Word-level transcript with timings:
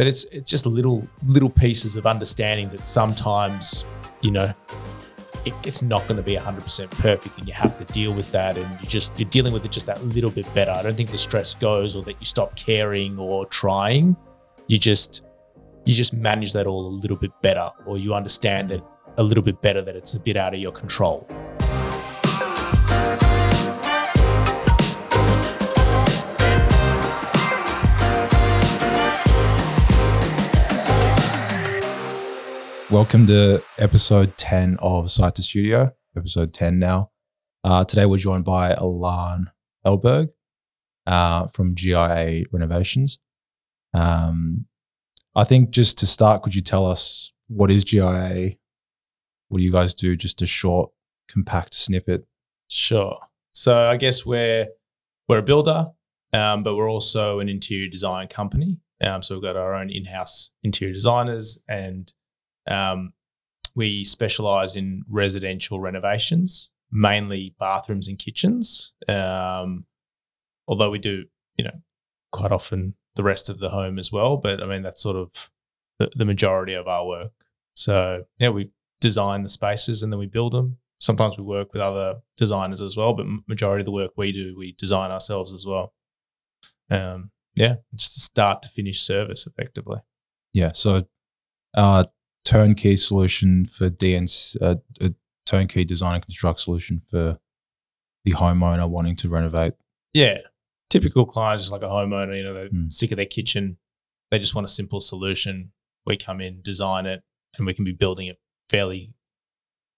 but 0.00 0.06
it's 0.06 0.24
it's 0.32 0.50
just 0.50 0.64
little 0.64 1.06
little 1.26 1.50
pieces 1.50 1.94
of 1.94 2.06
understanding 2.06 2.70
that 2.70 2.86
sometimes 2.86 3.84
you 4.22 4.30
know 4.30 4.50
it, 5.44 5.52
it's 5.62 5.82
not 5.82 6.00
going 6.08 6.16
to 6.16 6.22
be 6.22 6.36
100% 6.36 6.90
perfect 6.92 7.38
and 7.38 7.46
you 7.46 7.52
have 7.52 7.76
to 7.76 7.84
deal 7.92 8.14
with 8.14 8.32
that 8.32 8.56
and 8.56 8.80
you 8.80 8.88
just 8.88 9.20
you're 9.20 9.28
dealing 9.28 9.52
with 9.52 9.62
it 9.62 9.70
just 9.70 9.86
that 9.86 10.02
little 10.02 10.30
bit 10.30 10.46
better. 10.54 10.70
I 10.70 10.82
don't 10.82 10.96
think 10.96 11.10
the 11.10 11.18
stress 11.18 11.54
goes 11.54 11.96
or 11.96 12.02
that 12.04 12.16
you 12.18 12.24
stop 12.24 12.56
caring 12.56 13.18
or 13.18 13.44
trying. 13.44 14.16
You 14.68 14.78
just 14.78 15.22
you 15.84 15.92
just 15.92 16.14
manage 16.14 16.54
that 16.54 16.66
all 16.66 16.86
a 16.86 16.96
little 17.02 17.18
bit 17.18 17.32
better 17.42 17.70
or 17.84 17.98
you 17.98 18.14
understand 18.14 18.72
it 18.72 18.82
a 19.18 19.22
little 19.22 19.44
bit 19.44 19.60
better 19.60 19.82
that 19.82 19.96
it's 19.96 20.14
a 20.14 20.20
bit 20.20 20.38
out 20.38 20.54
of 20.54 20.60
your 20.60 20.72
control 20.72 21.28
Welcome 32.90 33.28
to 33.28 33.62
episode 33.78 34.36
10 34.36 34.76
of 34.80 35.12
Site 35.12 35.36
to 35.36 35.44
Studio, 35.44 35.92
episode 36.16 36.52
10 36.52 36.80
now. 36.80 37.12
Uh, 37.62 37.84
today 37.84 38.04
we're 38.04 38.16
joined 38.16 38.44
by 38.44 38.72
Alan 38.72 39.48
Elberg 39.86 40.30
uh, 41.06 41.46
from 41.46 41.76
GIA 41.76 42.46
Renovations. 42.50 43.20
Um, 43.94 44.66
I 45.36 45.44
think 45.44 45.70
just 45.70 45.98
to 45.98 46.06
start, 46.08 46.42
could 46.42 46.56
you 46.56 46.62
tell 46.62 46.84
us 46.84 47.32
what 47.46 47.70
is 47.70 47.84
GIA? 47.84 48.56
What 49.50 49.58
do 49.58 49.62
you 49.64 49.70
guys 49.70 49.94
do? 49.94 50.16
Just 50.16 50.42
a 50.42 50.46
short, 50.46 50.90
compact 51.28 51.74
snippet. 51.74 52.26
Sure. 52.66 53.18
So 53.52 53.88
I 53.88 53.98
guess 53.98 54.26
we're 54.26 54.66
we're 55.28 55.38
a 55.38 55.42
builder, 55.42 55.90
um, 56.32 56.64
but 56.64 56.74
we're 56.74 56.90
also 56.90 57.38
an 57.38 57.48
interior 57.48 57.88
design 57.88 58.26
company. 58.26 58.80
Um, 59.00 59.22
so 59.22 59.36
we've 59.36 59.44
got 59.44 59.56
our 59.56 59.76
own 59.76 59.90
in-house 59.90 60.50
interior 60.64 60.92
designers 60.92 61.56
and 61.68 62.12
um, 62.68 63.12
we 63.74 64.04
specialize 64.04 64.76
in 64.76 65.02
residential 65.08 65.80
renovations, 65.80 66.72
mainly 66.90 67.54
bathrooms 67.58 68.08
and 68.08 68.18
kitchens. 68.18 68.94
Um, 69.08 69.86
although 70.66 70.90
we 70.90 70.98
do, 70.98 71.24
you 71.56 71.64
know, 71.64 71.80
quite 72.32 72.52
often 72.52 72.94
the 73.16 73.22
rest 73.22 73.50
of 73.50 73.58
the 73.58 73.70
home 73.70 73.98
as 73.98 74.12
well. 74.12 74.36
But 74.36 74.62
I 74.62 74.66
mean, 74.66 74.82
that's 74.82 75.02
sort 75.02 75.16
of 75.16 75.50
the, 75.98 76.10
the 76.14 76.24
majority 76.24 76.74
of 76.74 76.88
our 76.88 77.06
work. 77.06 77.32
So 77.74 78.24
yeah, 78.38 78.50
we 78.50 78.70
design 79.00 79.42
the 79.42 79.48
spaces 79.48 80.02
and 80.02 80.12
then 80.12 80.18
we 80.18 80.26
build 80.26 80.52
them. 80.52 80.78
Sometimes 80.98 81.38
we 81.38 81.44
work 81.44 81.72
with 81.72 81.80
other 81.80 82.20
designers 82.36 82.82
as 82.82 82.96
well, 82.96 83.14
but 83.14 83.26
majority 83.48 83.80
of 83.80 83.86
the 83.86 83.92
work 83.92 84.12
we 84.16 84.32
do, 84.32 84.54
we 84.56 84.72
design 84.72 85.10
ourselves 85.10 85.52
as 85.52 85.64
well. 85.64 85.94
Um, 86.90 87.30
yeah, 87.56 87.76
just 87.94 88.20
start 88.20 88.62
to 88.62 88.68
finish 88.68 89.00
service 89.00 89.46
effectively. 89.46 90.00
Yeah. 90.52 90.72
So, 90.74 91.06
uh, 91.74 92.04
turnkey 92.44 92.96
solution 92.96 93.64
for 93.66 93.90
DNC, 93.90 94.56
uh, 94.60 94.76
a 95.00 95.12
turnkey 95.46 95.84
design 95.84 96.14
and 96.14 96.24
construct 96.24 96.60
solution 96.60 97.02
for 97.10 97.38
the 98.24 98.32
homeowner 98.32 98.88
wanting 98.88 99.16
to 99.16 99.28
renovate. 99.28 99.74
Yeah. 100.12 100.38
Typical 100.90 101.24
clients 101.24 101.62
is 101.62 101.72
like 101.72 101.82
a 101.82 101.86
homeowner, 101.86 102.36
you 102.36 102.42
know, 102.42 102.54
they're 102.54 102.68
Mm. 102.68 102.92
sick 102.92 103.12
of 103.12 103.16
their 103.16 103.26
kitchen. 103.26 103.78
They 104.30 104.38
just 104.38 104.54
want 104.54 104.64
a 104.64 104.68
simple 104.68 105.00
solution. 105.00 105.72
We 106.06 106.16
come 106.16 106.40
in, 106.40 106.62
design 106.62 107.06
it, 107.06 107.22
and 107.56 107.66
we 107.66 107.74
can 107.74 107.84
be 107.84 107.92
building 107.92 108.26
it 108.28 108.38
fairly 108.68 109.14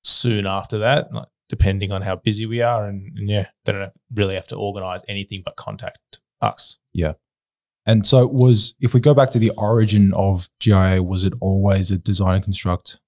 soon 0.04 0.46
after 0.46 0.78
that, 0.78 1.12
like 1.12 1.28
depending 1.48 1.92
on 1.92 2.02
how 2.02 2.16
busy 2.16 2.46
we 2.46 2.62
are. 2.62 2.86
And, 2.88 3.16
and 3.18 3.28
yeah, 3.28 3.48
they 3.64 3.72
don't 3.72 3.92
really 4.14 4.34
have 4.34 4.48
to 4.48 4.56
organize 4.56 5.02
anything 5.08 5.42
but 5.44 5.56
contact 5.56 6.20
us. 6.40 6.78
And 7.84 8.06
so, 8.06 8.22
it 8.22 8.32
was 8.32 8.74
if 8.80 8.94
we 8.94 9.00
go 9.00 9.14
back 9.14 9.30
to 9.30 9.38
the 9.38 9.50
origin 9.56 10.12
of 10.14 10.48
GIA, 10.60 11.02
was 11.02 11.24
it 11.24 11.34
always 11.40 11.90
a 11.90 11.98
design 11.98 12.36
and 12.36 12.44
construct 12.44 13.00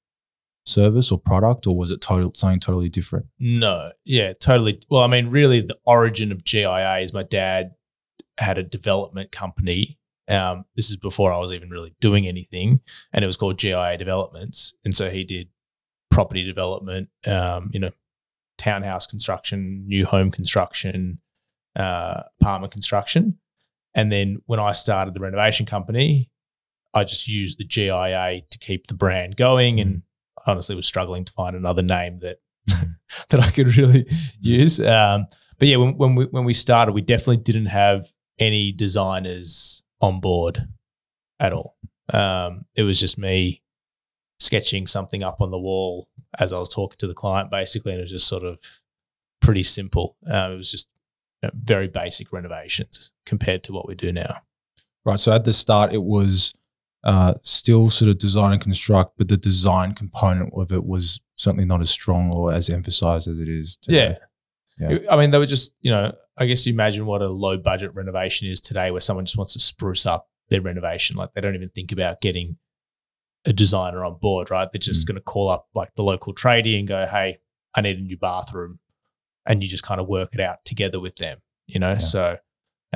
service 0.67 1.12
or 1.12 1.19
product, 1.19 1.67
or 1.67 1.77
was 1.77 1.91
it 1.91 2.00
total 2.00 2.33
something 2.34 2.61
totally 2.61 2.89
different? 2.89 3.27
No, 3.39 3.92
yeah, 4.05 4.33
totally. 4.33 4.80
Well, 4.89 5.02
I 5.02 5.07
mean, 5.07 5.29
really, 5.29 5.61
the 5.61 5.79
origin 5.84 6.33
of 6.33 6.45
GIA 6.45 6.98
is 6.98 7.13
my 7.13 7.23
dad 7.23 7.74
had 8.39 8.58
a 8.58 8.63
development 8.63 9.30
company. 9.30 9.98
Um, 10.27 10.64
this 10.74 10.90
is 10.90 10.96
before 10.96 11.33
I 11.33 11.39
was 11.39 11.52
even 11.52 11.70
really 11.70 11.95
doing 12.01 12.27
anything, 12.27 12.80
and 13.13 13.23
it 13.23 13.27
was 13.27 13.36
called 13.36 13.58
GIA 13.58 13.96
Developments. 13.98 14.74
And 14.84 14.96
so 14.96 15.11
he 15.11 15.24
did 15.24 15.48
property 16.11 16.45
development, 16.45 17.08
um, 17.27 17.70
you 17.73 17.80
know, 17.80 17.90
townhouse 18.57 19.07
construction, 19.07 19.84
new 19.86 20.05
home 20.05 20.30
construction, 20.30 21.20
uh, 21.77 22.23
apartment 22.40 22.73
construction. 22.73 23.39
And 23.94 24.10
then 24.10 24.38
when 24.46 24.60
I 24.60 24.72
started 24.72 25.14
the 25.14 25.20
renovation 25.20 25.66
company, 25.66 26.30
I 26.92 27.05
just 27.05 27.28
used 27.28 27.58
the 27.58 27.64
GIA 27.64 28.42
to 28.50 28.58
keep 28.58 28.86
the 28.86 28.94
brand 28.94 29.36
going, 29.36 29.80
and 29.80 30.02
honestly 30.46 30.77
was 30.77 30.86
struggling 30.86 31.24
to 31.24 31.32
find 31.32 31.56
another 31.56 31.82
name 31.82 32.20
that 32.20 32.38
that 33.30 33.40
I 33.40 33.50
could 33.50 33.77
really 33.77 34.06
use. 34.40 34.80
Um, 34.80 35.27
but 35.58 35.68
yeah, 35.68 35.77
when, 35.77 35.96
when 35.96 36.14
we 36.14 36.24
when 36.27 36.44
we 36.44 36.54
started, 36.54 36.92
we 36.92 37.02
definitely 37.02 37.38
didn't 37.38 37.66
have 37.66 38.06
any 38.38 38.72
designers 38.72 39.83
on 40.00 40.20
board 40.20 40.68
at 41.40 41.52
all. 41.52 41.77
Um, 42.12 42.66
it 42.74 42.83
was 42.83 43.00
just 43.00 43.18
me 43.18 43.62
sketching 44.40 44.86
something 44.86 45.22
up 45.22 45.40
on 45.40 45.50
the 45.50 45.58
wall 45.58 46.08
as 46.38 46.52
I 46.52 46.58
was 46.58 46.68
talking 46.68 46.96
to 46.98 47.06
the 47.06 47.14
client, 47.14 47.50
basically, 47.50 47.92
and 47.92 48.00
it 48.00 48.04
was 48.04 48.10
just 48.10 48.28
sort 48.28 48.44
of 48.44 48.58
pretty 49.40 49.62
simple. 49.62 50.16
Um, 50.27 50.52
it 50.52 50.56
was 50.56 50.70
just 50.70 50.88
know, 51.44 51.50
very 51.55 51.88
basic 51.88 52.32
renovations 52.32 53.12
compared 53.27 53.62
to 53.64 53.72
what 53.72 53.86
we 53.88 53.94
do 53.94 54.12
now. 54.12 54.38
Right. 55.05 55.20
So 55.20 55.32
at 55.32 55.44
the 55.44 55.52
start, 55.52 55.92
it 55.92 56.02
was 56.02 56.55
uh, 57.05 57.34
still 57.42 57.90
sort 57.90 58.08
of 58.10 58.18
design 58.18 58.52
and 58.52 58.60
construct, 58.60 59.18
but 59.18 59.28
the 59.28 59.36
design 59.36 59.94
component 59.94 60.52
of 60.56 60.72
it 60.72 60.84
was 60.84 61.20
certainly 61.36 61.64
not 61.66 61.80
as 61.80 61.90
strong 61.90 62.30
or 62.33 62.52
as 62.52 62.70
emphasized 62.70 63.28
as 63.28 63.38
it 63.38 63.48
is. 63.48 63.77
Today. 63.77 64.16
Yeah. 64.78 64.88
Yeah. 64.88 64.98
I 65.10 65.16
mean, 65.16 65.30
they 65.30 65.38
were 65.38 65.46
just, 65.46 65.74
you 65.83 65.90
know, 65.90 66.12
I 66.36 66.46
guess 66.46 66.66
you 66.66 66.72
imagine 66.72 67.06
what 67.06 67.22
a 67.22 67.28
low 67.28 67.56
budget 67.58 67.94
renovation 67.94 68.48
is 68.48 68.60
today 68.60 68.90
where 68.90 69.00
someone 69.00 69.24
just 69.24 69.36
wants 69.36 69.52
to 69.52 69.60
spruce 69.60 70.04
up 70.06 70.28
their 70.48 70.60
renovation. 70.62 71.16
Like 71.16 71.33
they 71.34 71.40
don't 71.40 71.54
even 71.54 71.68
think 71.68 71.92
about 71.92 72.20
getting 72.20 72.56
a 73.44 73.52
designer 73.52 74.04
on 74.04 74.16
board, 74.20 74.50
right? 74.50 74.68
They're 74.72 74.78
just 74.80 75.04
Mm. 75.04 75.08
going 75.08 75.14
to 75.16 75.20
call 75.22 75.48
up 75.50 75.68
like 75.74 75.94
the 75.94 76.02
local 76.02 76.34
tradie 76.34 76.78
and 76.78 76.88
go, 76.88 77.06
hey, 77.06 77.38
I 77.74 77.83
need 77.83 77.98
a 77.98 78.02
new 78.02 78.16
bathroom. 78.16 78.80
And 79.46 79.62
you 79.62 79.68
just 79.68 79.82
kind 79.82 80.00
of 80.00 80.06
work 80.06 80.30
it 80.32 80.40
out 80.40 80.64
together 80.64 81.00
with 81.00 81.16
them, 81.16 81.38
you 81.66 81.78
know? 81.78 81.98
So 81.98 82.38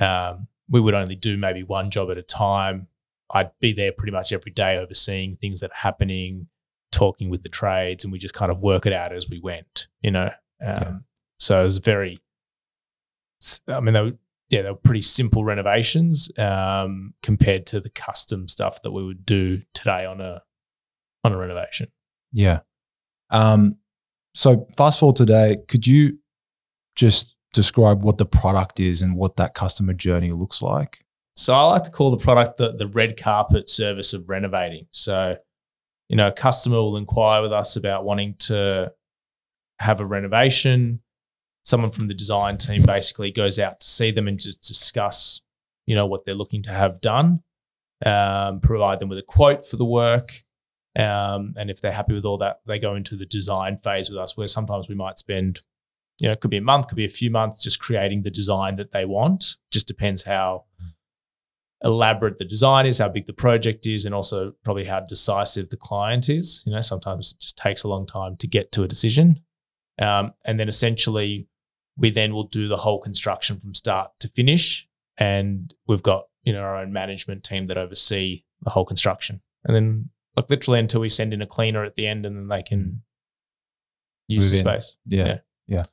um, 0.01 0.49
we 0.69 0.81
would 0.81 0.95
only 0.95 1.15
do 1.17 1.37
maybe 1.37 1.63
one 1.63 1.91
job 1.91 2.11
at 2.11 2.19
a 2.19 2.23
time. 2.23 2.89
I'd 3.31 3.51
be 3.61 3.73
there 3.73 3.93
pretty 3.93 4.13
much 4.13 4.33
every 4.33 4.53
day 4.53 4.79
overseeing 4.79 5.37
things 5.37 5.61
that 5.61 5.71
are 5.71 5.83
happening, 5.83 6.49
talking 6.91 7.29
with 7.29 7.43
the 7.43 7.51
trades, 7.51 8.05
and 8.05 8.13
we 8.13 8.19
just 8.19 8.35
kind 8.35 8.51
of 8.51 8.63
work 8.63 8.87
it 8.87 8.93
out 8.93 9.13
as 9.13 9.29
we 9.29 9.39
went, 9.39 9.89
you 10.01 10.11
know? 10.11 10.31
Um, 10.65 10.83
Yeah. 10.83 10.95
So 11.39 11.61
it 11.61 11.65
was 11.65 11.79
very, 11.79 12.19
I 13.69 13.81
mean, 13.81 13.95
they 13.95 14.03
were, 14.03 14.19
yeah, 14.49 14.63
they 14.63 14.71
were 14.71 14.77
pretty 14.77 15.03
simple 15.03 15.45
renovations 15.45 16.31
um, 16.39 17.15
compared 17.23 17.67
to 17.67 17.81
the 17.81 17.91
custom 17.91 18.49
stuff 18.49 18.81
that 18.83 18.91
we 18.93 19.05
would 19.05 19.27
do 19.27 19.63
today 19.75 20.07
on 20.07 20.21
a 20.21 20.43
on 21.23 21.33
a 21.33 21.37
renovation. 21.37 21.89
Yeah. 22.33 22.61
Um, 23.31 23.77
so 24.35 24.67
fast 24.77 25.01
forward 25.01 25.17
today, 25.17 25.59
could 25.69 25.87
you 25.87 26.19
just 26.99 27.37
describe 27.55 28.03
what 28.03 28.19
the 28.19 28.27
product 28.27 28.81
is 28.81 29.01
and 29.03 29.17
what 29.17 29.37
that 29.37 29.55
customer 29.55 29.95
journey 29.95 30.33
looks 30.33 30.61
like? 30.61 31.05
So 31.37 31.55
I 31.55 31.63
like 31.63 31.85
to 31.85 31.91
call 31.93 32.11
the 32.11 32.17
product 32.17 32.57
the, 32.57 32.73
the 32.73 32.89
red 32.89 33.17
carpet 33.17 33.71
service 33.71 34.13
of 34.13 34.29
renovating. 34.29 34.89
So, 34.91 35.37
you 36.09 36.17
know, 36.17 36.29
a 36.29 36.33
customer 36.33 36.79
will 36.79 36.97
inquire 36.97 37.41
with 37.41 37.53
us 37.53 37.77
about 37.77 38.05
wanting 38.05 38.35
to 38.41 38.93
have 39.79 40.01
a 40.01 40.05
renovation. 40.05 41.01
Someone 41.65 41.93
from 41.93 42.09
the 42.09 42.15
design 42.15 42.57
team 42.57 42.83
basically 42.83 43.31
goes 43.31 43.61
out 43.61 43.81
to 43.81 43.87
see 43.87 44.11
them 44.11 44.27
and 44.27 44.41
just 44.41 44.61
discuss, 44.63 45.41
you 45.87 45.95
know, 45.95 46.07
what 46.07 46.25
they're 46.25 46.35
looking 46.35 46.63
to 46.65 46.71
have 46.71 47.01
done, 47.01 47.45
um, 48.05 48.59
provide 48.61 48.99
them 48.99 49.09
with 49.09 49.19
a 49.19 49.23
quote 49.23 49.65
for 49.65 49.77
the 49.77 49.85
work. 49.85 50.43
Um, 50.99 51.55
and 51.57 51.71
if 51.71 51.81
they're 51.81 51.93
happy 51.93 52.15
with 52.15 52.25
all 52.25 52.39
that, 52.39 52.59
they 52.67 52.81
go 52.81 52.97
into 52.97 53.15
the 53.15 53.27
design 53.27 53.79
phase 53.85 54.11
with 54.11 54.19
us, 54.19 54.37
where 54.37 54.49
sometimes 54.49 54.89
we 54.89 54.97
might 54.97 55.19
spend, 55.19 55.61
you 56.21 56.27
know, 56.29 56.33
it 56.33 56.41
could 56.41 56.51
be 56.51 56.57
a 56.57 56.63
month, 56.63 56.89
could 56.89 56.97
be 56.97 57.05
a 57.05 57.11
few 57.11 57.31
months 57.31 57.63
just 57.63 57.81
creating 57.81 58.23
the 58.23 58.31
design 58.31 58.77
that 58.77 58.93
they 58.93 59.05
want. 59.05 59.57
Just 59.71 59.87
depends 59.87 60.25
how 60.25 60.65
elaborate 61.85 62.39
the 62.39 62.45
design 62.45 62.87
is, 62.87 62.99
how 62.99 63.09
big 63.09 63.27
the 63.27 63.33
project 63.33 63.87
is, 63.87 64.05
and 64.05 64.15
also 64.15 64.53
probably 64.65 64.85
how 64.85 65.01
decisive 65.01 65.71
the 65.71 65.77
client 65.77 66.29
is. 66.29 66.65
You 66.67 66.73
know, 66.73 66.81
sometimes 66.81 67.33
it 67.33 67.41
just 67.41 67.57
takes 67.57 67.85
a 67.85 67.89
long 67.89 68.05
time 68.07 68.37
to 68.39 68.49
get 68.49 68.73
to 68.73 68.83
a 68.83 68.89
decision. 68.89 69.41
Um, 70.01 70.33
and 70.45 70.59
then 70.59 70.69
essentially, 70.69 71.49
we 71.97 72.11
then 72.11 72.33
will 72.33 72.45
do 72.45 72.69
the 72.69 72.79
whole 72.79 73.01
construction 73.01 73.61
from 73.61 73.75
start 73.75 74.11
to 74.21 74.29
finish. 74.29 74.89
And 75.19 75.75
we've 75.87 76.03
got, 76.03 76.27
you 76.43 76.53
know, 76.53 76.61
our 76.61 76.77
own 76.77 76.93
management 76.93 77.45
team 77.45 77.67
that 77.69 77.79
oversee 77.79 78.45
the 78.63 78.71
whole 78.71 78.85
construction. 78.85 79.41
And 79.65 79.75
then, 79.75 80.11
like, 80.37 80.51
literally 80.51 80.79
until 80.79 81.01
we 81.01 81.09
send 81.09 81.33
in 81.33 81.43
a 81.43 81.47
cleaner 81.47 81.85
at 81.85 81.97
the 81.97 82.07
end 82.07 82.25
and 82.27 82.37
then 82.37 82.49
they 82.49 82.63
can 82.63 83.03
use 84.29 84.47
Move 84.47 84.51
the 84.51 84.71
in. 84.71 84.81
space. 84.81 84.97
Yeah. 85.07 85.39
Yeah. 85.67 85.85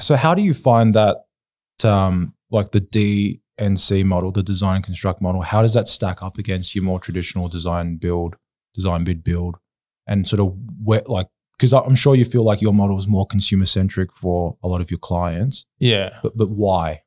So 0.00 0.16
how 0.16 0.34
do 0.34 0.42
you 0.42 0.54
find 0.54 0.94
that 0.94 1.18
um 1.84 2.34
like 2.50 2.70
the 2.72 3.40
NC 3.60 4.04
model, 4.04 4.32
the 4.32 4.42
design 4.42 4.76
and 4.76 4.84
construct 4.84 5.20
model, 5.20 5.42
how 5.42 5.62
does 5.62 5.74
that 5.74 5.88
stack 5.88 6.22
up 6.22 6.38
against 6.38 6.74
your 6.74 6.82
more 6.84 6.98
traditional 7.00 7.48
design 7.48 7.96
build, 7.96 8.36
design 8.74 9.04
bid 9.04 9.22
build, 9.22 9.56
and 10.06 10.26
sort 10.28 10.40
of 10.40 10.54
where 10.82 11.02
like 11.06 11.28
because 11.56 11.72
I'm 11.72 11.94
sure 11.94 12.16
you 12.16 12.24
feel 12.24 12.42
like 12.44 12.60
your 12.60 12.72
model 12.74 12.98
is 12.98 13.06
more 13.06 13.26
consumer 13.26 13.66
centric 13.66 14.12
for 14.16 14.56
a 14.62 14.68
lot 14.68 14.80
of 14.80 14.90
your 14.90 14.98
clients, 14.98 15.66
Yeah. 15.78 16.18
but 16.22 16.36
but 16.36 16.50
why? 16.50 17.02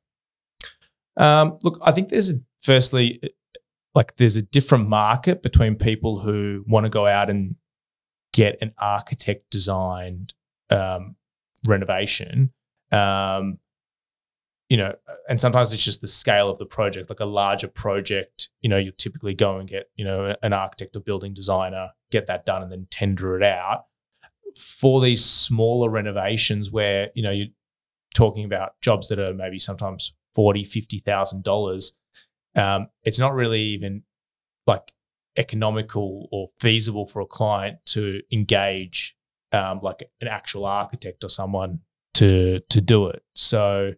Um, 1.17 1.57
look, 1.63 1.79
I 1.83 1.91
think 1.91 2.09
there's 2.09 2.35
firstly, 2.61 3.19
like, 3.95 4.15
there's 4.17 4.37
a 4.37 4.41
different 4.41 4.87
market 4.87 5.41
between 5.41 5.75
people 5.75 6.19
who 6.19 6.63
want 6.67 6.85
to 6.85 6.89
go 6.89 7.07
out 7.07 7.29
and 7.29 7.55
get 8.33 8.57
an 8.61 8.73
architect 8.77 9.49
designed 9.49 10.33
um, 10.69 11.15
renovation. 11.65 12.53
Um, 12.91 13.59
you 14.69 14.75
know, 14.75 14.95
and 15.29 15.39
sometimes 15.39 15.73
it's 15.73 15.83
just 15.83 16.01
the 16.01 16.07
scale 16.07 16.49
of 16.49 16.57
the 16.57 16.65
project. 16.65 17.09
Like 17.09 17.21
a 17.21 17.25
larger 17.25 17.67
project, 17.67 18.49
you 18.61 18.69
know, 18.69 18.77
you 18.77 18.91
typically 18.91 19.33
go 19.33 19.57
and 19.57 19.69
get, 19.69 19.89
you 19.95 20.03
know, 20.03 20.35
an 20.43 20.51
architect 20.51 20.95
or 20.95 20.99
building 20.99 21.33
designer, 21.33 21.91
get 22.11 22.27
that 22.27 22.45
done, 22.45 22.63
and 22.63 22.71
then 22.71 22.87
tender 22.91 23.37
it 23.37 23.43
out. 23.43 23.85
For 24.57 24.99
these 24.99 25.23
smaller 25.23 25.89
renovations, 25.89 26.71
where 26.71 27.11
you 27.13 27.23
know 27.23 27.31
you're 27.31 27.47
talking 28.13 28.43
about 28.43 28.73
jobs 28.81 29.07
that 29.07 29.19
are 29.19 29.33
maybe 29.33 29.59
sometimes 29.59 30.13
forty, 30.33 30.63
fifty 30.63 30.99
thousand 30.99 31.43
dollars, 31.43 31.93
um, 32.55 32.87
it's 33.03 33.19
not 33.19 33.35
really 33.35 33.61
even 33.61 34.03
like 34.65 34.91
economical 35.37 36.27
or 36.31 36.47
feasible 36.59 37.05
for 37.05 37.21
a 37.21 37.25
client 37.25 37.77
to 37.85 38.21
engage 38.33 39.15
um, 39.51 39.79
like 39.81 40.03
an 40.19 40.27
actual 40.27 40.65
architect 40.65 41.23
or 41.23 41.29
someone 41.29 41.79
to 42.17 42.59
to 42.69 42.81
do 42.81 43.07
it. 43.07 43.23
So 43.35 43.93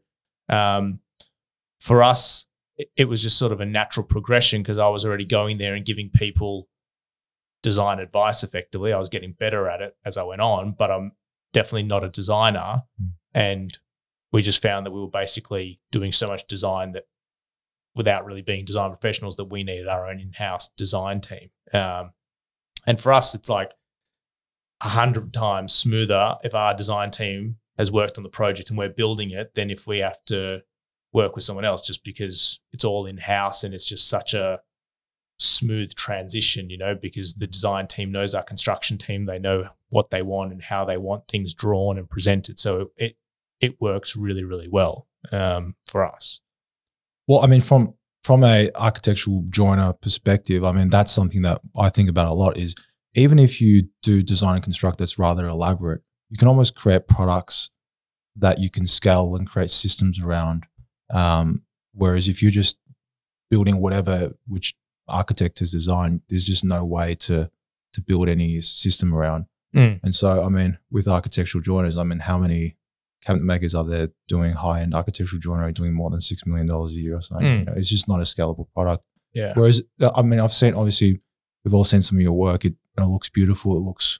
um, 0.49 0.99
for 1.79 2.03
us, 2.03 2.47
it, 2.97 3.05
was 3.05 3.21
just 3.21 3.37
sort 3.37 3.51
of 3.51 3.61
a 3.61 3.65
natural 3.65 4.05
progression 4.05 4.61
because 4.61 4.77
I 4.77 4.89
was 4.89 5.05
already 5.05 5.25
going 5.25 5.57
there 5.57 5.73
and 5.73 5.85
giving 5.85 6.09
people 6.09 6.67
design 7.63 7.99
advice 7.99 8.43
effectively. 8.43 8.91
I 8.91 8.99
was 8.99 9.09
getting 9.09 9.33
better 9.33 9.69
at 9.69 9.81
it 9.81 9.95
as 10.05 10.17
I 10.17 10.23
went 10.23 10.41
on, 10.41 10.75
but 10.77 10.91
I'm 10.91 11.13
definitely 11.53 11.83
not 11.83 12.03
a 12.03 12.09
designer. 12.09 12.83
Mm. 13.01 13.09
And 13.33 13.79
we 14.31 14.41
just 14.41 14.61
found 14.61 14.85
that 14.85 14.91
we 14.91 14.99
were 14.99 15.09
basically 15.09 15.79
doing 15.91 16.11
so 16.11 16.27
much 16.27 16.47
design 16.47 16.91
that 16.93 17.05
without 17.95 18.25
really 18.25 18.41
being 18.41 18.65
design 18.65 18.91
professionals 18.91 19.35
that 19.37 19.45
we 19.45 19.63
needed 19.63 19.87
our 19.87 20.09
own 20.09 20.19
in-house 20.19 20.69
design 20.77 21.21
team. 21.21 21.49
Um, 21.73 22.11
and 22.85 22.99
for 22.99 23.11
us, 23.13 23.33
it's 23.33 23.49
like 23.49 23.71
a 24.81 24.89
hundred 24.89 25.33
times 25.33 25.73
smoother 25.73 26.35
if 26.43 26.53
our 26.55 26.73
design 26.73 27.11
team 27.11 27.57
has 27.79 27.91
worked 27.91 28.17
on 28.17 28.23
the 28.23 28.29
project 28.29 28.69
and 28.69 28.77
we're 28.77 28.89
building 28.89 29.31
it 29.31 29.55
than 29.55 29.71
if 29.71 29.87
we 29.87 29.99
have 29.99 30.23
to 30.25 30.59
work 31.13 31.33
with 31.33 31.43
someone 31.43 31.65
else 31.65 31.81
just 31.81 32.03
because 32.03 32.59
it's 32.71 32.85
all 32.85 33.07
in-house 33.07 33.63
and 33.63 33.73
it's 33.73 33.87
just 33.87 34.07
such 34.07 34.35
a 34.35 34.59
smooth 35.39 35.95
transition, 35.95 36.69
you 36.69 36.77
know, 36.77 36.93
because 36.93 37.35
the 37.35 37.47
design 37.47 37.87
team 37.87 38.11
knows 38.11 38.35
our 38.35 38.43
construction 38.43 38.97
team, 38.97 39.25
they 39.25 39.39
know 39.39 39.69
what 39.89 40.11
they 40.11 40.21
want 40.21 40.51
and 40.51 40.63
how 40.63 40.83
they 40.83 40.97
want 40.97 41.27
things 41.27 41.53
drawn 41.53 41.97
and 41.97 42.09
presented. 42.09 42.59
So 42.59 42.91
it 42.97 43.15
it 43.61 43.81
works 43.81 44.15
really, 44.15 44.43
really 44.43 44.69
well 44.69 45.07
um, 45.31 45.75
for 45.85 46.05
us. 46.05 46.41
Well, 47.27 47.43
I 47.43 47.47
mean, 47.47 47.61
from 47.61 47.93
from 48.23 48.43
a 48.43 48.69
architectural 48.75 49.45
joiner 49.49 49.93
perspective, 49.93 50.65
I 50.65 50.73
mean 50.73 50.89
that's 50.89 51.13
something 51.13 51.41
that 51.43 51.61
I 51.77 51.89
think 51.89 52.09
about 52.09 52.27
a 52.27 52.33
lot. 52.33 52.57
Is 52.57 52.75
even 53.15 53.39
if 53.39 53.61
you 53.61 53.87
do 54.03 54.21
design 54.21 54.55
and 54.55 54.63
construct 54.63 54.97
that's 54.97 55.17
rather 55.17 55.47
elaborate, 55.47 56.01
you 56.29 56.37
can 56.37 56.47
almost 56.47 56.75
create 56.75 57.07
products 57.07 57.69
that 58.35 58.59
you 58.59 58.69
can 58.69 58.87
scale 58.87 59.35
and 59.35 59.49
create 59.49 59.71
systems 59.71 60.19
around. 60.19 60.65
Um, 61.13 61.63
whereas 61.93 62.27
if 62.27 62.41
you're 62.41 62.51
just 62.51 62.77
building 63.49 63.81
whatever 63.81 64.33
which 64.47 64.75
architect 65.07 65.59
has 65.59 65.71
designed, 65.71 66.21
there's 66.29 66.45
just 66.45 66.63
no 66.63 66.85
way 66.85 67.15
to 67.15 67.49
to 67.93 68.01
build 68.01 68.29
any 68.29 68.61
system 68.61 69.13
around. 69.15 69.45
Mm. 69.75 69.99
And 70.03 70.13
so, 70.13 70.43
I 70.43 70.49
mean, 70.49 70.77
with 70.91 71.07
architectural 71.07 71.63
joiners, 71.63 71.97
I 71.97 72.03
mean, 72.03 72.19
how 72.19 72.37
many 72.37 72.77
cabinet 73.23 73.43
makers 73.43 73.75
are 73.75 73.83
there 73.83 74.09
doing 74.27 74.53
high 74.53 74.81
end 74.81 74.93
architectural 74.93 75.39
joinery, 75.39 75.73
doing 75.73 75.93
more 75.93 76.09
than 76.09 76.21
six 76.21 76.45
million 76.45 76.67
dollars 76.67 76.91
a 76.91 76.95
year 76.95 77.17
or 77.17 77.21
something? 77.21 77.47
Mm. 77.47 77.59
You 77.59 77.65
know, 77.65 77.73
it's 77.75 77.89
just 77.89 78.07
not 78.07 78.19
a 78.19 78.23
scalable 78.23 78.67
product. 78.73 79.03
Yeah. 79.33 79.53
Whereas, 79.55 79.81
uh, 80.01 80.11
I 80.15 80.21
mean, 80.21 80.39
I've 80.39 80.53
seen 80.53 80.75
obviously 80.75 81.21
we've 81.63 81.73
all 81.73 81.83
seen 81.83 82.01
some 82.01 82.17
of 82.17 82.21
your 82.21 82.33
work. 82.33 82.65
It, 82.65 82.75
know, 82.97 83.09
looks 83.09 83.29
beautiful. 83.29 83.77
It 83.77 83.81
looks, 83.81 84.19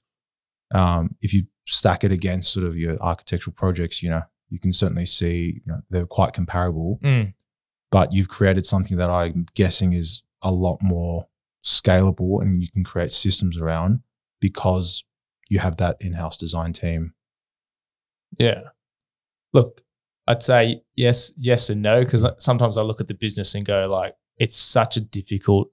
um, 0.74 1.16
if 1.22 1.34
you 1.34 1.44
stack 1.70 2.04
it 2.04 2.12
against 2.12 2.52
sort 2.52 2.66
of 2.66 2.76
your 2.76 2.98
architectural 3.00 3.54
projects, 3.54 4.04
you 4.04 4.10
know, 4.10 4.24
you 4.50 4.60
can 4.60 4.74
certainly 4.74 5.06
see 5.06 5.62
you 5.66 5.72
know, 5.72 5.82
they're 5.90 6.06
quite 6.06 6.34
comparable. 6.34 7.00
Mm. 7.04 7.34
But 7.92 8.14
you've 8.14 8.30
created 8.30 8.66
something 8.66 8.98
that 8.98 9.10
I'm 9.10 9.48
guessing 9.56 9.94
is 9.94 10.24
a 10.42 10.52
lot 10.52 10.78
more 10.82 11.28
scalable, 11.64 12.42
and 12.42 12.62
you 12.62 12.70
can 12.70 12.84
create 12.84 13.12
systems 13.12 13.58
around 13.58 14.02
because 14.40 15.04
you 15.50 15.60
have 15.60 15.78
that 15.78 15.98
in-house 16.00 16.38
design 16.38 16.74
team. 16.74 17.14
Yeah. 18.38 18.62
Look, 19.54 19.82
I'd 20.28 20.44
say 20.44 20.82
yes, 20.96 21.34
yes, 21.38 21.70
and 21.70 21.82
no, 21.82 22.06
because 22.06 22.24
sometimes 22.38 22.78
I 22.78 22.84
look 22.84 23.02
at 23.02 23.08
the 23.08 23.16
business 23.16 23.56
and 23.56 23.66
go 23.66 23.88
like, 23.88 24.14
it's 24.38 24.56
such 24.56 24.96
a 24.96 25.02
difficult 25.02 25.72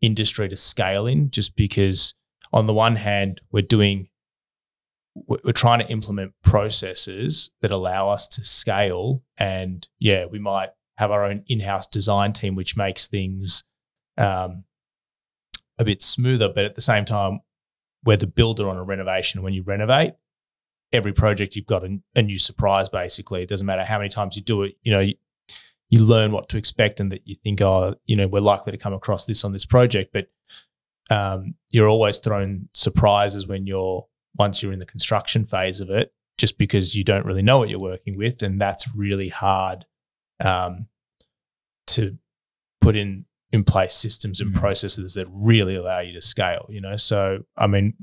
industry 0.00 0.48
to 0.48 0.56
scale 0.56 1.06
in, 1.06 1.30
just 1.30 1.54
because 1.54 2.14
on 2.52 2.66
the 2.66 2.72
one 2.72 2.96
hand 2.96 3.42
we're 3.52 3.62
doing, 3.62 4.08
we're 5.14 5.52
trying 5.52 5.80
to 5.80 5.88
implement 5.88 6.32
processes 6.42 7.50
that 7.62 7.70
allow 7.70 8.10
us 8.10 8.28
to 8.28 8.44
scale, 8.44 9.22
and 9.36 9.86
yeah, 9.98 10.26
we 10.26 10.38
might 10.38 10.70
have 10.98 11.10
our 11.10 11.24
own 11.24 11.44
in-house 11.48 11.86
design 11.86 12.32
team, 12.32 12.54
which 12.54 12.76
makes 12.76 13.06
things 13.06 13.64
um, 14.16 14.64
a 15.78 15.84
bit 15.84 16.02
smoother, 16.02 16.48
but 16.48 16.64
at 16.64 16.74
the 16.74 16.80
same 16.80 17.04
time, 17.04 17.40
we're 18.04 18.16
the 18.16 18.26
builder 18.26 18.68
on 18.68 18.76
a 18.76 18.82
renovation. 18.82 19.42
When 19.42 19.52
you 19.52 19.62
renovate, 19.62 20.12
every 20.92 21.12
project 21.12 21.56
you've 21.56 21.66
got 21.66 21.84
a, 21.84 21.98
a 22.14 22.22
new 22.22 22.38
surprise 22.38 22.88
basically 22.88 23.42
it 23.42 23.48
doesn't 23.48 23.66
matter 23.66 23.84
how 23.84 23.98
many 23.98 24.08
times 24.08 24.36
you 24.36 24.42
do 24.42 24.62
it 24.62 24.74
you 24.82 24.92
know 24.92 25.00
you, 25.00 25.14
you 25.88 26.04
learn 26.04 26.32
what 26.32 26.48
to 26.48 26.58
expect 26.58 27.00
and 27.00 27.12
that 27.12 27.26
you 27.26 27.34
think 27.34 27.60
oh 27.62 27.94
you 28.06 28.16
know 28.16 28.26
we're 28.26 28.40
likely 28.40 28.72
to 28.72 28.78
come 28.78 28.92
across 28.92 29.26
this 29.26 29.44
on 29.44 29.52
this 29.52 29.66
project 29.66 30.12
but 30.12 30.28
um, 31.10 31.54
you're 31.70 31.88
always 31.88 32.18
thrown 32.18 32.68
surprises 32.72 33.46
when 33.46 33.66
you're 33.66 34.06
once 34.38 34.62
you're 34.62 34.72
in 34.72 34.78
the 34.78 34.86
construction 34.86 35.44
phase 35.44 35.80
of 35.80 35.90
it 35.90 36.12
just 36.38 36.56
because 36.58 36.94
you 36.96 37.04
don't 37.04 37.26
really 37.26 37.42
know 37.42 37.58
what 37.58 37.68
you're 37.68 37.78
working 37.78 38.16
with 38.16 38.42
and 38.42 38.60
that's 38.60 38.94
really 38.96 39.28
hard 39.28 39.84
um, 40.44 40.86
to 41.86 42.16
put 42.80 42.96
in 42.96 43.24
in 43.52 43.64
place 43.64 43.94
systems 43.94 44.40
and 44.40 44.52
Mm. 44.54 44.60
processes 44.60 45.14
that 45.14 45.26
really 45.32 45.74
allow 45.74 45.98
you 45.98 46.12
to 46.12 46.22
scale 46.22 46.66
you 46.70 46.80
know 46.80 46.96
so 46.96 47.40
i 47.56 47.66
mean 47.66 47.94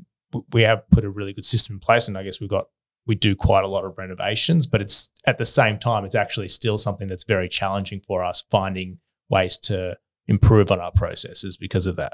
we 0.51 0.63
have 0.63 0.87
put 0.91 1.05
a 1.05 1.09
really 1.09 1.31
good 1.33 1.45
system 1.45 1.75
in 1.77 1.79
place 1.79 2.07
and 2.07 2.17
i 2.17 2.23
guess 2.23 2.41
we've 2.41 2.49
got 2.49 2.65
we 3.05 3.15
do 3.15 3.33
quite 3.33 3.63
a 3.63 3.67
lot 3.67 3.85
of 3.85 3.97
renovations 3.97 4.67
but 4.67 4.81
it's 4.81 5.09
at 5.25 5.37
the 5.37 5.45
same 5.45 5.79
time 5.79 6.03
it's 6.03 6.15
actually 6.15 6.49
still 6.49 6.77
something 6.77 7.07
that's 7.07 7.23
very 7.23 7.47
challenging 7.47 8.01
for 8.05 8.23
us 8.25 8.43
finding 8.51 8.99
ways 9.29 9.57
to 9.57 9.97
improve 10.27 10.69
on 10.69 10.81
our 10.81 10.91
processes 10.91 11.55
because 11.57 11.87
of 11.87 11.95
that 11.95 12.13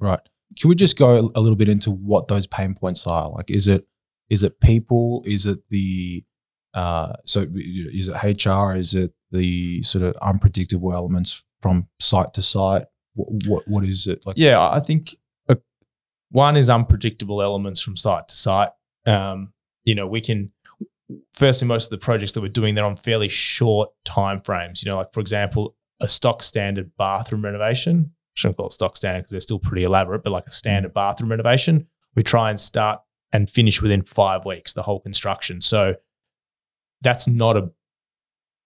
Right. 0.00 0.20
Can 0.58 0.68
we 0.68 0.74
just 0.74 0.98
go 0.98 1.30
a 1.34 1.40
little 1.40 1.56
bit 1.56 1.68
into 1.68 1.90
what 1.90 2.28
those 2.28 2.46
pain 2.46 2.74
points 2.74 3.06
are? 3.06 3.30
Like, 3.30 3.50
is 3.50 3.68
it 3.68 3.86
is 4.30 4.42
it 4.42 4.60
people? 4.60 5.22
Is 5.26 5.46
it 5.46 5.58
the 5.70 6.24
uh, 6.74 7.12
so 7.26 7.46
is 7.54 8.08
it 8.08 8.46
HR? 8.46 8.74
Is 8.74 8.94
it 8.94 9.12
the 9.30 9.82
sort 9.82 10.04
of 10.04 10.16
unpredictable 10.22 10.92
elements 10.92 11.44
from 11.60 11.88
site 12.00 12.34
to 12.34 12.42
site? 12.42 12.84
What 13.14 13.28
what, 13.46 13.62
what 13.68 13.84
is 13.84 14.06
it 14.06 14.26
like? 14.26 14.36
yeah 14.36 14.60
i 14.70 14.80
think 14.80 15.14
uh, 15.48 15.54
one 16.30 16.56
is 16.56 16.68
unpredictable 16.68 17.40
elements 17.40 17.80
from 17.80 17.96
site 17.96 18.28
to 18.28 18.34
site 18.34 18.70
um, 19.06 19.52
you 19.84 19.94
know 19.94 20.06
we 20.06 20.20
can 20.20 20.50
firstly 21.32 21.68
most 21.68 21.86
of 21.86 21.90
the 21.90 22.04
projects 22.04 22.32
that 22.32 22.40
we're 22.40 22.48
doing 22.48 22.74
they're 22.74 22.84
on 22.84 22.96
fairly 22.96 23.28
short 23.28 23.90
time 24.04 24.40
frames 24.40 24.82
you 24.82 24.90
know 24.90 24.96
like 24.96 25.12
for 25.12 25.20
example 25.20 25.76
a 26.00 26.08
stock 26.08 26.42
standard 26.42 26.90
bathroom 26.98 27.44
renovation 27.44 28.12
shouldn't 28.34 28.56
call 28.56 28.66
it 28.66 28.72
stock 28.72 28.96
standard 28.96 29.20
because 29.20 29.30
they're 29.32 29.40
still 29.40 29.58
pretty 29.58 29.84
elaborate 29.84 30.22
but 30.22 30.30
like 30.30 30.46
a 30.46 30.50
standard 30.50 30.92
bathroom 30.92 31.30
renovation 31.30 31.86
we 32.14 32.22
try 32.22 32.50
and 32.50 32.60
start 32.60 33.00
and 33.32 33.48
finish 33.50 33.80
within 33.82 34.02
five 34.02 34.44
weeks 34.44 34.72
the 34.72 34.82
whole 34.82 35.00
construction 35.00 35.60
so 35.60 35.94
that's 37.02 37.26
not 37.28 37.56
a 37.56 37.70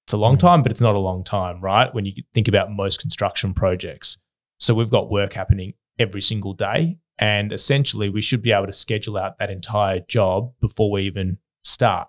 it's 0.07 0.13
a 0.13 0.17
long 0.17 0.37
Mhm. 0.37 0.41
time 0.41 0.63
but 0.63 0.73
it's 0.73 0.81
not 0.81 0.95
a 0.95 0.99
long 0.99 1.23
time 1.25 1.61
right 1.61 1.93
when 1.95 2.05
you 2.07 2.13
think 2.35 2.49
about 2.49 2.71
most 2.73 3.01
construction 3.01 3.53
projects 3.55 4.19
so 4.59 4.75
we've 4.75 4.91
got 4.91 5.11
work 5.11 5.35
happening 5.35 5.75
every 6.01 6.21
single 6.21 6.53
day. 6.53 6.99
And 7.21 7.53
essentially, 7.53 8.09
we 8.09 8.21
should 8.21 8.43
be 8.43 8.53
able 8.53 8.67
to 8.69 8.73
schedule 8.73 9.17
out 9.17 9.39
that 9.39 9.51
entire 9.51 9.99
job 10.01 10.53
before 10.61 10.89
we 10.91 11.03
even 11.03 11.39
start. 11.65 12.09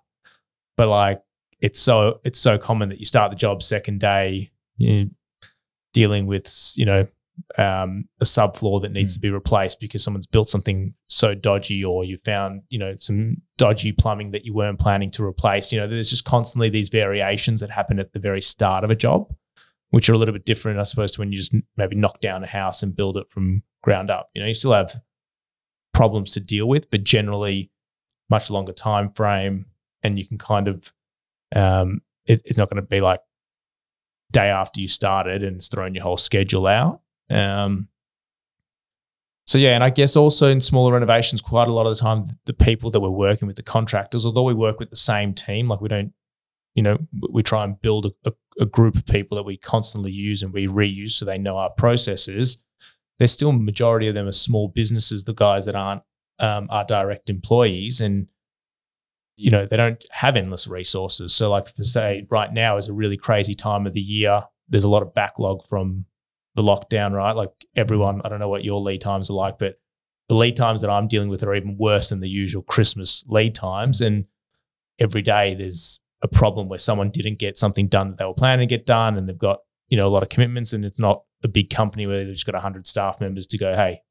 But 0.77 0.87
like, 0.87 1.23
it's 1.59 1.79
so 1.79 2.19
it's 2.23 2.39
so 2.39 2.57
common 2.59 2.89
that 2.89 2.99
you 2.99 3.05
start 3.05 3.31
the 3.31 3.35
job 3.35 3.61
second 3.63 3.99
day, 3.99 4.51
you 4.77 5.05
know, 5.05 5.09
dealing 5.93 6.25
with 6.27 6.73
you 6.75 6.85
know 6.85 7.07
um, 7.57 8.05
a 8.21 8.25
subfloor 8.25 8.81
that 8.81 8.91
needs 8.91 9.11
Mm. 9.11 9.15
to 9.15 9.19
be 9.21 9.29
replaced 9.31 9.79
because 9.79 10.03
someone's 10.03 10.27
built 10.27 10.49
something 10.49 10.93
so 11.07 11.33
dodgy, 11.35 11.83
or 11.83 12.03
you 12.03 12.17
found 12.17 12.61
you 12.69 12.79
know 12.79 12.95
some 12.99 13.37
dodgy 13.57 13.91
plumbing 13.91 14.31
that 14.31 14.45
you 14.45 14.53
weren't 14.53 14.79
planning 14.79 15.11
to 15.11 15.23
replace. 15.25 15.71
You 15.71 15.79
know, 15.79 15.87
there's 15.87 16.09
just 16.09 16.25
constantly 16.25 16.69
these 16.69 16.89
variations 16.89 17.59
that 17.61 17.71
happen 17.71 17.99
at 17.99 18.13
the 18.13 18.19
very 18.19 18.41
start 18.41 18.83
of 18.83 18.89
a 18.89 18.95
job 18.95 19.33
which 19.91 20.07
are 20.07 20.13
a 20.13 20.17
little 20.19 20.33
bit 20.33 20.45
different, 20.45 20.77
I 20.77 20.83
suppose, 20.83 21.13
to 21.13 21.21
when 21.21 21.31
you 21.31 21.37
just 21.37 21.55
maybe 21.75 21.95
knock 21.95 22.21
down 22.21 22.43
a 22.43 22.47
house 22.47 22.83
and 22.83 22.95
build 22.95 23.17
it 23.17 23.25
from 23.31 23.63
ground 23.81 24.11
up. 24.11 24.29
You 24.35 24.41
know, 24.41 24.47
you 24.47 24.53
still 24.53 24.73
have 24.73 24.95
problems 25.95 26.33
to 26.33 26.39
deal 26.39 26.67
with, 26.67 26.91
but 26.91 27.03
generally 27.03 27.71
much 28.29 28.51
longer 28.51 28.71
time 28.71 29.11
frame, 29.11 29.65
and 30.03 30.19
you 30.19 30.27
can 30.27 30.37
kind 30.37 30.67
of 30.67 30.93
um, 31.55 32.01
it, 32.27 32.41
it's 32.45 32.57
not 32.57 32.69
going 32.69 32.81
to 32.81 32.87
be 32.87 33.01
like 33.01 33.21
day 34.31 34.49
after 34.49 34.79
you 34.79 34.87
started 34.87 35.43
and 35.43 35.55
it's 35.55 35.67
thrown 35.67 35.95
your 35.95 36.03
whole 36.03 36.17
schedule 36.17 36.67
out. 36.67 37.01
Um, 37.29 37.87
so 39.49 39.57
yeah, 39.57 39.73
and 39.73 39.83
I 39.83 39.89
guess 39.89 40.15
also 40.15 40.47
in 40.47 40.61
smaller 40.61 40.93
renovations, 40.93 41.41
quite 41.41 41.67
a 41.67 41.73
lot 41.73 41.87
of 41.87 41.95
the 41.97 41.99
time, 41.99 42.25
the 42.45 42.53
people 42.53 42.91
that 42.91 42.99
we're 42.99 43.09
working 43.09 43.47
with, 43.47 43.55
the 43.55 43.63
contractors, 43.63 44.23
although 44.23 44.43
we 44.43 44.53
work 44.53 44.79
with 44.79 44.91
the 44.91 44.95
same 44.95 45.33
team, 45.33 45.67
like 45.67 45.81
we 45.81 45.89
don't, 45.89 46.13
you 46.75 46.83
know, 46.83 46.99
we 47.31 47.41
try 47.41 47.63
and 47.63 47.81
build 47.81 48.13
a, 48.25 48.31
a, 48.59 48.65
group 48.67 48.95
of 48.95 49.07
people 49.07 49.35
that 49.35 49.43
we 49.43 49.57
constantly 49.57 50.11
use 50.11 50.43
and 50.43 50.53
we 50.53 50.67
reuse 50.67 51.13
so 51.13 51.25
they 51.25 51.39
know 51.39 51.57
our 51.57 51.71
processes. 51.71 52.59
There's 53.17 53.31
still 53.31 53.51
majority 53.51 54.07
of 54.07 54.13
them 54.13 54.27
are 54.27 54.31
small 54.31 54.67
businesses, 54.67 55.23
the 55.23 55.33
guys 55.33 55.65
that 55.65 55.75
aren't 55.75 56.03
um, 56.37 56.67
our 56.69 56.85
direct 56.85 57.29
employees, 57.29 58.01
and 58.01 58.27
you 59.35 59.49
know 59.49 59.65
they 59.65 59.77
don't 59.77 60.05
have 60.11 60.35
endless 60.35 60.67
resources. 60.67 61.33
So, 61.33 61.49
like 61.49 61.75
for 61.75 61.81
say, 61.81 62.27
right 62.29 62.53
now 62.53 62.77
is 62.77 62.87
a 62.87 62.93
really 62.93 63.17
crazy 63.17 63.55
time 63.55 63.87
of 63.87 63.93
the 63.93 63.99
year. 63.99 64.43
There's 64.69 64.83
a 64.83 64.89
lot 64.89 65.01
of 65.01 65.15
backlog 65.15 65.65
from 65.65 66.05
the 66.55 66.61
lockdown, 66.61 67.13
right? 67.13 67.35
Like 67.35 67.51
everyone, 67.75 68.21
I 68.23 68.29
don't 68.29 68.39
know 68.39 68.49
what 68.49 68.63
your 68.63 68.79
lead 68.79 69.01
times 69.01 69.29
are 69.29 69.33
like, 69.33 69.59
but 69.59 69.79
the 70.27 70.35
lead 70.35 70.55
times 70.55 70.81
that 70.81 70.89
I'm 70.89 71.07
dealing 71.07 71.29
with 71.29 71.43
are 71.43 71.55
even 71.55 71.77
worse 71.77 72.09
than 72.09 72.19
the 72.19 72.29
usual 72.29 72.61
Christmas 72.61 73.23
lead 73.27 73.55
times. 73.55 74.01
And 74.01 74.25
every 74.99 75.21
day 75.21 75.55
there's 75.55 76.01
a 76.21 76.27
problem 76.27 76.69
where 76.69 76.79
someone 76.79 77.09
didn't 77.09 77.39
get 77.39 77.57
something 77.57 77.87
done 77.87 78.09
that 78.09 78.17
they 78.17 78.25
were 78.25 78.33
planning 78.33 78.67
to 78.67 78.75
get 78.75 78.85
done, 78.85 79.17
and 79.17 79.27
they've 79.27 79.37
got 79.37 79.59
you 79.87 79.97
know 79.97 80.07
a 80.07 80.09
lot 80.09 80.23
of 80.23 80.29
commitments, 80.29 80.73
and 80.73 80.85
it's 80.85 80.99
not 80.99 81.23
a 81.43 81.47
big 81.47 81.69
company 81.69 82.05
where 82.05 82.23
they've 82.23 82.33
just 82.33 82.45
got 82.45 82.55
100 82.55 82.85
staff 82.85 83.21
members 83.21 83.47
to 83.47 83.57
go, 83.57 83.73
hey, 83.73 84.01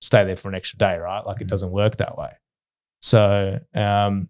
stay 0.00 0.24
there 0.24 0.36
for 0.36 0.48
an 0.48 0.54
extra 0.54 0.78
day, 0.78 0.96
right? 0.96 1.24
Like 1.24 1.40
it 1.40 1.46
doesn't 1.46 1.70
work 1.70 1.96
that 1.96 2.18
way. 2.18 2.32
So 3.00 3.60
um, 3.74 4.28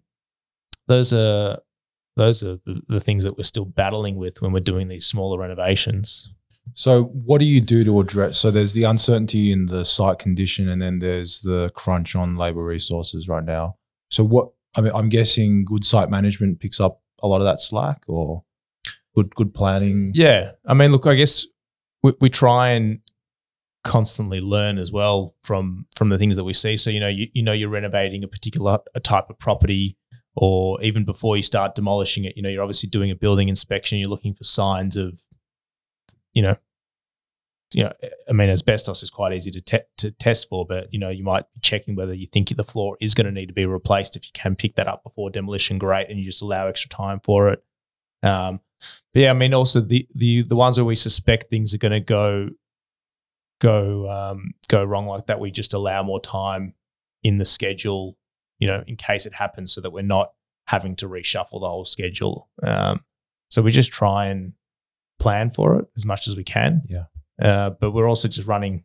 those 0.87 1.13
are 1.13 1.59
those 2.15 2.43
are 2.43 2.57
the, 2.65 2.81
the 2.87 2.99
things 2.99 3.23
that 3.23 3.37
we're 3.37 3.43
still 3.43 3.65
battling 3.65 4.15
with 4.15 4.41
when 4.41 4.51
we're 4.51 4.59
doing 4.59 4.87
these 4.87 5.05
smaller 5.05 5.39
renovations. 5.39 6.31
So, 6.73 7.03
what 7.03 7.39
do 7.39 7.45
you 7.45 7.61
do 7.61 7.83
to 7.83 7.99
address? 7.99 8.39
So, 8.39 8.51
there's 8.51 8.73
the 8.73 8.83
uncertainty 8.83 9.51
in 9.51 9.67
the 9.67 9.85
site 9.85 10.19
condition, 10.19 10.69
and 10.69 10.81
then 10.81 10.99
there's 10.99 11.41
the 11.41 11.71
crunch 11.75 12.15
on 12.15 12.35
labor 12.35 12.63
resources 12.63 13.27
right 13.27 13.43
now. 13.43 13.77
So, 14.09 14.23
what 14.23 14.49
I 14.75 14.81
mean, 14.81 14.91
I'm 14.95 15.09
guessing 15.09 15.65
good 15.65 15.85
site 15.85 16.09
management 16.09 16.59
picks 16.59 16.79
up 16.79 17.01
a 17.21 17.27
lot 17.27 17.41
of 17.41 17.45
that 17.45 17.59
slack, 17.59 18.03
or 18.07 18.43
good 19.15 19.35
good 19.35 19.53
planning. 19.53 20.11
Yeah, 20.15 20.51
I 20.65 20.73
mean, 20.73 20.91
look, 20.91 21.05
I 21.05 21.15
guess 21.15 21.45
we, 22.01 22.13
we 22.19 22.29
try 22.29 22.69
and 22.69 22.99
constantly 23.83 24.39
learn 24.39 24.77
as 24.77 24.91
well 24.91 25.35
from 25.43 25.85
from 25.95 26.09
the 26.09 26.17
things 26.17 26.35
that 26.37 26.43
we 26.43 26.53
see. 26.53 26.77
So, 26.77 26.89
you 26.89 26.99
know, 26.99 27.09
you, 27.09 27.27
you 27.33 27.43
know, 27.43 27.53
you're 27.53 27.69
renovating 27.69 28.23
a 28.23 28.27
particular 28.27 28.79
a 28.95 28.99
type 28.99 29.29
of 29.29 29.37
property 29.37 29.97
or 30.35 30.81
even 30.81 31.05
before 31.05 31.37
you 31.37 31.43
start 31.43 31.75
demolishing 31.75 32.25
it, 32.25 32.35
you 32.35 32.41
know, 32.41 32.49
you're 32.49 32.63
obviously 32.63 32.89
doing 32.89 33.11
a 33.11 33.15
building 33.15 33.49
inspection. 33.49 33.99
You're 33.99 34.09
looking 34.09 34.33
for 34.33 34.43
signs 34.43 34.97
of, 34.97 35.19
you 36.33 36.41
know, 36.41 36.55
you 37.73 37.83
know, 37.83 37.93
I 38.29 38.33
mean, 38.33 38.49
asbestos 38.49 39.01
is 39.01 39.09
quite 39.09 39.33
easy 39.33 39.51
to 39.51 39.61
te- 39.61 39.89
to 39.97 40.11
test 40.11 40.49
for, 40.49 40.65
but 40.65 40.93
you 40.93 40.99
know, 40.99 41.09
you 41.09 41.23
might 41.23 41.45
be 41.53 41.59
checking 41.61 41.95
whether 41.95 42.13
you 42.13 42.27
think 42.27 42.49
the 42.49 42.63
floor 42.63 42.97
is 43.01 43.15
going 43.15 43.25
to 43.25 43.31
need 43.31 43.47
to 43.47 43.53
be 43.53 43.65
replaced. 43.65 44.15
If 44.15 44.25
you 44.25 44.31
can 44.33 44.55
pick 44.55 44.75
that 44.75 44.87
up 44.87 45.03
before 45.03 45.29
demolition, 45.29 45.79
great, 45.79 46.09
and 46.09 46.19
you 46.19 46.25
just 46.25 46.41
allow 46.41 46.67
extra 46.67 46.89
time 46.89 47.19
for 47.23 47.49
it. 47.49 47.63
Um, 48.21 48.59
but 49.13 49.21
yeah, 49.21 49.31
I 49.31 49.33
mean, 49.33 49.53
also 49.53 49.81
the 49.81 50.07
the 50.13 50.43
the 50.43 50.55
ones 50.55 50.77
where 50.77 50.85
we 50.85 50.95
suspect 50.95 51.49
things 51.49 51.73
are 51.73 51.79
going 51.79 51.93
to 51.93 51.99
go 51.99 52.49
go 53.59 54.09
um, 54.09 54.53
go 54.67 54.83
wrong 54.83 55.07
like 55.07 55.27
that, 55.27 55.39
we 55.39 55.49
just 55.49 55.73
allow 55.73 56.03
more 56.03 56.21
time 56.21 56.75
in 57.23 57.37
the 57.37 57.45
schedule 57.45 58.17
you 58.63 58.67
know, 58.67 58.81
in 58.87 58.95
case 58.95 59.25
it 59.25 59.35
happens 59.35 59.73
so 59.73 59.81
that 59.81 59.91
we're 59.91 60.01
not 60.01 60.31
having 60.67 60.95
to 60.95 61.09
reshuffle 61.09 61.59
the 61.59 61.67
whole 61.67 61.83
schedule. 61.83 62.47
Um, 62.65 63.03
so 63.49 63.61
we 63.61 63.71
just 63.71 63.91
try 63.91 64.27
and 64.27 64.53
plan 65.23 65.49
for 65.49 65.79
it 65.79 65.85
as 65.95 66.05
much 66.05 66.27
as 66.27 66.35
we 66.35 66.43
can. 66.43 66.81
Yeah. 66.89 67.05
Uh, 67.41 67.69
but 67.71 67.91
we're 67.91 68.07
also 68.07 68.27
just 68.27 68.47
running 68.47 68.83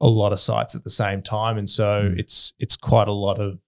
a 0.00 0.08
lot 0.08 0.32
of 0.32 0.40
sites 0.40 0.74
at 0.74 0.84
the 0.84 0.90
same 0.90 1.22
time, 1.22 1.56
and 1.56 1.70
so 1.70 2.02
mm. 2.02 2.18
it's 2.18 2.52
it's 2.58 2.76
quite 2.76 3.08
a 3.08 3.12
lot 3.12 3.40
of 3.40 3.62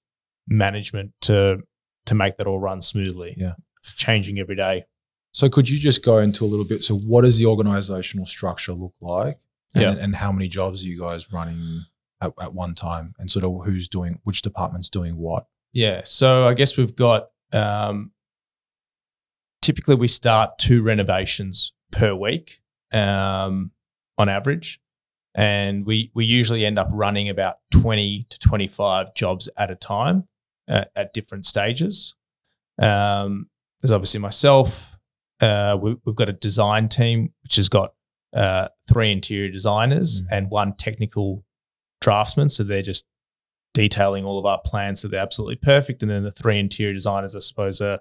management 0.47 1.13
to 1.23 1.63
to 2.05 2.15
make 2.15 2.37
that 2.37 2.47
all 2.47 2.59
run 2.59 2.83
smoothly. 2.83 3.35
Yeah, 3.39 3.55
it's 3.81 3.95
changing 3.95 4.39
every 4.39 4.57
day. 4.57 4.85
So 5.33 5.49
could 5.49 5.71
you 5.71 5.79
just 5.79 6.05
go 6.05 6.19
into 6.19 6.45
a 6.45 6.49
little 6.49 6.67
bit? 6.67 6.83
So 6.83 6.99
what 6.99 7.23
does 7.23 7.39
the 7.39 7.47
organizational 7.47 8.27
structure 8.27 8.73
look 8.73 8.95
like? 9.01 9.39
And, 9.75 9.83
yeah. 9.83 10.05
and 10.05 10.17
how 10.17 10.33
many 10.33 10.49
jobs 10.49 10.83
are 10.83 10.89
you 10.89 10.99
guys 10.99 11.33
running 11.33 11.85
at, 12.21 12.33
at 12.41 12.55
one 12.55 12.75
time 12.75 13.15
and 13.19 13.31
sort 13.31 13.45
of 13.45 13.65
who's 13.65 13.89
doing 13.89 14.21
which 14.25 14.43
department's 14.43 14.91
doing 14.91 15.17
what? 15.17 15.47
Yeah. 15.73 16.01
So 16.05 16.49
I 16.49 16.55
guess 16.55 16.77
we've 16.77 16.97
got 16.97 17.29
um, 17.53 18.13
typically 19.63 19.95
we 19.95 20.09
start 20.09 20.59
two 20.59 20.83
renovations 20.83 21.73
per 21.93 22.15
week 22.15 22.61
um, 22.93 23.71
on 24.17 24.29
average. 24.29 24.81
And 25.35 25.87
we, 25.87 26.11
we 26.15 26.25
usually 26.25 26.67
end 26.67 26.79
up 26.79 26.89
running 26.91 27.29
about 27.29 27.59
20 27.73 28.27
to 28.29 28.39
25 28.39 29.15
jobs 29.15 29.49
at 29.57 29.71
a 29.71 29.77
time 29.77 30.25
uh, 30.69 30.85
at 30.97 31.13
different 31.13 31.47
stages. 31.47 32.17
Um, 32.79 33.49
there's 33.81 33.93
obviously 33.93 34.21
myself. 34.21 34.97
Uh, 35.41 35.79
we, 35.81 35.97
have 36.07 36.17
got 36.17 36.29
a 36.29 36.33
design 36.33 36.89
team, 36.89 37.33
which 37.45 37.57
has 37.57 37.69
got 37.69 37.93
uh, 38.35 38.69
three 38.89 39.13
interior 39.13 39.51
designers 39.51 40.23
mm-hmm. 40.23 40.35
and 40.35 40.51
one 40.51 40.75
technical 40.77 41.45
draftsmen. 42.01 42.49
So 42.49 42.65
they're 42.65 42.83
just 42.83 43.07
detailing 43.75 44.25
all 44.25 44.39
of 44.39 44.47
our 44.47 44.61
plans 44.65 45.01
so 45.01 45.09
they're 45.09 45.21
absolutely 45.21 45.57
perfect. 45.57 46.03
And 46.03 46.11
then 46.11 46.25
the 46.25 46.33
three 46.33 46.59
interior 46.59 46.93
designers, 46.93 47.37
I 47.37 47.41
suppose, 47.41 47.81
are 47.81 48.01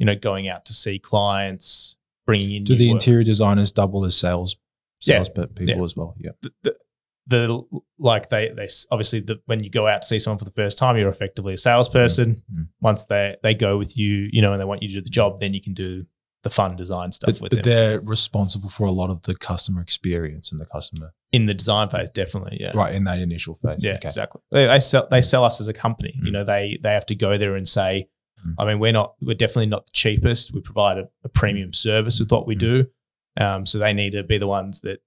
you 0.00 0.06
know 0.06 0.16
going 0.16 0.48
out 0.48 0.64
to 0.64 0.72
see 0.72 0.98
clients, 0.98 1.96
bringing 2.26 2.56
in. 2.56 2.64
Do 2.64 2.74
the 2.74 2.88
work. 2.88 2.94
interior 2.94 3.22
designers 3.22 3.70
double 3.70 4.04
as 4.04 4.16
sales 4.16 4.56
sales 5.00 5.30
yeah. 5.36 5.44
people 5.54 5.78
yeah. 5.78 5.84
as 5.84 5.96
well? 5.96 6.14
Yeah. 6.18 6.30
The, 6.42 6.52
the, 6.62 6.76
the, 7.26 7.64
like 7.98 8.28
they 8.30 8.48
they 8.48 8.66
obviously 8.90 9.20
the, 9.20 9.40
when 9.46 9.62
you 9.62 9.70
go 9.70 9.86
out 9.86 10.02
to 10.02 10.08
see 10.08 10.18
someone 10.18 10.38
for 10.38 10.44
the 10.46 10.50
first 10.52 10.78
time, 10.78 10.96
you're 10.96 11.10
effectively 11.10 11.54
a 11.54 11.58
salesperson. 11.58 12.42
Mm-hmm. 12.52 12.62
Once 12.80 13.04
they 13.04 13.36
they 13.42 13.54
go 13.54 13.78
with 13.78 13.96
you, 13.96 14.28
you 14.32 14.42
know, 14.42 14.52
and 14.52 14.60
they 14.60 14.64
want 14.64 14.82
you 14.82 14.88
to 14.88 14.94
do 14.94 15.00
the 15.02 15.10
job, 15.10 15.38
then 15.38 15.54
you 15.54 15.60
can 15.60 15.74
do 15.74 16.06
the 16.42 16.50
fun 16.50 16.74
design 16.74 17.12
stuff 17.12 17.34
but, 17.34 17.40
with 17.42 17.50
but 17.50 17.62
them. 17.62 17.72
they're 17.72 18.00
responsible 18.00 18.70
for 18.70 18.84
a 18.84 18.90
lot 18.90 19.10
of 19.10 19.22
the 19.22 19.34
customer 19.36 19.82
experience 19.82 20.50
and 20.50 20.58
the 20.58 20.64
customer 20.64 21.12
in 21.32 21.44
the 21.44 21.54
design 21.54 21.90
phase, 21.90 22.10
definitely. 22.10 22.56
Yeah, 22.58 22.72
right 22.74 22.94
in 22.94 23.04
that 23.04 23.18
initial 23.18 23.56
phase. 23.56 23.76
Yeah, 23.80 23.96
okay. 23.96 24.08
exactly. 24.08 24.40
They, 24.50 24.66
they, 24.66 24.80
sell 24.80 25.06
they 25.10 25.20
sell 25.20 25.44
us 25.44 25.60
as 25.60 25.68
a 25.68 25.74
company. 25.74 26.14
Mm. 26.18 26.24
You 26.26 26.32
know, 26.32 26.44
they 26.44 26.78
they 26.82 26.92
have 26.92 27.06
to 27.06 27.14
go 27.14 27.36
there 27.36 27.54
and 27.54 27.68
say, 27.68 28.08
mm. 28.46 28.54
I 28.58 28.64
mean, 28.64 28.78
we're 28.78 28.92
not 28.92 29.14
we're 29.20 29.34
definitely 29.34 29.66
not 29.66 29.86
the 29.86 29.92
cheapest. 29.92 30.54
We 30.54 30.60
provide 30.60 30.98
a, 30.98 31.08
a 31.24 31.28
premium 31.28 31.72
service 31.72 32.20
with 32.20 32.30
what 32.30 32.46
we 32.46 32.56
mm. 32.56 32.58
do. 32.58 32.86
Um, 33.38 33.64
so 33.66 33.78
they 33.78 33.92
need 33.92 34.12
to 34.12 34.22
be 34.22 34.38
the 34.38 34.48
ones 34.48 34.80
that. 34.80 35.00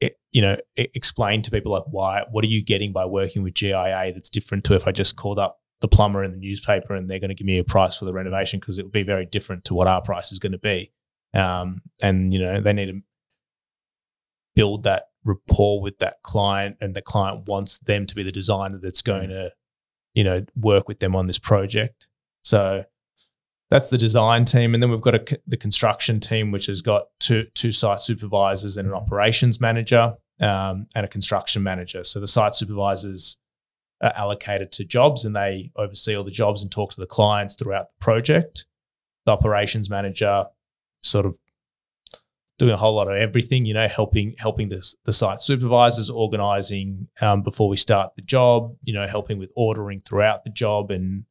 It, 0.00 0.18
you 0.32 0.42
know, 0.42 0.56
explain 0.76 1.40
to 1.42 1.52
people 1.52 1.70
like 1.70 1.84
why. 1.88 2.24
What 2.30 2.44
are 2.44 2.48
you 2.48 2.62
getting 2.62 2.92
by 2.92 3.04
working 3.04 3.44
with 3.44 3.54
GIA 3.54 4.10
that's 4.12 4.28
different 4.28 4.64
to 4.64 4.74
if 4.74 4.88
I 4.88 4.92
just 4.92 5.14
called 5.14 5.38
up 5.38 5.60
the 5.80 5.88
plumber 5.88 6.24
in 6.24 6.32
the 6.32 6.36
newspaper 6.36 6.94
and 6.94 7.08
they're 7.08 7.20
going 7.20 7.28
to 7.28 7.34
give 7.34 7.46
me 7.46 7.58
a 7.58 7.64
price 7.64 7.96
for 7.96 8.04
the 8.04 8.12
renovation 8.12 8.58
because 8.58 8.78
it 8.78 8.82
would 8.82 8.92
be 8.92 9.04
very 9.04 9.24
different 9.24 9.64
to 9.66 9.74
what 9.74 9.86
our 9.86 10.02
price 10.02 10.32
is 10.32 10.40
going 10.40 10.52
to 10.52 10.58
be. 10.58 10.92
Um, 11.32 11.82
and 12.02 12.32
you 12.32 12.40
know 12.40 12.60
they 12.60 12.72
need 12.72 12.86
to 12.86 13.00
build 14.54 14.82
that 14.84 15.08
rapport 15.24 15.80
with 15.80 15.98
that 15.98 16.22
client, 16.22 16.76
and 16.80 16.94
the 16.94 17.02
client 17.02 17.48
wants 17.48 17.78
them 17.78 18.06
to 18.06 18.14
be 18.14 18.22
the 18.22 18.32
designer 18.32 18.78
that's 18.80 19.02
going 19.02 19.30
to, 19.30 19.52
you 20.14 20.24
know, 20.24 20.44
work 20.54 20.86
with 20.86 21.00
them 21.00 21.16
on 21.16 21.26
this 21.26 21.38
project. 21.38 22.06
So 22.44 22.84
that's 23.70 23.90
the 23.90 23.98
design 23.98 24.44
team, 24.44 24.74
and 24.74 24.82
then 24.82 24.90
we've 24.90 25.00
got 25.00 25.14
a, 25.14 25.38
the 25.46 25.56
construction 25.56 26.20
team, 26.20 26.52
which 26.52 26.66
has 26.66 26.82
got 26.82 27.08
two 27.18 27.46
two 27.54 27.72
site 27.72 27.98
supervisors 27.98 28.76
and 28.76 28.86
an 28.86 28.94
operations 28.94 29.60
manager 29.60 30.14
um, 30.40 30.86
and 30.94 31.04
a 31.04 31.08
construction 31.08 31.62
manager. 31.62 32.04
So 32.04 32.20
the 32.20 32.28
site 32.28 32.54
supervisors 32.54 33.38
are 34.02 34.12
allocated 34.14 34.70
to 34.72 34.84
jobs 34.84 35.24
and 35.24 35.34
they 35.34 35.72
oversee 35.76 36.14
all 36.16 36.24
the 36.24 36.30
jobs 36.30 36.62
and 36.62 36.70
talk 36.70 36.92
to 36.92 37.00
the 37.00 37.06
clients 37.06 37.54
throughout 37.54 37.86
the 37.86 38.04
project. 38.04 38.66
The 39.24 39.32
operations 39.32 39.88
manager 39.88 40.44
sort 41.02 41.26
of 41.26 41.38
doing 42.58 42.72
a 42.72 42.76
whole 42.76 42.94
lot 42.94 43.08
of 43.08 43.16
everything, 43.16 43.64
you 43.64 43.74
know, 43.74 43.88
helping 43.88 44.34
helping 44.38 44.68
the, 44.68 44.94
the 45.04 45.12
site 45.12 45.40
supervisors, 45.40 46.10
organizing 46.10 47.08
um, 47.20 47.42
before 47.42 47.68
we 47.68 47.76
start 47.76 48.14
the 48.14 48.22
job, 48.22 48.76
you 48.82 48.92
know, 48.92 49.06
helping 49.06 49.38
with 49.38 49.50
ordering 49.56 50.02
throughout 50.02 50.44
the 50.44 50.50
job 50.50 50.90
and, 50.90 51.24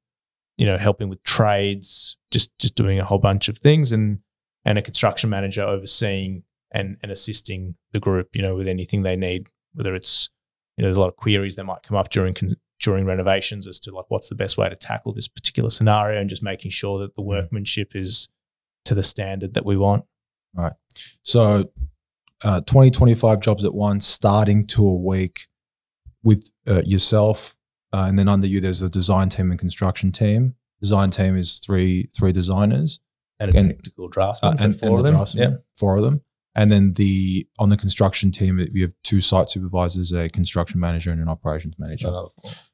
you 0.57 0.65
know, 0.65 0.77
helping 0.77 1.10
with 1.10 1.24
trades, 1.24 2.17
just 2.31 2.57
just 2.60 2.75
doing 2.75 3.00
a 3.00 3.05
whole 3.05 3.19
bunch 3.19 3.50
of 3.50 3.57
things 3.57 3.91
and 3.91 4.19
and 4.65 4.77
a 4.77 4.81
construction 4.81 5.29
manager 5.29 5.62
overseeing 5.62 6.43
and, 6.72 6.98
and 7.03 7.12
assisting 7.12 7.75
the 7.91 8.00
group, 8.00 8.29
you 8.33 8.41
know, 8.41 8.55
with 8.55 8.67
anything 8.67 9.03
they 9.03 9.15
need, 9.15 9.48
whether 9.74 9.93
it's 9.93 10.29
you 10.77 10.81
know, 10.81 10.88
there's 10.88 10.98
a 10.98 11.01
lot 11.01 11.10
of 11.10 11.15
queries 11.15 11.55
that 11.55 11.65
might 11.65 11.83
come 11.83 11.98
up 11.98 12.10
during 12.10 12.36
during 12.79 13.05
renovations 13.05 13.67
as 13.67 13.79
to 13.79 13.91
like 13.91 14.05
what's 14.10 14.29
the 14.29 14.36
best 14.36 14.57
way 14.57 14.67
to 14.67 14.75
tackle 14.75 15.13
this 15.13 15.27
particular 15.27 15.69
scenario 15.69 16.19
and 16.19 16.29
just 16.29 16.43
making 16.43 16.72
sure 16.72 17.00
that 17.00 17.15
the 17.15 17.22
mm. 17.22 17.27
workmanship 17.27 17.95
is 17.95 18.29
to 18.86 18.93
the 18.93 19.03
standard 19.03 19.53
that 19.53 19.65
we 19.65 19.77
want. 19.77 20.03
Right. 20.53 20.74
So, 21.24 21.72
uh, 22.43 22.62
20, 22.62 22.91
25 22.91 23.39
jobs 23.39 23.63
at 23.63 23.74
once, 23.74 24.05
starting 24.05 24.67
to 24.67 24.86
a 24.86 24.93
week 24.93 25.48
with 26.24 26.51
uh, 26.67 26.81
yourself. 26.83 27.55
Uh, 27.93 28.05
and 28.07 28.17
then 28.17 28.27
under 28.27 28.47
you, 28.47 28.59
there's 28.59 28.79
the 28.79 28.89
design 28.89 29.29
team 29.29 29.51
and 29.51 29.59
construction 29.59 30.12
team. 30.12 30.55
Design 30.81 31.12
team 31.12 31.38
is 31.38 31.59
three 31.59 32.09
three 32.17 32.31
designers 32.31 33.00
And 33.39 33.53
a 33.53 33.57
And- 33.59 33.69
technical 33.69 34.07
draftsman. 34.09 34.53
uh, 34.53 34.63
and, 34.63 34.75
four 34.79 34.89
and 34.89 35.00
of 35.00 35.31
the 35.31 35.38
them. 35.38 35.59
four 35.75 35.95
of 35.97 36.03
them. 36.03 36.21
And 36.55 36.71
then 36.71 36.93
the 36.93 37.47
on 37.57 37.69
the 37.69 37.77
construction 37.77 38.31
team, 38.31 38.57
we 38.73 38.81
have 38.81 38.93
two 39.03 39.21
site 39.21 39.50
supervisors, 39.50 40.12
a 40.12 40.29
construction 40.29 40.79
manager, 40.79 41.12
and 41.12 41.19
an 41.21 41.27
operations 41.29 41.75
manager. 41.79 42.07
Four. 42.09 42.31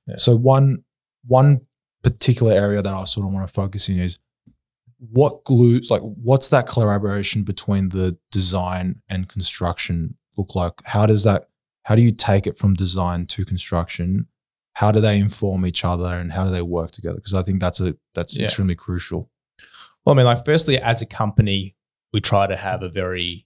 Yeah. 0.08 0.16
So 0.18 0.36
one 0.36 0.84
one 1.26 1.62
particular 2.04 2.54
area 2.54 2.82
that 2.82 2.94
I 2.94 3.04
sort 3.06 3.26
of 3.28 3.34
want 3.34 3.48
to 3.48 3.54
focus 3.54 3.88
in 3.90 4.00
is 4.00 4.20
what 5.12 5.44
glues 5.46 5.90
like 5.90 6.02
what's 6.02 6.50
that 6.50 6.68
collaboration 6.68 7.44
between 7.44 7.90
the 7.90 8.18
design 8.32 9.02
and 9.10 9.30
construction 9.30 10.18
look 10.38 10.56
like? 10.56 10.74
How 10.86 11.06
does 11.06 11.24
that 11.24 11.48
how 11.84 11.96
do 11.96 12.02
you 12.02 12.12
take 12.12 12.46
it 12.48 12.58
from 12.58 12.74
design 12.74 13.26
to 13.28 13.46
construction? 13.46 14.28
How 14.80 14.94
do 14.94 15.02
they 15.02 15.20
inform 15.20 15.66
each 15.66 15.84
other 15.84 16.06
and 16.06 16.32
how 16.32 16.46
do 16.46 16.52
they 16.52 16.62
work 16.62 16.92
together? 16.92 17.16
Because 17.18 17.34
I 17.34 17.44
think 17.44 17.60
that's 17.60 17.82
a 17.82 17.98
that's 18.16 18.34
Yeah. 18.38 18.46
extremely 18.46 18.76
crucial. 18.76 19.30
Well, 20.06 20.16
I 20.16 20.18
mean, 20.18 20.26
like, 20.26 20.46
firstly, 20.46 20.78
as 20.78 21.02
a 21.02 21.06
company, 21.06 21.76
we 22.14 22.22
try 22.22 22.48
to 22.48 22.56
have 22.56 22.82
a 22.82 22.88
very, 22.88 23.46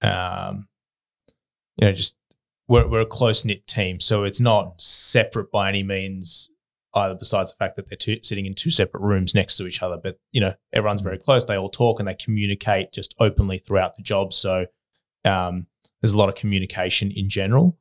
um, 0.00 0.66
you 1.76 1.86
know, 1.86 1.92
just 1.92 2.16
we're, 2.66 2.88
we're 2.88 3.02
a 3.02 3.06
close 3.06 3.44
knit 3.44 3.68
team. 3.68 4.00
So 4.00 4.24
it's 4.24 4.40
not 4.40 4.82
separate 4.82 5.52
by 5.52 5.68
any 5.68 5.84
means, 5.84 6.50
either 6.92 7.14
besides 7.14 7.52
the 7.52 7.56
fact 7.56 7.76
that 7.76 7.88
they're 7.88 7.96
two, 7.96 8.18
sitting 8.24 8.44
in 8.46 8.54
two 8.56 8.70
separate 8.70 9.00
rooms 9.00 9.36
next 9.36 9.56
to 9.58 9.66
each 9.68 9.80
other. 9.80 9.96
But, 9.96 10.18
you 10.32 10.40
know, 10.40 10.54
everyone's 10.72 11.02
very 11.02 11.18
close. 11.18 11.44
They 11.44 11.56
all 11.56 11.70
talk 11.70 12.00
and 12.00 12.08
they 12.08 12.14
communicate 12.16 12.92
just 12.92 13.14
openly 13.20 13.58
throughout 13.58 13.96
the 13.96 14.02
job. 14.02 14.32
So 14.32 14.66
um, 15.24 15.68
there's 16.00 16.14
a 16.14 16.18
lot 16.18 16.28
of 16.28 16.34
communication 16.34 17.12
in 17.12 17.28
general. 17.28 17.78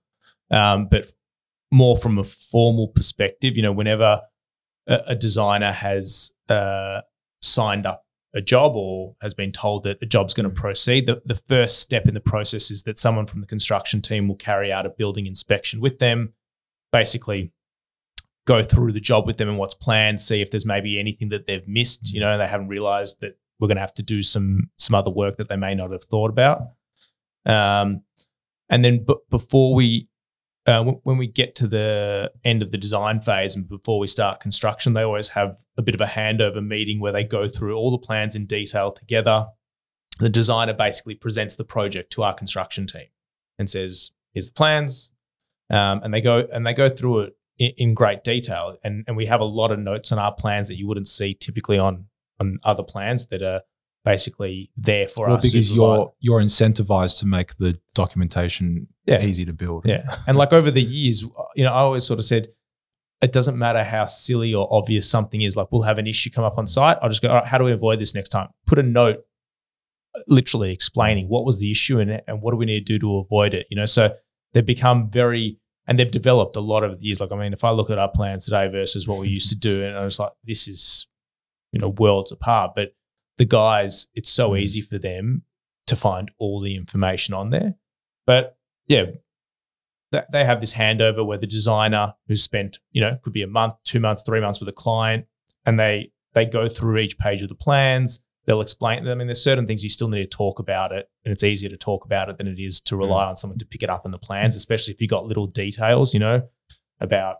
Um, 0.51 0.88
but 0.89 1.12
more 1.72 1.96
from 1.96 2.18
a 2.18 2.24
formal 2.24 2.88
perspective, 2.88 3.56
you 3.56 3.62
know, 3.62 3.72
whenever 3.72 4.22
a, 4.88 5.01
a 5.08 5.16
designer 5.16 5.72
has, 5.72 6.34
uh, 6.50 7.01
signed 7.42 7.86
up 7.86 8.06
a 8.34 8.42
job 8.42 8.74
or 8.75 9.16
has 9.22 9.34
been 9.34 9.51
told 9.51 9.84
that 9.84 9.98
a 10.01 10.06
job's 10.06 10.34
going 10.34 10.50
to 10.50 10.62
proceed, 10.62 11.06
the, 11.06 11.22
the 11.25 11.36
first 11.36 11.80
step 11.80 12.08
in 12.08 12.13
the 12.13 12.22
process 12.22 12.72
is 12.72 12.84
that 12.84 12.98
someone 12.98 13.25
from 13.25 13.42
the 13.42 13.48
construction 13.48 14.01
team 14.01 14.28
will 14.28 14.36
carry 14.36 14.72
out 14.72 14.86
a 14.86 14.90
building 14.90 15.25
inspection 15.25 15.82
with 15.82 16.00
them, 16.00 16.34
basically 16.92 17.51
go 18.48 18.63
through 18.63 18.92
the 18.92 19.00
job 19.00 19.28
with 19.28 19.38
them 19.38 19.50
and 19.50 19.58
what's 19.58 19.74
planned, 19.74 20.22
see 20.22 20.42
if 20.42 20.50
there's 20.50 20.66
maybe 20.66 21.00
anything 21.00 21.30
that 21.30 21.46
they've 21.46 21.68
missed, 21.68 22.12
you 22.12 22.20
know, 22.20 22.38
they 22.38 22.48
haven't 22.48 22.70
realized 22.70 23.20
that 23.22 23.38
we're 23.60 23.68
going 23.68 23.78
to 23.78 23.82
have 23.82 23.94
to 23.94 24.04
do 24.04 24.24
some 24.24 24.70
some 24.78 24.96
other 24.96 25.12
work 25.12 25.38
that 25.38 25.48
they 25.48 25.56
may 25.56 25.75
not 25.75 25.92
have 25.92 26.04
thought 26.04 26.32
about. 26.32 26.62
Um, 27.46 28.04
and 28.70 28.84
then 28.84 29.04
b- 29.06 29.16
before 29.30 29.75
we 29.75 30.08
uh, 30.68 30.84
when 30.84 31.18
we 31.18 31.27
get 31.27 31.56
to 31.56 31.68
the 31.68 32.32
end 32.44 32.62
of 32.62 32.72
the 32.72 32.77
design 32.77 33.22
phase 33.22 33.56
and 33.56 33.68
before 33.68 34.00
we 34.00 34.08
start 34.08 34.39
construction, 34.39 34.94
they 34.94 35.01
always 35.01 35.30
have 35.30 35.58
a 35.77 35.82
bit 35.82 35.96
of 35.96 36.01
a 36.01 36.06
handover 36.06 36.65
meeting 36.65 37.00
where 37.00 37.12
they 37.12 37.24
go 37.24 37.48
through 37.48 37.75
all 37.75 37.91
the 37.91 37.98
plans 37.98 38.36
in 38.36 38.46
detail 38.46 38.91
together. 38.91 39.48
The 40.20 40.30
designer 40.30 40.74
basically 40.74 41.15
presents 41.15 41.56
the 41.56 41.63
project 41.63 42.13
to 42.13 42.24
our 42.24 42.34
construction 42.34 42.86
team 42.86 43.08
and 43.58 43.70
says, 43.70 44.12
"Here's 44.34 44.50
the 44.50 44.53
plans," 44.53 45.13
um, 45.72 46.01
and 46.03 46.13
they 46.13 46.22
go 46.22 46.48
and 46.53 46.65
they 46.65 46.74
go 46.74 46.89
through 46.89 47.22
it 47.22 47.38
in, 47.58 47.72
in 47.77 47.94
great 47.96 48.24
detail. 48.24 48.77
And 48.84 49.03
and 49.08 49.18
we 49.18 49.25
have 49.25 49.41
a 49.41 49.46
lot 49.46 49.72
of 49.72 49.80
notes 49.80 50.12
on 50.12 50.20
our 50.20 50.34
plans 50.34 50.68
that 50.68 50.75
you 50.75 50.88
wouldn't 50.88 51.08
see 51.08 51.34
typically 51.34 51.80
on 51.80 52.06
on 52.39 52.60
other 52.63 52.84
plans 52.84 53.27
that 53.27 53.41
are 53.41 53.62
basically 54.03 54.72
there 54.75 55.08
for 55.08 55.27
Well, 55.27 55.38
us 55.38 55.43
because 55.43 55.75
you're 55.75 56.13
you're 56.20 56.41
incentivized 56.41 57.20
to 57.20 57.25
make 57.25 57.55
the 57.58 57.79
documentation 57.93 58.88
Yeah. 59.05 59.24
easy 59.24 59.46
to 59.46 59.53
build. 59.53 59.86
Yeah. 59.86 60.03
And 60.27 60.38
like 60.38 60.53
over 60.53 60.72
the 60.72 60.81
years, 60.81 61.24
uh, 61.24 61.43
you 61.55 61.63
know, 61.63 61.72
I 61.72 61.79
always 61.79 62.03
sort 62.05 62.20
of 62.20 62.25
said, 62.25 62.48
it 63.22 63.31
doesn't 63.31 63.57
matter 63.57 63.83
how 63.83 64.05
silly 64.05 64.53
or 64.53 64.68
obvious 64.72 65.09
something 65.09 65.42
is. 65.42 65.55
Like 65.55 65.72
we'll 65.72 65.83
have 65.83 66.00
an 66.00 66.07
issue 66.07 66.31
come 66.31 66.44
up 66.44 66.57
on 66.57 66.66
site. 66.66 66.98
I'll 67.01 67.09
just 67.09 67.22
go, 67.22 67.29
all 67.29 67.35
right, 67.35 67.46
how 67.46 67.57
do 67.59 67.64
we 67.64 67.72
avoid 67.72 68.00
this 68.00 68.16
next 68.16 68.29
time? 68.29 68.48
Put 68.66 68.79
a 68.79 68.83
note 68.83 69.18
uh, 70.16 70.20
literally 70.27 70.74
explaining 70.74 71.27
what 71.27 71.46
was 71.46 71.59
the 71.59 71.70
issue 71.70 72.00
and, 72.00 72.22
and 72.27 72.42
what 72.42 72.51
do 72.51 72.57
we 72.57 72.66
need 72.66 72.85
to 72.87 72.94
do 72.94 73.00
to 73.00 73.18
avoid 73.18 73.53
it. 73.53 73.68
You 73.70 73.77
know, 73.77 73.85
so 73.85 74.16
they've 74.53 74.66
become 74.66 75.09
very 75.11 75.59
and 75.87 75.98
they've 76.00 76.09
developed 76.11 76.55
a 76.55 76.61
lot 76.61 76.83
of 76.83 77.00
the 77.00 77.05
years. 77.05 77.20
Like, 77.22 77.31
I 77.31 77.35
mean, 77.35 77.53
if 77.53 77.64
I 77.64 77.70
look 77.72 77.90
at 77.92 77.98
our 78.00 78.09
plans 78.09 78.46
today 78.46 78.68
versus 78.68 79.07
what 79.07 79.20
we 79.20 79.27
used 79.29 79.50
to 79.50 79.57
do, 79.57 79.83
and 79.85 79.96
I 79.98 80.03
was 80.03 80.20
like, 80.20 80.31
this 80.44 80.68
is, 80.68 81.07
you 81.72 81.79
know, 81.79 81.90
worlds 81.90 82.31
apart. 82.31 82.72
But 82.75 82.90
the 83.37 83.46
guys, 83.46 84.07
it's 84.13 84.29
so 84.29 84.51
mm. 84.51 84.59
easy 84.59 84.81
for 84.81 84.98
them 84.98 85.44
to 85.87 85.96
find 85.96 86.31
all 86.37 86.61
the 86.61 86.75
information 86.75 87.33
on 87.33 87.50
there. 87.50 87.75
But 88.25 88.57
yeah, 88.87 89.05
they 90.11 90.46
have 90.46 90.59
this 90.59 90.74
handover 90.74 91.25
where 91.25 91.37
the 91.37 91.48
designer 91.48 92.13
who's 92.27 92.44
spent, 92.44 92.79
you 92.91 93.01
know, 93.01 93.17
could 93.24 93.33
be 93.33 93.44
a 93.44 93.48
month, 93.48 93.75
two 93.85 94.00
months, 94.00 94.24
three 94.24 94.41
months 94.41 94.59
with 94.59 94.70
a 94.70 94.74
client, 94.74 95.25
and 95.65 95.79
they 95.79 96.11
they 96.33 96.46
go 96.46 96.67
through 96.67 96.98
each 96.98 97.17
page 97.17 97.41
of 97.41 97.50
the 97.50 97.55
plans. 97.55 98.20
They'll 98.46 98.61
explain 98.61 99.03
them. 99.03 99.11
I 99.11 99.15
mean, 99.15 99.27
there's 99.27 99.44
certain 99.44 99.67
things 99.67 99.83
you 99.83 99.89
still 99.89 100.07
need 100.07 100.22
to 100.22 100.37
talk 100.37 100.59
about 100.59 100.91
it, 100.91 101.09
and 101.24 101.31
it's 101.31 101.44
easier 101.44 101.70
to 101.70 101.77
talk 101.77 102.05
about 102.05 102.29
it 102.29 102.37
than 102.37 102.48
it 102.48 102.59
is 102.59 102.81
to 102.81 102.96
mm. 102.96 103.00
rely 103.00 103.25
on 103.25 103.37
someone 103.37 103.59
to 103.59 103.65
pick 103.65 103.83
it 103.83 103.89
up 103.89 104.05
in 104.05 104.11
the 104.11 104.20
plans, 104.20 104.55
especially 104.55 104.94
if 104.94 105.01
you 105.01 105.07
got 105.07 105.25
little 105.25 105.48
details, 105.48 106.13
you 106.13 106.20
know, 106.20 106.41
about 107.00 107.37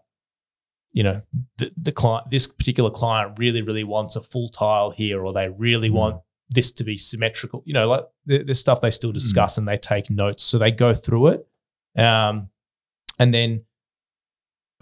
you 0.94 1.04
know 1.04 1.22
the, 1.58 1.72
the 1.82 1.92
client. 1.92 2.30
This 2.30 2.48
particular 2.48 2.90
client 2.90 3.40
really, 3.40 3.62
really 3.62 3.84
wants 3.84 4.16
a 4.16 4.22
full 4.22 4.50
tile 4.50 4.92
here, 4.92 5.24
or 5.26 5.34
they 5.34 5.50
really 5.50 5.90
Mm. 5.90 5.94
want 5.94 6.22
this 6.50 6.72
to 6.74 6.84
be 6.84 6.98
symmetrical. 6.98 7.64
You 7.66 7.74
know, 7.74 7.88
like 7.88 8.04
there- 8.26 8.44
there's 8.44 8.60
stuff 8.60 8.82
they 8.82 8.92
still 8.92 9.12
discuss 9.14 9.58
and 9.58 9.68
they 9.68 9.78
take 9.78 10.10
notes, 10.10 10.44
so 10.44 10.58
they 10.58 10.72
go 10.72 10.94
through 10.94 11.28
it. 11.28 11.48
Um, 11.96 12.50
and 13.20 13.34
then 13.34 13.64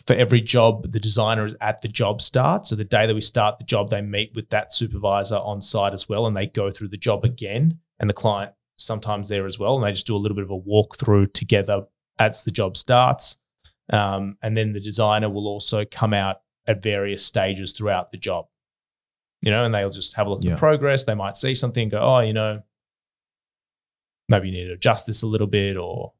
for 0.07 0.13
every 0.15 0.41
job, 0.41 0.91
the 0.91 0.99
designer 0.99 1.45
is 1.45 1.55
at 1.61 1.81
the 1.83 1.87
job 1.87 2.21
start. 2.21 2.65
So 2.65 2.75
the 2.75 2.83
day 2.85 3.05
that 3.05 3.13
we 3.13 3.21
start 3.21 3.59
the 3.59 3.65
job, 3.65 3.89
they 3.91 4.01
meet 4.01 4.31
with 4.33 4.49
that 4.49 4.73
supervisor 4.73 5.35
on 5.35 5.61
site 5.61 5.93
as 5.93 6.09
well, 6.09 6.25
and 6.25 6.35
they 6.35 6.47
go 6.47 6.71
through 6.71 6.87
the 6.87 6.97
job 6.97 7.23
again. 7.23 7.79
And 7.99 8.09
the 8.09 8.13
client 8.15 8.53
sometimes 8.77 9.27
there 9.29 9.45
as 9.45 9.59
well, 9.59 9.75
and 9.75 9.83
they 9.85 9.91
just 9.91 10.07
do 10.07 10.15
a 10.15 10.17
little 10.17 10.35
bit 10.35 10.45
of 10.45 10.51
a 10.51 10.59
walkthrough 10.59 11.33
together 11.33 11.85
as 12.17 12.43
the 12.45 12.51
job 12.51 12.77
starts. 12.77 13.37
Um, 13.91 14.37
and 14.41 14.55
then 14.57 14.73
the 14.73 14.79
designer 14.79 15.29
will 15.29 15.47
also 15.47 15.83
come 15.85 16.13
out 16.13 16.41
at 16.67 16.83
various 16.83 17.25
stages 17.25 17.71
throughout 17.71 18.11
the 18.11 18.17
job. 18.17 18.45
You 19.41 19.51
know, 19.51 19.65
and 19.65 19.73
they'll 19.73 19.89
just 19.89 20.15
have 20.17 20.27
a 20.27 20.29
look 20.29 20.43
Yeah. 20.43 20.53
at 20.53 20.59
progress. 20.59 21.05
They 21.05 21.15
might 21.15 21.37
see 21.37 21.53
something, 21.55 21.89
go, 21.89 21.99
oh, 21.99 22.19
you 22.19 22.33
know, 22.33 22.61
maybe 24.27 24.49
you 24.49 24.53
need 24.53 24.67
to 24.67 24.73
adjust 24.73 25.07
this 25.07 25.21
a 25.23 25.27
little 25.27 25.47
bit, 25.47 25.77
or 25.77 26.13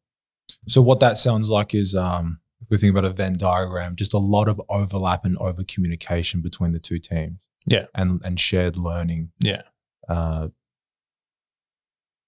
So 0.68 0.82
what 0.82 1.00
that 1.02 1.18
sounds 1.18 1.50
like 1.50 1.76
is 1.76 1.94
um 1.96 2.40
if 2.62 2.70
we 2.70 2.78
think 2.78 2.92
about 2.92 3.06
a 3.06 3.10
Venn 3.14 3.34
diagram, 3.38 3.96
just 3.96 4.14
a 4.14 4.18
lot 4.18 4.48
of 4.50 4.62
overlap 4.70 5.24
and 5.26 5.38
over 5.38 5.64
communication 5.64 6.42
between 6.42 6.72
the 6.74 6.80
two 6.80 7.00
teams. 7.00 7.38
Yeah. 7.66 7.86
And 7.94 8.22
and 8.24 8.40
shared 8.40 8.78
learning. 8.78 9.32
Yeah. 9.42 9.62
Uh 10.08 10.48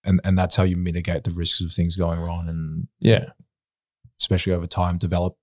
and 0.04 0.20
and 0.24 0.38
that's 0.38 0.56
how 0.56 0.64
you 0.64 0.78
mitigate 0.78 1.24
the 1.24 1.32
risks 1.32 1.62
of 1.62 1.72
things 1.72 1.96
going 1.96 2.20
wrong 2.20 2.50
and 2.50 2.88
yeah, 3.00 3.30
especially 4.22 4.54
over 4.54 4.68
time 4.68 4.98
develop 4.98 5.36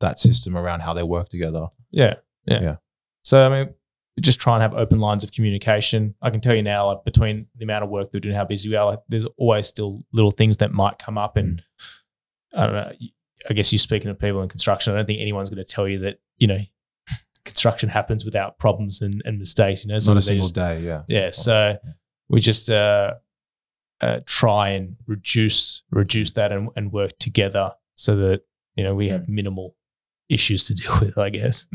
that 0.00 0.18
system 0.18 0.56
around 0.56 0.80
how 0.80 0.94
they 0.94 1.02
work 1.02 1.28
together. 1.28 1.68
Yeah, 1.90 2.14
yeah, 2.46 2.60
Yeah. 2.60 2.76
So 3.22 3.46
I 3.46 3.48
mean, 3.48 3.74
just 4.20 4.40
try 4.40 4.54
and 4.54 4.62
have 4.62 4.74
open 4.74 4.98
lines 4.98 5.22
of 5.22 5.32
communication. 5.32 6.14
I 6.22 6.30
can 6.30 6.40
tell 6.40 6.54
you 6.54 6.62
now, 6.62 6.86
like 6.88 7.04
between 7.04 7.46
the 7.56 7.64
amount 7.64 7.84
of 7.84 7.90
work 7.90 8.10
they're 8.10 8.20
doing, 8.20 8.34
how 8.34 8.44
busy 8.44 8.68
we 8.68 8.76
are, 8.76 8.86
like 8.86 9.00
there's 9.08 9.26
always 9.36 9.66
still 9.66 10.04
little 10.12 10.30
things 10.30 10.56
that 10.58 10.72
might 10.72 10.98
come 10.98 11.18
up. 11.18 11.36
And 11.36 11.62
I 12.56 12.66
don't 12.66 12.74
know. 12.74 12.92
I 13.48 13.52
guess 13.52 13.72
you're 13.72 13.78
speaking 13.78 14.08
to 14.08 14.14
people 14.14 14.42
in 14.42 14.48
construction. 14.48 14.92
I 14.92 14.96
don't 14.96 15.06
think 15.06 15.20
anyone's 15.20 15.50
going 15.50 15.64
to 15.64 15.64
tell 15.64 15.86
you 15.86 15.98
that 16.00 16.18
you 16.38 16.46
know 16.46 16.58
construction 17.44 17.88
happens 17.88 18.24
without 18.24 18.58
problems 18.58 19.02
and, 19.02 19.22
and 19.24 19.38
mistakes. 19.38 19.84
You 19.84 19.88
know, 19.88 19.98
not 20.06 20.16
a 20.16 20.22
single 20.22 20.42
just- 20.42 20.54
day, 20.54 20.80
yeah. 20.80 21.02
yeah. 21.08 21.30
So 21.32 21.76
we 22.28 22.40
just 22.40 22.70
uh, 22.70 23.14
uh, 24.00 24.20
try 24.24 24.70
and 24.70 24.96
reduce 25.06 25.82
reduce 25.90 26.30
that 26.32 26.52
and, 26.52 26.70
and 26.76 26.92
work 26.92 27.18
together 27.18 27.72
so 27.96 28.14
that 28.16 28.42
you 28.76 28.84
know 28.84 28.94
we 28.94 29.08
have 29.08 29.28
minimal 29.28 29.74
issues 30.28 30.64
to 30.66 30.74
deal 30.80 30.92
with. 31.00 31.18
I 31.18 31.30
guess. 31.30 31.66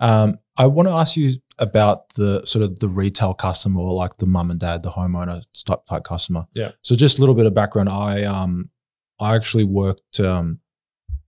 Um, 0.00 0.38
I 0.56 0.66
want 0.66 0.88
to 0.88 0.94
ask 0.94 1.16
you 1.16 1.32
about 1.58 2.10
the 2.10 2.44
sort 2.46 2.64
of 2.64 2.78
the 2.78 2.88
retail 2.88 3.34
customer 3.34 3.80
or 3.80 3.92
like 3.92 4.16
the 4.18 4.26
mum 4.26 4.50
and 4.50 4.60
dad, 4.60 4.82
the 4.84 4.90
homeowner 4.92 5.42
type 5.66 5.80
type 5.88 6.04
customer. 6.04 6.46
Yeah. 6.54 6.72
So 6.82 6.94
just 6.94 7.18
a 7.18 7.20
little 7.20 7.34
bit 7.34 7.46
of 7.46 7.54
background. 7.54 7.88
I 7.88 8.22
um 8.22 8.70
I 9.18 9.34
actually 9.34 9.64
worked 9.64 10.20
um 10.20 10.60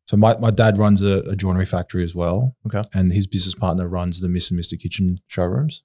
so 0.09 0.16
my, 0.16 0.37
my 0.38 0.51
dad 0.51 0.77
runs 0.77 1.03
a, 1.03 1.21
a 1.21 1.37
joinery 1.37 1.64
factory 1.66 2.03
as 2.03 2.16
well. 2.16 2.57
Okay. 2.66 2.83
And 2.93 3.12
his 3.12 3.29
business 3.29 3.55
partner 3.55 3.87
runs 3.87 4.21
the 4.21 4.29
Miss 4.29 4.51
and 4.51 4.59
Mr. 4.59 4.77
Kitchen 4.77 5.21
showrooms, 5.29 5.85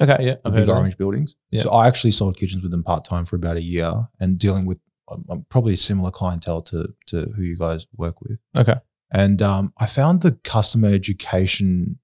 Okay. 0.00 0.16
Yeah. 0.24 0.36
the 0.44 0.50
big 0.52 0.68
orange 0.68 0.96
buildings. 0.96 1.34
Yeah. 1.50 1.62
So 1.62 1.70
I 1.70 1.88
actually 1.88 2.12
sold 2.12 2.36
kitchens 2.36 2.62
with 2.62 2.70
them 2.70 2.84
part 2.84 3.04
time 3.04 3.24
for 3.24 3.34
about 3.34 3.56
a 3.56 3.62
year 3.62 4.06
and 4.20 4.38
dealing 4.38 4.64
with 4.64 4.78
um, 5.08 5.24
um, 5.28 5.46
probably 5.48 5.74
a 5.74 5.78
similar 5.78 6.10
clientele 6.10 6.62
to 6.62 6.94
to 7.06 7.32
who 7.36 7.42
you 7.42 7.56
guys 7.58 7.86
work 7.96 8.20
with. 8.20 8.38
Okay. 8.56 8.76
And 9.10 9.40
um, 9.42 9.72
I 9.78 9.86
found 9.86 10.22
the 10.22 10.32
customer 10.42 10.88
education 10.88 11.98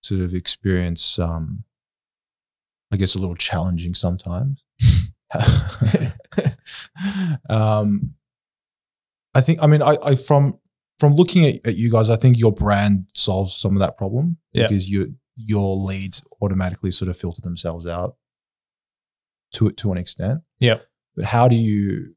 sort 0.00 0.20
of 0.22 0.32
experience, 0.34 1.18
um, 1.18 1.64
I 2.90 2.96
guess, 2.96 3.14
a 3.14 3.18
little 3.18 3.36
challenging 3.36 3.94
sometimes. 3.94 4.62
um, 7.48 8.14
I 9.34 9.40
think. 9.40 9.62
I 9.62 9.66
mean, 9.66 9.82
I, 9.82 9.96
I 10.02 10.14
from 10.14 10.58
from 10.98 11.14
looking 11.14 11.46
at, 11.46 11.66
at 11.66 11.76
you 11.76 11.90
guys, 11.90 12.10
I 12.10 12.16
think 12.16 12.38
your 12.38 12.52
brand 12.52 13.06
solves 13.14 13.54
some 13.54 13.74
of 13.76 13.80
that 13.80 13.96
problem 13.96 14.38
Yeah. 14.52 14.64
because 14.64 14.88
you 14.90 15.14
your 15.36 15.76
leads 15.76 16.22
automatically 16.42 16.90
sort 16.90 17.08
of 17.08 17.16
filter 17.16 17.40
themselves 17.40 17.86
out 17.86 18.16
to 19.52 19.70
to 19.72 19.92
an 19.92 19.98
extent. 19.98 20.40
Yep. 20.60 20.84
But 21.16 21.26
how 21.26 21.48
do 21.48 21.54
you 21.56 22.14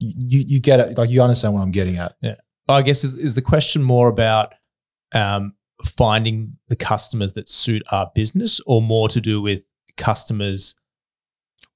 you 0.00 0.44
you 0.46 0.60
get 0.60 0.80
it? 0.80 0.96
Like 0.98 1.10
you 1.10 1.22
understand 1.22 1.54
what 1.54 1.60
I'm 1.62 1.70
getting 1.72 1.96
at? 1.96 2.14
Yeah. 2.20 2.34
I 2.68 2.82
guess 2.82 3.02
is, 3.04 3.16
is 3.16 3.34
the 3.34 3.42
question 3.42 3.82
more 3.82 4.08
about 4.08 4.54
um, 5.14 5.54
finding 5.84 6.56
the 6.68 6.76
customers 6.76 7.32
that 7.32 7.48
suit 7.48 7.82
our 7.90 8.10
business, 8.14 8.60
or 8.66 8.82
more 8.82 9.08
to 9.08 9.20
do 9.20 9.40
with 9.40 9.64
customers? 9.96 10.74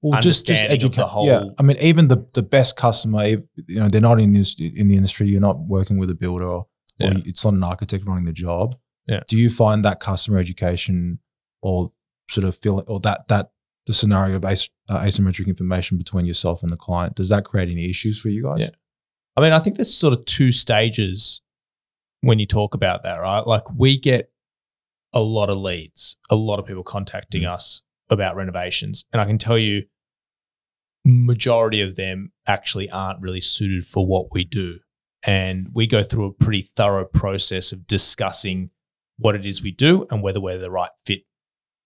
Well, 0.01 0.21
just 0.21 0.45
just 0.47 0.65
educate. 0.65 0.97
the 0.97 1.07
whole- 1.07 1.25
yeah, 1.27 1.43
I 1.57 1.63
mean, 1.63 1.77
even 1.81 2.09
the 2.09 2.27
the 2.33 2.43
best 2.43 2.75
customer, 2.75 3.23
if- 3.25 3.39
you 3.67 3.79
know, 3.79 3.87
they're 3.89 4.01
not 4.01 4.19
in 4.19 4.33
this 4.33 4.55
in 4.59 4.87
the 4.87 4.95
industry. 4.95 5.27
You're 5.27 5.41
not 5.41 5.59
working 5.59 5.97
with 5.97 6.09
a 6.09 6.15
builder, 6.15 6.45
or 6.47 6.67
Yeah. 6.99 7.13
it's 7.25 7.43
not 7.45 7.53
an 7.53 7.63
architect 7.63 8.05
running 8.05 8.25
the 8.25 8.33
job. 8.33 8.75
Yeah. 9.07 9.21
Do 9.27 9.37
you 9.37 9.49
find 9.49 9.83
that 9.85 9.99
customer 9.99 10.39
education, 10.39 11.19
or 11.61 11.91
sort 12.29 12.45
of 12.45 12.55
feel, 12.57 12.83
or 12.87 12.99
that 13.01 13.27
that 13.29 13.51
the 13.85 13.93
scenario 13.93 14.35
of 14.37 14.45
as, 14.45 14.69
uh, 14.89 14.99
asymmetric 14.99 15.47
information 15.47 15.97
between 15.97 16.25
yourself 16.25 16.61
and 16.61 16.69
the 16.69 16.77
client, 16.77 17.15
does 17.15 17.29
that 17.29 17.43
create 17.45 17.69
any 17.69 17.89
issues 17.89 18.19
for 18.19 18.29
you 18.29 18.43
guys? 18.43 18.59
Yeah. 18.61 18.69
I 19.35 19.41
mean, 19.41 19.51
I 19.51 19.59
think 19.59 19.75
there's 19.77 19.93
sort 19.93 20.13
of 20.13 20.25
two 20.25 20.51
stages 20.51 21.41
when 22.21 22.39
you 22.39 22.45
talk 22.45 22.73
about 22.75 23.03
that, 23.03 23.19
right? 23.19 23.45
Like 23.45 23.63
we 23.75 23.99
get 23.99 24.29
a 25.11 25.21
lot 25.21 25.49
of 25.49 25.57
leads, 25.57 26.17
a 26.29 26.35
lot 26.35 26.59
of 26.59 26.65
people 26.65 26.83
contacting 26.83 27.45
us 27.45 27.81
about 28.09 28.35
renovations, 28.35 29.05
and 29.11 29.21
I 29.21 29.25
can 29.25 29.37
tell 29.37 29.57
you, 29.57 29.83
majority 31.05 31.81
of 31.81 31.95
them 31.95 32.31
actually 32.47 32.89
aren't 32.89 33.21
really 33.21 33.41
suited 33.41 33.85
for 33.85 34.05
what 34.05 34.27
we 34.33 34.43
do, 34.45 34.79
and 35.23 35.67
we 35.73 35.87
go 35.87 36.03
through 36.03 36.25
a 36.25 36.33
pretty 36.33 36.61
thorough 36.61 37.05
process 37.05 37.71
of 37.71 37.85
discussing 37.87 38.69
what 39.17 39.35
it 39.35 39.45
is 39.45 39.61
we 39.61 39.71
do 39.71 40.07
and 40.09 40.23
whether 40.23 40.39
we're 40.39 40.57
the 40.57 40.71
right 40.71 40.91
fit 41.05 41.21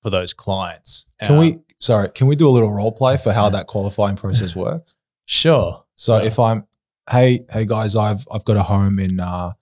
for 0.01 0.09
those 0.09 0.33
clients. 0.33 1.05
Can 1.21 1.33
Um, 1.33 1.39
we? 1.39 1.57
Sorry, 1.79 2.09
can 2.09 2.27
we 2.27 2.35
do 2.35 2.47
a 2.47 2.51
little 2.51 2.71
role 2.73 2.91
play 2.91 3.17
for 3.17 3.31
how 3.33 3.49
that 3.49 3.67
qualifying 3.67 4.15
process 4.15 4.55
works? 4.65 4.95
Sure. 5.25 5.83
So 5.95 6.17
Yeah. 6.17 6.27
if 6.27 6.39
I'm, 6.39 6.65
hey, 7.09 7.41
hey 7.51 7.65
guys, 7.65 7.95
I've 7.95 8.25
I've 8.31 8.45
got 8.45 8.57
a 8.57 8.63
home 8.63 8.99
in 8.99 9.19
uh, 9.19 9.53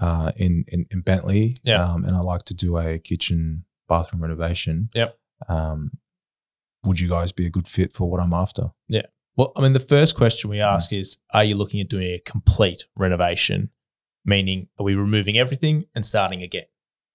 uh, 0.00 0.32
in, 0.36 0.64
in 0.68 0.86
in 0.90 1.00
Bentley, 1.00 1.54
Yeah. 1.62 1.82
um, 1.84 2.04
and 2.04 2.16
I 2.16 2.20
like 2.20 2.42
to 2.44 2.54
do 2.54 2.76
a 2.78 2.98
kitchen 2.98 3.64
bathroom 3.88 4.22
renovation. 4.22 4.90
Yep. 4.94 5.18
Um, 5.48 5.92
would 6.84 7.00
you 7.00 7.08
guys 7.08 7.32
be 7.32 7.46
a 7.46 7.50
good 7.50 7.66
fit 7.68 7.94
for 7.94 8.10
what 8.10 8.20
I'm 8.20 8.32
after? 8.32 8.70
Yeah. 8.88 9.06
Well, 9.36 9.52
I 9.56 9.62
mean, 9.62 9.72
the 9.72 9.80
first 9.80 10.16
question 10.16 10.50
we 10.50 10.60
ask 10.60 10.92
is 10.92 11.18
Are 11.32 11.44
you 11.44 11.54
looking 11.54 11.80
at 11.80 11.88
doing 11.88 12.06
a 12.08 12.18
complete 12.18 12.86
renovation? 12.96 13.70
Meaning, 14.26 14.68
are 14.78 14.84
we 14.84 14.94
removing 14.94 15.36
everything 15.36 15.84
and 15.94 16.04
starting 16.04 16.42
again? 16.42 16.64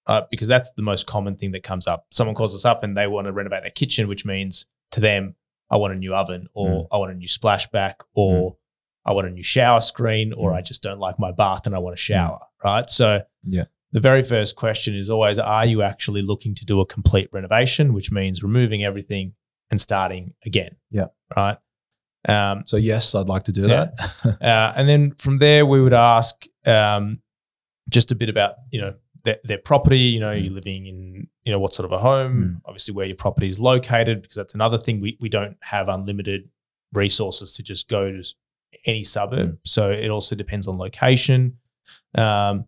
Uh, 0.06 0.22
because 0.30 0.48
that's 0.48 0.70
the 0.76 0.82
most 0.82 1.06
common 1.06 1.36
thing 1.36 1.52
that 1.52 1.62
comes 1.62 1.86
up. 1.86 2.06
Someone 2.10 2.34
calls 2.34 2.54
us 2.54 2.64
up 2.64 2.82
and 2.82 2.96
they 2.96 3.06
want 3.06 3.26
to 3.26 3.32
renovate 3.32 3.62
their 3.62 3.70
kitchen, 3.70 4.08
which 4.08 4.24
means 4.24 4.66
to 4.92 5.00
them, 5.00 5.34
I 5.70 5.76
want 5.76 5.92
a 5.94 5.96
new 5.96 6.14
oven 6.14 6.48
or 6.52 6.88
I 6.90 6.96
want 6.96 7.12
a 7.12 7.14
new 7.14 7.28
splashback 7.28 7.94
or 8.14 8.56
I 9.04 9.12
want 9.12 9.28
a 9.28 9.30
new 9.30 9.42
shower 9.44 9.80
screen 9.80 10.32
or 10.32 10.50
Mm. 10.50 10.56
I 10.56 10.62
just 10.62 10.82
don't 10.82 10.98
like 10.98 11.18
my 11.18 11.30
bath 11.32 11.66
and 11.66 11.74
I 11.76 11.78
want 11.78 11.94
a 11.94 11.96
shower, 11.98 12.40
right? 12.64 12.88
So, 12.90 13.22
Yeah. 13.44 13.64
the 13.92 14.00
very 14.00 14.22
first 14.22 14.56
question 14.56 14.96
is 14.96 15.08
always 15.10 15.38
Are 15.38 15.64
you 15.66 15.82
actually 15.82 16.22
looking 16.22 16.54
to 16.56 16.64
do 16.64 16.80
a 16.80 16.86
complete 16.86 17.28
renovation, 17.32 17.92
which 17.92 18.10
means 18.10 18.42
removing 18.42 18.82
everything 18.82 19.34
and 19.70 19.80
starting 19.80 20.34
again? 20.44 20.76
Yeah. 20.90 21.06
Right. 21.36 21.58
Um, 22.26 22.64
So 22.66 22.76
yes, 22.78 23.14
I'd 23.14 23.28
like 23.28 23.44
to 23.44 23.52
do 23.52 23.62
Yeah. 23.68 23.86
that. 24.24 24.36
uh, 24.42 24.72
and 24.76 24.88
then 24.88 25.12
from 25.18 25.38
there, 25.38 25.64
we 25.64 25.80
would 25.80 25.94
ask 25.94 26.44
um, 26.66 27.20
just 27.88 28.10
a 28.12 28.14
bit 28.16 28.28
about 28.28 28.54
you 28.72 28.80
know 28.80 28.94
their, 29.24 29.38
their 29.44 29.58
property. 29.58 29.98
You 29.98 30.20
know, 30.20 30.32
you're 30.32 30.52
living 30.52 30.86
in 30.86 31.28
you 31.44 31.52
know 31.52 31.58
what 31.58 31.74
sort 31.74 31.86
of 31.86 31.92
a 31.92 31.98
home. 31.98 32.62
Obviously, 32.64 32.94
where 32.94 33.06
your 33.06 33.16
property 33.16 33.48
is 33.48 33.58
located, 33.60 34.22
because 34.22 34.36
that's 34.36 34.54
another 34.54 34.78
thing. 34.78 35.00
We 35.00 35.16
we 35.20 35.28
don't 35.28 35.56
have 35.60 35.88
unlimited 35.88 36.48
resources 36.92 37.54
to 37.56 37.62
just 37.62 37.88
go 37.88 38.10
to 38.10 38.34
any 38.86 39.04
suburb. 39.04 39.58
So 39.64 39.90
it 39.90 40.08
also 40.10 40.34
depends 40.34 40.66
on 40.66 40.78
location. 40.78 41.58
Um, 42.14 42.66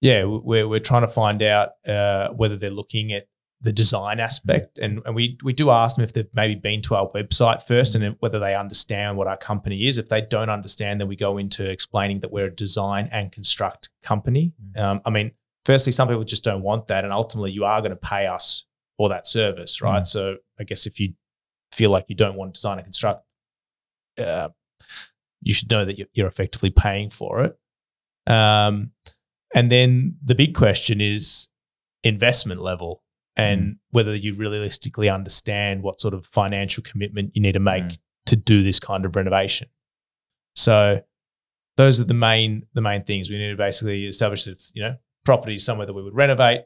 yeah, 0.00 0.24
we- 0.24 0.38
we're 0.38 0.68
we're 0.68 0.80
trying 0.80 1.02
to 1.02 1.08
find 1.08 1.42
out 1.42 1.70
uh, 1.86 2.28
whether 2.30 2.56
they're 2.56 2.70
looking 2.70 3.12
at 3.12 3.26
the 3.62 3.72
design 3.72 4.20
aspect, 4.20 4.78
and, 4.78 5.02
and 5.04 5.14
we 5.14 5.38
we 5.42 5.52
do 5.52 5.70
ask 5.70 5.96
them 5.96 6.04
if 6.04 6.12
they've 6.12 6.26
maybe 6.32 6.54
been 6.54 6.80
to 6.82 6.94
our 6.94 7.10
website 7.10 7.62
first, 7.62 7.94
and 7.94 8.16
whether 8.20 8.38
they 8.38 8.54
understand 8.54 9.16
what 9.16 9.26
our 9.26 9.36
company 9.36 9.86
is. 9.86 9.98
If 9.98 10.08
they 10.08 10.22
don't 10.22 10.48
understand, 10.48 11.00
then 11.00 11.08
we 11.08 11.16
go 11.16 11.36
into 11.36 11.68
explaining 11.68 12.20
that 12.20 12.32
we're 12.32 12.46
a 12.46 12.54
design 12.54 13.08
and 13.12 13.30
construct 13.30 13.90
company. 14.02 14.52
Um, 14.76 15.02
I 15.04 15.10
mean, 15.10 15.32
firstly, 15.64 15.92
some 15.92 16.08
people 16.08 16.24
just 16.24 16.44
don't 16.44 16.62
want 16.62 16.86
that, 16.86 17.04
and 17.04 17.12
ultimately, 17.12 17.52
you 17.52 17.64
are 17.64 17.80
going 17.80 17.90
to 17.90 17.96
pay 17.96 18.26
us 18.26 18.64
for 18.96 19.10
that 19.10 19.26
service, 19.26 19.82
right? 19.82 20.06
So, 20.06 20.36
I 20.58 20.64
guess 20.64 20.86
if 20.86 20.98
you 20.98 21.12
feel 21.72 21.90
like 21.90 22.06
you 22.08 22.16
don't 22.16 22.36
want 22.36 22.54
to 22.54 22.58
design 22.58 22.78
and 22.78 22.86
construct, 22.86 23.24
uh, 24.18 24.48
you 25.42 25.52
should 25.54 25.70
know 25.70 25.84
that 25.84 25.98
you're, 25.98 26.08
you're 26.14 26.28
effectively 26.28 26.70
paying 26.70 27.10
for 27.10 27.42
it. 27.44 27.58
Um, 28.30 28.92
and 29.54 29.70
then 29.70 30.16
the 30.24 30.34
big 30.34 30.54
question 30.54 31.00
is 31.00 31.48
investment 32.04 32.60
level 32.62 33.02
and 33.40 33.76
whether 33.90 34.14
you 34.14 34.34
realistically 34.34 35.08
understand 35.08 35.82
what 35.82 36.00
sort 36.00 36.14
of 36.14 36.26
financial 36.26 36.82
commitment 36.82 37.30
you 37.34 37.42
need 37.42 37.52
to 37.52 37.60
make 37.60 37.84
Mm. 37.84 37.98
to 38.26 38.36
do 38.36 38.62
this 38.62 38.78
kind 38.80 39.04
of 39.04 39.16
renovation. 39.16 39.68
So 40.54 41.02
those 41.76 42.00
are 42.00 42.04
the 42.04 42.14
main 42.14 42.66
the 42.74 42.80
main 42.80 43.04
things 43.04 43.30
we 43.30 43.38
need 43.38 43.50
to 43.50 43.56
basically 43.56 44.06
establish 44.06 44.44
that 44.44 44.62
you 44.74 44.82
know 44.82 44.96
property 45.24 45.54
is 45.54 45.64
somewhere 45.64 45.86
that 45.86 45.92
we 45.94 46.02
would 46.02 46.14
renovate. 46.14 46.62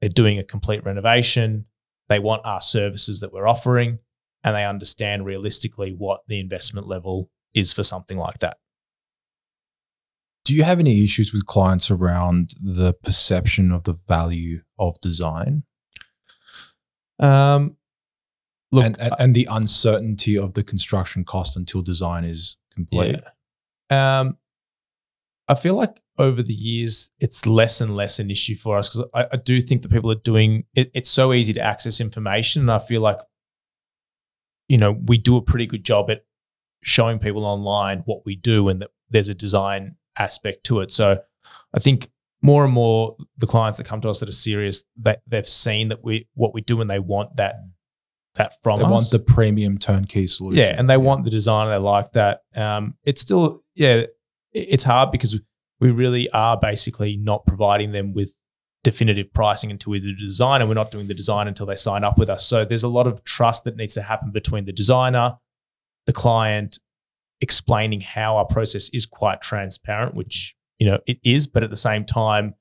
They're 0.00 0.10
doing 0.10 0.38
a 0.38 0.44
complete 0.44 0.84
renovation. 0.84 1.66
They 2.08 2.18
want 2.18 2.42
our 2.44 2.60
services 2.60 3.20
that 3.20 3.32
we're 3.32 3.48
offering, 3.48 3.98
and 4.44 4.54
they 4.56 4.64
understand 4.64 5.24
realistically 5.26 5.92
what 5.92 6.20
the 6.28 6.38
investment 6.40 6.86
level 6.86 7.30
is 7.54 7.72
for 7.72 7.82
something 7.82 8.16
like 8.18 8.38
that. 8.40 8.58
Do 10.44 10.54
you 10.54 10.62
have 10.62 10.78
any 10.78 11.02
issues 11.02 11.32
with 11.32 11.46
clients 11.46 11.90
around 11.90 12.50
the 12.60 12.92
perception 12.92 13.72
of 13.72 13.82
the 13.84 13.94
value 14.06 14.62
of 14.78 15.00
design 15.00 15.64
Um, 17.18 17.76
look, 18.72 18.84
and, 18.84 19.00
and, 19.00 19.14
and 19.18 19.34
the 19.34 19.48
uncertainty 19.50 20.36
of 20.38 20.54
the 20.54 20.62
construction 20.62 21.24
cost 21.24 21.56
until 21.56 21.82
design 21.82 22.24
is 22.24 22.58
complete? 22.72 23.16
Yeah. 23.90 24.20
Um, 24.20 24.36
I 25.48 25.54
feel 25.54 25.74
like 25.74 26.00
over 26.18 26.42
the 26.42 26.54
years, 26.54 27.10
it's 27.20 27.46
less 27.46 27.80
and 27.80 27.94
less 27.94 28.18
an 28.18 28.30
issue 28.30 28.56
for 28.56 28.78
us 28.78 28.88
because 28.88 29.08
I, 29.14 29.26
I 29.32 29.36
do 29.36 29.60
think 29.60 29.82
that 29.82 29.90
people 29.90 30.10
are 30.10 30.16
doing 30.16 30.64
it. 30.74 30.90
It's 30.94 31.10
so 31.10 31.32
easy 31.32 31.52
to 31.54 31.60
access 31.60 32.00
information. 32.00 32.62
And 32.62 32.70
I 32.70 32.78
feel 32.78 33.00
like, 33.00 33.18
you 34.68 34.78
know, 34.78 34.92
we 34.92 35.18
do 35.18 35.36
a 35.36 35.42
pretty 35.42 35.66
good 35.66 35.84
job 35.84 36.10
at 36.10 36.24
showing 36.82 37.18
people 37.18 37.44
online 37.44 38.00
what 38.06 38.24
we 38.24 38.36
do 38.36 38.68
and 38.68 38.80
that 38.82 38.90
there's 39.10 39.28
a 39.28 39.34
design 39.34 39.96
aspect 40.18 40.64
to 40.64 40.80
it. 40.80 40.90
So 40.90 41.20
I 41.74 41.80
think 41.80 42.10
more 42.42 42.64
and 42.64 42.72
more 42.72 43.16
the 43.38 43.46
clients 43.46 43.78
that 43.78 43.84
come 43.84 44.00
to 44.02 44.08
us 44.08 44.20
that 44.20 44.28
are 44.28 44.32
serious, 44.32 44.82
that 45.02 45.22
they've 45.26 45.48
seen 45.48 45.88
that 45.88 46.04
we 46.04 46.28
what 46.34 46.54
we 46.54 46.60
do 46.60 46.80
and 46.80 46.90
they 46.90 46.98
want 46.98 47.36
that 47.36 47.56
that 48.34 48.54
from 48.62 48.74
us. 48.74 48.78
They 48.80 48.84
us. 48.84 48.90
want 48.90 49.10
the 49.10 49.18
premium 49.32 49.78
turnkey 49.78 50.26
solution. 50.26 50.58
Yeah, 50.58 50.74
and 50.78 50.88
they 50.88 50.96
want 50.96 51.24
the 51.24 51.30
design. 51.30 51.68
They 51.70 51.76
like 51.76 52.12
that. 52.12 52.42
Um, 52.54 52.94
it's 53.04 53.20
still, 53.20 53.64
yeah, 53.74 54.02
it's 54.52 54.84
hard 54.84 55.10
because 55.10 55.40
we 55.80 55.90
really 55.90 56.28
are 56.30 56.58
basically 56.58 57.16
not 57.16 57.46
providing 57.46 57.92
them 57.92 58.12
with 58.12 58.36
definitive 58.84 59.32
pricing 59.34 59.70
until 59.70 59.90
we 59.90 60.00
do 60.00 60.14
the 60.14 60.22
design, 60.22 60.60
and 60.60 60.68
we're 60.68 60.74
not 60.74 60.90
doing 60.90 61.08
the 61.08 61.14
design 61.14 61.48
until 61.48 61.66
they 61.66 61.74
sign 61.74 62.04
up 62.04 62.18
with 62.18 62.30
us. 62.30 62.46
So 62.46 62.64
there's 62.64 62.84
a 62.84 62.88
lot 62.88 63.06
of 63.06 63.24
trust 63.24 63.64
that 63.64 63.76
needs 63.76 63.94
to 63.94 64.02
happen 64.02 64.30
between 64.30 64.64
the 64.64 64.72
designer, 64.72 65.36
the 66.06 66.12
client, 66.12 66.78
explaining 67.40 68.00
how 68.00 68.36
our 68.36 68.46
process 68.46 68.88
is 68.92 69.06
quite 69.06 69.42
transparent, 69.42 70.14
which 70.14 70.54
you 70.78 70.86
know 70.86 70.98
it 71.06 71.18
is, 71.24 71.46
but 71.46 71.62
at 71.62 71.70
the 71.70 71.76
same 71.76 72.04
time. 72.04 72.54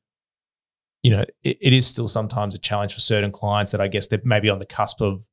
You 1.03 1.11
know, 1.11 1.25
it, 1.43 1.59
it 1.61 1.71
is 1.71 1.85
still 1.85 2.07
sometimes 2.07 2.55
a 2.55 2.57
challenge 2.57 2.95
for 2.95 2.99
certain 2.99 3.31
clients 3.31 3.71
that 3.73 3.79
I 3.79 3.87
guess 3.87 4.07
they're 4.07 4.21
maybe 4.23 4.49
on 4.49 4.57
the 4.57 4.65
cusp 4.65 5.01
of 5.01 5.27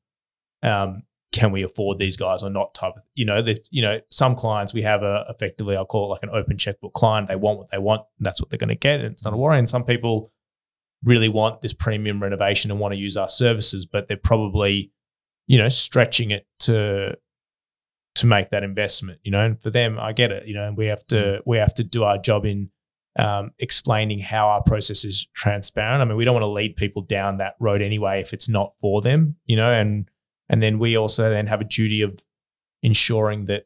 um, 0.62 1.05
can 1.33 1.51
we 1.51 1.62
afford 1.62 1.99
these 1.99 2.16
guys 2.16 2.42
or 2.42 2.51
not 2.51 2.75
type 2.75 2.92
of 2.97 3.03
you 3.14 3.25
know 3.25 3.40
that 3.42 3.66
you 3.71 3.83
know 3.83 4.01
some 4.11 4.37
clients 4.37 4.75
we 4.75 4.83
have 4.83 5.03
a 5.03 5.25
effectively 5.31 5.75
I'll 5.75 5.87
call 5.87 6.07
it 6.07 6.11
like 6.11 6.23
an 6.23 6.31
open 6.31 6.59
checkbook 6.59 6.92
client 6.92 7.29
they 7.29 7.37
want 7.37 7.59
what 7.59 7.71
they 7.71 7.79
want 7.79 8.03
and 8.18 8.27
that's 8.27 8.40
what 8.40 8.51
they're 8.51 8.59
going 8.59 8.68
to 8.68 8.75
get 8.75 9.01
and 9.01 9.12
it's 9.12 9.25
not 9.25 9.33
a 9.33 9.37
worry 9.37 9.59
and 9.59 9.68
some 9.68 9.85
people 9.85 10.31
really 11.03 11.29
want 11.29 11.62
this 11.62 11.73
premium 11.73 12.23
renovation 12.23 12.71
and 12.71 12.79
want 12.79 12.92
to 12.92 12.99
use 12.99 13.16
our 13.16 13.29
services 13.29 13.87
but 13.87 14.09
they're 14.09 14.16
probably 14.16 14.92
you 15.47 15.57
know 15.57 15.68
stretching 15.68 16.31
it 16.31 16.47
to 16.59 17.16
to 18.14 18.27
make 18.27 18.51
that 18.51 18.62
investment 18.62 19.18
you 19.22 19.31
know 19.31 19.40
and 19.40 19.61
for 19.62 19.70
them 19.70 19.98
I 19.98 20.12
get 20.12 20.31
it 20.31 20.46
you 20.46 20.55
know 20.55 20.64
and 20.66 20.77
we 20.77 20.87
have 20.87 21.07
to 21.09 21.42
we 21.46 21.59
have 21.59 21.75
to 21.75 21.85
do 21.85 22.05
our 22.05 22.18
job 22.18 22.44
in 22.44 22.70
um, 23.18 23.53
explaining 23.59 24.20
how 24.20 24.48
our 24.48 24.62
process 24.62 25.05
is 25.05 25.27
transparent 25.35 26.03
I 26.03 26.05
mean 26.05 26.16
we 26.16 26.25
don't 26.25 26.35
want 26.35 26.44
to 26.44 26.48
lead 26.48 26.77
people 26.77 27.03
down 27.03 27.38
that 27.38 27.55
road 27.61 27.83
anyway 27.83 28.20
if 28.20 28.33
it's 28.33 28.48
not 28.48 28.75
for 28.81 29.03
them 29.03 29.37
you 29.46 29.57
know 29.57 29.72
and 29.72 30.09
And 30.48 30.62
then 30.62 30.79
we 30.79 30.96
also 30.98 31.31
then 31.31 31.46
have 31.46 31.62
a 31.62 31.64
duty 31.64 32.03
of 32.03 32.22
ensuring 32.83 33.46
that 33.46 33.64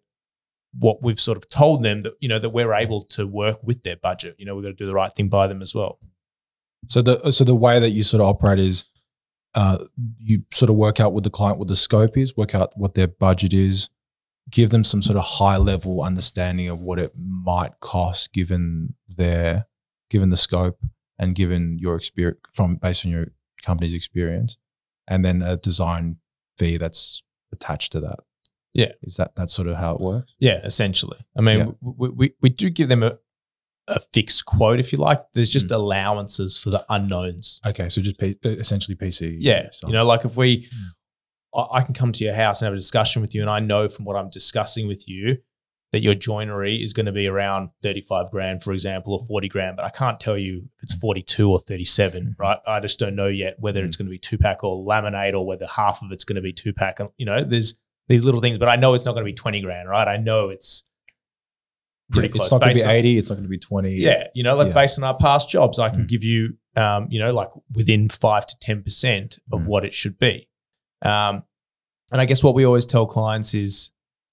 what 0.79 1.03
we've 1.03 1.21
sort 1.21 1.37
of 1.37 1.49
told 1.49 1.83
them 1.83 2.03
that 2.03 2.13
you 2.21 2.29
know 2.29 2.39
that 2.39 2.51
we're 2.51 2.73
able 2.75 3.05
to 3.05 3.27
work 3.27 3.59
with 3.63 3.83
their 3.83 3.97
budget. 3.97 4.37
You 4.39 4.47
know, 4.47 4.55
we've 4.55 4.65
got 4.65 4.79
to 4.79 4.85
do 4.85 4.87
the 4.87 4.95
right 4.95 5.13
thing 5.13 5.29
by 5.29 5.47
them 5.49 5.63
as 5.63 5.75
well. 5.75 5.99
So 6.89 7.03
the 7.03 7.33
so 7.33 7.45
the 7.45 7.57
way 7.57 7.81
that 7.81 7.91
you 7.91 8.05
sort 8.05 8.21
of 8.21 8.29
operate 8.29 8.61
is 8.61 8.85
uh, 9.55 9.79
you 10.21 10.45
sort 10.53 10.71
of 10.71 10.77
work 10.77 11.01
out 11.01 11.13
with 11.13 11.25
the 11.25 11.31
client 11.31 11.59
what 11.59 11.69
the 11.69 11.77
scope 11.77 12.17
is, 12.17 12.37
work 12.37 12.55
out 12.55 12.71
what 12.77 12.95
their 12.95 13.09
budget 13.09 13.53
is, 13.53 13.89
give 14.51 14.71
them 14.71 14.85
some 14.85 15.03
sort 15.03 15.17
of 15.19 15.25
high 15.25 15.57
level 15.57 16.03
understanding 16.03 16.69
of 16.69 16.79
what 16.81 16.99
it 16.99 17.13
might 17.19 17.79
cost 17.81 18.33
given 18.33 18.95
their 19.09 19.67
given 20.11 20.29
the 20.29 20.37
scope 20.37 20.79
and 21.19 21.35
given 21.35 21.79
your 21.81 21.97
experience 21.97 22.39
from 22.55 22.77
based 22.77 23.05
on 23.05 23.11
your 23.13 23.27
company's 23.65 23.95
experience, 23.95 24.57
and 25.09 25.25
then 25.25 25.43
a 25.43 25.57
design 25.57 26.17
fee 26.59 26.77
that's 26.77 27.23
attached 27.53 27.91
to 27.93 28.01
that. 28.01 28.21
Yeah. 28.75 28.93
is 29.03 29.17
that 29.17 29.33
that's 29.35 29.55
sort 29.55 29.69
of 29.69 29.77
how 29.77 29.95
it 29.95 30.01
works? 30.01 30.35
Yeah, 30.39 30.61
essentially. 30.63 31.19
I 31.37 31.41
mean, 31.41 31.59
Yeah. 31.59 31.65
we, 31.81 32.09
we, 32.11 32.33
we 32.43 32.49
do 32.51 32.69
give 32.69 32.89
them 32.89 33.03
a, 33.03 33.17
a 33.89 33.99
fixed 34.13 34.45
quote, 34.45 34.79
if 34.79 34.93
you 34.93 34.99
like. 34.99 35.23
There's 35.33 35.49
just 35.51 35.69
Mm. 35.69 35.77
allowances 35.77 36.59
for 36.59 36.69
the 36.71 36.85
unknowns. 36.91 37.61
Okay, 37.65 37.89
so 37.89 38.03
just 38.03 38.19
P- 38.19 38.37
essentially 38.45 38.95
PC. 38.95 39.37
Yeah. 39.41 39.71
stuff. 39.71 39.89
You 39.89 39.95
know, 39.95 40.05
like 40.05 40.27
if 40.27 40.37
we, 40.37 40.69
I, 41.57 41.79
I 41.79 41.83
can 41.83 41.95
come 41.95 42.13
to 42.13 42.25
your 42.25 42.35
house 42.35 42.61
and 42.61 42.67
have 42.67 42.75
a 42.75 42.77
discussion 42.77 43.23
with 43.23 43.35
you, 43.35 43.41
and 43.41 43.51
I 43.51 43.61
know 43.61 43.89
from 43.89 44.05
what 44.05 44.17
I'm 44.17 44.31
discussing 44.31 44.87
with 44.87 45.09
you 45.09 45.39
that 45.93 46.01
your 46.01 46.15
joinery 46.15 46.83
is 46.83 46.93
going 46.93 47.07
to 47.07 47.13
be 47.13 47.29
around 47.29 47.71
35 47.83 48.31
grand, 48.33 48.63
for 48.63 48.73
example, 48.73 49.15
or 49.15 49.25
40 49.25 49.49
grand, 49.49 49.77
but 49.77 49.85
I 49.85 49.89
can't 49.91 50.19
tell 50.19 50.37
you 50.37 50.63
if 50.79 50.83
it's 50.83 50.95
42 50.95 51.49
or 51.51 51.61
37, 51.61 52.35
right? 52.41 52.59
I 52.67 52.81
just 52.81 52.99
don't 52.99 53.15
know 53.15 53.29
yet 53.29 53.55
whether 53.61 53.85
it's 53.85 53.97
going 53.97 54.07
to 54.07 54.11
be 54.11 54.19
two 54.19 54.37
pack 54.37 54.65
or 54.65 54.85
laminate 54.85 55.33
or 55.35 55.47
whether 55.47 55.65
half 55.67 56.03
of 56.03 56.11
it's 56.11 56.25
going 56.25 56.35
to 56.37 56.43
be 56.43 56.53
two 56.53 56.73
pack. 56.73 56.99
You 57.19 57.25
know, 57.27 57.45
there's 57.45 57.77
these 58.09 58.25
little 58.25 58.41
things, 58.41 58.59
but 58.59 58.69
I 58.69 58.75
know 58.77 58.95
it's 58.95 59.05
not 59.07 59.13
going 59.13 59.25
to 59.25 59.31
be 59.31 59.35
20 59.35 59.61
grand, 59.61 59.89
right? 59.89 60.09
I 60.09 60.17
know 60.17 60.49
it's 60.49 60.83
pretty 62.11 62.29
Yeah, 62.29 62.33
close. 62.33 62.47
It's 62.47 62.53
not 62.53 62.61
going 62.63 62.75
to 62.75 62.81
be 62.81 62.85
on- 62.85 62.91
eighty. 62.91 63.19
It's 63.19 63.31
not 63.31 63.37
going 63.37 63.45
to 63.45 63.49
be 63.49 63.59
twenty. 63.59 63.93
yeah, 63.95 64.27
you 64.35 64.43
know, 64.43 64.55
like 64.57 64.69
Yeah. 64.69 64.75
based 64.75 64.99
on 64.99 65.05
our 65.05 65.17
past 65.17 65.49
jobs, 65.49 65.79
I 65.79 65.89
can 65.91 66.05
Mm. 66.05 66.09
give 66.09 66.23
you, 66.25 66.57
um, 66.77 67.07
you 67.11 67.19
know, 67.21 67.33
like 67.33 67.51
within 67.75 68.09
five 68.09 68.47
to 68.47 68.57
ten 68.61 68.83
percent 68.83 69.39
of 69.53 69.63
Mm. 69.63 69.67
what 69.67 69.85
it 69.85 69.93
should 69.95 70.19
be. 70.19 70.49
Um, 71.03 71.43
and 72.13 72.21
I 72.21 72.25
guess 72.25 72.43
what 72.45 72.55
we 72.55 72.65
always 72.65 72.87
tell 72.87 73.07
clients 73.07 73.55
is 73.55 73.93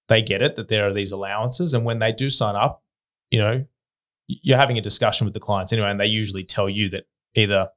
they 0.10 0.22
get 0.22 0.42
it 0.42 0.56
that 0.58 0.68
there 0.68 0.88
are 0.88 0.94
these 0.94 1.12
allowances, 1.12 1.74
and 1.74 1.86
when 1.86 2.00
they 2.00 2.12
do 2.12 2.30
sign 2.30 2.56
up, 2.56 2.84
you 3.32 3.40
know, 3.40 3.66
you're 4.28 4.58
having 4.58 4.78
a 4.78 4.82
discussion 4.82 5.26
with 5.26 5.34
the 5.34 5.40
clients 5.40 5.74
anyway, 5.74 5.90
and 5.90 6.00
they 6.00 6.06
usually 6.06 6.44
tell 6.44 6.70
you 6.70 6.90
that 6.90 7.06
either, 7.36 7.70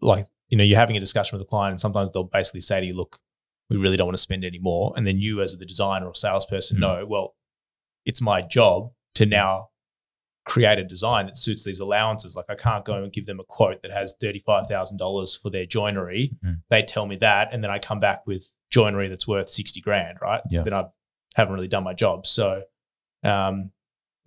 like, 0.00 0.26
you 0.48 0.58
know, 0.58 0.64
you're 0.64 0.78
having 0.78 0.96
a 0.96 1.00
discussion 1.00 1.36
with 1.38 1.46
the 1.46 1.48
client, 1.48 1.72
and 1.72 1.80
sometimes 1.80 2.10
they'll 2.10 2.24
basically 2.24 2.60
say 2.60 2.80
to 2.80 2.86
you, 2.86 2.94
"Look, 2.94 3.18
we 3.70 3.76
really 3.76 3.96
don't 3.96 4.06
want 4.06 4.16
to 4.16 4.22
spend 4.22 4.44
any 4.44 4.58
more," 4.58 4.92
and 4.96 5.06
then 5.06 5.18
you, 5.18 5.40
as 5.40 5.56
the 5.56 5.64
designer 5.64 6.06
or 6.06 6.14
salesperson, 6.14 6.76
Mm. 6.76 6.80
know, 6.80 7.06
well, 7.06 7.34
it's 8.04 8.20
my 8.20 8.42
job 8.42 8.92
to 9.14 9.26
now 9.26 9.70
create 10.44 10.78
a 10.78 10.84
design 10.84 11.26
that 11.26 11.36
suits 11.36 11.64
these 11.64 11.80
allowances. 11.80 12.36
Like 12.36 12.46
I 12.50 12.54
can't 12.54 12.84
go 12.84 13.02
and 13.02 13.12
give 13.12 13.26
them 13.26 13.40
a 13.40 13.44
quote 13.44 13.80
that 13.82 13.90
has 13.90 14.14
$35,000 14.22 15.40
for 15.40 15.50
their 15.50 15.64
joinery. 15.66 16.32
Mhm. 16.44 16.62
They 16.70 16.82
tell 16.82 17.06
me 17.06 17.16
that. 17.16 17.48
And 17.52 17.64
then 17.64 17.70
I 17.70 17.78
come 17.78 17.98
back 18.00 18.26
with 18.26 18.54
joinery 18.70 19.08
that's 19.08 19.26
worth 19.26 19.48
60 19.48 19.80
grand, 19.80 20.18
right? 20.20 20.42
Yeah. 20.50 20.62
Then 20.62 20.74
I 20.74 20.84
haven't 21.34 21.54
really 21.54 21.68
done 21.68 21.82
my 21.84 21.94
job. 21.94 22.26
So, 22.26 22.62
um, 23.22 23.70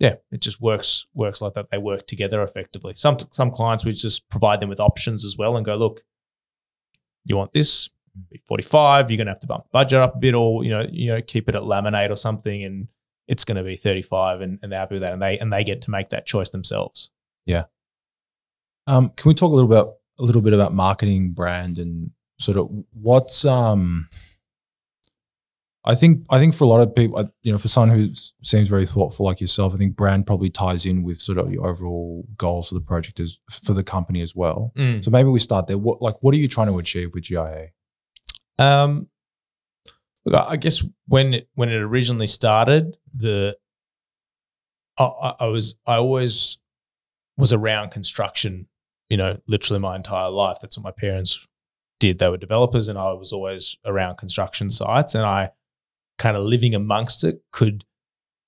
yeah, 0.00 0.16
it 0.30 0.40
just 0.40 0.60
works, 0.60 1.06
works 1.14 1.40
like 1.40 1.54
that. 1.54 1.70
They 1.70 1.78
work 1.78 2.06
together 2.06 2.42
effectively. 2.42 2.94
Some, 2.96 3.16
some 3.30 3.50
clients, 3.50 3.84
we 3.84 3.92
just 3.92 4.28
provide 4.28 4.60
them 4.60 4.68
with 4.68 4.80
options 4.80 5.24
as 5.24 5.36
well 5.36 5.56
and 5.56 5.64
go, 5.64 5.76
look, 5.76 6.02
you 7.24 7.36
want 7.36 7.52
this, 7.52 7.90
be 8.30 8.40
45, 8.46 9.10
you're 9.10 9.16
going 9.16 9.26
to 9.26 9.32
have 9.32 9.40
to 9.40 9.46
bump 9.46 9.64
the 9.64 9.70
budget 9.72 9.98
up 10.00 10.16
a 10.16 10.18
bit 10.18 10.34
or, 10.34 10.64
you 10.64 10.70
know, 10.70 10.86
you 10.90 11.12
know, 11.12 11.20
keep 11.22 11.48
it 11.48 11.54
at 11.54 11.62
laminate 11.62 12.10
or 12.10 12.16
something. 12.16 12.64
And, 12.64 12.88
it's 13.28 13.44
going 13.44 13.56
to 13.56 13.62
be 13.62 13.76
35 13.76 14.40
and, 14.40 14.58
and 14.62 14.72
they're 14.72 14.80
happy 14.80 14.94
with 14.96 15.02
that 15.02 15.12
and 15.12 15.22
they 15.22 15.38
and 15.38 15.52
they 15.52 15.62
get 15.62 15.82
to 15.82 15.90
make 15.90 16.08
that 16.10 16.26
choice 16.26 16.50
themselves 16.50 17.10
yeah 17.46 17.64
Um, 18.86 19.10
can 19.16 19.28
we 19.28 19.34
talk 19.34 19.52
a 19.52 19.54
little 19.54 19.68
bit 19.68 19.86
a 20.18 20.24
little 20.24 20.42
bit 20.42 20.52
about 20.52 20.74
marketing, 20.74 21.30
brand, 21.32 21.78
and 21.78 22.10
sort 22.38 22.56
of 22.58 22.68
what's 22.92 23.44
um. 23.44 24.08
I 25.84 25.94
think 25.94 26.26
I 26.28 26.38
think 26.38 26.54
for 26.54 26.64
a 26.64 26.66
lot 26.66 26.80
of 26.80 26.94
people, 26.94 27.30
you 27.42 27.52
know, 27.52 27.58
for 27.58 27.68
someone 27.68 27.96
who 27.96 28.10
seems 28.42 28.68
very 28.68 28.84
thoughtful 28.84 29.24
like 29.24 29.40
yourself, 29.40 29.74
I 29.74 29.78
think 29.78 29.96
brand 29.96 30.26
probably 30.26 30.50
ties 30.50 30.84
in 30.84 31.02
with 31.02 31.18
sort 31.18 31.38
of 31.38 31.50
your 31.52 31.66
overall 31.66 32.26
goals 32.36 32.68
for 32.68 32.74
the 32.74 32.80
project 32.80 33.20
as 33.20 33.38
for 33.48 33.72
the 33.74 33.84
company 33.84 34.20
as 34.20 34.34
well. 34.34 34.72
So 35.02 35.10
maybe 35.10 35.28
we 35.30 35.38
start 35.38 35.66
there. 35.66 35.78
What 35.78 36.02
like 36.02 36.16
what 36.20 36.34
are 36.34 36.38
you 36.38 36.48
trying 36.48 36.66
to 36.66 36.78
achieve 36.78 37.10
with 37.14 37.24
GIA? 37.24 37.68
um 38.58 39.06
look 40.24 40.34
I 40.34 40.56
guess 40.56 40.84
when 41.06 41.34
it 41.34 41.48
when 41.54 41.68
it 41.68 41.80
originally 41.80 42.26
started 42.26 42.96
the 43.14 43.56
I, 44.98 45.34
I 45.40 45.46
was 45.46 45.78
I 45.86 45.96
always 45.96 46.58
was 47.36 47.52
around 47.52 47.90
construction 47.90 48.66
you 49.08 49.16
know 49.16 49.38
literally 49.46 49.80
my 49.80 49.96
entire 49.96 50.30
life 50.30 50.58
that's 50.60 50.76
what 50.76 50.84
my 50.84 50.90
parents 50.90 51.46
did 52.00 52.18
they 52.18 52.28
were 52.28 52.36
developers 52.36 52.88
and 52.88 52.98
I 52.98 53.12
was 53.12 53.32
always 53.32 53.76
around 53.84 54.16
construction 54.16 54.70
sites 54.70 55.14
and 55.14 55.24
I 55.24 55.50
kind 56.18 56.36
of 56.36 56.44
living 56.44 56.74
amongst 56.74 57.24
it 57.24 57.40
could 57.52 57.84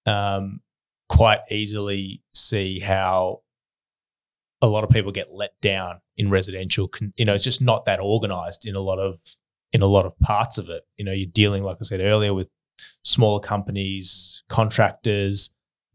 um, 0.07 0.61
quite 1.09 1.41
easily 1.51 2.23
see 2.35 2.81
how 2.81 3.43
a 4.63 4.67
lot 4.67 4.85
of 4.85 4.91
people 4.91 5.13
get 5.13 5.33
let 5.33 5.53
down 5.63 6.01
in 6.17 6.31
residential. 6.31 6.91
You 7.17 7.25
know, 7.25 7.35
it's 7.35 7.45
just 7.45 7.63
not 7.63 7.87
that 7.87 8.01
organized 8.01 8.67
in 8.67 8.75
a 8.75 8.81
lot 8.81 8.99
of 8.99 9.19
in 9.73 9.83
a 9.83 9.87
lot 9.87 10.07
of 10.07 10.19
parts 10.21 10.59
of 10.59 10.69
it. 10.69 10.83
You 10.97 11.05
know, 11.05 11.13
you're 11.13 11.31
dealing, 11.31 11.63
like 11.63 11.79
I 11.81 11.85
said 11.85 12.01
earlier, 12.01 12.35
with 12.35 12.49
smaller 13.05 13.41
companies, 13.41 14.43
contractors, 14.49 15.51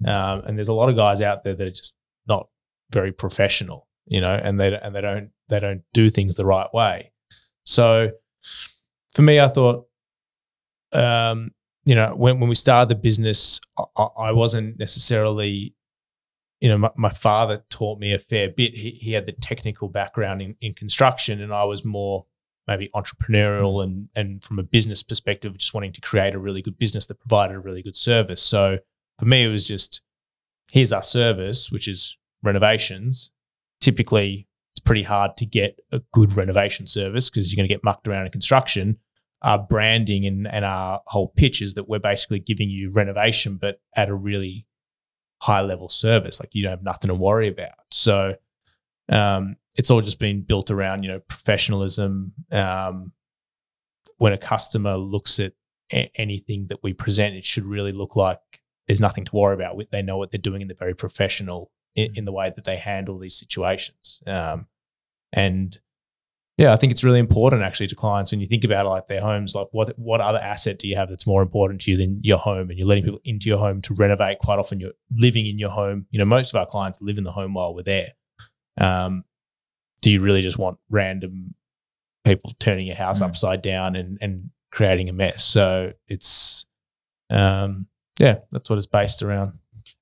um, 0.06 0.42
and 0.46 0.58
there's 0.58 0.68
a 0.68 0.74
lot 0.74 0.90
of 0.90 0.96
guys 0.96 1.22
out 1.22 1.44
there 1.44 1.56
that 1.56 1.68
are 1.68 1.72
just 1.72 1.96
not 2.28 2.48
very 2.92 3.12
professional. 3.12 3.88
You 4.08 4.22
know, 4.22 4.34
and 4.36 4.60
they 4.60 4.76
and 4.76 4.96
they 4.96 5.02
don't 5.02 5.32
they 5.50 5.60
don't 5.60 5.82
do 5.94 6.10
things 6.10 6.36
the 6.36 6.46
right 6.46 6.72
way. 6.74 7.12
So, 7.64 8.12
for 9.14 9.24
me, 9.24 9.40
I 9.40 9.48
thought 9.48 9.88
um, 10.96 11.52
you 11.86 11.94
know, 11.94 12.14
when, 12.16 12.40
when 12.40 12.50
we 12.50 12.56
started 12.56 12.90
the 12.90 13.00
business, 13.00 13.62
I, 13.78 14.04
I 14.04 14.32
wasn't 14.32 14.80
necessarily, 14.80 15.76
you 16.60 16.70
know, 16.70 16.78
my, 16.78 16.90
my 16.96 17.10
father 17.10 17.64
taught 17.70 18.00
me 18.00 18.14
a 18.14 18.20
fair 18.20 18.50
bit. 18.50 18.74
He, 18.74 18.92
he 19.02 19.12
had 19.12 19.28
the 19.28 19.34
technical 19.34 19.88
background 19.90 20.42
in, 20.42 20.56
in 20.62 20.74
construction, 20.74 21.42
and 21.42 21.54
I 21.54 21.64
was 21.66 21.86
more 21.86 22.26
maybe 22.68 22.90
entrepreneurial 22.96 23.84
and 23.84 24.10
and 24.16 24.44
from 24.44 24.60
a 24.60 24.64
business 24.64 25.04
perspective, 25.04 25.58
just 25.58 25.74
wanting 25.74 25.94
to 25.94 26.02
create 26.02 26.34
a 26.34 26.40
really 26.40 26.62
good 26.62 26.78
business 26.78 27.06
that 27.08 27.20
provided 27.20 27.56
a 27.56 27.60
really 27.60 27.82
good 27.82 27.96
service. 27.96 28.42
So 28.42 28.80
for 29.20 29.26
me, 29.26 29.44
it 29.44 29.50
was 29.50 29.68
just 29.68 30.02
here's 30.72 30.94
our 30.94 31.04
service, 31.04 31.72
which 31.72 31.88
is 31.88 32.18
renovations. 32.44 33.32
Typically, 33.82 34.48
it's 34.74 34.84
pretty 34.84 35.04
hard 35.04 35.38
to 35.38 35.46
get 35.46 35.80
a 35.92 36.02
good 36.12 36.36
renovation 36.36 36.88
service 36.88 37.30
because 37.30 37.52
you're 37.52 37.58
going 37.58 37.68
to 37.68 37.74
get 37.74 37.84
mucked 37.84 38.08
around 38.08 38.26
in 38.26 38.32
construction 38.32 38.98
our 39.46 39.60
branding 39.60 40.26
and, 40.26 40.48
and 40.48 40.66
our 40.66 41.02
whole 41.06 41.32
pitch 41.38 41.62
is 41.62 41.76
that 41.76 41.88
we're 41.88 42.00
basically 42.00 42.40
giving 42.40 42.68
you 42.68 42.92
renovation, 42.92 43.58
but 43.58 43.80
at 43.96 44.10
a 44.10 44.16
really 44.16 44.66
high 45.42 45.62
level 45.62 45.88
service. 45.88 46.40
Like 46.40 46.50
you 46.54 46.64
don't 46.64 46.72
have 46.72 46.84
nothing 46.84 47.10
to 47.10 47.16
worry 47.16 47.48
about. 47.48 47.76
So 47.92 48.36
um, 49.08 49.58
it's 49.78 49.92
all 49.92 50.02
just 50.02 50.20
been 50.20 50.42
built 50.42 50.72
around, 50.72 51.04
you 51.04 51.10
know, 51.10 51.20
professionalism. 51.20 52.34
Um, 52.52 53.12
when 54.18 54.34
a 54.34 54.38
customer 54.38 54.96
looks 54.96 55.40
at 55.40 55.54
a- 55.92 56.12
anything 56.16 56.68
that 56.68 56.80
we 56.84 56.94
present, 56.94 57.36
it 57.36 57.46
should 57.46 57.66
really 57.66 57.92
look 57.92 58.16
like 58.16 58.40
there's 58.88 59.02
nothing 59.02 59.26
to 59.26 59.36
worry 59.36 59.56
about. 59.56 59.78
They 59.92 60.02
know 60.02 60.18
what 60.18 60.32
they're 60.32 60.40
doing 60.40 60.62
and 60.62 60.70
they're 60.70 60.78
very 60.78 60.96
professional 60.96 61.72
in, 61.96 62.14
in 62.16 62.26
the 62.26 62.32
way 62.32 62.52
that 62.56 62.66
they 62.66 62.78
handle 62.78 63.18
these 63.18 63.38
situations. 63.38 64.22
Um, 64.28 64.68
and 65.34 65.78
yeah, 66.58 66.72
I 66.72 66.78
think 66.78 66.92
it's 66.92 67.04
really 67.04 67.20
important 67.20 67.64
actually 67.64 67.88
to 67.88 67.96
clients 67.96 68.32
when 68.32 68.40
you 68.40 68.48
think 68.48 68.64
about 68.64 68.86
it, 68.86 68.90
like 68.90 69.08
their 69.08 69.20
homes, 69.22 69.56
like 69.56 69.68
what 69.72 69.98
what 70.00 70.22
other 70.22 70.38
asset 70.38 70.80
do 70.80 70.88
you 70.88 70.96
have 70.96 71.10
that's 71.10 71.28
more 71.28 71.42
important 71.42 71.82
to 71.82 71.92
you 71.92 71.98
than 71.98 72.22
your 72.24 72.38
home? 72.38 72.70
And 72.70 72.80
you're 72.80 72.88
letting 72.88 73.04
people 73.04 73.20
into 73.26 73.50
your 73.50 73.58
home 73.58 73.82
to 73.82 73.94
renovate. 73.96 74.40
Quite 74.40 74.58
often, 74.58 74.80
you're 74.80 74.94
living 75.14 75.48
in 75.48 75.60
your 75.60 75.72
home. 75.72 76.06
You 76.12 76.20
know, 76.20 76.26
most 76.26 76.54
of 76.54 76.60
our 76.60 76.66
clients 76.66 77.02
live 77.02 77.18
in 77.18 77.26
the 77.26 77.34
home 77.34 77.54
while 77.54 77.76
we're 77.76 77.84
there. 77.84 78.14
Um, 78.78 79.26
do 80.06 80.12
you 80.12 80.22
really 80.22 80.44
just 80.44 80.60
want 80.60 80.78
random 80.88 81.56
people 82.24 82.54
turning 82.60 82.86
your 82.86 82.96
house 82.96 83.22
Mm. 83.22 83.26
upside 83.26 83.64
down 83.64 83.96
and 83.96 84.20
and 84.22 84.52
creating 84.72 85.10
a 85.10 85.14
mess? 85.14 85.44
So 85.44 85.94
it's, 86.08 86.68
um, 87.32 87.88
yeah, 88.20 88.36
that's 88.52 88.70
what 88.70 88.78
it's 88.78 88.86
based 88.86 89.24
around. 89.24 89.54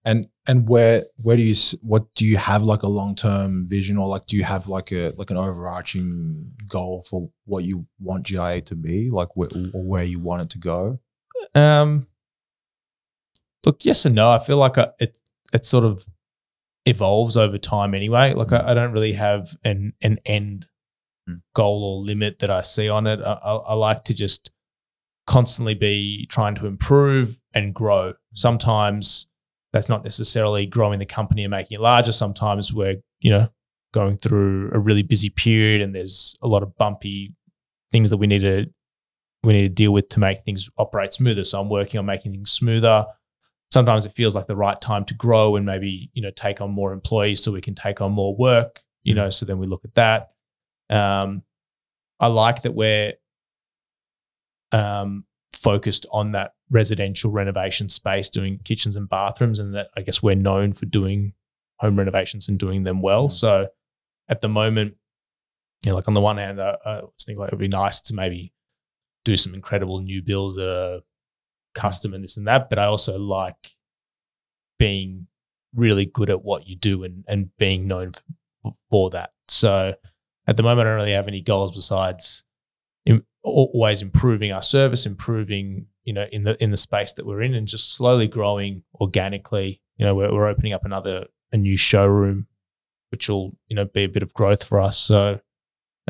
And 0.03 0.27
and 0.45 0.67
where 0.67 1.05
where 1.15 1.37
do 1.37 1.43
you 1.43 1.55
what 1.81 2.13
do 2.15 2.25
you 2.25 2.35
have 2.35 2.63
like 2.63 2.83
a 2.83 2.89
long 2.89 3.15
term 3.15 3.65
vision 3.65 3.97
or 3.97 4.09
like 4.09 4.25
do 4.27 4.35
you 4.35 4.43
have 4.43 4.67
like 4.67 4.91
a 4.91 5.13
like 5.17 5.29
an 5.31 5.37
overarching 5.37 6.51
goal 6.67 7.05
for 7.09 7.29
what 7.45 7.63
you 7.63 7.85
want 7.97 8.23
GIA 8.25 8.59
to 8.61 8.75
be 8.75 9.09
like 9.09 9.29
where, 9.37 9.49
or 9.73 9.83
where 9.83 10.03
you 10.03 10.19
want 10.19 10.41
it 10.41 10.49
to 10.49 10.57
go? 10.57 10.99
Um, 11.55 12.07
look, 13.65 13.85
yes 13.85 14.05
and 14.05 14.15
no. 14.15 14.31
I 14.31 14.39
feel 14.39 14.57
like 14.57 14.77
I, 14.77 14.89
it 14.99 15.17
it 15.53 15.65
sort 15.65 15.85
of 15.85 16.05
evolves 16.85 17.37
over 17.37 17.57
time 17.57 17.93
anyway. 17.93 18.33
Like 18.33 18.51
I, 18.51 18.71
I 18.71 18.73
don't 18.73 18.91
really 18.91 19.13
have 19.13 19.55
an 19.63 19.93
an 20.01 20.19
end 20.25 20.67
Mm. 21.29 21.41
goal 21.55 21.83
or 21.85 22.05
limit 22.05 22.39
that 22.39 22.49
I 22.49 22.63
see 22.63 22.89
on 22.89 23.07
it. 23.07 23.21
I, 23.21 23.31
I, 23.31 23.55
I 23.55 23.73
like 23.75 24.03
to 24.05 24.13
just 24.13 24.51
constantly 25.25 25.73
be 25.73 26.27
trying 26.29 26.55
to 26.55 26.65
improve 26.67 27.39
and 27.53 27.73
grow. 27.73 28.13
Sometimes 28.33 29.27
that's 29.71 29.87
not 29.87 30.03
necessarily 30.03 30.65
growing 30.65 30.99
the 30.99 31.05
company 31.05 31.45
and 31.45 31.51
making 31.51 31.75
it 31.75 31.81
larger. 31.81 32.11
Sometimes 32.11 32.73
we're, 32.73 32.97
you 33.21 33.31
know, 33.31 33.47
going 33.93 34.17
through 34.17 34.69
a 34.73 34.79
really 34.79 35.01
busy 35.03 35.29
period 35.29 35.81
and 35.81 35.95
there's 35.95 36.35
a 36.41 36.47
lot 36.49 36.61
of 36.61 36.75
bumpy 36.75 37.33
things 37.89 38.09
that 38.09 38.17
we 38.17 38.27
need 38.27 38.41
to 38.41 38.65
we 39.43 39.53
need 39.53 39.61
to 39.61 39.69
deal 39.69 39.93
with 39.93 40.09
to 40.09 40.19
make 40.19 40.41
things 40.43 40.69
operate 40.77 41.13
smoother. 41.13 41.45
So 41.45 41.61
I'm 41.61 41.69
working 41.69 41.99
on 41.99 42.05
making 42.05 42.33
things 42.33 42.51
smoother. 42.51 43.05
Sometimes 43.73 44.05
it 44.05 44.13
feels 44.13 44.36
like 44.36 44.45
the 44.45 44.55
right 44.55 44.79
time 44.79 45.03
to 45.05 45.15
grow 45.15 45.55
and 45.55 45.65
maybe, 45.65 46.12
you 46.13 46.21
know, 46.21 46.29
take 46.29 46.62
on 46.62 46.69
more 46.69 46.93
employees 46.93 47.41
so 47.41 47.51
we 47.51 47.59
can 47.59 47.73
take 47.73 48.01
on 48.01 48.12
more 48.12 48.36
work, 48.36 48.81
you 49.01 49.15
know, 49.15 49.31
so 49.31 49.47
then 49.47 49.57
we 49.57 49.65
look 49.65 49.83
at 49.83 49.95
that. 49.95 50.29
Um, 50.91 51.41
I 52.19 52.27
like 52.27 52.62
that 52.62 52.75
we're 52.75 53.13
um, 54.71 55.25
focused 55.53 56.05
on 56.12 56.33
that 56.33 56.53
residential 56.69 57.31
renovation 57.31 57.89
space, 57.89 58.29
doing 58.29 58.59
kitchens 58.63 58.95
and 58.95 59.09
bathrooms, 59.09 59.59
and 59.59 59.73
that 59.73 59.88
I 59.97 60.01
guess 60.01 60.21
we're 60.21 60.36
known 60.36 60.73
for 60.73 60.86
doing 60.86 61.33
home 61.77 61.97
renovations 61.97 62.47
and 62.47 62.59
doing 62.59 62.83
them 62.83 63.01
well. 63.01 63.27
Mm. 63.29 63.31
So 63.31 63.67
at 64.29 64.41
the 64.41 64.49
moment, 64.49 64.97
you 65.83 65.89
know, 65.89 65.95
like 65.95 66.07
on 66.07 66.13
the 66.13 66.21
one 66.21 66.38
hand, 66.38 66.62
I, 66.62 66.77
I 66.86 66.95
was 67.01 67.25
thinking 67.25 67.39
like 67.39 67.51
it 67.51 67.55
would 67.55 67.59
be 67.59 67.67
nice 67.67 68.01
to 68.01 68.13
maybe 68.13 68.53
do 69.25 69.36
some 69.36 69.55
incredible 69.55 69.99
new 69.99 70.21
builds 70.21 70.57
that 70.57 70.69
are 70.69 70.99
custom 71.73 72.13
and 72.13 72.23
this 72.23 72.38
and 72.38 72.47
that, 72.47 72.69
but 72.69 72.79
I 72.79 72.86
also 72.86 73.17
like 73.17 73.75
being 74.79 75.27
really 75.75 76.05
good 76.05 76.29
at 76.29 76.43
what 76.43 76.67
you 76.67 76.75
do 76.75 77.03
and 77.03 77.23
and 77.27 77.49
being 77.57 77.88
known 77.88 78.12
for, 78.62 78.75
for 78.89 79.09
that. 79.12 79.31
So 79.47 79.95
at 80.47 80.57
the 80.57 80.63
moment, 80.63 80.88
I 80.88 80.91
don't 80.91 80.99
really 80.99 81.12
have 81.12 81.27
any 81.27 81.41
goals 81.41 81.75
besides 81.75 82.43
im- 83.05 83.25
always 83.43 84.01
improving 84.01 84.51
our 84.51 84.62
service, 84.62 85.05
improving 85.05 85.88
you 86.03 86.13
know 86.13 86.27
in 86.31 86.43
the 86.43 86.62
in 86.62 86.71
the 86.71 86.77
space 86.77 87.13
that 87.13 87.25
we're 87.25 87.41
in, 87.41 87.53
and 87.53 87.67
just 87.67 87.93
slowly 87.95 88.27
growing 88.27 88.83
organically. 88.99 89.81
You 89.97 90.05
know, 90.05 90.15
we're, 90.15 90.33
we're 90.33 90.47
opening 90.47 90.73
up 90.73 90.86
another 90.86 91.27
a 91.51 91.57
new 91.57 91.77
showroom, 91.77 92.47
which 93.12 93.29
will 93.29 93.55
you 93.67 93.75
know 93.75 93.86
be 93.86 94.03
a 94.03 94.09
bit 94.09 94.23
of 94.23 94.33
growth 94.33 94.63
for 94.63 94.81
us. 94.81 94.97
So 94.97 95.39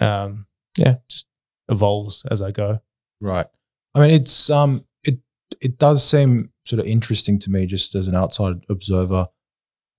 um, 0.02 0.48
yeah, 0.78 0.96
just 1.08 1.28
evolves 1.70 2.26
as 2.30 2.42
I 2.42 2.52
go. 2.52 2.80
Right. 3.22 3.48
I 3.96 4.00
mean, 4.00 4.12
it's 4.12 4.50
um, 4.50 4.86
it 5.64 5.78
does 5.80 6.06
seem 6.06 6.52
sort 6.66 6.82
of 6.82 6.86
interesting 6.86 7.40
to 7.40 7.50
me, 7.50 7.66
just 7.66 7.96
as 7.96 8.08
an 8.08 8.16
outside 8.16 8.58
observer. 8.70 9.28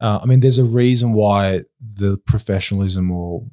Uh, 0.01 0.21
I 0.23 0.27
mean, 0.27 0.41
there's 0.41 0.59
a 0.59 0.65
reason 0.65 1.13
why 1.15 1.63
the 1.81 2.19
professionalism 2.27 3.11
or, 3.11 3.47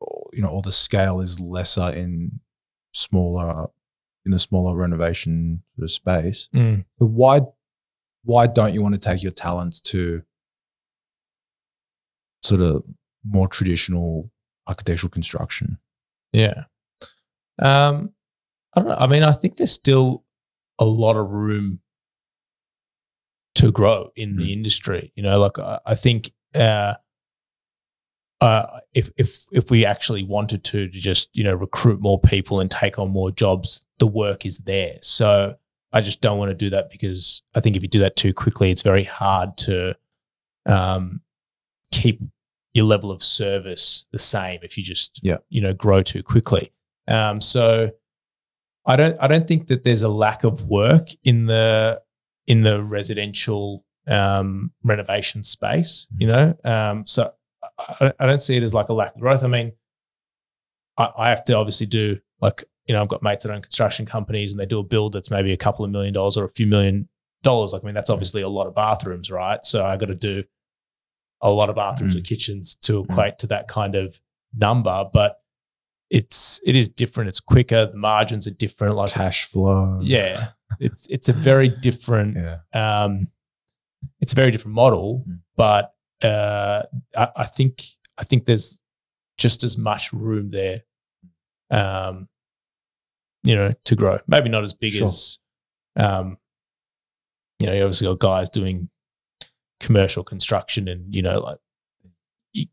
or 0.00 0.30
you 0.32 0.40
know, 0.40 0.48
or 0.48 0.62
the 0.62 0.72
scale 0.72 1.20
is 1.20 1.38
lesser 1.38 1.90
in 1.90 2.40
smaller 2.92 3.66
in 4.24 4.30
the 4.30 4.38
smaller 4.38 4.76
renovation 4.76 5.62
sort 5.76 5.84
of 5.84 5.90
space. 5.90 6.48
But 6.98 7.06
why 7.06 7.40
why 8.24 8.46
don't 8.46 8.72
you 8.72 8.82
want 8.82 8.94
to 8.94 9.00
take 9.00 9.22
your 9.22 9.32
talents 9.32 9.80
to 9.82 10.22
sort 12.42 12.62
of 12.62 12.84
more 13.28 13.48
traditional 13.48 14.30
architectural 14.66 15.10
construction? 15.10 15.78
Yeah. 16.32 16.64
Um, 17.60 18.12
I 18.74 18.80
don't 18.80 18.88
know. 18.88 18.96
I 18.98 19.06
mean, 19.06 19.22
I 19.22 19.32
think 19.32 19.56
there's 19.56 19.72
still 19.72 20.24
a 20.78 20.84
lot 20.84 21.16
of 21.16 21.30
room 21.32 21.80
to 23.54 23.70
grow 23.70 24.10
in 24.16 24.36
the 24.36 24.52
industry. 24.52 25.12
You 25.14 25.22
know, 25.22 25.38
like 25.38 25.58
I, 25.58 25.78
I 25.86 25.94
think 25.94 26.32
uh, 26.54 26.94
uh, 28.40 28.80
if 28.94 29.10
if 29.16 29.44
if 29.52 29.70
we 29.70 29.84
actually 29.86 30.24
wanted 30.24 30.64
to, 30.64 30.88
to 30.88 30.98
just 30.98 31.36
you 31.36 31.44
know 31.44 31.54
recruit 31.54 32.00
more 32.00 32.18
people 32.18 32.60
and 32.60 32.70
take 32.70 32.98
on 32.98 33.10
more 33.10 33.30
jobs, 33.30 33.84
the 33.98 34.06
work 34.06 34.44
is 34.46 34.58
there. 34.58 34.96
So 35.02 35.54
I 35.92 36.00
just 36.00 36.20
don't 36.22 36.38
want 36.38 36.50
to 36.50 36.54
do 36.54 36.70
that 36.70 36.90
because 36.90 37.42
I 37.54 37.60
think 37.60 37.76
if 37.76 37.82
you 37.82 37.88
do 37.88 38.00
that 38.00 38.16
too 38.16 38.32
quickly, 38.32 38.70
it's 38.70 38.82
very 38.82 39.04
hard 39.04 39.56
to 39.58 39.94
um, 40.66 41.20
keep 41.90 42.20
your 42.74 42.86
level 42.86 43.10
of 43.10 43.22
service 43.22 44.06
the 44.12 44.18
same 44.18 44.60
if 44.62 44.78
you 44.78 44.82
just 44.82 45.20
Yeah. 45.22 45.36
you 45.50 45.60
know 45.60 45.74
grow 45.74 46.02
too 46.02 46.22
quickly. 46.22 46.72
Um, 47.06 47.40
so 47.40 47.90
I 48.84 48.96
don't 48.96 49.16
I 49.20 49.28
don't 49.28 49.46
think 49.46 49.68
that 49.68 49.84
there's 49.84 50.02
a 50.02 50.08
lack 50.08 50.44
of 50.44 50.66
work 50.66 51.08
in 51.24 51.46
the 51.46 52.00
in 52.46 52.62
the 52.62 52.82
residential 52.82 53.84
um, 54.08 54.72
renovation 54.82 55.44
space. 55.44 56.08
You 56.18 56.26
know, 56.26 56.54
um, 56.64 57.06
so 57.06 57.32
I, 57.78 58.12
I 58.18 58.26
don't 58.26 58.42
see 58.42 58.56
it 58.56 58.62
as 58.62 58.74
like 58.74 58.88
a 58.88 58.92
lack 58.92 59.14
of 59.14 59.20
growth. 59.20 59.44
I 59.44 59.46
mean, 59.46 59.72
I, 60.98 61.10
I 61.16 61.28
have 61.30 61.44
to 61.46 61.54
obviously 61.56 61.86
do 61.86 62.18
like 62.40 62.64
you 62.86 62.94
know 62.94 63.02
I've 63.02 63.08
got 63.08 63.22
mates 63.22 63.44
that 63.44 63.52
own 63.52 63.62
construction 63.62 64.06
companies 64.06 64.52
and 64.52 64.60
they 64.60 64.66
do 64.66 64.80
a 64.80 64.82
build 64.82 65.12
that's 65.12 65.30
maybe 65.30 65.52
a 65.52 65.56
couple 65.56 65.84
of 65.84 65.90
million 65.90 66.12
dollars 66.12 66.36
or 66.36 66.44
a 66.44 66.48
few 66.48 66.66
million 66.66 67.08
dollars. 67.42 67.72
Like 67.72 67.82
I 67.84 67.86
mean 67.86 67.94
that's 67.94 68.10
obviously 68.10 68.42
a 68.42 68.48
lot 68.48 68.66
of 68.66 68.74
bathrooms, 68.74 69.30
right? 69.30 69.64
So 69.64 69.84
I 69.84 69.96
got 69.96 70.06
to 70.06 70.14
do 70.16 70.42
a 71.40 71.50
lot 71.50 71.68
of 71.70 71.76
bathrooms 71.76 72.14
Mm. 72.14 72.18
or 72.18 72.22
kitchens 72.22 72.74
to 72.82 73.00
equate 73.04 73.38
to 73.40 73.46
that 73.48 73.66
kind 73.68 73.94
of 73.94 74.20
number, 74.56 75.04
but 75.12 75.38
it's 76.18 76.60
it 76.64 76.76
is 76.76 76.88
different. 76.90 77.28
It's 77.28 77.40
quicker. 77.40 77.86
The 77.86 77.96
margins 77.96 78.46
are 78.46 78.50
different. 78.52 78.94
Like 78.96 79.10
Cash 79.12 79.46
flow. 79.46 79.98
yeah, 80.02 80.38
it's 80.78 81.06
it's 81.08 81.28
a 81.28 81.32
very 81.32 81.68
different 81.68 82.36
Yeah. 82.36 82.58
um, 83.02 83.28
it's 84.20 84.32
a 84.32 84.36
very 84.36 84.50
different 84.50 84.74
model, 84.74 85.24
Mm. 85.26 85.38
but 85.56 85.94
uh, 86.22 86.82
I, 87.16 87.28
I 87.36 87.44
think 87.44 87.82
I 88.18 88.24
think 88.24 88.44
there's 88.44 88.78
just 89.38 89.64
as 89.64 89.78
much 89.78 90.12
room 90.12 90.50
there, 90.50 90.82
um, 91.70 92.28
you 93.42 93.54
know, 93.56 93.72
to 93.84 93.96
grow. 93.96 94.18
Maybe 94.26 94.48
not 94.50 94.64
as 94.64 94.74
big 94.74 94.92
Sure. 94.92 95.06
as, 95.08 95.38
um, 95.96 96.36
you 97.58 97.66
know, 97.66 97.72
you 97.72 97.82
obviously 97.84 98.06
got 98.08 98.18
guys 98.20 98.50
doing 98.50 98.90
commercial 99.80 100.24
construction, 100.24 100.88
and 100.88 101.12
you 101.14 101.22
know, 101.22 101.40
like 101.40 101.58
you, 102.52 102.66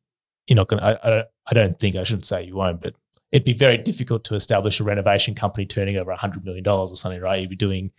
you're 0.47 0.57
not 0.57 0.67
gonna. 0.67 0.83
I, 0.83 1.07
I 1.07 1.09
don't. 1.09 1.27
I 1.47 1.53
don't 1.53 1.79
think 1.79 1.95
I 1.95 2.03
shouldn't 2.03 2.25
say 2.25 2.43
you 2.43 2.55
won't, 2.57 2.81
but 2.81 2.93
it'd 3.31 3.45
be 3.45 3.53
very 3.53 3.77
difficult 3.77 4.23
to 4.25 4.35
establish 4.35 4.79
a 4.79 4.83
renovation 4.83 5.35
company 5.35 5.65
turning 5.65 5.97
over 5.97 6.13
hundred 6.15 6.43
million 6.45 6.63
dollars 6.63 6.91
or 6.91 6.95
something, 6.95 7.21
right? 7.21 7.41
You'd 7.41 7.49
be 7.49 7.55
doing 7.55 7.91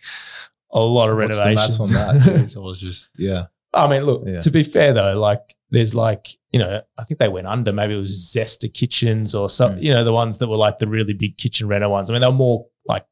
a 0.71 0.79
lot 0.79 1.09
of 1.09 1.17
What's 1.17 1.37
renovations 1.37 1.79
on 1.79 1.87
that? 2.15 2.53
I 2.57 2.59
was 2.59 2.79
just 2.79 3.09
yeah. 3.17 3.45
I 3.73 3.87
mean, 3.87 4.03
look, 4.03 4.23
Yeah. 4.25 4.39
to 4.41 4.51
be 4.51 4.63
fair 4.63 4.93
though, 4.93 5.17
like 5.19 5.55
there's 5.69 5.95
like, 5.95 6.27
you 6.51 6.59
know, 6.59 6.81
I 6.97 7.03
think 7.05 7.19
they 7.19 7.29
went 7.29 7.47
under. 7.47 7.71
Maybe 7.71 7.93
it 7.93 8.01
was 8.01 8.33
Zesta 8.35 8.73
Kitchens 8.73 9.33
or 9.33 9.49
some, 9.49 9.75
Mm. 9.77 9.83
you 9.83 9.93
know, 9.93 10.03
the 10.03 10.11
ones 10.11 10.39
that 10.39 10.49
were 10.49 10.57
like 10.57 10.79
the 10.79 10.87
really 10.87 11.13
big 11.13 11.37
kitchen 11.37 11.69
reno 11.69 11.89
ones. 11.89 12.09
I 12.09 12.13
mean, 12.13 12.21
they 12.21 12.27
were 12.27 12.33
more 12.33 12.67
like 12.85 13.05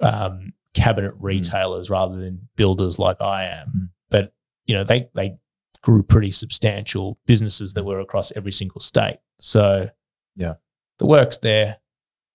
um, 0.00 0.52
cabinet 0.74 1.14
retailers 1.18 1.90
rather 1.90 2.16
than 2.16 2.48
builders 2.56 2.98
like 2.98 3.20
I 3.20 3.44
am. 3.46 3.68
Mm. 3.68 3.88
But, 4.10 4.34
you 4.66 4.74
know, 4.74 4.84
they 4.84 5.08
they 5.14 5.38
grew 5.82 6.02
pretty 6.02 6.30
substantial 6.30 7.18
businesses 7.26 7.72
that 7.72 7.84
were 7.84 8.00
across 8.00 8.32
every 8.36 8.52
single 8.52 8.80
state. 8.82 9.18
So 9.38 9.88
Yeah. 10.36 10.54
The 11.00 11.06
work's 11.06 11.38
there. 11.38 11.78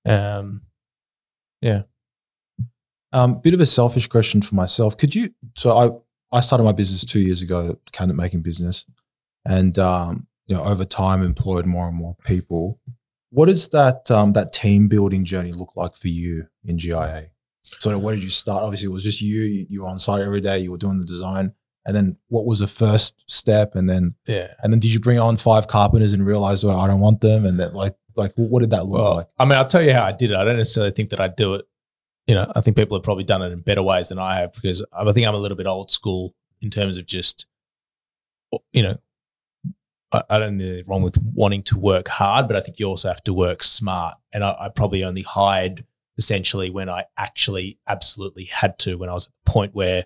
Um, 0.06 0.64
yeah. 1.62 1.84
Um, 3.14 3.40
bit 3.40 3.54
of 3.54 3.62
a 3.62 3.66
selfish 3.66 4.08
question 4.08 4.42
for 4.42 4.56
myself. 4.56 4.98
Could 4.98 5.16
you? 5.16 5.30
So 5.56 5.72
I 5.78 6.38
I 6.38 6.42
started 6.42 6.66
my 6.66 6.74
business 6.74 7.06
two 7.06 7.22
years 7.22 7.42
ago, 7.42 7.80
cabinet 7.94 8.16
making 8.16 8.42
business, 8.42 8.86
and 9.46 9.80
um, 9.80 10.28
you 10.48 10.56
know 10.56 10.64
over 10.64 10.84
time 10.84 11.24
employed 11.24 11.66
more 11.66 11.88
and 11.88 11.96
more 11.96 12.18
people. 12.26 12.82
What 13.30 13.46
does 13.46 13.70
that 13.70 14.12
um, 14.12 14.34
that 14.34 14.52
team 14.52 14.90
building 14.90 15.24
journey 15.24 15.54
look 15.54 15.78
like 15.78 15.96
for 15.96 16.10
you 16.10 16.48
in 16.66 16.78
GIA? 16.78 17.30
So 17.80 17.98
where 17.98 18.16
did 18.16 18.24
you 18.24 18.30
start? 18.30 18.64
Obviously, 18.64 18.88
it 18.88 18.94
was 18.94 19.04
just 19.04 19.22
you. 19.22 19.44
You 19.44 19.66
you 19.70 19.82
were 19.84 19.88
on 19.88 20.00
site 20.00 20.22
every 20.22 20.42
day. 20.42 20.60
You 20.60 20.72
were 20.72 20.78
doing 20.78 21.00
the 21.00 21.06
design, 21.06 21.54
and 21.86 21.96
then 21.96 22.18
what 22.28 22.46
was 22.46 22.60
the 22.60 22.68
first 22.68 23.24
step? 23.28 23.76
And 23.76 23.88
then 23.90 24.16
yeah. 24.28 24.54
and 24.62 24.74
then 24.74 24.80
did 24.80 24.92
you 24.92 25.00
bring 25.00 25.20
on 25.20 25.38
five 25.38 25.68
carpenters 25.68 26.14
and 26.14 26.26
realize, 26.26 26.66
well, 26.66 26.80
I 26.80 26.88
don't 26.88 27.00
want 27.00 27.22
them? 27.22 27.46
And 27.46 27.60
that 27.60 27.74
like 27.74 27.96
like 28.16 28.34
what 28.36 28.62
did 28.62 28.72
that 28.72 28.86
look 28.86 29.00
Well, 29.00 29.16
like? 29.16 29.28
I 29.38 29.46
mean, 29.46 29.58
I'll 29.58 29.68
tell 29.68 29.82
you 29.82 29.94
how 29.94 30.04
I 30.06 30.12
did 30.12 30.32
it. 30.32 30.38
I 30.38 30.44
don't 30.44 30.58
necessarily 30.58 30.92
think 30.92 31.10
that 31.10 31.20
I 31.20 31.28
do 31.28 31.56
it. 31.56 31.66
You 32.28 32.36
know, 32.36 32.52
I 32.56 32.62
think 32.62 32.76
people 32.76 32.98
have 32.98 33.04
probably 33.04 33.24
done 33.24 33.42
it 33.42 33.52
in 33.52 33.62
better 33.62 33.84
ways 33.84 34.10
than 34.10 34.20
I 34.20 34.40
have 34.40 34.54
because 34.54 34.84
I 34.92 35.12
think 35.12 35.28
I'm 35.28 35.36
a 35.36 35.40
little 35.40 35.58
bit 35.58 35.68
old 35.68 35.92
school 35.92 36.34
in 36.62 36.70
terms 36.70 36.98
of 36.98 37.06
just, 37.06 37.46
you 38.72 38.82
know, 38.82 38.98
I, 40.12 40.24
I 40.30 40.40
don't 40.40 40.58
there's 40.58 40.88
wrong 40.88 41.04
with 41.04 41.22
wanting 41.22 41.64
to 41.64 41.78
work 41.78 42.08
hard, 42.08 42.48
but 42.48 42.58
I 42.58 42.62
think 42.62 42.80
you 42.80 42.88
also 42.88 43.10
have 43.10 43.24
to 43.26 43.34
work 43.34 43.64
smart. 43.64 44.16
And 44.34 44.44
I, 44.44 44.56
I 44.60 44.70
probably 44.70 45.04
only 45.04 45.22
hired 45.22 45.86
essentially 46.18 46.70
when 46.70 46.90
I 46.90 47.06
actually 47.18 47.78
absolutely 47.88 48.46
had 48.46 48.80
to, 48.80 48.96
when 48.96 49.10
I 49.10 49.14
was 49.14 49.28
at 49.28 49.34
the 49.46 49.52
point 49.52 49.76
where 49.76 50.06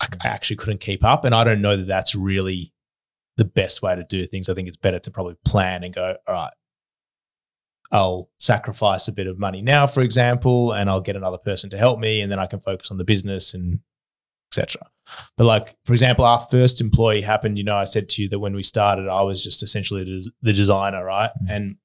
I, 0.00 0.06
I 0.22 0.28
actually 0.28 0.56
couldn't 0.56 0.80
keep 0.80 1.04
up. 1.04 1.24
And 1.24 1.34
I 1.34 1.44
don't 1.44 1.62
know 1.62 1.76
that 1.76 1.86
that's 1.86 2.14
really 2.14 2.72
the 3.36 3.44
best 3.44 3.82
way 3.82 3.96
to 3.96 4.04
do 4.04 4.26
things. 4.26 4.48
I 4.48 4.54
think 4.54 4.68
it's 4.68 4.76
better 4.76 4.98
to 4.98 5.10
probably 5.10 5.36
plan 5.44 5.84
and 5.84 5.94
go, 5.94 6.16
all 6.26 6.34
right, 6.34 6.52
I'll 7.92 8.30
sacrifice 8.38 9.06
a 9.06 9.12
bit 9.12 9.26
of 9.26 9.38
money 9.38 9.60
now, 9.62 9.86
for 9.86 10.00
example, 10.00 10.72
and 10.72 10.88
I'll 10.88 11.00
get 11.02 11.14
another 11.14 11.38
person 11.38 11.68
to 11.70 11.78
help 11.78 11.98
me, 12.00 12.22
and 12.22 12.32
then 12.32 12.38
I 12.38 12.46
can 12.46 12.60
focus 12.60 12.90
on 12.90 12.96
the 12.98 13.04
business 13.04 13.54
and 13.54 13.80
etc. 14.50 14.86
But 15.36 15.44
like, 15.44 15.76
for 15.84 15.92
example, 15.92 16.24
our 16.24 16.40
first 16.50 16.80
employee 16.80 17.22
happened. 17.22 17.58
You 17.58 17.64
know, 17.64 17.76
I 17.76 17.84
said 17.84 18.08
to 18.10 18.22
you 18.22 18.28
that 18.30 18.38
when 18.38 18.54
we 18.54 18.62
started, 18.62 19.08
I 19.08 19.22
was 19.22 19.42
just 19.42 19.62
essentially 19.62 20.04
the, 20.42 20.52
designer, 20.52 21.04
right? 21.04 21.30
Mhm. 21.44 21.50
And 21.50 21.76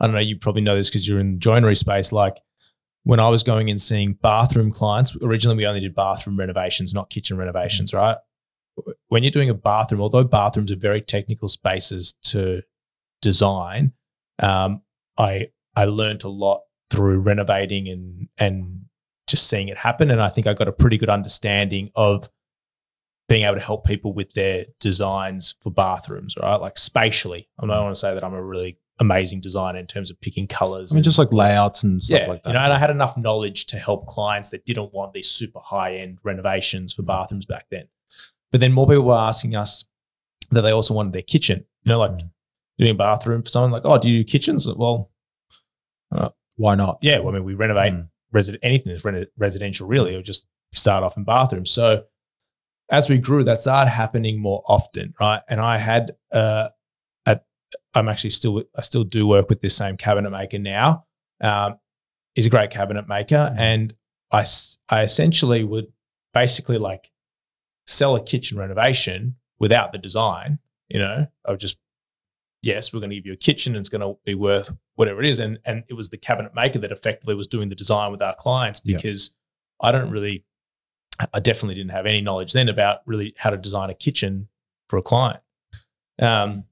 I 0.00 0.06
don't 0.06 0.14
know, 0.14 0.20
you 0.20 0.38
probably 0.38 0.62
know 0.62 0.76
this 0.76 0.90
because 0.90 1.08
you're 1.08 1.20
in 1.20 1.32
the 1.34 1.38
joinery 1.38 1.76
space. 1.76 2.12
Like 2.12 2.36
when 3.04 3.20
I 3.20 3.28
was 3.28 3.42
going 3.42 3.70
and 3.70 3.80
seeing 3.80 4.14
bathroom 4.14 4.72
clients, 4.72 5.16
originally 5.22 5.56
we 5.56 5.66
only 5.66 5.80
did 5.80 5.94
bathroom 5.94 6.38
renovations, 6.38 6.92
not 6.92 7.10
kitchen 7.10 7.36
renovations, 7.36 7.94
right? 7.94 8.16
When 9.08 9.22
you're 9.22 9.30
doing 9.30 9.50
a 9.50 9.54
bathroom, 9.54 10.00
although 10.00 10.24
bathrooms 10.24 10.72
are 10.72 10.76
very 10.76 11.00
technical 11.00 11.48
spaces 11.48 12.14
to 12.24 12.62
design, 13.22 13.92
um, 14.40 14.82
I 15.18 15.48
I 15.76 15.86
learned 15.86 16.24
a 16.24 16.28
lot 16.28 16.62
through 16.90 17.20
renovating 17.20 17.88
and 17.88 18.28
and 18.38 18.82
just 19.26 19.48
seeing 19.48 19.68
it 19.68 19.78
happen. 19.78 20.10
And 20.10 20.20
I 20.20 20.28
think 20.28 20.46
I 20.46 20.54
got 20.54 20.68
a 20.68 20.72
pretty 20.72 20.98
good 20.98 21.08
understanding 21.08 21.90
of 21.94 22.28
being 23.28 23.44
able 23.44 23.54
to 23.54 23.64
help 23.64 23.86
people 23.86 24.12
with 24.12 24.32
their 24.34 24.66
designs 24.80 25.56
for 25.62 25.70
bathrooms, 25.70 26.36
right? 26.36 26.56
Like 26.56 26.76
spatially. 26.76 27.48
I 27.58 27.66
don't 27.66 27.82
want 27.84 27.94
to 27.94 28.00
say 28.00 28.12
that 28.12 28.22
I'm 28.22 28.34
a 28.34 28.42
really 28.42 28.78
amazing 29.00 29.40
designer 29.40 29.78
in 29.78 29.86
terms 29.86 30.10
of 30.10 30.20
picking 30.20 30.46
colors. 30.46 30.92
I 30.92 30.96
mean, 30.96 31.02
just 31.02 31.18
like 31.18 31.32
layouts 31.32 31.82
and 31.82 32.02
stuff 32.02 32.20
yeah, 32.20 32.26
like 32.26 32.42
that. 32.42 32.50
you 32.50 32.54
know, 32.54 32.60
and 32.60 32.72
I 32.72 32.78
had 32.78 32.90
enough 32.90 33.16
knowledge 33.16 33.66
to 33.66 33.78
help 33.78 34.06
clients 34.06 34.50
that 34.50 34.66
didn't 34.66 34.92
want 34.92 35.14
these 35.14 35.30
super 35.30 35.60
high 35.60 35.96
end 35.96 36.18
renovations 36.22 36.92
for 36.92 37.02
bathrooms 37.02 37.46
back 37.46 37.66
then. 37.70 37.88
But 38.52 38.60
then 38.60 38.72
more 38.72 38.86
people 38.86 39.04
were 39.04 39.16
asking 39.16 39.56
us 39.56 39.84
that 40.50 40.60
they 40.60 40.70
also 40.70 40.94
wanted 40.94 41.14
their 41.14 41.22
kitchen. 41.22 41.64
You 41.82 41.90
know, 41.90 41.98
like 41.98 42.12
Mm. 42.12 42.30
Doing 42.78 42.92
a 42.92 42.94
bathroom 42.94 43.42
for 43.42 43.48
someone, 43.50 43.70
like, 43.70 43.84
oh, 43.84 43.98
do 43.98 44.08
you 44.10 44.24
do 44.24 44.30
kitchens? 44.30 44.68
Well, 44.68 45.10
Why 46.56 46.76
not? 46.76 46.98
yeah, 47.02 47.18
well, 47.18 47.30
I 47.30 47.38
mean, 47.38 47.44
we 47.44 47.54
renovate 47.54 47.92
Mm. 47.94 48.08
resi- 48.32 48.58
anything 48.62 48.92
that's 48.92 49.04
residential, 49.36 49.88
really, 49.88 50.14
or 50.14 50.22
just 50.22 50.46
start 50.72 51.02
off 51.02 51.16
in 51.16 51.24
bathrooms. 51.24 51.70
So 51.70 52.04
as 52.90 53.08
we 53.10 53.18
grew, 53.18 53.42
that 53.44 53.60
started 53.60 53.90
happening 53.90 54.38
more 54.40 54.62
often, 54.68 55.14
right? 55.20 55.42
And 55.48 55.60
I 55.60 55.78
had, 55.78 56.16
uh, 56.32 56.68
a, 57.26 57.40
I'm 57.94 58.08
actually 58.08 58.30
still, 58.30 58.62
I 58.76 58.82
still 58.82 59.02
do 59.02 59.26
work 59.26 59.48
with 59.48 59.62
this 59.62 59.76
same 59.76 59.96
cabinet 59.96 60.30
maker 60.30 60.58
now. 60.60 61.06
Um, 61.40 61.78
he's 62.36 62.46
a 62.46 62.50
great 62.50 62.70
cabinet 62.70 63.08
maker, 63.08 63.52
Mhm. 63.52 63.58
and 63.58 63.94
I 64.30 65.02
essentially 65.02 65.64
would 65.64 65.92
basically 66.32 66.78
like 66.78 67.10
sell 67.86 68.14
a 68.16 68.22
kitchen 68.22 68.58
renovation 68.58 69.36
without 69.58 69.92
the 69.92 69.98
design. 69.98 70.58
You 70.88 70.98
know, 71.00 71.26
I 71.44 71.50
would 71.50 71.60
just 71.60 71.78
yes, 72.64 72.92
we're 72.92 73.00
going 73.00 73.10
to 73.10 73.16
give 73.16 73.26
you 73.26 73.32
a 73.32 73.36
kitchen 73.36 73.74
and 73.74 73.80
it's 73.80 73.88
going 73.88 74.00
to 74.00 74.18
be 74.24 74.34
worth 74.34 74.72
whatever 74.94 75.20
it 75.20 75.26
is. 75.26 75.38
And 75.38 75.58
and 75.64 75.84
it 75.88 75.94
was 75.94 76.08
the 76.08 76.16
cabinet 76.18 76.54
maker 76.54 76.78
that 76.80 76.90
effectively 76.92 77.34
was 77.34 77.46
doing 77.46 77.68
the 77.68 77.74
design 77.74 78.10
with 78.12 78.22
our 78.22 78.34
clients 78.34 78.80
Yeah. 78.84 78.96
because 78.96 79.32
I 79.80 79.92
don't 79.92 80.10
really, 80.10 80.44
I 81.32 81.40
definitely 81.40 81.74
didn't 81.74 81.90
have 81.92 82.06
any 82.06 82.20
knowledge 82.22 82.52
then 82.52 82.68
about 82.68 82.98
really 83.06 83.34
how 83.36 83.50
to 83.50 83.56
design 83.56 83.90
a 83.90 83.94
kitchen 83.94 84.48
for 84.88 84.98
a 84.98 85.02
client. 85.02 85.40
Um, 86.20 86.64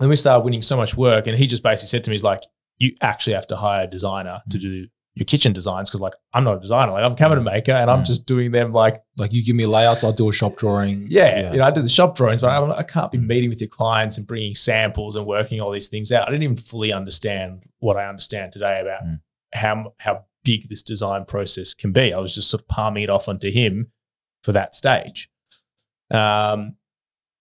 and 0.00 0.08
we 0.08 0.16
started 0.16 0.44
winning 0.44 0.62
so 0.62 0.76
much 0.76 0.96
work, 0.96 1.26
and 1.26 1.36
he 1.38 1.46
just 1.46 1.62
basically 1.62 1.88
said 1.88 2.04
to 2.04 2.10
me, 2.10 2.14
"He's 2.14 2.24
like, 2.24 2.42
you 2.78 2.94
actually 3.00 3.32
have 3.34 3.46
to 3.48 3.56
hire 3.56 3.84
a 3.84 3.90
designer 3.90 4.42
to 4.50 4.58
do 4.58 4.86
your 5.16 5.24
kitchen 5.24 5.52
designs 5.52 5.88
because 5.88 6.00
like 6.02 6.12
I'm 6.34 6.44
not 6.44 6.58
a 6.58 6.60
designer, 6.60 6.92
like 6.92 7.02
I'm 7.02 7.12
a 7.12 7.16
cabinet 7.16 7.40
maker, 7.40 7.72
and 7.72 7.90
I'm 7.90 8.02
Mm. 8.02 8.06
just 8.06 8.26
doing 8.26 8.52
them 8.52 8.72
like 8.72 9.02
Like 9.16 9.32
you 9.32 9.42
give 9.44 9.56
me 9.56 9.64
layouts, 9.66 10.04
I'll 10.04 10.12
do 10.12 10.28
a 10.28 10.32
shop 10.32 10.56
drawing. 10.56 11.06
yeah, 11.10 11.50
you 11.52 11.58
know, 11.58 11.64
I 11.64 11.70
do 11.70 11.80
the 11.82 11.88
shop 11.88 12.16
drawings, 12.16 12.42
but 12.42 12.50
I, 12.50 12.78
I 12.78 12.82
can't 12.82 13.08
Mm. 13.08 13.12
be 13.12 13.18
meeting 13.18 13.48
with 13.48 13.60
your 13.60 13.68
clients 13.68 14.18
and 14.18 14.26
bringing 14.26 14.54
samples 14.54 15.16
and 15.16 15.26
working 15.26 15.60
all 15.60 15.72
these 15.72 15.88
things 15.88 16.12
out. 16.12 16.28
I 16.28 16.30
didn't 16.30 16.44
even 16.44 16.56
fully 16.56 16.92
understand 16.92 17.62
what 17.78 17.96
I 17.96 18.06
understand 18.08 18.52
today 18.52 18.80
about 18.80 19.02
Mm. 19.04 19.20
how 19.54 19.94
how 19.98 20.24
big 20.44 20.68
this 20.68 20.82
design 20.82 21.24
process 21.24 21.72
can 21.74 21.90
be. 21.92 22.12
I 22.12 22.18
was 22.20 22.34
just 22.34 22.50
sort 22.50 22.60
of 22.62 22.68
palming 22.68 23.02
it 23.02 23.10
off 23.10 23.28
onto 23.28 23.50
him 23.50 23.90
for 24.44 24.52
that 24.52 24.74
stage. 24.76 25.28
Um, 26.10 26.76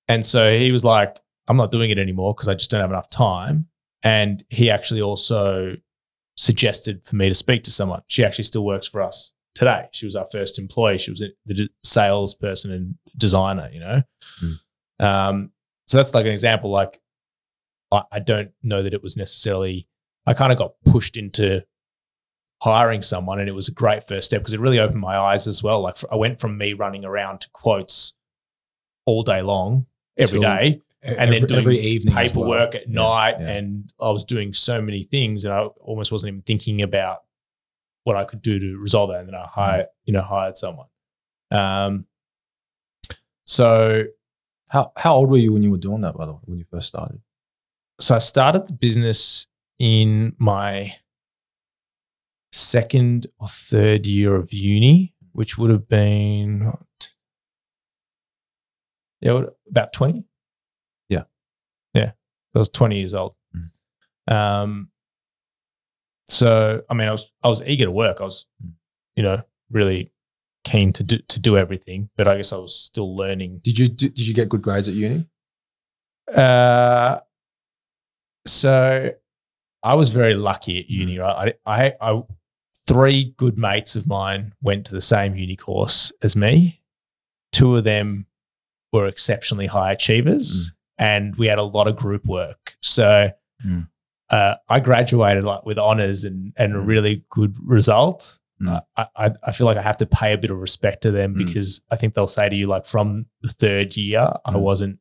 and 0.08 0.26
so 0.26 0.58
he 0.58 0.72
was 0.72 0.84
like, 0.86 1.18
"I'm 1.48 1.58
not 1.58 1.72
doing 1.72 1.90
it 1.92 1.98
anymore 2.00 2.34
because 2.34 2.48
I 2.48 2.54
just 2.56 2.72
don't 2.72 2.82
have 2.82 2.90
enough 2.90 3.10
time." 3.10 3.68
And 4.02 4.44
he 4.50 4.70
actually 4.70 5.02
also 5.02 5.76
suggested 6.36 7.04
for 7.04 7.16
me 7.16 7.30
to 7.30 7.36
speak 7.36 7.64
to 7.64 7.72
someone. 7.72 8.02
She 8.08 8.24
actually 8.24 8.44
still 8.44 8.66
works 8.66 8.88
for 8.88 9.02
us 9.02 9.32
today. 9.54 9.88
She 9.92 10.06
was 10.06 10.16
our 10.16 10.28
first 10.32 10.60
employee. 10.60 10.98
She 10.98 11.12
was 11.12 11.24
the 11.46 11.70
salesperson 11.84 12.72
and 12.72 12.96
designer, 13.18 13.70
you 13.72 13.80
know? 13.80 14.02
Um, 15.00 15.52
so 15.88 15.98
that's 15.98 16.14
like 16.14 16.26
an 16.26 16.32
example. 16.32 16.70
Like, 16.70 17.02
I, 17.92 18.04
I 18.12 18.20
don't 18.20 18.52
know 18.64 18.84
that 18.84 18.94
it 18.94 19.02
was 19.02 19.16
necessarily, 19.16 19.88
I 20.26 20.34
kind 20.34 20.52
of 20.52 20.58
got 20.58 20.74
pushed 20.86 21.16
into 21.16 21.66
hiring 22.62 23.02
someone 23.02 23.40
and 23.40 23.48
it 23.48 23.54
was 23.54 23.68
a 23.68 23.74
great 23.74 24.08
first 24.08 24.28
step 24.28 24.42
because 24.42 24.54
it 24.54 24.60
really 24.60 24.80
opened 24.80 25.00
my 25.00 25.18
eyes 25.18 25.48
as 25.48 25.64
well. 25.64 25.82
Like, 25.82 25.98
I 26.12 26.16
went 26.16 26.40
from 26.40 26.58
me 26.58 26.74
running 26.74 27.06
around 27.06 27.42
to 27.42 27.50
quotes 27.52 28.14
all 29.06 29.24
day 29.24 29.42
long, 29.42 29.86
every 30.18 30.40
Till 30.40 30.50
day 30.50 30.82
and 31.06 31.18
and 31.20 31.32
then 31.34 31.46
doing 31.46 31.60
every 31.60 31.80
evening 31.80 32.18
as 32.18 32.34
well. 32.34 32.46
paperwork 32.46 32.76
at 32.76 32.88
Yeah, 32.90 32.94
night 33.02 33.36
yeah. 33.40 33.50
and 33.52 33.94
I 34.02 34.10
was 34.12 34.24
doing 34.24 34.54
so 34.54 34.82
many 34.82 35.04
things 35.04 35.46
and 35.46 35.54
I 35.54 35.62
almost 35.64 36.12
wasn't 36.12 36.30
even 36.30 36.42
thinking 36.42 36.82
about 36.82 37.20
what 38.04 38.16
I 38.16 38.24
could 38.24 38.42
do 38.42 38.60
to 38.60 38.78
resolve 38.78 39.10
that 39.12 39.20
and 39.20 39.28
then 39.30 39.36
I 39.36 39.46
hired 39.48 39.88
you 40.06 40.14
know 40.14 40.22
hired 40.22 40.58
someone 40.58 40.88
um 41.52 42.06
so 43.46 44.06
How 44.70 44.92
how 44.98 45.16
old 45.16 45.30
were 45.30 45.38
you 45.38 45.54
when 45.54 45.62
you 45.64 45.70
were 45.72 45.78
doing 45.88 46.02
that? 46.02 46.18
By 46.18 46.26
the 46.26 46.34
way, 46.34 46.40
when 46.46 46.58
you 46.60 46.66
first 46.72 46.88
started, 46.88 47.22
so 48.00 48.16
I 48.16 48.20
started 48.20 48.66
the 48.68 48.74
business 48.74 49.48
in 49.78 50.34
my 50.40 50.96
second 52.52 53.28
or 53.40 53.48
third 53.48 54.08
year 54.08 54.36
of 54.36 54.52
uni 54.54 55.14
which 55.34 55.58
would 55.58 55.70
have 55.70 55.88
been 55.90 56.72
yeah 59.22 59.42
about 59.70 59.92
20 59.94 60.14
Yeah. 60.14 60.22
yeah 60.22 60.35
I 62.56 62.60
was 62.60 62.70
20 62.70 62.98
years 62.98 63.14
old 63.14 63.36
Um, 64.28 64.90
so 66.28 66.82
I 66.90 66.94
mean, 66.96 67.08
I 67.08 67.12
was 67.12 67.32
I 67.44 67.48
was 67.50 67.62
eager 67.68 67.86
to 67.86 67.92
work. 67.92 68.20
I 68.20 68.24
was, 68.24 68.48
Mm. 68.64 68.74
you 69.16 69.24
know, 69.24 69.44
really 69.70 70.12
keen 70.64 70.92
to 70.94 71.04
do 71.04 71.18
to 71.20 71.40
do 71.40 71.58
everything, 71.58 72.10
but 72.18 72.28
I 72.28 72.38
guess 72.38 72.52
I 72.54 72.58
was 72.58 72.74
still 72.80 73.16
learning. 73.16 73.60
did 73.64 73.78
you 73.78 73.88
did, 73.88 74.16
did 74.16 74.28
you 74.28 74.34
get 74.34 74.50
good 74.50 74.62
grades 74.64 74.88
at 74.88 74.96
uni? 74.96 75.28
Uh, 76.36 77.20
so 78.48 79.12
I 79.84 79.94
was 79.94 80.10
very 80.10 80.34
lucky 80.34 80.80
at 80.80 80.90
uni. 80.90 81.20
Right, 81.20 81.56
I, 81.66 81.86
I, 81.86 81.94
I 82.02 82.24
three 82.88 83.34
good 83.38 83.58
mates 83.58 83.96
of 83.96 84.08
mine 84.08 84.54
went 84.62 84.86
to 84.88 84.94
the 84.94 85.02
same 85.02 85.36
uni 85.36 85.56
course 85.56 86.12
as 86.24 86.36
me. 86.36 86.82
Two 87.52 87.76
of 87.76 87.84
them 87.84 88.26
were 88.92 89.06
exceptionally 89.08 89.68
high 89.68 89.92
achievers, 89.92 90.74
and 90.98 91.36
we 91.36 91.48
had 91.48 91.60
a 91.60 91.64
lot 91.64 91.88
of 91.88 91.96
group 91.96 92.26
work. 92.26 92.76
So 92.82 93.30
Mm. 93.66 93.88
uh, 94.30 94.56
I 94.70 94.80
graduated 94.80 95.44
like 95.44 95.66
with 95.66 95.78
honors 95.78 96.24
and 96.24 96.54
and 96.58 96.74
a 96.76 96.80
Mm. 96.80 96.88
really 96.88 97.24
good 97.30 97.56
result. 97.64 98.40
Mm. 98.62 98.82
I, 98.98 99.08
I 99.16 99.32
I 99.44 99.52
feel 99.52 99.66
like 99.68 99.78
I 99.78 99.82
have 99.82 99.98
to 99.98 100.06
pay 100.06 100.34
a 100.34 100.38
bit 100.38 100.52
of 100.52 100.58
respect 100.58 101.02
to 101.04 101.12
them 101.12 101.36
Mm. 101.36 101.46
because 101.46 101.82
I 101.92 101.96
think 101.96 102.14
they'll 102.14 102.28
say 102.28 102.48
to 102.50 102.56
you 102.56 102.68
like 102.68 102.86
from 102.86 103.26
the 103.42 103.50
third 103.50 103.96
year 103.98 104.30
I 104.46 104.54
Mm. 104.54 104.60
wasn't 104.62 105.00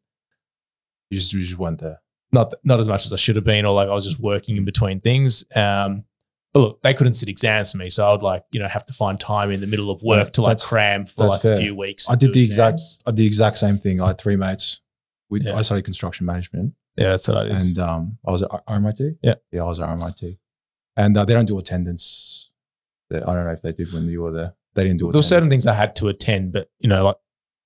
You 1.11 1.19
just 1.19 1.33
you 1.33 1.41
just 1.43 1.59
went 1.59 1.81
there. 1.81 2.01
not 2.33 2.55
not 2.65 2.81
as 2.81 2.89
much 2.89 3.05
as 3.07 3.13
I 3.13 3.17
should 3.17 3.37
have 3.37 3.45
been, 3.45 3.65
or 3.65 3.73
like 3.75 3.89
I 3.89 3.95
was 3.95 4.05
just 4.07 4.19
working 4.21 4.57
in 4.57 4.65
between 4.65 5.01
things. 5.01 5.45
Um, 5.55 6.05
but 6.53 6.61
look, 6.61 6.83
they 6.83 6.95
couldn't 6.95 7.15
sit 7.15 7.29
exams 7.29 7.73
for 7.73 7.79
me, 7.79 7.91
so 7.91 8.07
I 8.07 8.13
would 8.13 8.23
like 8.23 8.45
you 8.53 8.61
know 8.61 8.69
have 8.69 8.87
to 8.87 8.93
find 8.93 9.19
time 9.21 9.51
in 9.51 9.61
the 9.61 9.67
middle 9.67 9.91
of 9.91 10.03
work 10.03 10.25
Right, 10.25 10.33
to 10.35 10.43
like 10.43 10.59
cram 10.61 11.07
for 11.07 11.27
like 11.27 11.43
fair. 11.43 11.55
a 11.55 11.57
few 11.57 11.75
weeks. 11.77 12.09
I 12.09 12.15
did 12.17 12.33
the 12.33 12.43
exact. 12.43 12.81
I 13.07 13.11
did 13.11 13.17
the 13.19 13.27
exact 13.27 13.59
same 13.59 13.79
thing. 13.79 14.01
I 14.01 14.09
had 14.09 14.19
three 14.19 14.37
mates. 14.37 14.81
We, 15.35 15.41
Yeah. 15.43 15.57
I 15.57 15.63
studied 15.63 15.85
construction 15.85 16.25
management, 16.27 16.75
Yeah, 16.97 17.11
that's 17.11 17.27
what 17.29 17.37
I 17.39 17.45
did. 17.45 17.53
and 17.57 17.79
um, 17.79 18.19
I 18.27 18.31
was 18.31 18.43
at 18.43 18.51
RMIT. 18.51 19.19
Yeah. 19.23 19.35
yeah, 19.53 19.63
I 19.63 19.67
was 19.67 19.81
at 19.81 19.89
RMIT, 19.89 20.39
and 20.97 21.17
uh, 21.17 21.25
they 21.25 21.35
don't 21.35 21.47
do 21.47 21.59
attendance. 21.59 22.51
I 23.13 23.19
don't 23.21 23.45
know 23.45 23.51
if 23.51 23.63
they 23.63 23.73
did 23.73 23.93
when 23.93 24.05
you 24.09 24.23
were 24.23 24.33
there. 24.33 24.55
They 24.75 24.85
didn't 24.85 24.99
do. 25.01 25.11
there 25.13 25.19
were 25.19 25.23
certain 25.23 25.51
things 25.51 25.67
I 25.67 25.75
had 25.75 25.95
to 25.97 26.09
attend, 26.09 26.53
but 26.53 26.69
you 26.81 26.89
know, 26.89 27.05
like 27.05 27.17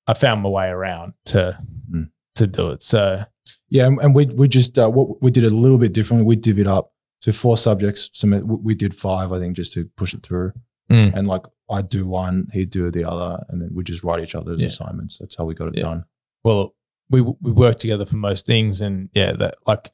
I 0.06 0.14
found 0.14 0.42
my 0.42 0.48
way 0.48 0.68
around 0.68 1.12
to 1.26 1.58
Mm. 1.90 2.10
to 2.34 2.46
do 2.46 2.70
it. 2.72 2.82
So 2.82 3.24
Yeah, 3.70 3.86
and, 3.86 3.98
and 4.02 4.14
we 4.14 4.26
we 4.26 4.46
just 4.48 4.78
uh, 4.78 4.90
what 4.90 5.22
we 5.22 5.30
did 5.30 5.44
it 5.44 5.52
a 5.52 5.56
little 5.64 5.78
bit 5.78 5.94
differently. 5.94 6.26
We 6.26 6.36
divvied 6.36 6.66
up 6.66 6.92
to 7.22 7.32
four 7.32 7.56
subjects. 7.56 8.10
Some 8.12 8.30
we 8.30 8.40
we 8.68 8.74
did 8.74 8.94
five, 8.94 9.32
I 9.32 9.38
think, 9.38 9.56
just 9.56 9.72
to 9.74 9.84
push 9.96 10.12
it 10.12 10.22
through. 10.22 10.52
Mm. 10.90 11.14
And 11.14 11.26
like 11.28 11.44
I'd 11.70 11.88
do 11.88 12.06
one, 12.06 12.48
he'd 12.52 12.70
do 12.70 12.90
the 12.90 13.04
other, 13.08 13.42
and 13.48 13.60
then 13.62 13.70
we 13.74 13.84
just 13.84 14.02
write 14.04 14.22
each 14.22 14.34
other's 14.34 14.60
Yeah. 14.60 14.66
assignments. 14.68 15.18
That's 15.18 15.36
how 15.36 15.44
we 15.46 15.54
got 15.54 15.68
it 15.68 15.76
Yeah. 15.76 15.82
done. 15.84 16.04
well, 16.44 16.74
we 17.10 17.20
we 17.20 17.50
worked 17.52 17.80
together 17.80 18.04
for 18.04 18.16
most 18.16 18.46
things, 18.46 18.80
and 18.80 19.08
yeah, 19.14 19.32
that 19.32 19.54
like 19.66 19.90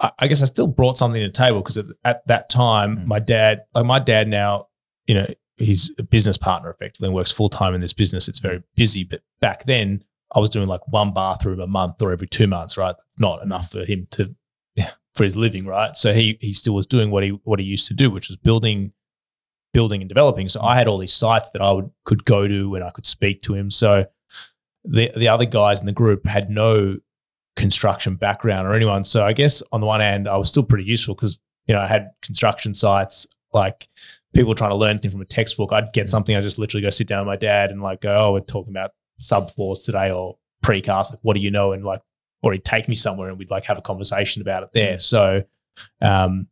I, 0.00 0.10
I 0.20 0.26
guess 0.28 0.42
I 0.42 0.46
still 0.46 0.66
brought 0.68 0.98
something 0.98 1.20
to 1.20 1.26
the 1.28 1.32
table 1.32 1.60
because 1.60 1.76
at, 1.78 1.86
at 2.04 2.26
that 2.26 2.48
time, 2.48 2.98
Mm. 2.98 3.06
my 3.06 3.18
dad, 3.18 3.62
like 3.74 3.84
my 3.86 3.98
dad 3.98 4.28
now, 4.28 4.68
you 5.06 5.14
know, 5.14 5.26
he's 5.56 5.92
a 5.98 6.02
business 6.02 6.38
partner 6.38 6.70
effectively 6.70 7.06
and 7.08 7.14
works 7.14 7.32
full 7.32 7.48
time 7.48 7.74
in 7.74 7.80
this 7.80 7.92
business. 7.92 8.28
It's 8.28 8.38
very 8.38 8.62
busy, 8.76 9.02
but 9.04 9.22
back 9.40 9.64
then 9.64 10.04
I 10.34 10.40
was 10.40 10.50
doing 10.50 10.68
like 10.68 10.86
one 10.88 11.12
bathroom 11.12 11.58
a 11.60 11.66
month 11.66 12.00
or 12.02 12.12
every 12.12 12.28
two 12.28 12.46
months, 12.46 12.76
right? 12.78 12.94
Not 13.18 13.42
enough 13.42 13.70
for 13.72 13.84
him 13.84 14.06
to 14.12 14.34
for 15.14 15.24
his 15.24 15.34
living, 15.34 15.66
right? 15.66 15.96
So 15.96 16.12
he 16.14 16.38
he 16.40 16.52
still 16.52 16.74
was 16.74 16.86
doing 16.86 17.10
what 17.10 17.24
he 17.24 17.30
what 17.42 17.58
he 17.58 17.64
used 17.66 17.88
to 17.88 17.94
do, 17.94 18.08
which 18.10 18.28
was 18.28 18.36
building 18.36 18.92
building 19.74 20.00
and 20.00 20.08
developing. 20.08 20.48
So 20.48 20.62
I 20.62 20.76
had 20.76 20.86
all 20.88 20.98
these 20.98 21.12
sites 21.12 21.50
that 21.50 21.60
I 21.62 21.72
would 21.72 21.90
could 22.04 22.24
go 22.24 22.46
to 22.46 22.74
and 22.76 22.84
I 22.84 22.90
could 22.90 23.04
speak 23.06 23.42
to 23.42 23.54
him. 23.54 23.70
So 23.70 24.06
the 24.84 25.10
the 25.16 25.28
other 25.28 25.44
guys 25.44 25.80
in 25.80 25.86
the 25.86 25.92
group 25.92 26.26
had 26.26 26.50
no 26.50 26.96
construction 27.56 28.14
background 28.14 28.66
or 28.68 28.74
anyone. 28.74 29.04
So 29.04 29.24
I 29.24 29.32
guess 29.32 29.62
on 29.72 29.80
the 29.80 29.86
one 29.86 30.00
hand, 30.00 30.28
I 30.28 30.36
was 30.36 30.48
still 30.48 30.62
pretty 30.62 30.84
useful 30.84 31.14
because 31.14 31.38
you 31.68 31.74
know, 31.74 31.80
I 31.80 31.86
had 31.86 32.10
construction 32.22 32.74
sites 32.74 33.26
like 33.52 33.88
people 34.34 34.54
trying 34.54 34.70
to 34.70 34.76
learn 34.76 34.90
anything 34.90 35.10
from 35.10 35.20
a 35.20 35.26
textbook. 35.26 35.72
I'd 35.72 35.92
get 35.92 36.08
something, 36.08 36.34
I 36.34 36.40
just 36.40 36.58
literally 36.58 36.82
go 36.82 36.90
sit 36.90 37.06
down 37.06 37.20
with 37.20 37.26
my 37.26 37.36
dad 37.36 37.70
and 37.70 37.82
like 37.82 38.00
go, 38.00 38.14
oh, 38.14 38.32
we're 38.32 38.40
talking 38.40 38.72
about 38.72 38.92
subfloors 39.20 39.84
today 39.84 40.10
or 40.10 40.38
precast. 40.64 41.10
Like, 41.10 41.20
what 41.22 41.34
do 41.34 41.40
you 41.40 41.50
know? 41.50 41.72
And 41.72 41.84
like, 41.84 42.00
or 42.42 42.52
he'd 42.52 42.64
take 42.64 42.88
me 42.88 42.96
somewhere 42.96 43.28
and 43.28 43.38
we'd 43.38 43.50
like 43.50 43.64
have 43.66 43.78
a 43.78 43.82
conversation 43.82 44.42
about 44.42 44.62
it 44.62 44.70
there. 44.72 44.98
So, 44.98 45.44
um, 46.00 46.48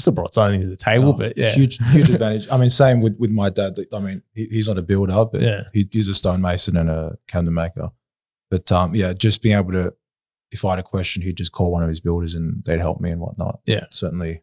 still 0.00 0.12
brought 0.12 0.34
something 0.34 0.60
to 0.60 0.66
the 0.66 0.76
table, 0.76 1.08
Oh, 1.10 1.12
but 1.12 1.36
yeah, 1.36 1.50
huge, 1.50 1.78
huge 1.92 2.10
advantage. 2.16 2.48
I 2.50 2.56
mean, 2.56 2.70
same 2.70 3.00
with 3.00 3.16
with 3.18 3.30
my 3.30 3.50
dad. 3.50 3.78
I 3.92 3.98
mean, 4.00 4.22
he, 4.34 4.46
he's 4.46 4.68
not 4.68 4.78
a 4.78 4.82
builder, 4.82 5.24
but 5.30 5.40
Yeah. 5.40 5.62
he, 5.72 5.88
he's 5.90 6.08
a 6.08 6.14
stonemason 6.14 6.76
and 6.76 6.90
a 6.90 7.16
cabinet 7.28 7.52
maker. 7.52 7.90
But 8.50 8.70
um, 8.72 8.94
yeah, 8.94 9.12
just 9.12 9.42
being 9.42 9.56
able 9.56 9.72
to, 9.72 9.94
if 10.50 10.64
I 10.64 10.70
had 10.70 10.78
a 10.80 10.82
question, 10.82 11.22
he'd 11.22 11.36
just 11.36 11.52
call 11.52 11.70
one 11.70 11.82
of 11.84 11.88
his 11.88 12.00
builders 12.00 12.34
and 12.34 12.64
they'd 12.64 12.80
help 12.80 13.00
me 13.00 13.10
and 13.10 13.20
whatnot. 13.20 13.60
Yeah. 13.66 13.84
certainly. 13.90 14.42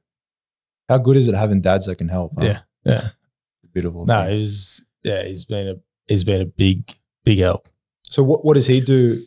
How 0.87 0.97
good 0.97 1.17
is 1.17 1.27
it 1.27 1.35
having 1.35 1.59
dads 1.59 1.87
that 1.87 1.97
can 1.97 2.07
help? 2.07 2.31
huh? 2.39 2.45
Yeah, 2.45 2.59
yeah. 2.85 3.01
beautiful. 3.73 4.05
no, 4.05 4.23
thing. 4.23 4.33
it 4.35 4.37
was, 4.37 4.83
yeah, 5.03 5.23
he's 5.25 5.43
been 5.43 5.67
a, 5.67 5.73
he's 6.07 6.23
been 6.23 6.41
a 6.41 6.45
big, 6.45 6.95
big 7.25 7.39
help. 7.39 7.67
So 8.03 8.23
what 8.23 8.45
what 8.45 8.53
does 8.53 8.67
he 8.67 8.79
do? 8.79 9.25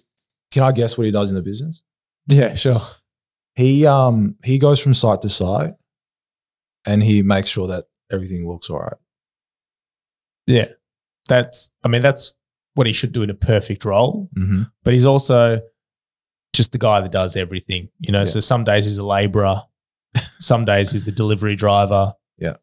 Can 0.50 0.62
I 0.62 0.72
guess 0.72 0.96
what 0.96 1.04
he 1.04 1.10
does 1.12 1.28
in 1.28 1.34
the 1.36 1.42
business? 1.42 1.82
Yeah, 2.26 2.54
sure. 2.54 2.80
He 3.54 3.84
um 3.86 4.36
he 4.42 4.58
goes 4.58 4.80
from 4.80 4.94
site 4.94 5.20
to 5.20 5.28
site, 5.28 5.74
and 6.86 7.02
he 7.02 7.22
makes 7.22 7.48
sure 7.48 7.66
that 7.68 7.84
everything 8.12 8.48
looks 8.48 8.70
all 8.70 8.80
right. 8.80 8.96
Yeah. 10.46 10.68
That's, 11.28 11.70
I 11.84 11.88
mean, 11.88 12.02
that's 12.02 12.36
what 12.74 12.86
he 12.86 12.92
should 12.92 13.12
do 13.12 13.22
in 13.22 13.30
a 13.30 13.34
perfect 13.34 13.84
role. 13.84 14.28
Mm-hmm. 14.36 14.62
but 14.84 14.92
he's 14.92 15.06
also 15.06 15.60
just 16.52 16.72
the 16.72 16.78
guy 16.78 17.00
that 17.00 17.12
does 17.12 17.36
everything. 17.36 17.88
You 18.00 18.12
know, 18.12 18.20
Yeah. 18.20 18.24
so 18.26 18.40
some 18.40 18.64
days 18.64 18.86
he's 18.86 18.98
a 18.98 19.06
laborer, 19.06 19.62
some 20.40 20.64
days 20.64 20.90
he's 20.92 21.06
a 21.06 21.12
delivery 21.12 21.56
driver. 21.56 22.14
Yeah. 22.38 22.56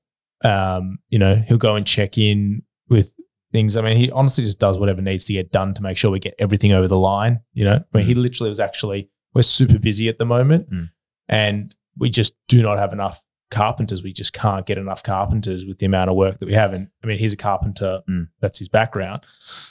Um, 0.44 1.00
you 1.10 1.20
know, 1.20 1.36
he'll 1.48 1.58
go 1.58 1.76
and 1.76 1.86
check 1.88 2.18
in 2.18 2.64
with 2.90 3.16
things. 3.54 3.76
I 3.78 3.82
mean, 3.82 3.98
he 3.98 4.12
honestly 4.12 4.44
just 4.44 4.60
does 4.60 4.78
whatever 4.78 5.02
needs 5.02 5.26
to 5.26 5.34
get 5.34 5.52
done 5.52 5.74
to 5.76 5.82
make 5.82 5.98
sure 5.98 6.12
we 6.12 6.20
get 6.20 6.36
everything 6.40 6.74
over 6.74 6.88
the 6.88 6.98
line. 7.00 7.40
You 7.54 7.66
know, 7.66 7.76
I 7.94 7.98
mean, 7.98 8.06
he 8.06 8.16
literally 8.16 8.50
was 8.50 8.60
actually, 8.60 9.10
we're 9.34 9.42
super 9.44 9.80
busy 9.80 10.10
at 10.10 10.18
the 10.18 10.26
moment 10.26 10.70
Mm. 10.70 10.90
and 11.30 11.76
we 11.98 12.10
just 12.10 12.34
do 12.48 12.62
not 12.62 12.78
have 12.78 12.92
enough 12.94 13.24
carpenters. 13.50 14.04
We 14.04 14.12
just 14.14 14.34
can't 14.34 14.66
get 14.66 14.78
enough 14.78 15.04
carpenters 15.04 15.66
with 15.66 15.78
the 15.80 15.86
amount 15.86 16.10
of 16.10 16.16
work 16.16 16.38
that 16.40 16.46
we 16.46 16.54
have. 16.54 16.74
And 16.74 16.88
I 17.04 17.08
mean, 17.08 17.18
he's 17.20 17.34
a 17.34 17.38
carpenter. 17.38 18.02
Mm. 18.10 18.28
That's 18.42 18.60
his 18.60 18.70
background. 18.70 19.22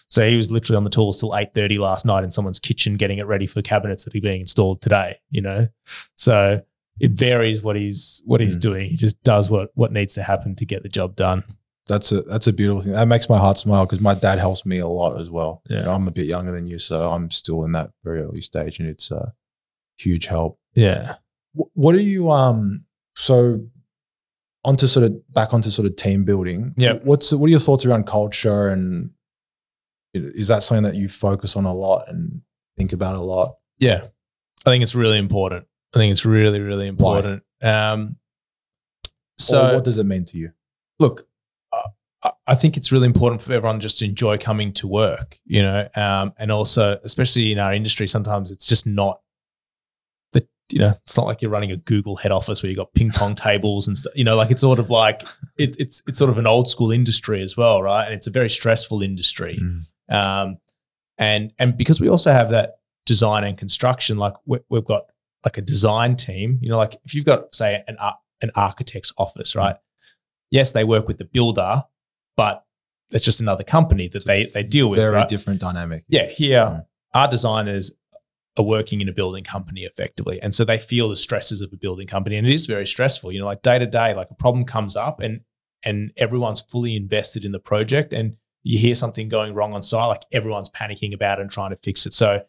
So 0.09 0.27
he 0.29 0.37
was 0.37 0.51
literally 0.51 0.77
on 0.79 0.85
the 0.85 0.91
tools 0.91 1.21
till 1.21 1.37
eight 1.37 1.55
thirty 1.55 1.79
last 1.79 2.07
night 2.07 2.25
in 2.25 2.31
someone's 2.31 2.59
kitchen, 2.59 2.97
getting 2.97 3.19
it 3.19 3.27
ready 3.27 3.47
for 3.47 3.55
the 3.55 3.63
cabinets 3.63 4.05
that 4.05 4.15
are 4.15 4.21
being 4.21 4.41
installed 4.41 4.81
today. 4.83 5.19
You 5.31 5.43
know, 5.43 5.69
so 6.17 6.63
it 6.99 7.11
varies 7.13 7.63
what 7.63 7.77
he's 7.77 8.23
what 8.25 8.41
he's 8.41 8.57
Mm. 8.57 8.61
doing. 8.61 8.89
He 8.91 8.97
just 8.97 9.23
does 9.23 9.51
what 9.51 9.71
what 9.75 9.93
needs 9.93 10.15
to 10.15 10.23
happen 10.23 10.55
to 10.57 10.65
get 10.65 10.83
the 10.83 10.89
job 10.89 11.15
done. 11.17 11.45
That's 11.89 12.11
a 12.11 12.23
that's 12.23 12.47
a 12.49 12.53
beautiful 12.53 12.81
thing. 12.81 12.95
That 12.95 13.07
makes 13.07 13.29
my 13.29 13.39
heart 13.39 13.59
smile 13.59 13.85
because 13.87 14.01
my 14.01 14.15
dad 14.15 14.39
helps 14.39 14.65
me 14.67 14.79
a 14.79 14.89
lot 14.89 15.21
as 15.21 15.31
well. 15.31 15.63
You 15.69 15.77
Yeah. 15.77 15.83
know, 15.83 15.93
I'm 15.93 16.09
a 16.09 16.11
bit 16.11 16.27
younger 16.27 16.51
than 16.51 16.67
you, 16.67 16.79
so 16.79 17.13
I'm 17.13 17.31
still 17.31 17.65
in 17.65 17.73
that 17.73 17.91
very 18.03 18.23
early 18.23 18.41
stage, 18.41 18.81
and 18.81 18.89
it's 18.89 19.11
a 19.11 19.35
huge 19.99 20.27
help. 20.27 20.59
Yeah, 20.75 21.17
What 21.55 21.95
are 21.95 22.01
you 22.01 22.31
um 22.31 22.86
so 23.17 23.61
onto 24.65 24.87
sort 24.87 25.05
of 25.07 25.33
back 25.33 25.55
onto 25.55 25.71
sort 25.71 25.87
of 25.87 25.97
team 25.97 26.25
building? 26.25 26.75
Yeah. 26.77 26.95
What's 27.03 27.33
what 27.33 27.47
are 27.47 27.51
your 27.51 27.61
thoughts 27.61 27.85
around 27.87 28.07
culture 28.07 28.69
and 28.69 29.11
is 30.15 30.49
that 30.49 30.63
something 30.63 30.85
that 30.85 30.95
you 30.95 31.09
focus 31.09 31.57
on 31.57 31.65
a 31.67 31.75
lot 31.75 32.09
and 32.09 32.43
think 32.77 32.93
about 32.93 33.17
a 33.17 33.21
lot? 33.21 33.57
yeah. 33.79 34.07
I 34.65 34.71
think 34.71 34.83
it's 34.83 34.95
really 34.95 35.19
important. 35.19 35.67
I 35.95 35.99
think 35.99 36.11
it's 36.13 36.25
really 36.27 36.61
really 36.61 36.87
important. 36.89 37.43
Um, 37.63 38.17
so 39.39 39.69
or 39.71 39.75
what 39.75 39.85
does 39.85 39.99
it 39.99 40.05
mean 40.07 40.25
to 40.27 40.39
you? 40.39 40.53
look, 40.99 41.27
I- 41.73 42.33
I 42.47 42.55
think 42.57 42.77
it's 42.77 42.91
really 42.91 43.07
important 43.07 43.43
for 43.43 43.53
everyone 43.53 43.79
just 43.81 43.99
to 44.01 44.05
enjoy 44.07 44.39
coming 44.39 44.73
to 44.75 44.89
work, 44.89 45.39
you 45.45 45.63
know, 45.63 45.87
um, 45.95 46.33
and 46.39 46.51
also, 46.51 46.99
especially 47.05 47.53
in 47.53 47.59
our 47.59 47.73
industry, 47.73 48.09
sometimes 48.09 48.51
it's 48.51 48.67
just 48.67 48.87
not 48.87 49.21
you 50.73 50.79
know, 50.81 50.95
it's 51.05 51.17
not 51.17 51.27
like 51.27 51.41
you're 51.43 51.51
running 51.51 51.71
a 51.71 51.77
Google 51.77 52.17
head 52.17 52.33
office 52.33 52.63
where 52.63 52.69
you've 52.71 52.77
got 52.79 52.93
ping 52.95 53.11
pong 53.11 53.35
tables 53.35 53.87
and 53.87 53.97
stuff, 53.97 54.13
you 54.17 54.25
know, 54.25 54.35
like 54.37 54.51
it's 54.51 54.61
sort 54.63 54.79
of 54.79 54.91
like 54.91 55.23
it, 55.57 55.77
it's 55.79 56.03
it's 56.07 56.19
sort 56.19 56.31
of 56.31 56.39
an 56.39 56.47
old 56.47 56.69
school 56.69 56.91
industry 56.91 57.41
as 57.43 57.57
well, 57.57 57.83
right? 57.83 58.05
And 58.05 58.15
it's 58.15 58.27
a 58.27 58.31
very 58.33 58.51
stressful 58.51 59.03
industry, 59.03 59.59
um, 60.09 60.59
and 61.19 61.53
and 61.59 61.77
because 61.77 62.01
we 62.01 62.09
also 62.09 62.33
have 62.33 62.51
that 62.51 62.79
design 63.05 63.45
and 63.45 63.57
construction, 63.57 64.17
like 64.19 64.35
we, 64.45 64.59
we've 64.69 64.85
got 64.85 65.05
like 65.45 65.57
a 65.59 65.63
design 65.63 66.17
team, 66.17 66.59
you 66.61 66.69
know, 66.69 66.77
like 66.79 66.97
if 67.05 67.15
you've 67.15 67.25
got 67.25 67.55
say 67.55 67.83
an 67.87 67.97
ar- 67.99 68.19
an 68.43 68.51
architect's 68.57 69.13
office, 69.19 69.55
right? 69.55 69.77
Yes, 70.51 70.73
they 70.73 70.85
work 70.85 71.07
with 71.07 71.19
the 71.19 71.25
builder, 71.25 71.85
but 72.37 72.65
it's 73.13 73.25
just 73.25 73.41
another 73.41 73.63
company 73.65 74.09
that 74.09 74.25
they 74.27 74.47
they 74.47 74.65
deal 74.65 74.91
with. 74.91 74.99
Very 74.99 75.15
right? 75.15 75.29
different 75.29 75.61
dynamic. 75.61 76.05
Yeah, 76.09 76.27
here 76.27 76.65
Mm. 76.65 76.87
our 77.15 77.29
designers 77.29 77.93
are 78.59 78.65
working 78.65 79.01
in 79.01 79.09
a 79.09 79.13
building 79.13 79.45
company 79.45 79.83
effectively, 79.83 80.41
and 80.41 80.55
so 80.55 80.65
they 80.65 80.79
feel 80.79 81.09
the 81.09 81.17
stresses 81.17 81.61
of 81.61 81.73
a 81.73 81.77
building 81.77 82.07
company, 82.07 82.37
and 82.37 82.47
it 82.47 82.55
is 82.55 82.67
very 82.67 82.87
stressful. 82.87 83.33
You 83.33 83.41
know, 83.41 83.47
like 83.47 83.63
day 83.63 83.79
to 83.79 83.87
day, 83.87 84.15
like 84.15 84.29
a 84.31 84.35
problem 84.35 84.65
comes 84.65 84.97
up, 84.97 85.21
and 85.21 85.41
and 85.83 86.13
everyone's 86.17 86.61
fully 86.61 86.97
invested 86.97 87.45
in 87.45 87.53
the 87.53 87.61
project, 87.61 88.13
and 88.13 88.37
you 88.63 88.79
hear 88.79 88.95
something 88.95 89.29
going 89.29 89.55
wrong 89.55 89.75
on 89.75 89.83
site, 89.83 90.09
like 90.09 90.23
everyone's 90.33 90.71
panicking 90.71 91.15
about 91.15 91.39
it 91.39 91.43
and 91.43 91.51
trying 91.51 91.71
to 91.71 91.79
fix 91.83 92.07
it. 92.07 92.15
So 92.15 92.43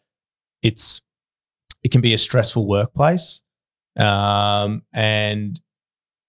it's 0.62 1.00
it 1.82 1.90
can 1.90 2.00
be 2.00 2.14
a 2.14 2.18
stressful 2.18 2.66
workplace, 2.66 3.42
um, 3.96 4.82
and 4.92 5.60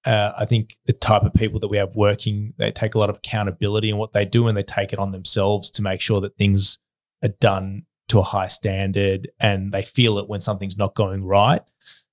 uh, 0.06 0.34
I 0.38 0.46
think 0.46 0.78
the 0.86 0.94
type 0.94 1.24
of 1.24 1.34
people 1.34 1.60
that 1.60 1.68
we 1.68 1.78
have 1.78 1.96
working, 1.96 2.54
they 2.58 2.72
take 2.72 2.96
a 2.96 3.00
lot 3.00 3.10
of 3.10 3.18
accountability 3.18 3.90
in 3.90 3.98
what 3.98 4.14
they 4.14 4.26
do 4.26 4.48
and 4.48 4.58
they 4.58 4.64
take 4.64 4.94
it 4.94 5.00
on 5.00 5.12
themselves 5.12 5.70
to 5.72 5.82
make 5.82 6.02
sure 6.02 6.22
that 6.22 6.38
things 6.38 6.80
are 7.22 7.30
done 7.40 7.84
to 8.10 8.20
a 8.20 8.24
high 8.24 8.48
standard 8.48 9.30
and 9.40 9.72
they 9.72 9.84
feel 9.84 10.18
it 10.18 10.28
when 10.28 10.42
something's 10.42 10.78
not 10.78 10.96
going 10.96 11.24
right. 11.24 11.62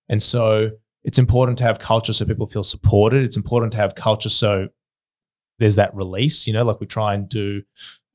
And 0.08 0.22
so 0.22 0.70
it's 1.04 1.18
important 1.18 1.58
to 1.58 1.64
have 1.64 1.78
culture 1.78 2.12
so 2.12 2.24
people 2.24 2.46
feel 2.46 2.62
supported. 2.62 3.24
It's 3.24 3.36
important 3.36 3.72
to 3.72 3.78
have 3.78 3.94
culture 3.94 4.28
so 4.28 4.68
there's 5.58 5.76
that 5.76 5.94
release, 5.94 6.46
you 6.46 6.52
know, 6.52 6.64
like 6.64 6.80
we 6.80 6.86
try 6.86 7.14
and 7.14 7.28
do 7.28 7.62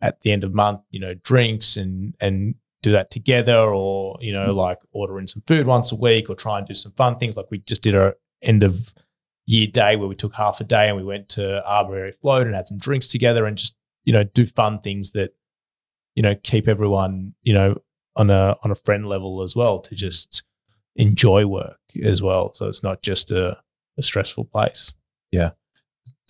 at 0.01 0.21
the 0.21 0.32
end 0.32 0.43
of 0.43 0.53
month, 0.53 0.82
you 0.91 0.99
know, 0.99 1.13
drinks 1.15 1.77
and 1.77 2.15
and 2.19 2.55
do 2.82 2.91
that 2.91 3.11
together 3.11 3.57
or, 3.57 4.17
you 4.21 4.34
know, 4.34 4.47
mm-hmm. 4.47 4.57
like 4.57 4.79
order 4.91 5.19
in 5.19 5.27
some 5.27 5.43
food 5.45 5.67
once 5.67 5.91
a 5.91 5.95
week 5.95 6.29
or 6.29 6.36
try 6.36 6.57
and 6.57 6.67
do 6.67 6.73
some 6.73 6.91
fun 6.93 7.17
things. 7.17 7.38
Like 7.38 7.45
we 7.51 7.59
just 7.59 7.84
did 7.84 7.95
our 7.95 8.15
end 8.41 8.63
of 8.63 8.93
year 9.45 9.67
day 9.67 9.95
where 9.95 10.07
we 10.07 10.15
took 10.15 10.34
half 10.34 10.59
a 10.61 10.63
day 10.63 10.88
and 10.88 10.97
we 10.97 11.03
went 11.03 11.29
to 11.29 11.63
Arbory 11.63 12.09
Afloat 12.09 12.47
and 12.47 12.55
had 12.55 12.67
some 12.67 12.77
drinks 12.77 13.07
together 13.07 13.45
and 13.45 13.57
just, 13.57 13.75
you 14.03 14.13
know, 14.13 14.23
do 14.23 14.45
fun 14.45 14.82
things 14.82 15.11
that, 15.11 15.32
you 16.16 16.24
know, 16.24 16.36
keep 16.36 16.68
everyone, 16.68 17.34
you 17.43 17.53
know, 17.53 17.76
on 18.16 18.30
a 18.30 18.57
on 18.64 18.72
a 18.72 18.76
friend 18.76 19.07
level 19.07 19.41
as 19.41 19.55
well 19.55 19.80
to 19.80 19.95
just 19.95 20.43
enjoy 20.95 21.45
work 21.45 21.80
as 22.03 22.22
well. 22.22 22.53
So 22.53 22.68
it's 22.68 22.84
not 22.84 23.01
just 23.01 23.32
a, 23.32 23.57
a 23.97 24.01
stressful 24.01 24.45
place. 24.45 24.93
Yeah 25.32 25.51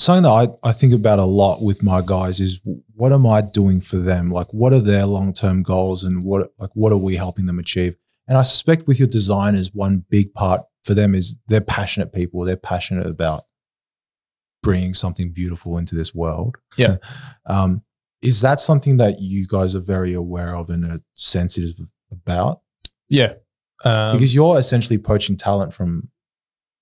something 0.01 0.23
that 0.23 0.29
I, 0.63 0.69
I 0.69 0.71
think 0.71 0.93
about 0.93 1.19
a 1.19 1.25
lot 1.25 1.61
with 1.61 1.83
my 1.83 2.01
guys 2.03 2.39
is 2.39 2.59
what 2.95 3.13
am 3.13 3.27
I 3.27 3.41
doing 3.41 3.79
for 3.79 3.97
them? 3.97 4.31
Like 4.31 4.51
what 4.53 4.73
are 4.73 4.79
their 4.79 5.05
long 5.05 5.33
term 5.33 5.63
goals 5.63 6.03
and 6.03 6.23
what 6.23 6.51
like 6.57 6.71
what 6.73 6.91
are 6.91 6.97
we 6.97 7.15
helping 7.15 7.45
them 7.45 7.59
achieve? 7.59 7.95
And 8.27 8.37
I 8.37 8.41
suspect 8.41 8.87
with 8.87 8.99
your 8.99 9.07
designers, 9.07 9.73
one 9.73 10.05
big 10.09 10.33
part 10.33 10.61
for 10.83 10.93
them 10.93 11.13
is 11.13 11.35
they're 11.47 11.61
passionate 11.61 12.13
people. 12.13 12.43
They're 12.43 12.57
passionate 12.57 13.07
about 13.07 13.45
bringing 14.63 14.93
something 14.93 15.31
beautiful 15.31 15.77
into 15.77 15.95
this 15.95 16.13
world. 16.13 16.57
Yeah. 16.77 16.97
um, 17.45 17.83
is 18.21 18.41
that 18.41 18.59
something 18.59 18.97
that 18.97 19.19
you 19.19 19.47
guys 19.47 19.75
are 19.75 19.79
very 19.81 20.13
aware 20.13 20.55
of 20.55 20.69
and 20.69 20.85
are 20.85 20.99
sensitive 21.15 21.75
about? 22.11 22.61
Yeah. 23.09 23.33
Um, 23.83 24.13
because 24.15 24.35
you're 24.35 24.59
essentially 24.59 24.97
poaching 24.97 25.37
talent 25.37 25.73
from 25.73 26.09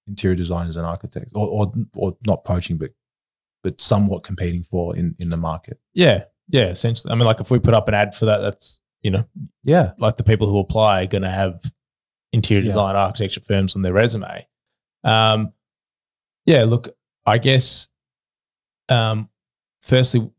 interior 0.08 0.36
designers 0.36 0.76
and 0.76 0.86
architects, 0.86 1.32
or 1.34 1.48
or, 1.48 1.74
or 1.96 2.18
not 2.26 2.44
poaching, 2.44 2.78
but 2.78 2.92
but 3.64 3.80
somewhat 3.80 4.24
competing 4.24 4.64
for 4.64 4.96
in 4.96 5.16
in 5.20 5.30
the 5.30 5.38
market. 5.38 5.80
yeah. 5.94 6.24
Yeah. 6.52 6.66
Essentially. 6.70 7.12
I 7.12 7.16
mean, 7.16 7.26
like 7.26 7.40
if 7.40 7.52
we 7.52 7.60
put 7.60 7.76
up 7.76 7.88
an 7.88 7.94
ad 7.94 8.16
for 8.16 8.26
that, 8.26 8.40
that's, 8.40 8.82
you 9.04 9.12
know, 9.12 9.24
Yeah, 9.64 9.92
like 10.00 10.18
the 10.18 10.24
people 10.24 10.50
who 10.50 10.58
apply 10.58 11.04
are 11.04 11.08
going 11.08 11.22
to 11.22 11.30
have 11.30 11.62
interior 12.34 12.64
Yeah. 12.64 12.70
design 12.72 12.96
architecture 12.96 13.42
firms 13.42 13.76
on 13.76 13.84
their 13.84 13.94
resume. 13.94 14.48
Um, 15.04 15.54
yeah, 16.48 16.64
look, 16.64 16.90
I 17.28 17.38
guess, 17.38 17.88
um, 18.90 19.30
firstly, 19.82 20.32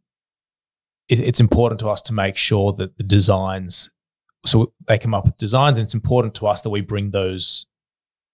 it, 1.10 1.20
it's 1.20 1.40
important 1.40 1.80
to 1.80 1.88
us 1.88 2.00
to 2.02 2.14
make 2.14 2.36
sure 2.36 2.72
that 2.74 2.96
the 2.96 3.02
designs, 3.02 3.90
so 4.46 4.72
they 4.86 4.98
come 4.98 5.12
up 5.12 5.24
with 5.26 5.36
designs, 5.36 5.76
and 5.76 5.84
it's 5.84 5.94
important 5.94 6.34
to 6.36 6.46
us 6.46 6.62
that 6.62 6.70
we 6.70 6.80
bring 6.80 7.10
those 7.10 7.66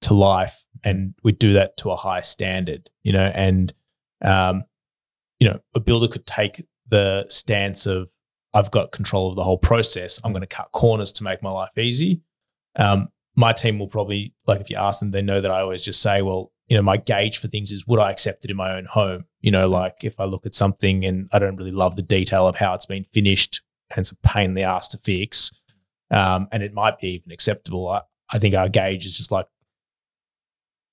to 0.03 0.15
life 0.15 0.65
and 0.85 1.15
we 1.25 1.33
do 1.33 1.55
that 1.55 1.77
to 1.79 1.91
a 1.91 1.97
high 1.97 2.21
standard, 2.21 2.91
you 3.03 3.13
know, 3.13 3.33
and, 3.35 3.73
um, 4.23 4.65
you 5.41 5.49
know, 5.49 5.59
a 5.75 5.81
builder 5.81 6.07
could 6.07 6.27
take 6.27 6.65
the 6.89 7.27
stance 7.29 7.87
of, 7.87 8.09
I've 8.55 8.71
got 8.71 8.93
control 8.93 9.31
of 9.31 9.37
the 9.37 9.45
whole 9.45 9.59
process. 9.59 10.21
I'm 10.23 10.33
going 10.33 10.43
to 10.43 10.47
cut 10.47 10.73
corners 10.73 11.13
to 11.15 11.25
make 11.25 11.43
my 11.43 11.51
life 11.51 11.77
easy. 11.77 12.23
Um, 12.77 13.09
my 13.35 13.53
team 13.53 13.79
will 13.79 13.89
probably, 13.89 14.33
like, 14.47 14.61
if 14.61 14.71
you 14.71 14.77
ask 14.77 15.01
them, 15.01 15.11
they 15.11 15.21
know 15.23 15.41
that 15.41 15.51
I 15.51 15.61
always 15.61 15.85
just 15.85 16.01
say, 16.01 16.23
well, 16.23 16.53
you 16.69 16.77
know, 16.77 16.83
my 16.83 16.97
gauge 16.97 17.39
for 17.39 17.49
things 17.49 17.71
is 17.71 17.87
would 17.87 18.01
I 18.01 18.11
accept 18.11 18.45
it 18.45 18.51
in 18.51 18.57
my 18.57 18.77
own 18.77 18.87
home? 18.87 19.25
You 19.41 19.51
know, 19.51 19.69
like 19.69 20.03
if 20.03 20.19
I 20.19 20.25
look 20.25 20.47
at 20.47 20.55
something 20.55 21.05
and 21.05 21.29
I 21.33 21.39
don't 21.39 21.57
really 21.57 21.71
love 21.73 21.97
the 21.97 22.03
detail 22.03 22.47
of 22.47 22.57
how 22.57 22.75
it's 22.75 22.87
been 22.87 23.07
finished 23.13 23.63
and 23.91 24.01
it's 24.01 24.11
a 24.11 24.17
pain 24.17 24.51
in 24.51 24.55
the 24.55 24.63
ass 24.63 24.89
to 24.89 24.99
fix, 24.99 25.53
um, 26.11 26.49
and 26.51 26.63
it 26.63 26.75
might 26.75 26.99
be 26.99 27.09
even 27.11 27.31
acceptable. 27.31 27.89
I, 27.89 28.01
I 28.31 28.39
think 28.39 28.55
our 28.55 28.69
gauge 28.69 29.07
is 29.07 29.17
just 29.17 29.31
like, 29.31 29.47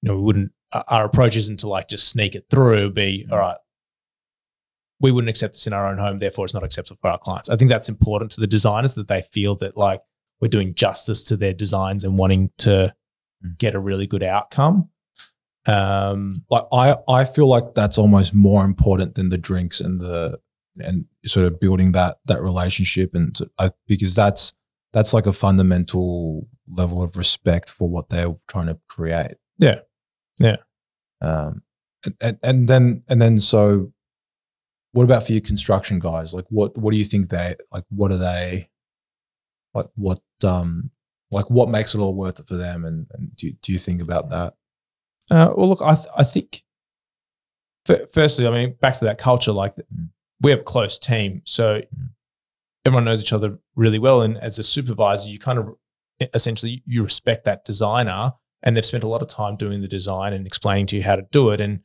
you 0.01 0.09
know, 0.09 0.15
we 0.15 0.21
wouldn't, 0.21 0.51
our 0.71 1.05
approach 1.05 1.35
isn't 1.35 1.61
to 1.61 1.67
like 1.67 1.87
just 1.87 2.07
sneak 2.07 2.35
it 2.35 2.45
through, 2.49 2.91
be, 2.91 3.27
all 3.31 3.37
right, 3.37 3.57
we 4.99 5.11
wouldn't 5.11 5.29
accept 5.29 5.53
this 5.55 5.67
in 5.67 5.73
our 5.73 5.87
own 5.87 5.97
home, 5.97 6.19
therefore 6.19 6.45
it's 6.45 6.53
not 6.53 6.63
acceptable 6.63 6.99
for 7.01 7.09
our 7.09 7.17
clients. 7.17 7.49
I 7.49 7.55
think 7.55 7.69
that's 7.69 7.89
important 7.89 8.31
to 8.31 8.41
the 8.41 8.47
designers 8.47 8.93
that 8.95 9.07
they 9.07 9.21
feel 9.21 9.55
that 9.55 9.75
like 9.75 10.01
we're 10.39 10.47
doing 10.47 10.73
justice 10.75 11.23
to 11.23 11.37
their 11.37 11.53
designs 11.53 12.03
and 12.03 12.17
wanting 12.17 12.51
to 12.59 12.93
Mm. 13.43 13.57
get 13.57 13.75
a 13.75 13.79
really 13.79 14.07
good 14.07 14.23
outcome. 14.23 14.89
Um, 15.65 16.43
like 16.49 16.65
I, 16.73 16.95
I 17.07 17.25
feel 17.25 17.47
like 17.47 17.73
that's 17.73 17.97
almost 17.97 18.33
more 18.33 18.65
important 18.65 19.15
than 19.15 19.29
the 19.29 19.37
drinks 19.37 19.79
and 19.79 19.99
the 19.99 20.39
and 20.77 21.05
sort 21.25 21.45
of 21.45 21.59
building 21.59 21.91
that 21.93 22.17
that 22.25 22.41
relationship 22.41 23.13
and 23.13 23.37
I, 23.59 23.71
because 23.87 24.15
that's 24.15 24.53
that's 24.91 25.13
like 25.13 25.25
a 25.25 25.33
fundamental 25.33 26.47
level 26.67 27.01
of 27.01 27.17
respect 27.17 27.69
for 27.69 27.89
what 27.89 28.09
they're 28.09 28.35
trying 28.47 28.67
to 28.67 28.79
create. 28.87 29.35
Yeah. 29.57 29.79
Yeah. 30.39 30.57
Um, 31.21 31.63
and, 32.05 32.15
and 32.21 32.39
and 32.43 32.67
then 32.67 33.03
and 33.07 33.21
then 33.21 33.39
so, 33.39 33.93
what 34.91 35.03
about 35.03 35.25
for 35.25 35.31
your 35.31 35.41
construction 35.41 35.99
guys? 35.99 36.33
Like, 36.33 36.45
what 36.49 36.77
what 36.77 36.91
do 36.91 36.97
you 36.97 37.05
think 37.05 37.29
they 37.29 37.55
like? 37.71 37.85
What 37.89 38.11
are 38.11 38.17
they? 38.17 38.69
Like 39.73 39.87
what 39.95 40.21
um 40.43 40.91
like 41.31 41.49
what 41.49 41.69
makes 41.69 41.95
it 41.95 41.99
all 41.99 42.13
worth 42.13 42.39
it 42.39 42.47
for 42.47 42.55
them? 42.55 42.85
And, 42.85 43.07
and 43.13 43.35
do 43.35 43.51
do 43.61 43.71
you 43.71 43.79
think 43.79 44.01
about 44.01 44.29
that? 44.29 44.55
Uh, 45.31 45.51
well, 45.55 45.69
look, 45.69 45.81
I 45.81 45.95
th- 45.95 46.07
I 46.17 46.23
think 46.23 46.63
f- 47.87 48.09
firstly, 48.11 48.47
I 48.47 48.51
mean, 48.51 48.75
back 48.81 48.97
to 48.99 49.05
that 49.05 49.17
culture, 49.17 49.51
like 49.51 49.75
Mm. 49.75 50.09
we 50.41 50.51
have 50.51 50.59
a 50.61 50.63
close 50.63 50.99
team, 50.99 51.41
so 51.45 51.81
Mm. 51.81 52.09
everyone 52.85 53.05
knows 53.05 53.21
each 53.23 53.33
other 53.33 53.59
really 53.75 53.99
well, 53.99 54.21
and 54.21 54.37
as 54.37 54.59
a 54.59 54.63
supervisor, 54.63 55.29
you 55.29 55.39
kind 55.39 55.59
of 55.59 55.75
essentially 56.33 56.83
you 56.85 57.03
respect 57.03 57.43
that 57.45 57.65
designer, 57.65 58.33
and 58.61 58.75
they've 58.77 58.85
spent 58.85 59.03
a 59.03 59.07
lot 59.07 59.21
of 59.21 59.27
time 59.27 59.55
doing 59.57 59.81
the 59.81 59.87
design 59.87 60.31
and 60.33 60.45
explaining 60.47 60.85
to 60.87 60.95
you 60.97 61.03
how 61.03 61.15
to 61.15 61.23
do 61.31 61.49
it, 61.51 61.59
and 61.61 61.81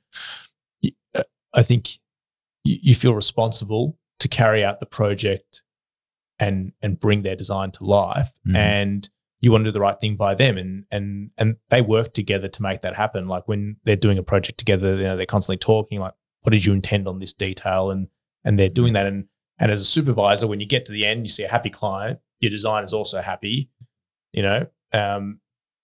uh, 1.14 1.22
I 1.55 1.62
think 1.62 1.99
you, 2.64 2.95
feel 2.95 3.14
responsible 3.14 3.99
to 4.18 4.28
carry 4.28 4.62
out 4.64 4.78
the 4.80 4.86
project 4.86 5.62
and 6.39 6.72
and 6.82 7.01
bring 7.01 7.22
their 7.22 7.36
design 7.36 7.70
to 7.72 7.84
life, 7.84 8.32
Mhm. 8.47 8.57
and 8.57 9.11
you 9.41 9.53
want 9.53 9.64
to 9.64 9.68
do 9.68 9.72
the 9.72 9.80
right 9.80 9.99
thing 10.01 10.16
by 10.16 10.34
them 10.34 10.59
and 10.59 10.84
and 10.91 11.30
and 11.39 11.57
they 11.70 11.80
work 11.80 12.12
together 12.12 12.49
to 12.49 12.62
make 12.62 12.82
that 12.82 12.97
happen. 12.97 13.28
Like 13.28 13.47
when 13.47 13.76
they're 13.84 13.97
doing 13.97 14.18
a 14.18 14.22
project 14.22 14.59
together 14.59 14.97
you 14.97 15.05
know 15.05 15.16
they're 15.16 15.26
constantly 15.26 15.59
talking 15.59 16.01
like 16.01 16.14
what 16.43 16.53
did 16.53 16.64
you 16.64 16.72
intend 16.72 17.09
on 17.09 17.18
this 17.18 17.32
detail? 17.32 17.91
And 17.91 18.09
and 18.45 18.59
they're 18.59 18.68
doing 18.68 18.95
that. 18.95 19.07
And 19.07 19.26
and 19.59 19.70
as 19.70 19.80
a 19.80 19.84
supervisor 19.84 20.47
when 20.47 20.61
you 20.61 20.66
get 20.66 20.86
to 20.86 20.93
the 20.93 21.07
end 21.07 21.22
you 21.22 21.28
see 21.28 21.45
a 21.45 21.49
happy 21.49 21.70
client 21.70 22.18
your 22.41 22.51
design 22.51 22.84
is 22.84 22.93
also 22.93 23.20
happy 23.20 23.70
you 24.32 24.43
know? 24.43 24.66
Um 24.93 25.41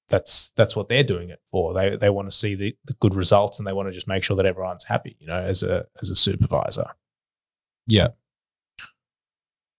that's 0.08 0.50
that's 0.56 0.76
what 0.76 0.88
they're 0.88 1.02
doing 1.02 1.30
it 1.30 1.40
for. 1.50 1.74
They 1.74 1.96
they 1.96 2.10
want 2.10 2.30
to 2.30 2.36
see 2.36 2.54
the, 2.54 2.76
the 2.84 2.94
good 2.94 3.14
results 3.14 3.58
and 3.58 3.66
they 3.66 3.72
want 3.72 3.88
to 3.88 3.92
just 3.92 4.08
make 4.08 4.22
sure 4.22 4.36
that 4.36 4.46
everyone's 4.46 4.84
happy 4.84 5.16
you 5.20 5.26
know 5.26 5.40
as 5.40 5.62
a 5.62 5.86
as 6.02 6.10
a 6.10 6.14
supervisor. 6.14 6.86
Yeah. 7.86 8.08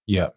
Yeah. 0.07 0.29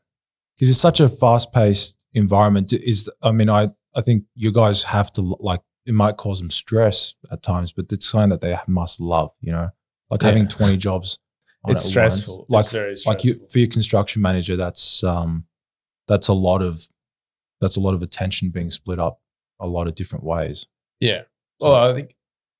Because 0.56 0.70
it's 0.70 0.80
such 0.80 1.00
a 1.00 1.08
fast 1.08 1.52
paced 1.52 1.97
environment. 2.14 2.72
Is 2.72 3.10
I 3.22 3.32
mean, 3.32 3.50
I, 3.50 3.68
I 3.94 4.00
think 4.02 4.24
you 4.34 4.52
guys 4.52 4.82
have 4.84 5.12
to 5.14 5.22
like 5.22 5.60
it 5.86 5.94
might 5.94 6.16
cause 6.18 6.38
them 6.38 6.50
stress 6.50 7.14
at 7.30 7.42
times, 7.42 7.72
but 7.72 7.86
it's 7.92 8.06
something 8.08 8.28
that 8.30 8.40
they 8.42 8.56
must 8.66 9.00
love, 9.00 9.30
you 9.40 9.50
know? 9.52 9.70
Like 10.10 10.20
Yeah. 10.22 10.28
having 10.28 10.48
20 10.48 10.76
jobs. 10.76 11.18
It's 11.66 11.84
stressful. 11.84 12.46
Like 12.48 12.66
It's 12.66 12.72
very 12.72 12.94
like 13.06 13.24
you 13.24 13.34
for 13.50 13.58
your 13.58 13.68
construction 13.68 14.22
manager, 14.22 14.56
that's 14.56 15.02
um 15.04 15.44
that's 16.06 16.28
a 16.28 16.32
lot 16.32 16.62
of 16.62 16.88
that's 17.60 17.76
a 17.76 17.80
lot 17.80 17.94
of 17.94 18.02
attention 18.02 18.50
being 18.50 18.70
split 18.70 18.98
up 18.98 19.20
a 19.60 19.66
lot 19.66 19.88
of 19.88 19.94
different 19.94 20.24
ways. 20.24 20.66
Yeah. 21.00 21.22
Well, 21.60 21.74
I 21.74 21.94
think 21.94 22.14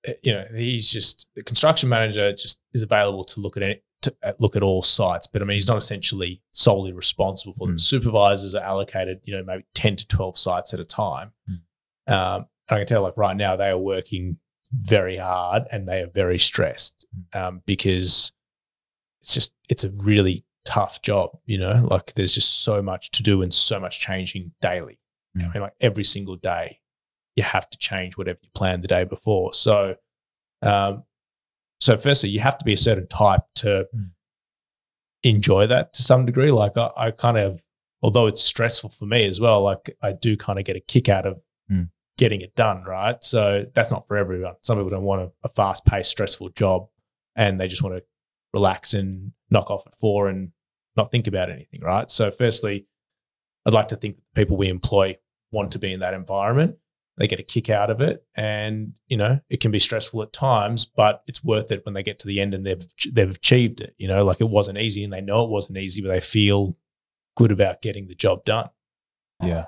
uh, 0.07 0.13
you 0.23 0.33
know 0.33 0.45
he's 0.55 0.91
just 0.91 1.29
the 1.37 1.43
construction 1.43 1.89
manager. 1.89 2.33
Just 2.33 2.61
is 2.75 2.83
available 2.83 3.25
to 3.25 3.41
look 3.41 3.57
at 3.57 3.63
any, 3.63 3.81
to 4.09 4.17
uh, 4.23 4.33
look 4.39 4.57
at 4.57 4.63
all 4.63 4.83
sites, 4.83 5.27
but 5.27 5.43
I 5.43 5.45
mean 5.45 5.55
he's 5.55 5.69
not 5.69 5.77
essentially 5.79 6.43
solely 6.53 6.93
responsible 6.93 7.55
for 7.55 7.67
them. 7.67 7.77
Mm. 7.77 7.81
Supervisors 7.81 8.55
are 8.55 8.63
allocated, 8.65 9.21
you 9.25 9.37
know, 9.37 9.45
maybe 9.45 9.65
ten 9.75 9.97
to 9.97 10.07
twelve 10.07 10.37
sites 10.39 10.73
at 10.75 10.81
a 10.81 10.85
time. 10.85 11.33
Mm. 11.51 12.13
Um, 12.13 12.47
and 12.69 12.77
I 12.77 12.79
can 12.79 12.87
tell, 12.87 13.03
like 13.03 13.17
right 13.17 13.37
now, 13.37 13.57
they 13.57 13.69
are 13.69 13.79
working 13.79 14.39
very 14.73 15.17
hard 15.17 15.63
and 15.73 15.89
they 15.89 16.01
are 16.03 16.11
very 16.15 16.39
stressed 16.39 17.07
um, 17.33 17.63
because 17.65 18.33
it's 19.21 19.35
just 19.35 19.55
it's 19.69 19.85
a 19.85 19.91
really 19.91 20.45
tough 20.65 21.01
job. 21.03 21.31
You 21.47 21.59
know, 21.59 21.87
like 21.91 22.15
there's 22.15 22.35
just 22.35 22.63
so 22.65 22.83
much 22.83 23.11
to 23.13 23.23
do 23.23 23.41
and 23.43 23.53
so 23.55 23.81
much 23.81 24.01
changing 24.01 24.53
daily. 24.61 24.99
I 25.37 25.41
Mm. 25.41 25.55
mean, 25.55 25.63
like 25.63 25.75
every 25.81 26.05
single 26.05 26.37
day, 26.37 26.81
you 27.37 27.43
have 27.45 27.71
to 27.71 27.79
change 27.79 28.17
whatever 28.19 28.41
you 28.43 28.49
planned 28.55 28.83
the 28.83 28.89
day 28.89 29.05
before. 29.05 29.55
So, 29.55 29.95
um, 30.63 31.05
so 31.81 31.97
firstly, 31.97 32.31
you 32.31 32.41
have 32.41 32.59
to 32.59 32.65
be 32.65 32.73
a 32.73 32.77
certain 32.77 33.07
type 33.09 33.41
to 33.57 33.87
Mm. 33.95 34.11
enjoy 35.25 35.67
that 35.67 35.93
to 35.95 36.03
some 36.03 36.25
degree. 36.27 36.51
Like 36.51 36.77
I, 36.77 36.91
I 36.97 37.11
kind 37.11 37.39
of, 37.39 37.63
although 38.03 38.27
it's 38.27 38.43
stressful 38.43 38.91
for 38.91 39.07
me 39.07 39.27
as 39.27 39.41
well, 39.41 39.63
like 39.63 39.97
I 40.03 40.13
do 40.13 40.37
kind 40.37 40.59
of 40.59 40.65
get 40.65 40.77
a 40.77 40.81
kick 40.81 41.09
out 41.09 41.27
of 41.27 41.41
Mm. 41.71 41.91
getting 42.17 42.41
it 42.41 42.55
done. 42.55 42.83
Right. 42.85 43.23
So 43.23 43.67
that's 43.75 43.91
not 43.91 44.07
for 44.07 44.17
everyone. 44.17 44.55
Some 44.63 44.79
people 44.79 44.91
don't 44.91 45.03
want 45.03 45.23
a, 45.23 45.31
a 45.45 45.49
fast 45.51 45.85
paced, 45.85 46.11
stressful 46.11 46.51
job 46.51 46.89
and 47.37 47.61
they 47.61 47.69
just 47.69 47.83
want 47.83 47.97
to 47.97 48.05
relax 48.55 48.95
and 48.95 49.33
knock 49.51 49.71
off 49.71 49.87
at 49.87 49.95
four 49.95 50.29
and 50.29 50.53
not 50.97 51.11
think 51.11 51.27
about 51.27 51.51
anything. 51.51 51.81
Right. 51.83 52.11
So 52.11 52.31
firstly, 52.31 52.87
I'd 53.67 53.75
like 53.75 53.89
to 53.89 53.97
think 53.97 54.17
that 54.17 54.23
the 54.35 54.41
people 54.41 54.57
we 54.57 54.69
employ 54.69 55.19
want 55.53 55.73
to 55.73 55.79
be 55.79 55.93
in 55.93 56.01
that 56.01 56.15
environment. 56.15 56.77
They 57.19 57.27
get 57.27 57.41
a 57.41 57.43
kick 57.45 57.69
out 57.69 57.91
of 57.91 58.01
it, 58.01 58.25
and 58.37 58.95
you 59.09 59.17
know 59.17 59.41
it 59.51 59.61
can 59.61 59.71
be 59.71 59.81
stressful 59.81 60.23
at 60.23 60.33
times, 60.33 60.85
but 60.85 61.23
it's 61.27 61.43
worth 61.43 61.71
it 61.73 61.85
when 61.85 61.95
they 61.95 62.03
get 62.03 62.19
to 62.21 62.29
the 62.29 62.41
end 62.41 62.55
and 62.55 62.65
they've 62.65 62.85
they've 63.13 63.31
achieved 63.31 63.81
it. 63.81 63.95
You 63.99 64.09
know, 64.09 64.25
like 64.25 64.41
it 64.41 64.49
wasn't 64.49 64.79
easy, 64.79 65.03
and 65.05 65.13
they 65.13 65.21
know 65.21 65.45
it 65.45 65.51
wasn't 65.51 65.79
easy, 65.79 66.01
but 66.01 66.09
they 66.09 66.21
feel 66.21 66.77
good 67.37 67.53
about 67.53 67.83
getting 67.83 68.09
the 68.09 68.15
job 68.15 68.45
done. 68.45 68.71
Yeah. 69.43 69.67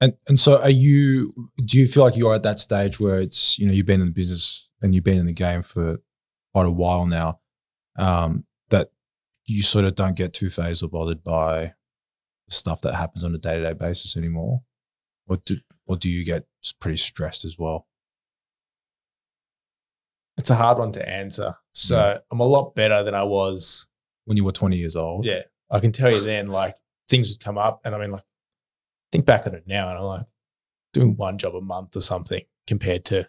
And 0.00 0.14
and 0.28 0.38
so 0.38 0.60
are 0.60 0.70
you 0.70 1.32
do 1.64 1.78
you 1.78 1.88
feel 1.88 2.04
like 2.04 2.16
you're 2.16 2.34
at 2.34 2.42
that 2.42 2.58
stage 2.58 3.00
where 3.00 3.18
it's, 3.18 3.58
you 3.58 3.66
know, 3.66 3.72
you've 3.72 3.86
been 3.86 4.00
in 4.00 4.08
the 4.08 4.12
business 4.12 4.68
and 4.82 4.94
you've 4.94 5.04
been 5.04 5.18
in 5.18 5.26
the 5.26 5.32
game 5.32 5.62
for 5.62 5.98
quite 6.52 6.66
a 6.66 6.70
while 6.70 7.06
now, 7.06 7.40
um, 7.98 8.44
that 8.68 8.90
you 9.46 9.62
sort 9.62 9.86
of 9.86 9.94
don't 9.94 10.16
get 10.16 10.34
too 10.34 10.50
phased 10.50 10.82
or 10.82 10.88
bothered 10.88 11.24
by 11.24 11.72
the 12.46 12.54
stuff 12.54 12.82
that 12.82 12.94
happens 12.94 13.24
on 13.24 13.34
a 13.34 13.38
day 13.38 13.56
to 13.56 13.62
day 13.62 13.72
basis 13.72 14.16
anymore? 14.16 14.62
Or 15.26 15.38
do 15.38 15.56
or 15.86 15.96
do 15.96 16.10
you 16.10 16.24
get 16.24 16.46
pretty 16.80 16.98
stressed 16.98 17.44
as 17.44 17.58
well? 17.58 17.86
It's 20.36 20.50
a 20.50 20.54
hard 20.54 20.78
one 20.78 20.92
to 20.92 21.08
answer. 21.08 21.54
So 21.72 22.18
I'm 22.30 22.40
a 22.40 22.44
lot 22.44 22.74
better 22.74 23.02
than 23.02 23.14
I 23.14 23.22
was 23.22 23.86
When 24.24 24.36
you 24.36 24.44
were 24.44 24.52
20 24.52 24.76
years 24.76 24.96
old? 24.96 25.24
Yeah, 25.24 25.42
I 25.70 25.80
can 25.80 25.92
tell 25.92 26.10
you 26.10 26.20
then, 26.20 26.48
like 26.48 26.76
things 27.08 27.30
would 27.30 27.44
come 27.44 27.58
up, 27.58 27.80
and 27.84 27.94
I 27.94 27.98
mean, 27.98 28.10
like 28.10 28.24
think 29.12 29.24
back 29.24 29.46
on 29.46 29.54
it 29.54 29.64
now, 29.66 29.88
and 29.88 29.98
I'm 29.98 30.04
like 30.04 30.26
doing 30.92 31.16
one 31.16 31.38
job 31.38 31.54
a 31.54 31.60
month 31.60 31.96
or 31.96 32.00
something 32.00 32.42
compared 32.66 33.04
to 33.06 33.28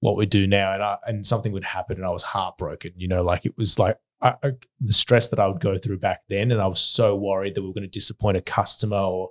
what 0.00 0.16
we 0.16 0.26
do 0.26 0.46
now, 0.46 0.72
and 0.72 0.82
I, 0.82 0.98
and 1.06 1.26
something 1.26 1.52
would 1.52 1.64
happen, 1.64 1.96
and 1.96 2.06
I 2.06 2.10
was 2.10 2.22
heartbroken. 2.22 2.92
You 2.96 3.08
know, 3.08 3.22
like 3.22 3.46
it 3.46 3.56
was 3.56 3.78
like 3.78 3.98
I, 4.20 4.34
I, 4.42 4.52
the 4.80 4.92
stress 4.92 5.28
that 5.28 5.40
I 5.40 5.46
would 5.48 5.60
go 5.60 5.76
through 5.78 5.98
back 5.98 6.22
then, 6.28 6.50
and 6.50 6.60
I 6.60 6.66
was 6.66 6.80
so 6.80 7.16
worried 7.16 7.54
that 7.54 7.62
we 7.62 7.68
were 7.68 7.74
going 7.74 7.82
to 7.82 7.88
disappoint 7.88 8.36
a 8.36 8.42
customer, 8.42 8.98
or 8.98 9.30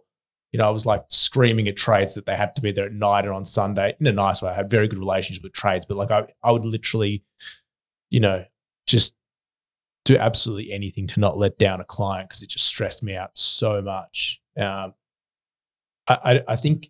you 0.51 0.57
know, 0.57 0.67
I 0.67 0.69
was 0.71 0.85
like 0.85 1.03
screaming 1.09 1.67
at 1.67 1.77
trades 1.77 2.15
that 2.15 2.25
they 2.25 2.35
had 2.35 2.55
to 2.57 2.61
be 2.61 2.71
there 2.71 2.85
at 2.85 2.93
night 2.93 3.25
and 3.25 3.33
on 3.33 3.45
Sunday 3.45 3.95
in 3.99 4.07
a 4.07 4.11
nice 4.11 4.41
way. 4.41 4.51
I 4.51 4.55
had 4.55 4.69
very 4.69 4.87
good 4.87 4.99
relationships 4.99 5.43
with 5.43 5.53
trades, 5.53 5.85
but 5.85 5.97
like 5.97 6.11
I, 6.11 6.27
I 6.43 6.51
would 6.51 6.65
literally, 6.65 7.23
you 8.09 8.19
know, 8.19 8.43
just 8.85 9.15
do 10.03 10.17
absolutely 10.17 10.73
anything 10.73 11.07
to 11.07 11.19
not 11.19 11.37
let 11.37 11.57
down 11.57 11.79
a 11.79 11.85
client 11.85 12.29
because 12.29 12.43
it 12.43 12.49
just 12.49 12.65
stressed 12.65 13.01
me 13.01 13.15
out 13.15 13.31
so 13.35 13.81
much. 13.81 14.41
Um, 14.57 14.93
I, 16.07 16.17
I, 16.23 16.43
I 16.49 16.55
think 16.57 16.89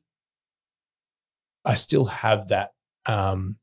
I 1.64 1.76
still 1.76 2.06
have 2.06 2.48
that. 2.48 2.72
Um, 3.06 3.58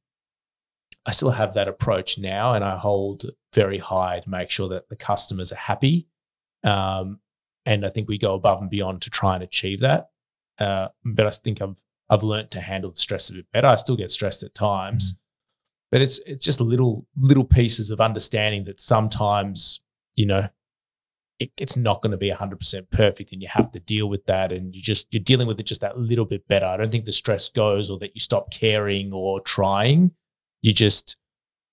I 1.07 1.11
still 1.11 1.31
have 1.31 1.55
that 1.55 1.69
approach 1.69 2.19
now, 2.19 2.53
and 2.53 2.63
I 2.63 2.77
hold 2.77 3.25
very 3.55 3.79
high 3.79 4.21
to 4.21 4.31
make 4.31 4.51
sure 4.51 4.69
that 4.69 4.91
the 4.91 4.97
customers 4.97 5.53
are 5.53 5.57
happy. 5.57 6.07
Um, 6.63 7.21
and 7.69 7.85
I 7.85 7.91
think 7.91 8.09
we 8.09 8.17
go 8.17 8.35
above 8.35 8.63
and 8.63 8.71
beyond 8.71 9.03
to 9.03 9.11
try 9.11 9.35
and 9.35 9.45
achieve 9.45 9.81
that. 9.81 10.09
Uh, 10.59 10.89
but 11.05 11.27
I 11.27 11.31
think 11.31 11.61
I've 11.61 11.77
I've 12.11 12.23
learned 12.23 12.51
to 12.53 12.61
handle 12.61 12.91
the 12.91 12.97
stress 12.97 13.29
a 13.29 13.35
bit 13.35 13.47
better. 13.53 13.69
I 13.69 13.75
still 13.75 13.95
get 13.95 14.11
stressed 14.11 14.43
at 14.43 14.55
times, 14.55 15.19
but 15.93 16.01
it's 16.01 16.19
it's 16.21 16.45
just 16.45 16.63
little 16.63 17.07
little 17.15 17.45
pieces 17.45 17.91
of 17.91 18.01
understanding 18.01 18.65
that 18.65 18.81
sometimes 18.81 19.83
you 20.17 20.25
know 20.25 20.49
it, 21.39 21.53
it's 21.59 21.77
not 21.77 22.03
going 22.03 22.11
to 22.11 22.17
be 22.17 22.33
100% 22.33 22.91
perfect 22.91 23.33
and 23.33 23.41
you 23.41 23.49
have 23.49 23.71
to 23.71 23.79
deal 23.79 24.09
with 24.09 24.27
that 24.27 24.51
and 24.51 24.75
you 24.75 24.83
just 24.83 25.07
you're 25.13 25.23
dealing 25.23 25.47
with 25.47 25.61
it 25.61 25.67
just 25.67 25.83
that 25.83 25.99
little 25.99 26.25
bit 26.25 26.49
better. 26.49 26.67
I 26.67 26.77
don't 26.79 26.91
think 26.91 27.05
the 27.05 27.13
stress 27.13 27.49
goes 27.51 27.91
or 27.91 27.99
that 27.99 28.15
you 28.15 28.21
stop 28.21 28.51
caring 28.51 29.13
or 29.13 29.41
trying. 29.41 30.13
You 30.63 30.73
just 30.73 31.19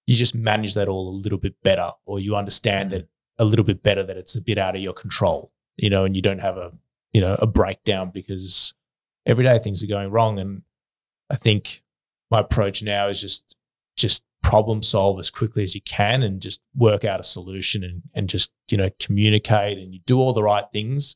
you 0.06 0.16
just 0.16 0.36
manage 0.36 0.76
that 0.76 0.89
all 0.89 1.08
a 1.10 1.22
little 1.24 1.39
bit 1.39 1.56
better, 1.64 1.91
or 2.06 2.20
you 2.20 2.36
understand 2.36 2.91
that 2.91 3.08
a 3.39 3.46
little 3.46 3.66
bit 3.66 3.82
better 3.82 4.04
that 4.04 4.18
it's 4.18 4.36
a 4.36 4.41
bit 4.41 4.58
out 4.58 4.76
of 4.76 4.82
your 4.82 4.93
control, 4.93 5.52
you 5.78 5.89
know, 5.89 6.05
and 6.05 6.15
you 6.15 6.21
don't 6.21 6.39
have 6.39 6.57
a 6.57 6.71
you 7.13 7.21
know 7.21 7.36
a 7.39 7.47
breakdown 7.47 8.11
because 8.13 8.73
every 9.26 9.43
day 9.43 9.57
things 9.59 9.84
are 9.84 9.88
going 9.88 10.11
wrong. 10.11 10.39
And 10.39 10.63
I 11.30 11.36
think 11.36 11.84
my 12.32 12.39
approach 12.39 12.84
now 12.84 13.07
is 13.07 13.21
just 13.21 13.55
just 13.97 14.23
problem 14.43 14.84
solve 14.84 15.19
as 15.19 15.32
quickly 15.32 15.63
as 15.63 15.73
you 15.73 15.82
can 15.82 16.21
and 16.21 16.39
just 16.39 16.61
work 16.76 17.03
out 17.03 17.19
a 17.19 17.23
solution 17.23 17.84
and, 17.84 18.03
and 18.13 18.30
just 18.30 18.51
you 18.69 18.78
know 18.78 18.89
communicate 18.99 19.80
and 19.80 19.91
you 19.91 19.99
do 20.05 20.19
all 20.19 20.34
the 20.34 20.43
right 20.43 20.65
things 20.71 21.15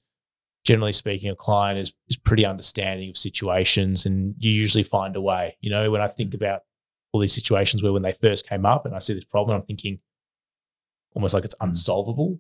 generally 0.66 0.91
speaking 0.91 1.30
a 1.30 1.36
client 1.36 1.78
is 1.78 1.93
is 2.07 2.18
pretty 2.18 2.43
understanding 2.43 3.07
of 3.07 3.16
situations 3.16 4.03
and 4.03 4.34
you 4.39 4.49
usually 4.49 4.84
find 4.84 5.16
a 5.16 5.22
way 5.22 5.55
you 5.62 5.70
know 5.70 5.91
when 5.91 6.01
i 6.01 6.07
think 6.07 6.34
about 6.34 6.62
all 7.12 7.22
these 7.22 7.34
situations 7.34 7.84
where 7.84 7.93
when 7.93 8.01
they 8.01 8.14
first 8.14 8.49
came 8.49 8.66
up 8.66 8.84
and 8.84 8.95
i 8.95 8.99
see 8.99 9.14
this 9.14 9.26
problem 9.26 9.55
i'm 9.55 9.66
thinking 9.66 9.99
almost 11.14 11.36
like 11.36 11.45
it's 11.45 11.55
Hmm. 11.60 11.70
unsolvable 11.70 12.39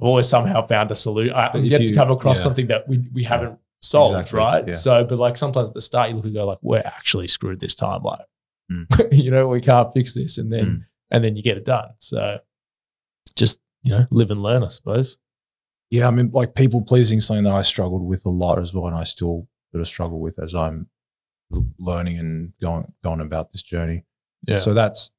i've 0.00 0.06
always 0.06 0.28
somehow 0.28 0.60
found 0.66 0.90
a 0.90 0.96
solution 0.96 1.34
i'm 1.34 1.64
If 1.64 1.70
yet 1.70 1.86
to 1.86 1.94
come 1.94 2.10
across 2.10 2.38
yeah. 2.38 2.42
something 2.44 2.66
that 2.68 2.88
we, 2.88 2.98
we 3.12 3.24
haven't 3.24 3.58
solved 3.82 4.14
Exactly, 4.16 4.38
right 4.38 4.66
yeah. 4.68 4.72
so 4.74 5.04
but 5.04 5.18
like 5.18 5.36
sometimes 5.36 5.68
at 5.68 5.74
the 5.74 5.80
start 5.80 6.08
you 6.10 6.16
look 6.16 6.24
and 6.24 6.34
go 6.34 6.46
like 6.46 6.58
we're 6.62 6.82
actually 6.84 7.28
screwed 7.28 7.60
this 7.60 7.74
time 7.74 8.02
like 8.02 8.20
Mm. 8.72 8.86
you 9.12 9.30
know 9.30 9.46
we 9.46 9.60
can't 9.60 9.92
fix 9.92 10.14
this 10.14 10.38
and 10.38 10.50
then 10.50 10.64
Mm. 10.66 10.84
and 11.10 11.22
then 11.24 11.36
you 11.36 11.42
get 11.42 11.58
it 11.58 11.66
done 11.66 11.90
so 11.98 12.38
just 13.36 13.60
you 13.82 13.90
know 13.92 14.06
live 14.10 14.30
and 14.30 14.42
learn 14.42 14.64
i 14.64 14.68
suppose 14.68 15.18
Yeah, 15.90 16.08
I 16.08 16.10
mean, 16.10 16.30
like 16.32 16.54
people 16.54 16.80
pleasing 16.80 17.18
is 17.18 17.26
something 17.26 17.44
that 17.44 17.52
I 17.54 17.60
struggled 17.62 18.02
with 18.08 18.24
a 18.24 18.30
lot 18.30 18.58
as 18.58 18.72
well, 18.72 18.86
and 18.86 18.96
I 18.96 19.04
still 19.04 19.46
sort 19.70 19.80
of 19.82 19.86
struggle 19.86 20.18
with 20.18 20.38
as 20.38 20.54
I'm 20.54 20.88
learning 21.78 22.18
and 22.18 22.52
going 22.60 22.92
going 23.02 23.20
about 23.20 23.52
this 23.52 23.62
journey. 23.62 24.04
yeah 24.48 24.58
So 24.58 24.72
that's 24.74 25.12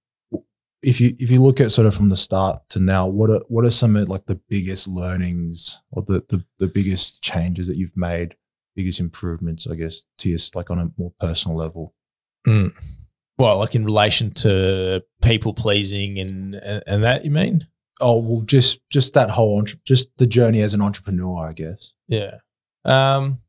if 0.85 1.01
you 1.01 1.15
if 1.19 1.31
you 1.31 1.41
look 1.41 1.59
at 1.59 1.71
sort 1.71 1.87
of 1.87 1.95
from 1.95 2.09
the 2.09 2.15
start 2.15 2.61
to 2.69 2.79
now, 2.79 3.07
what 3.07 3.29
are 3.29 3.41
what 3.47 3.65
are 3.65 3.71
some 3.71 3.95
of 3.95 4.09
like 4.09 4.25
the 4.25 4.39
biggest 4.49 4.87
learnings 4.87 5.83
or 5.91 6.03
the 6.03 6.23
the, 6.29 6.43
the 6.59 6.67
biggest 6.67 7.21
changes 7.21 7.67
that 7.67 7.77
you've 7.77 7.97
made, 7.97 8.35
biggest 8.75 8.99
improvements, 8.99 9.67
I 9.67 9.75
guess, 9.75 10.03
to 10.19 10.29
your 10.29 10.39
like 10.53 10.69
on 10.69 10.79
a 10.79 10.91
more 10.97 11.11
personal 11.19 11.57
level? 11.57 11.93
Mm. 12.47 12.73
well 13.39 13.57
like 13.57 13.73
in 13.73 13.83
relation 13.83 14.31
to 14.31 15.01
people 15.23 15.51
pleasing 15.51 16.19
and, 16.19 16.53
and 16.53 16.83
and 16.85 17.03
that 17.03 17.25
you 17.25 17.31
mean 17.31 17.65
Oh 18.01 18.19
well, 18.19 18.41
just 18.41 18.81
just 18.89 19.13
that 19.13 19.29
whole 19.29 19.63
just 19.85 20.09
the 20.17 20.27
journey 20.27 20.61
as 20.61 20.73
an 20.73 20.81
entrepreneur, 20.81 21.47
I 21.47 21.53
guess. 21.53 21.93
Yeah. 22.07 22.39
Um, 22.83 23.39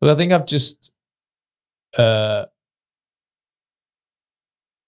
but 0.00 0.10
I 0.10 0.14
think 0.14 0.32
I've 0.32 0.46
just, 0.46 0.92
uh, 1.96 2.44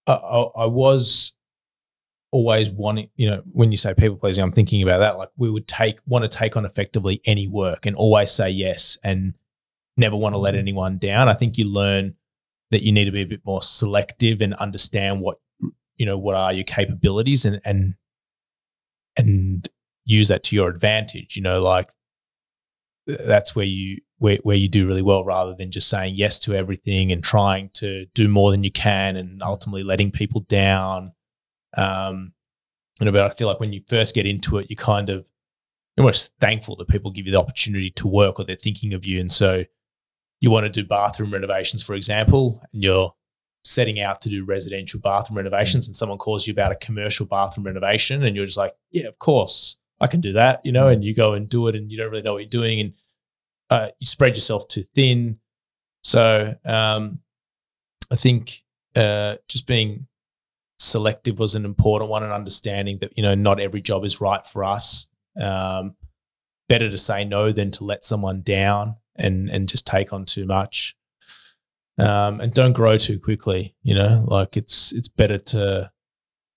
I, 0.07 0.13
I 0.13 0.67
was 0.67 1.35
always 2.33 2.71
wanting, 2.71 3.11
you 3.17 3.29
know, 3.29 3.43
when 3.53 3.71
you 3.71 3.77
say 3.77 3.95
people 3.95 4.17
pleasing, 4.17 4.43
I'm 4.45 4.53
thinking 4.53 4.83
about 4.83 4.99
that. 4.99 5.19
Like 5.19 5.31
we 5.37 5.51
would 5.51 5.67
take, 5.67 5.99
want 6.07 6.31
to 6.31 6.39
take 6.39 6.57
on 6.57 6.65
effectively 6.65 7.21
any 7.25 7.49
work 7.49 7.87
and 7.87 7.97
always 7.97 8.31
say 8.31 8.51
yes 8.51 8.99
and 9.03 9.35
never 9.97 10.17
want 10.17 10.35
to 10.35 10.39
let 10.39 10.55
mm-hmm. 10.55 10.61
anyone 10.61 10.99
down. 10.99 11.29
I 11.29 11.35
think 11.35 11.59
you 11.59 11.67
learn 11.67 12.15
that 12.71 12.83
you 12.83 12.93
need 12.93 13.07
to 13.07 13.13
be 13.13 13.23
a 13.23 13.27
bit 13.27 13.45
more 13.45 13.63
selective 13.63 14.41
and 14.41 14.55
understand 14.55 15.21
what, 15.21 15.39
you 15.97 16.07
know, 16.07 16.17
what 16.17 16.37
are 16.37 16.53
your 16.53 16.65
capabilities 16.65 17.45
and, 17.45 17.61
and, 17.65 17.95
and 19.17 19.69
use 20.05 20.29
that 20.29 20.45
to 20.45 20.57
your 20.57 20.69
advantage, 20.69 21.37
you 21.37 21.43
know, 21.43 21.61
like, 21.61 21.91
that's 23.07 23.57
where 23.57 23.67
you 23.67 23.99
where, 24.19 24.39
where 24.43 24.57
you 24.57 24.69
do 24.69 24.87
really 24.87 25.03
well 25.03 25.25
rather 25.25 25.55
than 25.55 25.71
just 25.71 25.89
saying 25.89 26.15
yes 26.17 26.39
to 26.39 26.55
everything 26.55 27.11
and 27.11 27.25
trying 27.25 27.71
to 27.71 28.07
do 28.15 28.29
more 28.29 28.51
than 28.51 28.63
you 28.63 28.71
can 28.71 29.17
and 29.17 29.43
ultimately 29.43 29.83
letting 29.83 30.13
people 30.13 30.43
down 30.43 31.13
um 31.77 32.33
you 32.99 33.07
know 33.07 33.13
but 33.13 33.21
i 33.21 33.29
feel 33.29 33.49
like 33.49 33.61
when 33.61 33.73
you 33.73 33.81
first 33.89 34.15
get 34.15 34.27
into 34.27 34.59
it 34.59 34.67
you're 34.69 34.77
kind 34.77 35.09
of 35.09 35.29
you're 35.97 36.05
almost 36.05 36.33
thankful 36.41 36.77
that 36.77 36.89
people 36.89 37.11
give 37.11 37.27
you 37.27 37.33
the 37.33 37.39
opportunity 37.39 37.91
to 37.91 38.09
work 38.09 38.39
or 38.39 38.45
they're 38.45 38.57
thinking 38.57 38.95
of 38.95 39.05
you 39.05 39.21
and 39.21 39.33
so 39.33 39.65
you 40.41 40.51
want 40.51 40.65
to 40.65 40.71
do 40.71 40.87
bathroom 40.87 41.33
renovations 41.33 41.83
for 41.83 41.95
example 41.95 42.63
and 42.73 42.83
you're 42.83 43.15
setting 43.63 44.01
out 44.01 44.23
to 44.23 44.31
do 44.31 44.45
residential 44.45 44.99
bathroom 44.99 45.37
renovations 45.37 45.87
and 45.87 45.95
someone 45.95 46.19
calls 46.19 46.47
you 46.47 46.53
about 46.53 46.73
a 46.73 46.77
commercial 46.77 47.27
bathroom 47.27 47.67
renovation 47.67 48.23
and 48.25 48.35
you're 48.35 48.47
just 48.47 48.59
like 48.59 48.75
yeah 48.91 49.07
of 49.07 49.19
course 49.19 49.77
I 50.01 50.07
can 50.07 50.21
do 50.21 50.33
that, 50.33 50.65
you 50.65 50.73
know, 50.73 50.89
and 50.89 51.05
you 51.05 51.15
go 51.15 51.35
and 51.35 51.49
do 51.49 51.69
it 51.69 51.77
and 51.77 51.91
you 51.91 51.99
don't 51.99 52.11
really 52.11 52.23
know 52.23 52.33
what 52.33 52.39
you're 52.43 52.49
doing 52.49 52.81
and 52.81 52.95
uh, 53.69 53.89
you 53.99 54.07
spread 54.07 54.35
yourself 54.35 54.67
too 54.67 54.85
thin. 54.95 55.39
So 56.03 56.55
um, 56.65 57.21
I 58.11 58.17
think 58.17 58.63
uh, 58.97 59.37
just 59.47 59.67
being 59.67 60.07
selective 60.81 61.39
was 61.39 61.55
an 61.55 61.65
important 61.65 62.11
one 62.11 62.23
and 62.23 62.33
understanding 62.33 62.99
that, 63.01 63.13
you 63.17 63.23
know, 63.23 63.35
not 63.35 63.61
every 63.61 63.83
job 63.83 64.05
is 64.05 64.21
right 64.21 64.45
for 64.45 64.65
us. 64.65 65.07
Um, 65.41 65.95
better 66.69 66.91
to 66.91 66.99
say 66.99 67.25
no 67.25 67.53
than 67.53 67.71
to 67.73 67.85
let 67.85 68.03
someone 68.05 68.43
down 68.43 68.97
and, 69.17 69.51
and 69.51 69.69
just 69.69 69.87
take 69.87 70.13
on 70.13 70.25
too 70.25 70.47
much. 70.47 70.97
Um, 71.99 72.41
and 72.41 72.55
don't 72.55 72.73
grow 72.73 72.97
too 72.97 73.21
quickly, 73.21 73.75
you 73.83 73.95
know, 73.95 74.25
like 74.27 74.57
it's, 74.57 74.93
it's 74.93 75.09
better 75.09 75.37
to, 75.39 75.91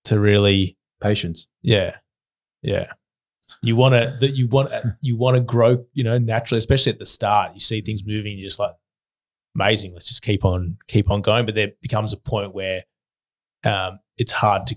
to 0.05 0.19
really, 0.19 0.78
Patience. 1.01 1.49
yeah, 1.61 1.97
yeah. 2.61 2.93
You 3.61 3.76
want 3.76 3.93
to 3.93 4.17
that 4.21 4.36
you 4.36 4.47
want 4.47 4.71
you 5.01 5.17
want 5.17 5.36
to 5.36 5.41
grow, 5.41 5.86
you 5.93 6.03
know, 6.03 6.17
naturally, 6.17 6.57
especially 6.57 6.93
at 6.93 6.99
the 6.99 7.05
start. 7.05 7.53
You 7.53 7.59
see 7.59 7.82
things 7.82 8.05
moving, 8.05 8.38
you're 8.38 8.47
just 8.47 8.59
like, 8.59 8.74
amazing. 9.55 9.93
Let's 9.93 10.07
just 10.07 10.24
keep 10.24 10.45
on 10.45 10.78
keep 10.88 11.11
on 11.11 11.21
going. 11.21 11.45
But 11.45 11.55
there 11.55 11.71
becomes 11.82 12.13
a 12.13 12.17
point 12.17 12.53
where 12.53 12.84
um, 13.64 13.99
it's 14.18 14.34
hard 14.34 14.68
to 14.68 14.76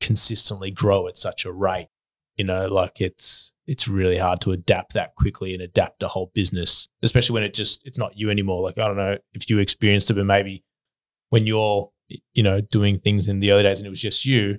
consistently 0.00 0.70
grow 0.70 1.08
at 1.08 1.18
such 1.18 1.44
a 1.44 1.52
rate. 1.52 1.88
You 2.36 2.44
know, 2.44 2.68
like 2.68 3.00
it's 3.00 3.54
it's 3.66 3.86
really 3.86 4.16
hard 4.16 4.40
to 4.42 4.52
adapt 4.52 4.94
that 4.94 5.14
quickly 5.14 5.52
and 5.52 5.62
adapt 5.62 6.02
a 6.02 6.08
whole 6.08 6.30
business, 6.34 6.88
especially 7.02 7.34
when 7.34 7.42
it 7.42 7.52
just 7.52 7.86
it's 7.86 7.98
not 7.98 8.16
you 8.16 8.30
anymore. 8.30 8.62
Like 8.62 8.78
I 8.78 8.86
don't 8.86 8.96
know 8.96 9.18
if 9.34 9.50
you 9.50 9.58
experienced 9.58 10.10
it, 10.10 10.14
but 10.14 10.24
maybe 10.24 10.64
when 11.28 11.46
you're 11.46 11.90
you 12.34 12.42
know 12.42 12.60
doing 12.60 12.98
things 12.98 13.28
in 13.28 13.40
the 13.40 13.52
early 13.52 13.62
days 13.62 13.80
and 13.80 13.86
it 13.86 13.90
was 13.90 14.00
just 14.00 14.24
you, 14.24 14.58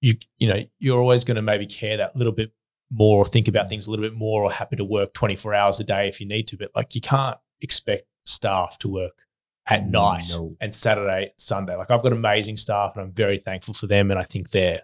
you 0.00 0.14
you 0.38 0.48
know 0.48 0.62
you're 0.78 1.00
always 1.00 1.24
going 1.24 1.36
to 1.36 1.42
maybe 1.42 1.66
care 1.66 1.96
that 1.96 2.16
little 2.16 2.32
bit 2.32 2.52
more 2.90 3.18
or 3.18 3.24
think 3.24 3.48
about 3.48 3.68
things 3.68 3.86
a 3.86 3.90
little 3.90 4.04
bit 4.04 4.14
more 4.14 4.42
or 4.42 4.52
happy 4.52 4.76
to 4.76 4.84
work 4.84 5.14
24 5.14 5.54
hours 5.54 5.80
a 5.80 5.84
day 5.84 6.08
if 6.08 6.20
you 6.20 6.26
need 6.26 6.46
to 6.46 6.56
but 6.58 6.70
like 6.76 6.94
you 6.94 7.00
can't 7.00 7.38
expect 7.62 8.04
staff 8.26 8.76
to 8.78 8.88
work 8.88 9.22
at 9.68 9.84
mm, 9.84 9.90
night 9.90 10.24
No. 10.34 10.56
and 10.60 10.74
saturday 10.74 11.32
sunday. 11.38 11.76
Like 11.76 11.90
i've 11.90 12.02
got 12.02 12.12
amazing 12.12 12.56
staff 12.56 12.92
and 12.96 13.04
i'm 13.04 13.12
very 13.12 13.38
thankful 13.38 13.74
for 13.74 13.86
them 13.86 14.10
and 14.10 14.18
i 14.18 14.24
think 14.24 14.50
they're 14.50 14.82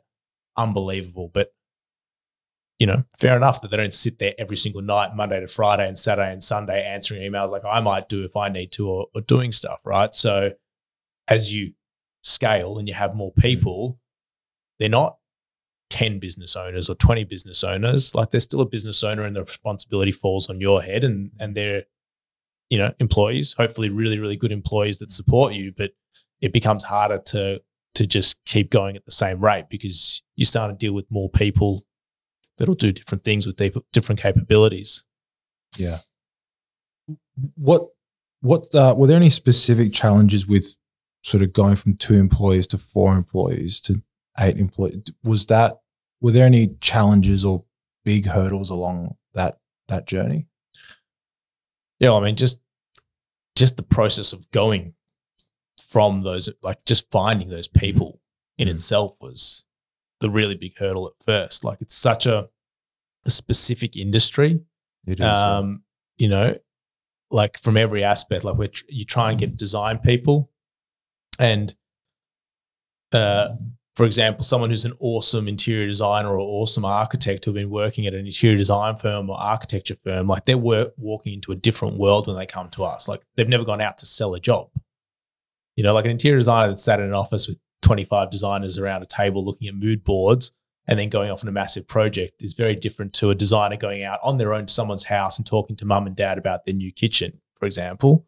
unbelievable 0.56 1.30
but 1.32 1.52
you 2.78 2.86
know 2.86 3.04
fair 3.16 3.36
enough 3.36 3.60
that 3.60 3.70
they 3.70 3.76
don't 3.76 3.94
sit 3.94 4.18
there 4.18 4.34
every 4.38 4.56
single 4.56 4.82
night 4.82 5.14
monday 5.14 5.40
to 5.40 5.48
friday 5.48 5.86
and 5.86 5.98
saturday 5.98 6.32
and 6.32 6.42
sunday 6.42 6.84
answering 6.84 7.20
emails 7.20 7.50
like 7.50 7.64
i 7.64 7.80
might 7.80 8.08
do 8.08 8.24
if 8.24 8.36
i 8.36 8.48
need 8.48 8.70
to 8.72 8.88
or, 8.88 9.06
or 9.14 9.20
doing 9.20 9.52
stuff 9.52 9.80
right? 9.84 10.14
So 10.14 10.52
as 11.26 11.52
you 11.52 11.72
scale 12.22 12.78
and 12.78 12.88
you 12.88 12.94
have 12.94 13.14
more 13.14 13.32
people 13.32 13.98
they're 14.78 14.88
not 14.88 15.18
10 15.90 16.18
business 16.18 16.54
owners 16.56 16.88
or 16.90 16.94
20 16.94 17.24
business 17.24 17.64
owners. 17.64 18.14
Like 18.14 18.30
they're 18.30 18.40
still 18.40 18.60
a 18.60 18.66
business 18.66 19.02
owner 19.02 19.22
and 19.22 19.34
the 19.34 19.42
responsibility 19.44 20.12
falls 20.12 20.48
on 20.48 20.60
your 20.60 20.82
head 20.82 21.04
and 21.04 21.30
and 21.38 21.54
they're 21.54 21.84
you 22.70 22.78
know 22.78 22.92
employees 22.98 23.54
hopefully 23.54 23.88
really 23.88 24.18
really 24.18 24.36
good 24.36 24.52
employees 24.52 24.98
that 24.98 25.10
support 25.10 25.54
you 25.54 25.72
but 25.76 25.90
it 26.40 26.52
becomes 26.52 26.84
harder 26.84 27.18
to 27.18 27.60
to 27.94 28.06
just 28.06 28.44
keep 28.44 28.70
going 28.70 28.96
at 28.96 29.04
the 29.04 29.10
same 29.10 29.40
rate 29.40 29.64
because 29.70 30.22
you 30.36 30.44
start 30.44 30.70
to 30.70 30.76
deal 30.76 30.92
with 30.92 31.06
more 31.10 31.28
people 31.30 31.84
that'll 32.58 32.74
do 32.74 32.92
different 32.92 33.24
things 33.24 33.46
with 33.46 33.56
different 33.92 34.20
capabilities 34.20 35.04
Yeah. 35.76 35.98
What 37.56 37.88
what 38.40 38.72
uh, 38.74 38.94
were 38.96 39.06
there 39.06 39.16
any 39.16 39.30
specific 39.30 39.92
challenges 39.92 40.46
with 40.46 40.76
sort 41.22 41.42
of 41.42 41.52
going 41.52 41.76
from 41.76 41.96
two 41.96 42.14
employees 42.14 42.66
to 42.68 42.78
four 42.78 43.16
employees 43.16 43.80
to 43.82 44.02
eight 44.38 44.56
employees? 44.56 45.02
Was 45.22 45.46
that 45.46 45.78
were 46.20 46.32
there 46.32 46.46
any 46.46 46.76
challenges 46.80 47.44
or 47.44 47.64
big 48.04 48.26
hurdles 48.26 48.70
along 48.70 49.16
that 49.34 49.58
that 49.88 50.06
journey? 50.06 50.46
Yeah, 52.00 52.14
I 52.14 52.20
mean, 52.20 52.36
just 52.36 52.60
just 53.56 53.76
the 53.76 53.82
process 53.82 54.32
of 54.32 54.48
going 54.52 54.94
from 55.82 56.22
those, 56.22 56.48
like 56.62 56.84
just 56.84 57.10
finding 57.10 57.48
those 57.48 57.66
people 57.68 58.20
in 58.56 58.68
Mm. 58.68 58.72
itself 58.72 59.16
was 59.20 59.66
the 60.20 60.30
really 60.30 60.54
big 60.54 60.76
hurdle 60.78 61.06
at 61.08 61.22
first. 61.24 61.64
Like 61.64 61.80
it's 61.80 61.94
such 61.94 62.26
a, 62.26 62.48
a 63.24 63.30
specific 63.30 63.96
industry. 63.96 64.60
It 65.06 65.18
is, 65.20 65.26
Um, 65.26 65.82
you 66.16 66.28
know, 66.28 66.56
like 67.30 67.58
from 67.58 67.76
every 67.76 68.04
aspect, 68.04 68.44
like 68.44 68.56
where 68.56 68.68
tr- 68.68 68.84
you 68.88 69.04
try 69.04 69.30
and 69.30 69.40
get 69.40 69.56
design 69.56 69.98
people, 69.98 70.50
and 71.38 71.74
uh, 73.12 73.56
for 73.98 74.04
example, 74.04 74.44
someone 74.44 74.70
who's 74.70 74.84
an 74.84 74.92
awesome 75.00 75.48
interior 75.48 75.88
designer 75.88 76.28
or 76.28 76.38
awesome 76.38 76.84
architect 76.84 77.44
who've 77.44 77.52
been 77.52 77.68
working 77.68 78.06
at 78.06 78.14
an 78.14 78.26
interior 78.26 78.56
design 78.56 78.94
firm 78.94 79.28
or 79.28 79.36
architecture 79.36 79.96
firm, 79.96 80.28
like 80.28 80.44
they're 80.44 80.56
work, 80.56 80.92
walking 80.96 81.34
into 81.34 81.50
a 81.50 81.56
different 81.56 81.98
world 81.98 82.28
when 82.28 82.36
they 82.36 82.46
come 82.46 82.68
to 82.68 82.84
us. 82.84 83.08
Like 83.08 83.22
they've 83.34 83.48
never 83.48 83.64
gone 83.64 83.80
out 83.80 83.98
to 83.98 84.06
sell 84.06 84.34
a 84.34 84.40
job. 84.40 84.68
You 85.74 85.82
know, 85.82 85.94
like 85.94 86.04
an 86.04 86.12
interior 86.12 86.38
designer 86.38 86.68
that 86.68 86.78
sat 86.78 87.00
in 87.00 87.06
an 87.06 87.12
office 87.12 87.48
with 87.48 87.58
25 87.82 88.30
designers 88.30 88.78
around 88.78 89.02
a 89.02 89.06
table 89.06 89.44
looking 89.44 89.66
at 89.66 89.74
mood 89.74 90.04
boards 90.04 90.52
and 90.86 90.96
then 90.96 91.08
going 91.08 91.32
off 91.32 91.42
on 91.42 91.48
a 91.48 91.52
massive 91.52 91.88
project 91.88 92.44
is 92.44 92.54
very 92.54 92.76
different 92.76 93.12
to 93.14 93.30
a 93.30 93.34
designer 93.34 93.76
going 93.76 94.04
out 94.04 94.20
on 94.22 94.38
their 94.38 94.54
own 94.54 94.66
to 94.66 94.72
someone's 94.72 95.06
house 95.06 95.38
and 95.38 95.44
talking 95.44 95.74
to 95.74 95.84
mum 95.84 96.06
and 96.06 96.14
dad 96.14 96.38
about 96.38 96.64
their 96.64 96.74
new 96.74 96.92
kitchen, 96.92 97.40
for 97.58 97.66
example. 97.66 98.24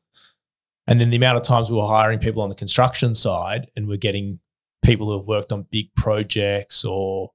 And 0.88 1.00
then 1.00 1.10
the 1.10 1.16
amount 1.16 1.36
of 1.36 1.44
times 1.44 1.70
we 1.70 1.76
were 1.76 1.86
hiring 1.86 2.18
people 2.18 2.42
on 2.42 2.48
the 2.48 2.56
construction 2.56 3.14
side 3.14 3.70
and 3.76 3.86
we're 3.86 3.96
getting 3.96 4.40
people 4.82 5.06
who 5.06 5.18
have 5.18 5.26
worked 5.26 5.52
on 5.52 5.66
big 5.70 5.94
projects 5.94 6.84
or 6.84 7.30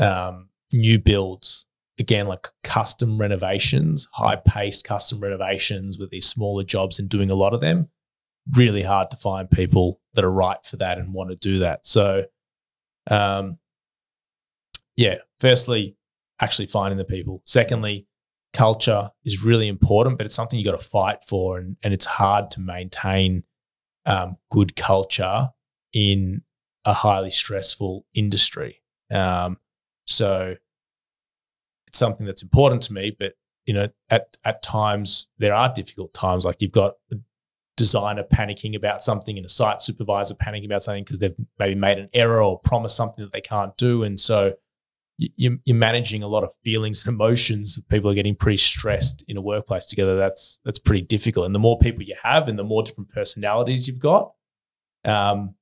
um, 0.00 0.48
new 0.72 0.98
builds, 0.98 1.66
again, 1.98 2.26
like 2.26 2.48
custom 2.62 3.18
renovations, 3.18 4.08
high 4.12 4.36
paced 4.36 4.84
custom 4.84 5.20
renovations 5.20 5.98
with 5.98 6.10
these 6.10 6.26
smaller 6.26 6.64
jobs 6.64 6.98
and 6.98 7.08
doing 7.08 7.30
a 7.30 7.34
lot 7.34 7.54
of 7.54 7.60
them. 7.60 7.88
Really 8.56 8.82
hard 8.82 9.10
to 9.10 9.16
find 9.16 9.50
people 9.50 10.00
that 10.14 10.24
are 10.24 10.32
right 10.32 10.64
for 10.64 10.76
that 10.76 10.98
and 10.98 11.12
want 11.12 11.30
to 11.30 11.36
do 11.36 11.58
that. 11.60 11.86
So, 11.86 12.24
um, 13.10 13.58
yeah, 14.96 15.16
firstly, 15.40 15.96
actually 16.40 16.66
finding 16.66 16.98
the 16.98 17.04
people. 17.04 17.42
Secondly, 17.44 18.06
culture 18.52 19.10
is 19.24 19.44
really 19.44 19.68
important, 19.68 20.16
but 20.16 20.24
it's 20.24 20.34
something 20.34 20.58
you 20.58 20.64
got 20.64 20.78
to 20.78 20.86
fight 20.86 21.24
for, 21.26 21.58
and, 21.58 21.76
and 21.82 21.92
it's 21.92 22.06
hard 22.06 22.50
to 22.52 22.60
maintain 22.60 23.42
um, 24.06 24.36
good 24.50 24.76
culture 24.76 25.50
in 25.92 26.42
a 26.86 26.92
highly 26.92 27.30
stressful 27.30 28.06
industry. 28.14 28.80
Um, 29.10 29.58
so 30.06 30.56
it's 31.88 31.98
something 31.98 32.24
that's 32.24 32.42
important 32.42 32.82
to 32.82 32.92
me, 32.94 33.14
but 33.16 33.34
you 33.66 33.74
know, 33.74 33.88
at 34.08 34.36
at 34.44 34.62
times 34.62 35.28
there 35.38 35.54
are 35.54 35.72
difficult 35.72 36.14
times. 36.14 36.44
Like 36.44 36.62
you've 36.62 36.72
got 36.72 36.94
a 37.12 37.16
designer 37.76 38.22
panicking 38.22 38.76
about 38.76 39.02
something 39.02 39.36
and 39.36 39.44
a 39.44 39.48
site 39.48 39.82
supervisor 39.82 40.34
panicking 40.34 40.64
about 40.64 40.82
something 40.82 41.04
because 41.04 41.18
they've 41.18 41.34
maybe 41.58 41.74
made 41.74 41.98
an 41.98 42.08
error 42.14 42.42
or 42.42 42.60
promised 42.60 42.96
something 42.96 43.24
that 43.24 43.32
they 43.32 43.40
can't 43.40 43.76
do, 43.76 44.04
and 44.04 44.18
so 44.18 44.54
you, 45.18 45.58
you're 45.64 45.76
managing 45.76 46.22
a 46.22 46.28
lot 46.28 46.44
of 46.44 46.50
feelings 46.62 47.04
and 47.04 47.14
emotions. 47.14 47.80
People 47.88 48.10
are 48.10 48.14
getting 48.14 48.36
pretty 48.36 48.58
stressed 48.58 49.24
in 49.28 49.36
a 49.36 49.40
workplace 49.40 49.86
together. 49.86 50.16
That's 50.16 50.60
that's 50.64 50.78
pretty 50.78 51.02
difficult. 51.02 51.46
And 51.46 51.54
the 51.54 51.58
more 51.58 51.78
people 51.78 52.02
you 52.02 52.14
have, 52.22 52.46
and 52.48 52.58
the 52.58 52.64
more 52.64 52.82
different 52.84 53.10
personalities 53.10 53.88
you've 53.88 53.98
got, 53.98 54.32
um, 55.04 55.54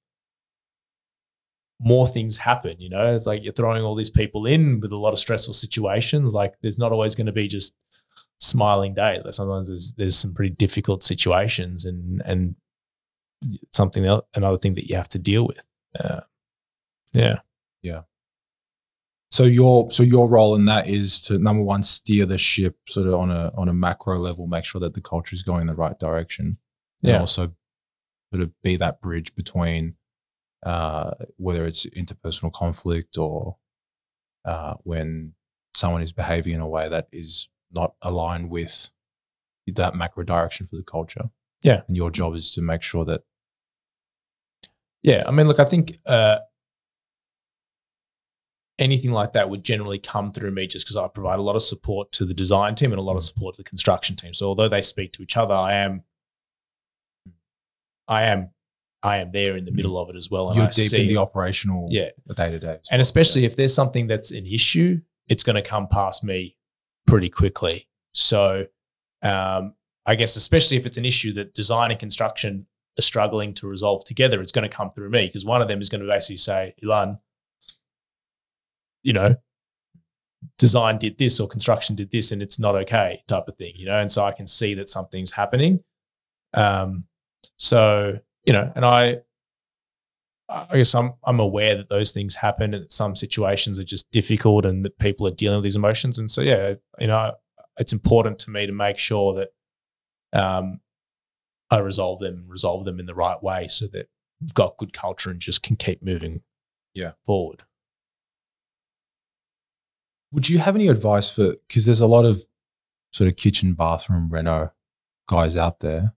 more 1.85 2.07
things 2.07 2.39
happen. 2.39 2.81
You 2.81 2.89
know, 2.89 3.15
it's 3.15 3.27
like 3.27 3.45
you're 3.45 3.53
throwing 3.53 3.83
all 3.85 3.95
these 3.95 4.11
people 4.11 4.47
in 4.47 4.81
with 4.81 4.91
a 4.91 4.97
lot 4.97 5.13
of 5.13 5.19
stressful 5.19 5.53
situations. 5.53 6.33
Like 6.35 6.55
there's 6.63 6.79
not 6.79 6.91
always 6.93 7.15
going 7.15 7.27
to 7.27 7.33
be 7.33 7.47
just 7.47 7.77
smiling 8.41 8.95
days. 8.95 9.23
Like 9.25 9.35
sometimes 9.35 9.69
there's 9.69 9.95
there's 9.97 10.17
some 10.17 10.33
pretty 10.35 10.55
difficult 10.55 11.03
situations 11.03 11.85
and 11.85 12.23
and 12.25 12.57
something 13.73 14.05
else, 14.05 14.25
another 14.35 14.57
thing 14.59 14.75
that 14.75 14.89
you 14.89 14.97
have 14.97 15.09
to 15.11 15.19
deal 15.19 15.47
with. 15.47 15.67
Uh, 15.99 16.21
yeah, 17.13 17.41
yeah. 17.83 18.03
So 19.31 19.45
your 19.45 19.91
so 19.91 20.03
your 20.03 20.29
role 20.29 20.55
in 20.55 20.65
that 20.67 20.89
is 20.89 21.21
to 21.23 21.39
number 21.39 21.63
one 21.63 21.83
steer 21.83 22.25
the 22.25 22.39
ship 22.39 22.77
sort 22.89 23.09
of 23.09 23.15
on 23.15 23.31
a 23.31 23.53
on 23.57 23.69
a 23.69 23.75
macro 23.75 24.19
level, 24.19 24.47
make 24.47 24.65
sure 24.65 24.81
that 24.81 24.95
the 24.95 25.01
culture 25.01 25.35
is 25.35 25.43
going 25.43 25.63
in 25.63 25.67
the 25.67 25.75
right 25.75 25.99
direction. 25.99 26.59
And 27.03 27.11
Yeah. 27.13 27.19
also 27.21 27.53
sort 28.33 28.43
of 28.43 28.51
be 28.63 28.77
that 28.77 29.01
bridge 29.03 29.35
between 29.35 29.97
uh, 30.65 31.11
whether 31.37 31.67
it's 31.67 31.87
interpersonal 31.87 32.53
conflict 32.53 33.19
or 33.19 33.57
uh, 34.45 34.75
when 34.83 35.35
someone 35.75 36.03
is 36.03 36.13
behaving 36.13 36.55
in 36.55 36.61
a 36.61 36.69
way 36.69 36.89
that 36.89 37.09
is 37.13 37.49
not 37.73 37.95
aligned 38.03 38.51
with 38.51 38.91
that 39.67 39.95
macro 39.95 40.25
direction 40.25 40.67
for 40.67 40.77
the 40.77 40.83
culture. 40.83 41.31
Yeah. 41.63 41.83
And 41.87 41.97
your 41.97 42.11
job 42.11 42.35
is 42.35 42.51
to 42.53 42.63
make 42.63 42.83
sure 42.83 43.05
that 43.05 43.23
Yeah, 45.03 45.25
I 45.27 45.31
mean, 45.31 45.49
look, 45.49 45.59
I 45.59 45.65
think 45.65 45.99
uh, 46.07 46.39
anything 48.79 49.13
like 49.13 49.33
that 49.35 49.51
would 49.51 49.65
generally 49.65 49.99
come 49.99 50.33
through 50.33 50.51
me 50.51 50.67
just 50.67 50.87
because 50.87 50.97
I 50.97 51.09
provide 51.09 51.39
a 51.39 51.43
lot 51.43 51.57
of 51.57 51.63
support 51.63 52.13
to 52.13 52.25
the 52.25 52.35
design 52.35 52.75
team 52.75 52.93
and 52.93 52.99
a 52.99 53.03
lot 53.03 53.17
of 53.17 53.23
support 53.23 53.57
to 53.57 53.63
the 53.63 53.69
construction 53.69 54.17
team. 54.17 54.35
So 54.35 54.47
although 54.47 54.69
they 54.69 54.83
speak 54.83 55.13
to 55.13 55.23
each 55.23 55.37
other, 55.37 55.55
I 55.55 55.75
am, 55.75 56.05
I 58.09 58.25
am, 58.25 58.51
I 59.05 59.19
am 59.19 59.33
there 59.33 59.57
in 59.57 59.67
the 59.67 59.71
middle 59.71 59.99
of 59.99 60.09
it 60.09 60.17
as 60.17 60.31
well. 60.31 60.49
And 60.49 60.57
you're 60.57 60.67
I 60.67 60.71
deep 60.71 60.89
see, 60.89 61.03
in 61.03 61.09
the 61.09 61.19
operational 61.19 61.89
yeah, 61.91 62.09
day 62.35 62.51
to 62.51 62.59
day. 62.59 62.79
and 62.91 63.01
especially 63.01 63.45
if 63.45 63.55
there's 63.55 63.75
something 63.75 64.07
that's 64.07 64.33
an 64.33 64.47
issue, 64.47 65.01
it's 65.29 65.43
going 65.43 65.57
to 65.57 65.63
come 65.63 65.89
past 65.89 66.25
me 66.25 66.57
pretty 67.07 67.29
quickly. 67.29 67.87
So, 68.13 68.67
um, 69.23 69.75
I 70.07 70.15
guess 70.15 70.37
especially 70.37 70.79
if 70.79 70.87
it's 70.87 70.97
an 70.97 71.05
issue 71.05 71.35
that 71.35 71.55
design 71.55 71.91
and 71.91 72.01
construction 72.01 72.67
are 72.99 73.03
struggling 73.03 73.53
to 73.55 73.67
resolve 73.67 74.05
together, 74.05 74.41
it's 74.41 74.53
going 74.53 74.69
to 74.69 74.75
come 74.75 74.91
through 74.91 75.11
me 75.11 75.27
because 75.27 75.45
one 75.45 75.61
of 75.61 75.69
them 75.69 75.81
is 75.81 75.89
going 75.89 76.01
to 76.01 76.07
basically 76.07 76.39
say, 76.39 76.75
Ilan, 76.83 77.19
you 79.03 79.13
know, 79.13 79.37
design 80.59 80.99
did 80.99 81.19
this 81.19 81.41
or 81.41 81.49
construction 81.49 81.95
did 81.95 82.11
this 82.11 82.33
and 82.33 82.43
it's 82.43 82.59
not 82.59 82.75
okay 82.75 83.23
type 83.29 83.49
of 83.49 83.57
thing, 83.57 83.73
you 83.77 83.87
know, 83.87 83.99
and 84.01 84.11
so 84.11 84.25
I 84.25 84.33
can 84.33 84.47
see 84.47 84.75
that 84.75 84.89
something's 84.89 85.33
happening. 85.33 85.81
Um, 86.55 87.05
so 87.57 88.19
you 88.45 88.53
know, 88.53 88.73
and 88.75 88.85
I, 88.85 89.19
I 90.49 90.77
guess 90.77 90.95
I'm 90.95 91.15
I'm 91.25 91.41
aware 91.41 91.77
that 91.77 91.89
those 91.89 92.13
things 92.13 92.37
happen 92.37 92.75
and 92.75 92.85
that 92.85 92.93
some 92.93 93.17
situations 93.17 93.79
are 93.79 93.85
just 93.85 94.11
difficult 94.11 94.67
and 94.67 94.85
that 94.85 94.99
people 94.99 95.27
are 95.27 95.31
dealing 95.33 95.57
with 95.59 95.65
these 95.65 95.77
emotions. 95.77 96.19
And 96.19 96.31
so 96.31 96.43
yeah, 96.43 96.75
you 96.99 97.07
know, 97.07 97.33
it's 97.79 97.93
important 97.93 98.39
to 98.41 98.51
me 98.51 98.67
to 98.67 98.73
make 98.73 98.99
sure 98.99 99.35
that 99.35 100.39
um, 100.39 100.81
I 101.71 101.79
resolve 101.79 102.21
them, 102.21 102.43
resolve 102.47 102.85
them 102.85 103.01
in 103.01 103.07
the 103.07 103.15
right 103.15 103.43
way, 103.43 103.69
so 103.69 103.87
that 103.89 104.09
we've 104.41 104.55
got 104.55 104.77
good 104.77 104.93
culture 104.93 105.31
and 105.31 105.41
just 105.41 105.63
can 105.63 105.77
keep 105.77 106.03
moving, 106.03 106.43
Yeah. 106.93 107.13
forward. 107.25 107.63
Would 110.33 110.49
you 110.49 110.59
have 110.59 110.75
any 110.75 110.89
advice 110.89 111.31
for 111.35 111.55
because 111.69 111.87
there's 111.87 112.01
a 112.01 112.07
lot 112.07 112.25
of 112.25 112.45
sort 113.13 113.29
of 113.29 113.37
kitchen 113.37 113.75
bathroom 113.75 114.29
reno 114.29 114.73
guys 115.29 115.57
out 115.57 115.79
there. 115.81 116.15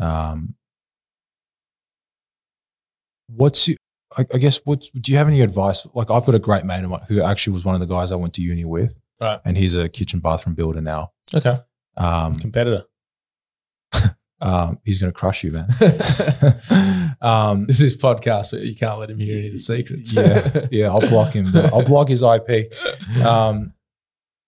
Um, 0.00 0.54
what's 3.36 3.68
your, 3.68 3.76
I, 4.16 4.26
I 4.34 4.38
guess 4.38 4.60
what 4.64 4.84
do 5.00 5.12
you 5.12 5.18
have 5.18 5.28
any 5.28 5.40
advice? 5.40 5.86
Like 5.94 6.10
I've 6.10 6.26
got 6.26 6.34
a 6.34 6.38
great 6.38 6.64
mate 6.64 6.84
of 6.84 6.90
mine 6.90 7.02
who 7.08 7.22
actually 7.22 7.54
was 7.54 7.64
one 7.64 7.74
of 7.74 7.80
the 7.80 7.86
guys 7.86 8.12
I 8.12 8.16
went 8.16 8.34
to 8.34 8.42
uni 8.42 8.64
with, 8.64 8.98
Right. 9.20 9.40
And 9.44 9.56
he's 9.56 9.74
a 9.76 9.88
kitchen 9.88 10.18
bathroom 10.20 10.54
builder 10.56 10.80
now. 10.80 11.12
Okay, 11.32 11.58
Um, 11.96 12.36
competitor. 12.38 12.82
um, 14.40 14.78
he's 14.84 14.98
going 14.98 15.12
to 15.12 15.16
crush 15.18 15.44
you, 15.44 15.52
man. 15.52 15.68
um, 17.20 17.66
This 17.66 17.80
is 17.80 17.96
podcast, 17.96 18.50
but 18.52 18.62
you 18.62 18.74
can't 18.74 18.98
let 18.98 19.10
him 19.10 19.18
hear 19.18 19.38
any 19.38 19.46
of 19.48 19.52
the 19.52 19.58
secrets. 19.58 20.12
yeah, 20.12 20.66
yeah, 20.70 20.88
I'll 20.88 21.00
block 21.08 21.32
him. 21.34 21.46
I'll 21.72 21.84
block 21.84 22.08
his 22.08 22.22
IP. 22.22 22.72
Um, 23.24 23.72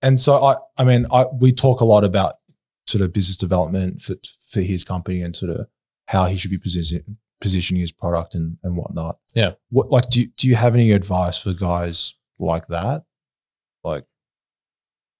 and 0.02 0.18
so 0.20 0.34
I, 0.44 0.56
I 0.76 0.84
mean, 0.84 1.06
I 1.12 1.26
we 1.32 1.52
talk 1.52 1.80
a 1.80 1.84
lot 1.84 2.04
about 2.04 2.34
sort 2.86 3.02
of 3.02 3.12
business 3.12 3.36
development 3.36 4.02
for 4.02 4.16
for 4.50 4.60
his 4.60 4.84
company 4.84 5.22
and 5.22 5.34
sort 5.34 5.52
of 5.52 5.66
how 6.06 6.26
he 6.26 6.36
should 6.36 6.50
be 6.50 6.58
position, 6.58 7.18
positioning 7.44 7.82
his 7.82 7.92
product 7.92 8.34
and 8.34 8.56
and 8.62 8.74
whatnot. 8.74 9.18
Yeah. 9.34 9.52
What 9.68 9.90
like 9.90 10.08
do 10.08 10.22
you, 10.22 10.28
do 10.38 10.48
you 10.48 10.54
have 10.54 10.74
any 10.74 10.92
advice 10.92 11.38
for 11.38 11.52
guys 11.52 12.14
like 12.38 12.68
that? 12.68 13.04
Like, 13.84 14.06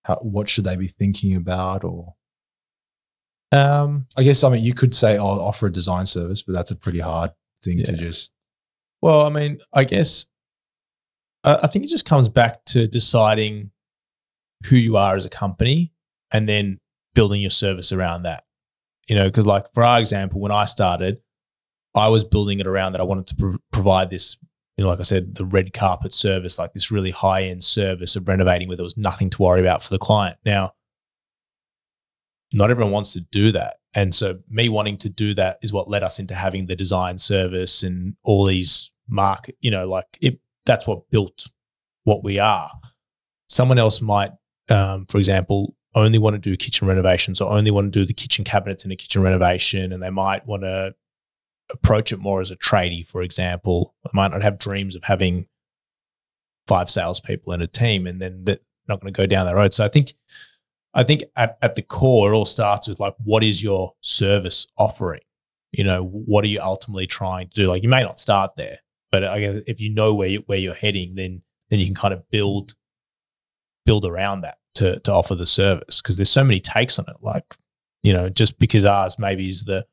how 0.05 0.17
what 0.23 0.49
should 0.49 0.65
they 0.65 0.77
be 0.77 0.89
thinking 0.89 1.37
about? 1.37 1.85
Or 1.85 2.15
um, 3.53 4.07
I 4.17 4.23
guess 4.23 4.43
I 4.43 4.49
mean 4.49 4.65
you 4.65 4.73
could 4.73 4.95
say, 4.95 5.19
"Oh, 5.19 5.39
offer 5.39 5.67
a 5.67 5.73
design 5.73 6.07
service," 6.07 6.43
but 6.43 6.55
that's 6.55 6.71
a 6.71 6.77
pretty 6.77 7.01
hard 7.01 7.33
thing 7.63 7.85
to 7.85 7.93
just. 7.93 8.33
Well, 9.03 9.27
I 9.27 9.29
mean, 9.29 9.59
I 9.75 9.85
guess 9.85 10.25
I 11.45 11.57
I 11.65 11.67
think 11.67 11.85
it 11.85 11.89
just 11.89 12.07
comes 12.07 12.31
back 12.31 12.65
to 12.67 12.89
deciding 12.89 13.71
who 14.65 14.77
you 14.77 14.97
are 14.97 15.15
as 15.15 15.27
a 15.27 15.31
company 15.31 15.93
and 16.33 16.49
then 16.49 16.81
building 17.15 17.43
your 17.43 17.51
service 17.51 17.93
around 17.93 18.23
that. 18.23 18.45
You 19.09 19.15
know, 19.15 19.29
because 19.29 19.47
like 19.47 19.67
for 19.75 19.85
our 19.85 20.01
example, 20.01 20.41
when 20.41 20.53
I 20.53 20.65
started, 20.65 21.19
I 21.95 22.09
was 22.09 22.25
building 22.25 22.61
it 22.61 22.67
around 22.67 22.93
that 22.93 23.01
I 23.01 23.05
wanted 23.05 23.27
to 23.29 23.37
pro- 23.37 23.59
provide 23.71 24.11
this, 24.11 24.39
you 24.77 24.85
know, 24.85 24.91
like 24.91 24.99
I 24.99 25.03
said, 25.03 25.37
the 25.37 25.45
red 25.45 25.73
carpet 25.73 26.13
service, 26.13 26.59
like 26.59 26.73
this 26.73 26.91
really 26.91 27.11
high 27.11 27.45
end 27.45 27.63
service 27.63 28.17
of 28.17 28.27
renovating 28.27 28.69
where 28.69 28.77
there 28.77 28.85
was 28.85 28.97
nothing 28.97 29.31
to 29.31 29.43
worry 29.43 29.61
about 29.61 29.83
for 29.83 29.91
the 29.91 29.99
client. 29.99 30.37
Now, 30.45 30.73
not 32.53 32.71
everyone 32.71 32.93
wants 32.93 33.13
to 33.13 33.21
do 33.21 33.53
that. 33.53 33.77
And 33.95 34.15
so 34.15 34.41
me 34.49 34.69
wanting 34.69 34.99
to 34.99 35.09
do 35.09 35.35
that 35.35 35.59
is 35.63 35.73
what 35.73 35.89
led 35.89 36.03
us 36.03 36.19
into 36.19 36.35
having 36.35 36.67
the 36.67 36.77
design 36.77 37.17
service 37.17 37.83
and 37.83 38.17
all 38.25 38.45
these 38.45 38.93
market, 39.09 39.57
you 39.61 39.71
know, 39.71 39.87
like 39.87 40.19
it, 40.21 40.41
that's 40.67 40.87
what 40.87 41.09
built 41.11 41.51
what 42.05 42.25
we 42.25 42.39
are. 42.39 42.71
Someone 43.49 43.79
else 43.79 44.01
might, 44.01 44.33
um, 44.69 45.07
for 45.07 45.19
example, 45.19 45.77
only 45.95 46.19
want 46.19 46.35
to 46.35 46.39
do 46.41 46.57
kitchen 46.57 46.89
renovations 46.89 47.41
or 47.41 47.53
only 47.53 47.71
want 47.71 47.93
to 47.93 47.99
do 48.01 48.05
the 48.05 48.15
kitchen 48.15 48.45
cabinets 48.45 48.85
in 48.85 48.91
a 48.91 48.97
kitchen 48.97 49.23
renovation. 49.23 49.93
And 49.93 50.03
they 50.03 50.11
might 50.11 50.45
want 50.47 50.63
to 50.63 50.95
approach 51.71 52.13
it 52.13 52.19
more 52.19 52.41
as 52.41 52.51
a 52.51 52.57
tradie, 52.57 53.07
for 53.07 53.23
example. 53.23 53.95
They 54.05 54.11
might 54.13 54.31
not 54.31 54.43
have 54.43 54.59
dreams 54.59 54.95
of 54.95 55.05
having 55.05 55.47
five 56.67 56.91
salespeople 56.91 57.53
in 57.53 57.63
a 57.63 57.67
team 57.67 58.07
and 58.07 58.21
then 58.21 58.45
they're 58.45 58.59
not 58.89 59.01
going 59.01 59.13
to 59.13 59.17
go 59.17 59.27
down 59.27 59.47
that 59.47 59.55
road. 59.55 59.75
So 59.75 59.85
I 59.85 59.89
think 59.89 60.15
I 60.97 61.03
think 61.03 61.25
at, 61.37 61.59
at 61.61 61.75
the 61.75 61.83
core, 61.83 62.33
it 62.33 62.37
all 62.37 62.45
starts 62.45 62.87
with 62.87 63.01
like, 63.01 63.15
what 63.25 63.43
is 63.43 63.63
your 63.63 63.95
service 64.01 64.67
offering? 64.79 65.23
you 65.77 65.83
know, 65.83 66.05
what 66.05 66.45
are 66.45 66.49
you 66.49 66.61
ultimately 66.61 67.07
trying 67.07 67.49
to 67.49 67.55
do? 67.55 67.67
Like 67.67 67.83
you 67.83 67.89
may 67.89 68.03
not 68.03 68.21
start 68.21 68.53
there, 68.57 68.79
but 69.11 69.25
I 69.25 69.41
guess 69.41 69.63
if 69.67 69.81
you 69.81 69.91
know 69.91 70.15
where 70.15 70.29
you, 70.29 70.43
where 70.47 70.59
you're 70.59 70.75
heading, 70.75 71.17
then 71.17 71.43
then 71.71 71.81
you 71.81 71.87
can 71.87 71.95
kind 71.95 72.15
of 72.15 72.29
build 72.31 72.75
build 73.85 74.05
around 74.05 74.43
that 74.43 74.59
to 74.77 75.01
to 75.01 75.13
offer 75.13 75.35
the 75.35 75.47
service 75.47 76.01
because 76.01 76.17
there's 76.17 76.31
so 76.31 76.45
many 76.45 76.61
takes 76.61 76.99
on 76.99 77.07
it. 77.09 77.17
Like 77.21 77.57
you 78.03 78.13
know, 78.13 78.29
just 78.29 78.59
because 78.61 78.85
ours 78.85 79.19
maybe 79.19 79.49
is 79.49 79.65
the 79.65 79.85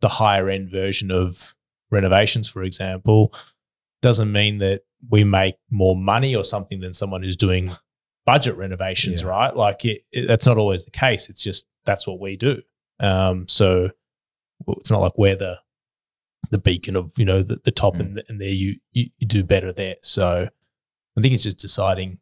the 0.00 0.08
higher 0.08 0.48
end 0.48 0.70
version 0.70 1.10
of 1.10 1.54
renovations, 1.90 2.48
for 2.48 2.62
example, 2.62 3.32
doesn't 4.02 4.32
mean 4.32 4.58
that 4.58 4.82
we 5.10 5.24
make 5.24 5.56
more 5.70 5.96
money 5.96 6.34
or 6.34 6.44
something 6.44 6.80
than 6.80 6.92
someone 6.92 7.22
who's 7.22 7.36
doing 7.36 7.74
budget 8.26 8.56
renovations, 8.56 9.22
Yeah. 9.22 9.28
right? 9.28 9.56
Like 9.56 9.84
it, 9.84 10.02
it, 10.12 10.26
that's 10.26 10.46
not 10.46 10.58
always 10.58 10.84
the 10.84 10.90
case. 10.90 11.28
It's 11.28 11.42
just 11.42 11.66
that's 11.84 12.06
what 12.06 12.20
we 12.20 12.36
do. 12.36 12.62
Um, 13.00 13.46
so 13.48 13.90
it's 14.68 14.90
not 14.90 15.00
like 15.00 15.12
we're 15.18 15.36
the 15.36 15.58
the 16.50 16.58
beacon 16.58 16.94
of 16.96 17.12
you 17.18 17.24
know 17.24 17.42
the, 17.42 17.56
the 17.64 17.70
top 17.70 17.94
Mm. 17.94 18.00
and, 18.00 18.22
and 18.28 18.40
there 18.40 18.48
you, 18.48 18.76
you 18.92 19.10
you 19.18 19.26
do 19.26 19.42
better 19.44 19.72
there. 19.72 19.96
So 20.02 20.48
I 21.16 21.20
think 21.20 21.34
it's 21.34 21.42
just 21.42 21.58
deciding 21.58 22.18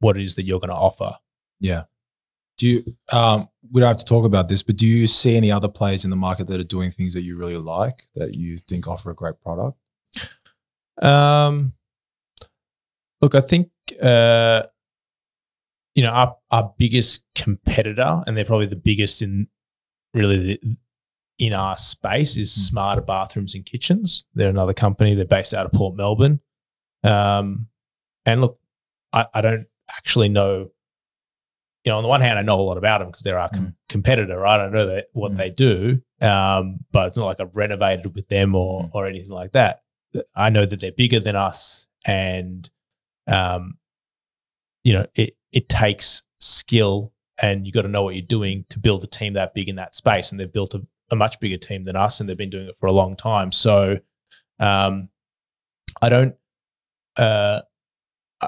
what 0.00 0.16
it 0.16 0.24
is 0.24 0.34
that 0.34 0.44
you're 0.44 0.58
going 0.60 0.70
to 0.70 0.74
offer. 0.74 1.16
Yeah. 1.60 1.84
Do 2.58 2.66
you? 2.68 2.96
Um, 3.12 3.48
we 3.70 3.80
don't 3.80 3.88
have 3.88 3.96
to 3.98 4.04
talk 4.04 4.24
about 4.24 4.48
this, 4.48 4.62
but 4.62 4.76
do 4.76 4.86
you 4.86 5.06
see 5.06 5.36
any 5.36 5.52
other 5.52 5.68
players 5.68 6.04
in 6.04 6.10
the 6.10 6.16
market 6.16 6.46
that 6.48 6.60
are 6.60 6.64
doing 6.64 6.90
things 6.90 7.14
that 7.14 7.22
you 7.22 7.36
really 7.36 7.56
like 7.56 8.08
that 8.16 8.34
you 8.34 8.58
think 8.58 8.88
offer 8.88 9.10
a 9.10 9.14
great 9.14 9.40
product? 9.40 9.78
Um, 11.00 11.72
look, 13.20 13.34
I 13.34 13.40
think 13.40 13.70
uh, 14.02 14.64
you 15.94 16.02
know 16.02 16.10
our 16.10 16.36
our 16.50 16.74
biggest 16.78 17.24
competitor, 17.34 18.22
and 18.26 18.36
they're 18.36 18.44
probably 18.44 18.66
the 18.66 18.76
biggest 18.76 19.22
in 19.22 19.48
really 20.12 20.38
the, 20.38 20.76
in 21.38 21.52
our 21.52 21.76
space, 21.76 22.36
is 22.36 22.50
Mm. 22.52 22.68
Smarter 22.68 23.00
Bathrooms 23.00 23.54
and 23.54 23.64
Kitchens. 23.64 24.26
They're 24.34 24.50
another 24.50 24.74
company. 24.74 25.14
They're 25.14 25.24
based 25.24 25.54
out 25.54 25.66
of 25.66 25.72
Port 25.72 25.96
Melbourne. 25.96 26.40
Um, 27.04 27.68
and 28.26 28.40
look, 28.40 28.58
I, 29.12 29.26
I 29.34 29.40
don't 29.40 29.66
actually 29.90 30.28
know. 30.28 30.70
You 31.84 31.90
know, 31.90 31.96
on 31.98 32.02
the 32.04 32.08
one 32.08 32.20
hand, 32.20 32.38
I 32.38 32.42
know 32.42 32.60
a 32.60 32.62
lot 32.62 32.78
about 32.78 32.98
them 33.00 33.08
because 33.08 33.22
they're 33.22 33.38
our 33.38 33.48
com- 33.48 33.66
Mm. 33.68 33.74
competitor, 33.88 34.38
right? 34.38 34.60
I 34.60 34.68
know 34.68 34.86
that 34.86 35.06
what 35.12 35.32
Mm. 35.32 35.36
they 35.36 35.50
do, 35.50 36.00
um, 36.20 36.78
but 36.92 37.08
it's 37.08 37.16
not 37.16 37.26
like 37.26 37.40
I've 37.40 37.56
renovated 37.56 38.14
with 38.14 38.28
them 38.28 38.54
or 38.54 38.84
Mm. 38.84 38.90
or 38.94 39.06
anything 39.06 39.30
like 39.32 39.52
that. 39.52 39.82
I 40.34 40.50
know 40.50 40.64
that 40.66 40.78
they're 40.80 40.92
bigger 40.92 41.18
than 41.20 41.34
us, 41.36 41.88
and 42.04 42.70
um, 43.26 43.78
you 44.84 44.92
know, 44.92 45.06
it 45.14 45.36
it 45.52 45.68
takes 45.68 46.22
skill, 46.40 47.12
and 47.38 47.66
you 47.66 47.72
got 47.72 47.82
to 47.82 47.88
know 47.88 48.02
what 48.04 48.14
you're 48.14 48.26
doing 48.26 48.64
to 48.70 48.78
build 48.78 49.02
a 49.04 49.06
team 49.06 49.32
that 49.34 49.54
big 49.54 49.68
in 49.68 49.76
that 49.76 49.94
space. 49.94 50.30
And 50.30 50.40
they've 50.40 50.52
built 50.52 50.74
a, 50.74 50.86
a 51.10 51.16
much 51.16 51.38
bigger 51.40 51.56
team 51.58 51.84
than 51.84 51.96
us, 51.96 52.20
and 52.20 52.28
they've 52.28 52.36
been 52.36 52.50
doing 52.50 52.68
it 52.68 52.76
for 52.80 52.86
a 52.86 52.92
long 52.92 53.16
time. 53.16 53.52
So, 53.52 53.98
um, 54.58 55.08
I 56.00 56.08
don't, 56.08 56.34
uh, 57.16 57.62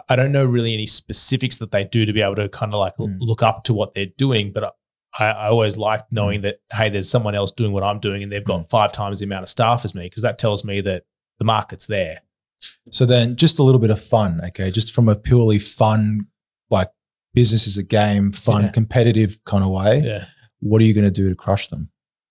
I- 0.09 0.16
don't 0.16 0.32
know 0.32 0.45
really 0.45 0.74
any 0.74 0.86
specifics 0.86 1.57
that 1.59 1.70
they 1.70 1.84
do 1.84 2.05
to 2.07 2.12
be 2.12 2.20
able 2.22 2.36
to 2.36 2.49
kind 2.49 2.72
of 2.74 2.80
like 2.80 2.97
Mm. 2.97 3.16
look 3.20 3.42
up 3.42 3.64
to 3.64 3.74
what 3.74 3.95
they're 3.95 4.07
doing, 4.18 4.53
but. 4.53 4.74
I, 5.16 5.26
I 5.26 5.47
always 5.47 5.76
like 5.76 6.03
knowing 6.11 6.40
that 6.40 6.57
hey, 6.72 6.88
there's 6.88 7.09
someone 7.09 7.36
else 7.36 7.53
doing 7.53 7.70
what 7.70 7.84
I'm 7.84 8.01
doing, 8.01 8.24
and 8.24 8.32
they've 8.32 8.42
got 8.42 8.68
five 8.68 8.90
times 8.90 9.20
the 9.20 9.26
amount 9.26 9.45
of 9.45 9.49
staff 9.49 9.84
as 9.84 9.95
me 9.95 10.07
because 10.09 10.24
that 10.24 10.40
tells 10.40 10.64
me 10.64 10.80
that 10.80 11.05
the 11.38 11.45
market's 11.45 11.86
there. 11.86 12.22
So 12.90 13.07
then, 13.07 13.36
just 13.36 13.61
a 13.61 13.62
little 13.62 13.78
bit 13.80 13.90
of 13.90 14.01
fun, 14.03 14.40
okay? 14.47 14.72
Just 14.72 14.92
from 14.92 15.09
a 15.09 15.14
purely 15.14 15.61
fun, 15.61 16.26
like 16.68 16.88
business 17.32 17.68
is 17.68 17.78
a 17.78 17.84
game, 17.84 18.32
fun, 18.32 18.64
Yeah. 18.64 18.70
competitive 18.70 19.38
kind 19.45 19.62
of 19.62 19.70
way. 19.70 20.03
Yeah. 20.05 20.24
What 20.59 20.82
are 20.82 20.84
you 20.84 20.95
going 20.95 21.05
to 21.05 21.12
do 21.12 21.28
to 21.28 21.36
crush 21.36 21.68
them? 21.68 21.90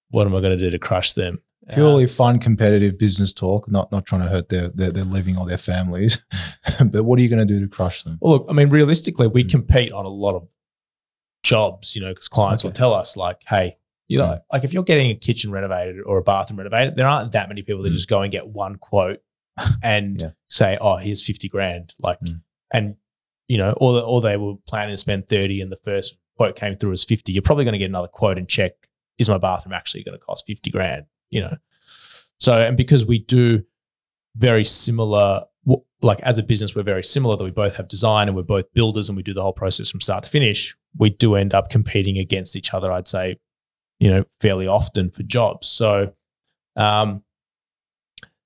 What 0.10 0.28
am 0.28 0.36
I 0.36 0.42
going 0.42 0.58
to 0.58 0.62
do 0.66 0.70
to 0.70 0.78
crush 0.80 1.14
them? 1.14 1.40
Purely 1.72 2.04
Uh, 2.04 2.08
fun, 2.08 2.40
competitive 2.40 2.98
business 2.98 3.32
talk. 3.32 3.70
Not 3.72 3.92
not 3.92 4.06
trying 4.06 4.22
to 4.24 4.28
hurt 4.30 4.50
their 4.50 4.68
their, 4.70 4.92
their 4.92 5.06
living 5.06 5.38
or 5.38 5.46
their 5.48 5.58
families, 5.58 6.26
but 6.86 7.04
what 7.04 7.18
are 7.20 7.22
you 7.22 7.30
going 7.30 7.46
to 7.48 7.54
do 7.54 7.60
to 7.62 7.68
crush 7.68 8.04
them? 8.04 8.18
well, 8.22 8.34
look, 8.34 8.46
I 8.50 8.54
mean, 8.54 8.70
realistically, 8.70 9.28
we 9.28 9.44
Mm. 9.46 9.50
compete 9.52 9.92
on 9.94 10.06
a 10.06 10.10
lot 10.10 10.36
of 10.36 10.48
jobs, 11.44 11.96
you 11.96 12.02
know, 12.02 12.10
because 12.10 12.28
clients 12.28 12.64
will 12.64 12.72
tell 12.72 12.94
us, 12.94 13.18
like, 13.18 13.42
hey, 13.48 13.78
you 14.08 14.18
know, 14.18 14.26
Mm. 14.26 14.42
like 14.52 14.64
if 14.64 14.74
you're 14.74 14.84
getting 14.84 15.10
a 15.12 15.16
kitchen 15.16 15.52
renovated 15.52 16.02
or 16.06 16.18
a 16.18 16.22
bathroom 16.24 16.58
renovated, 16.60 16.96
there 16.96 17.08
aren't 17.08 17.32
that 17.34 17.48
many 17.50 17.62
people 17.62 17.84
that 17.84 17.90
Mm. 17.92 17.96
just 17.96 18.10
go 18.10 18.22
and 18.22 18.32
get 18.32 18.48
one 18.48 18.76
quote 18.76 19.20
and 19.84 20.22
Yeah. 20.22 20.30
say, 20.50 20.78
oh, 20.80 20.98
here's 20.98 21.22
50 21.26 21.48
grand. 21.50 21.94
Like, 22.00 22.20
Mm. 22.22 22.42
and, 22.72 22.96
you 23.48 23.58
know, 23.58 23.74
or, 23.78 24.02
or 24.02 24.22
they 24.22 24.38
were 24.38 24.56
planning 24.68 24.94
to 24.94 24.98
spend 24.98 25.26
30 25.26 25.62
and 25.62 25.72
the 25.72 25.80
first 25.84 26.18
quote 26.38 26.56
came 26.56 26.76
through 26.76 26.92
as 26.94 27.04
50. 27.04 27.32
You're 27.32 27.42
probably 27.42 27.66
going 27.66 27.74
to 27.74 27.78
get 27.80 27.90
another 27.90 28.08
quote 28.08 28.38
and 28.38 28.48
check, 28.48 28.74
is 29.18 29.30
my 29.30 29.38
bathroom 29.38 29.74
actually 29.74 30.04
going 30.04 30.18
to 30.18 30.26
cost 30.26 30.46
50 30.48 30.70
grand? 30.70 31.06
You 31.34 31.42
know? 31.42 31.58
So, 32.40 32.54
and 32.54 32.78
because 32.78 33.06
we 33.06 33.20
do 33.20 33.64
very 34.36 34.64
similar, 34.64 35.44
like 36.02 36.20
as 36.22 36.38
a 36.38 36.44
business, 36.44 36.76
we're 36.76 36.84
very 36.84 37.04
similar 37.04 37.38
that 37.38 37.44
we 37.44 37.52
both 37.52 37.76
have 37.78 37.88
design 37.88 38.28
and 38.28 38.36
we're 38.36 38.44
both 38.44 38.72
builders 38.74 39.10
and 39.10 39.16
we 39.16 39.24
do 39.24 39.34
the 39.34 39.42
whole 39.42 39.54
process 39.54 39.90
from 39.90 40.02
start 40.02 40.24
to 40.24 40.30
finish. 40.30 40.76
We 40.98 41.10
do 41.10 41.36
end 41.36 41.54
up 41.54 41.70
competing 41.70 42.18
against 42.18 42.56
each 42.56 42.74
other, 42.74 42.92
I'd 42.92 43.08
say, 43.08 43.38
you 44.00 44.10
know, 44.10 44.26
fairly 44.40 44.68
often 44.68 45.10
for 45.12 45.24
jobs. 45.24 45.68
So, 45.70 46.14
um, 46.76 47.24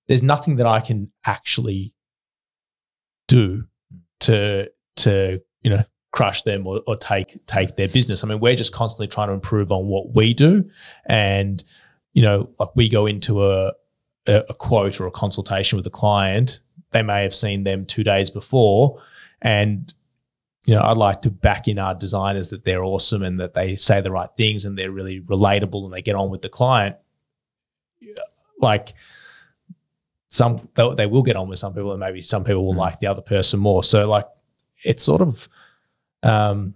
there's 0.08 0.24
nothing 0.24 0.58
that 0.58 0.68
I 0.68 0.80
can 0.80 1.12
actually 1.26 1.94
do 3.28 3.66
to 4.22 4.70
to 4.98 5.42
you 5.62 5.70
know 5.70 5.84
crush 6.12 6.44
them 6.44 6.66
or, 6.66 6.82
or 6.88 6.96
take 6.96 7.46
take 7.46 7.76
their 7.76 7.88
business. 7.88 8.24
I 8.24 8.28
mean, 8.28 8.40
we're 8.40 8.56
just 8.56 8.74
constantly 8.74 9.08
trying 9.08 9.28
to 9.28 9.34
improve 9.34 9.72
on 9.72 9.88
what 9.88 10.16
we 10.16 10.34
do, 10.34 10.70
and 11.06 11.64
you 12.18 12.24
know, 12.24 12.50
like 12.60 12.76
we 12.76 12.90
go 12.90 13.06
into 13.06 13.46
a 13.46 13.74
a, 14.26 14.44
a 14.50 14.54
quote 14.56 15.00
or 15.00 15.06
a 15.06 15.12
consultation 15.12 15.78
with 15.78 15.86
a 15.86 15.92
client, 15.92 16.62
they 16.90 17.04
may 17.04 17.22
have 17.22 17.36
seen 17.36 17.64
them 17.64 17.86
two 17.86 18.04
days 18.04 18.32
before, 18.32 19.00
and 19.40 19.94
you 20.66 20.74
know, 20.74 20.82
I'd 20.82 20.98
like 20.98 21.22
to 21.22 21.30
back 21.30 21.68
in 21.68 21.78
our 21.78 21.94
designers 21.94 22.50
that 22.50 22.66
they're 22.66 22.84
awesome 22.84 23.22
and 23.22 23.40
that 23.40 23.54
they 23.54 23.76
say 23.76 24.02
the 24.02 24.12
right 24.12 24.32
things 24.36 24.66
and 24.66 24.76
they're 24.76 24.90
really 24.90 25.22
relatable 25.22 25.86
and 25.86 25.94
they 25.94 26.02
get 26.02 26.16
on 26.16 26.32
with 26.32 26.42
the 26.42 26.50
client. 26.50 26.96
Like 28.60 28.94
some 30.30 30.68
they, 30.74 31.06
will 31.06 31.22
get 31.22 31.36
on 31.36 31.50
with 31.50 31.60
some 31.60 31.76
people 31.76 31.92
and 31.92 32.00
maybe 32.00 32.24
some 32.24 32.44
people 32.44 32.66
will 32.66 32.74
Mm. 32.74 32.78
like 32.78 33.00
the 33.00 33.08
other 33.08 33.22
person 33.22 33.60
more. 33.60 33.84
So 33.84 34.10
like 34.10 34.26
it's 34.84 35.04
sort 35.04 35.22
of 35.22 35.48
um 36.24 36.74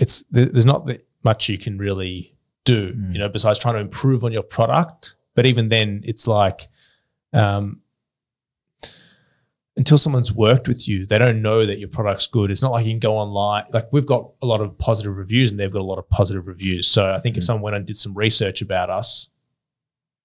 it's 0.00 0.24
there's 0.32 0.66
not 0.66 0.90
much 1.22 1.48
you 1.48 1.56
can 1.56 1.78
really 1.78 2.35
do, 2.66 2.92
Mm. 2.92 3.12
you 3.14 3.18
know, 3.18 3.28
besides 3.30 3.58
trying 3.58 3.74
to 3.76 3.80
improve 3.80 4.22
on 4.24 4.32
your 4.32 4.42
product. 4.42 5.16
But 5.34 5.46
even 5.46 5.70
then 5.70 6.02
it's 6.04 6.26
like 6.26 6.68
um 7.32 7.80
until 9.78 9.98
someone's 9.98 10.32
worked 10.32 10.68
with 10.68 10.88
you, 10.88 11.04
they 11.04 11.18
don't 11.18 11.42
know 11.42 11.66
that 11.66 11.78
your 11.78 11.88
product's 11.90 12.26
good. 12.26 12.50
It's 12.50 12.62
not 12.62 12.72
like 12.72 12.86
you 12.86 12.92
can 12.92 12.98
go 12.98 13.16
online. 13.18 13.64
Like 13.72 13.92
we've 13.92 14.06
got 14.06 14.30
a 14.40 14.46
lot 14.46 14.62
of 14.62 14.78
positive 14.78 15.14
reviews 15.16 15.50
and 15.50 15.60
they've 15.60 15.72
got 15.72 15.80
a 15.82 15.90
lot 15.92 15.98
of 15.98 16.08
positive 16.08 16.46
reviews. 16.46 16.88
So 16.88 17.12
I 17.12 17.20
think 17.20 17.36
if 17.36 17.42
Mm. 17.42 17.46
someone 17.46 17.62
went 17.62 17.76
and 17.76 17.86
did 17.86 17.98
some 17.98 18.14
research 18.14 18.62
about 18.62 18.88
us, 18.88 19.28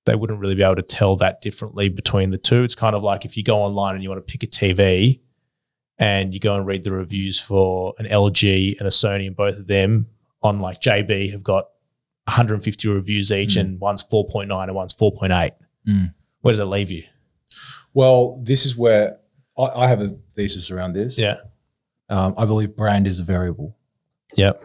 they 0.05 0.15
wouldn't 0.15 0.39
really 0.39 0.55
be 0.55 0.63
able 0.63 0.77
to 0.77 0.81
tell 0.81 1.17
that 1.17 1.41
differently 1.41 1.89
between 1.89 2.31
the 2.31 2.37
two. 2.37 2.63
It's 2.63 2.75
kind 2.75 2.95
of 2.95 3.03
like 3.03 3.25
if 3.25 3.35
you 3.35 3.43
go 3.43 3.59
online 3.61 3.93
and 3.95 4.01
you 4.03 4.09
want 4.09 4.25
to 4.25 4.31
pick 4.31 4.41
a 4.43 4.47
TV 4.47 5.19
and 5.99 6.33
you 6.33 6.39
go 6.39 6.55
and 6.55 6.65
read 6.65 6.83
the 6.83 6.93
reviews 6.93 7.39
for 7.39 7.93
an 7.99 8.05
LG 8.07 8.77
and 8.79 8.87
a 8.87 8.91
Sony, 8.91 9.27
and 9.27 9.35
both 9.35 9.57
of 9.57 9.67
them 9.67 10.07
on 10.41 10.59
like 10.61 10.79
JB 10.81 11.29
have 11.31 11.43
got 11.43 11.67
150 12.27 12.87
reviews 12.87 13.31
each, 13.31 13.55
Mm. 13.55 13.59
and 13.61 13.79
one's 13.79 14.03
4.9 14.03 14.63
and 14.63 14.75
one's 14.75 14.93
4.8. 14.93 15.51
Mm. 15.87 16.13
Where 16.41 16.51
does 16.51 16.59
it 16.59 16.65
leave 16.65 16.91
you? 16.91 17.03
Well, 17.93 18.39
this 18.43 18.65
is 18.65 18.77
where 18.77 19.17
I, 19.57 19.83
I 19.83 19.87
have 19.87 20.01
a 20.01 20.09
thesis 20.31 20.71
around 20.71 20.93
this. 20.93 21.17
Yeah. 21.17 21.37
Um, 22.09 22.33
I 22.37 22.45
believe 22.45 22.75
brand 22.75 23.07
is 23.07 23.19
a 23.19 23.23
variable. 23.23 23.75
Yep. 24.35 24.63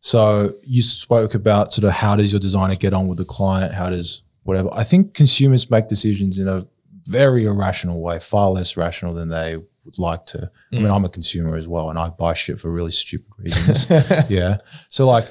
So 0.00 0.54
you 0.62 0.82
spoke 0.82 1.34
about 1.34 1.72
sort 1.72 1.84
of 1.84 1.92
how 1.92 2.16
does 2.16 2.32
your 2.32 2.40
designer 2.40 2.76
get 2.76 2.94
on 2.94 3.08
with 3.08 3.18
the 3.18 3.24
client? 3.24 3.74
How 3.74 3.90
does 3.90 4.22
whatever? 4.44 4.68
I 4.72 4.84
think 4.84 5.14
consumers 5.14 5.70
make 5.70 5.88
decisions 5.88 6.38
in 6.38 6.48
a 6.48 6.66
very 7.06 7.44
irrational 7.46 8.00
way, 8.00 8.20
far 8.20 8.50
less 8.50 8.76
rational 8.76 9.12
than 9.14 9.28
they 9.28 9.56
would 9.84 9.98
like 9.98 10.26
to. 10.26 10.50
I 10.72 10.76
mean, 10.76 10.84
Mm. 10.86 10.94
I'm 10.96 11.04
a 11.04 11.08
consumer 11.08 11.56
as 11.56 11.66
well, 11.66 11.90
and 11.90 11.98
I 11.98 12.10
buy 12.10 12.34
shit 12.34 12.60
for 12.60 12.70
really 12.70 12.90
stupid 12.92 13.32
reasons. 13.38 13.86
yeah. 14.30 14.58
So 14.88 15.06
like, 15.06 15.26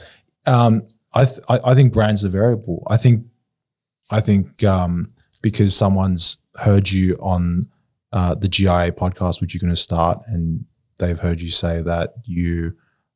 um, 0.45 0.87
I, 1.21 1.25
th- 1.25 1.39
I 1.49 1.71
I 1.71 1.75
think 1.75 1.93
brand's 1.93 2.21
the 2.21 2.29
variable. 2.29 2.83
I 2.87 2.97
think 2.97 3.25
I 4.09 4.21
think 4.21 4.63
um, 4.63 5.11
because 5.41 5.75
someone's 5.75 6.37
heard 6.57 6.89
you 6.91 7.15
on 7.19 7.67
uh, 8.11 8.35
the 8.35 8.47
GIA 8.47 8.91
podcast, 8.91 9.41
which 9.41 9.53
you're 9.53 9.61
going 9.61 9.69
to 9.75 9.75
start, 9.81 10.21
and 10.27 10.65
they've 10.99 11.19
heard 11.19 11.41
you 11.41 11.49
say 11.49 11.81
that 11.81 12.13
you 12.23 12.75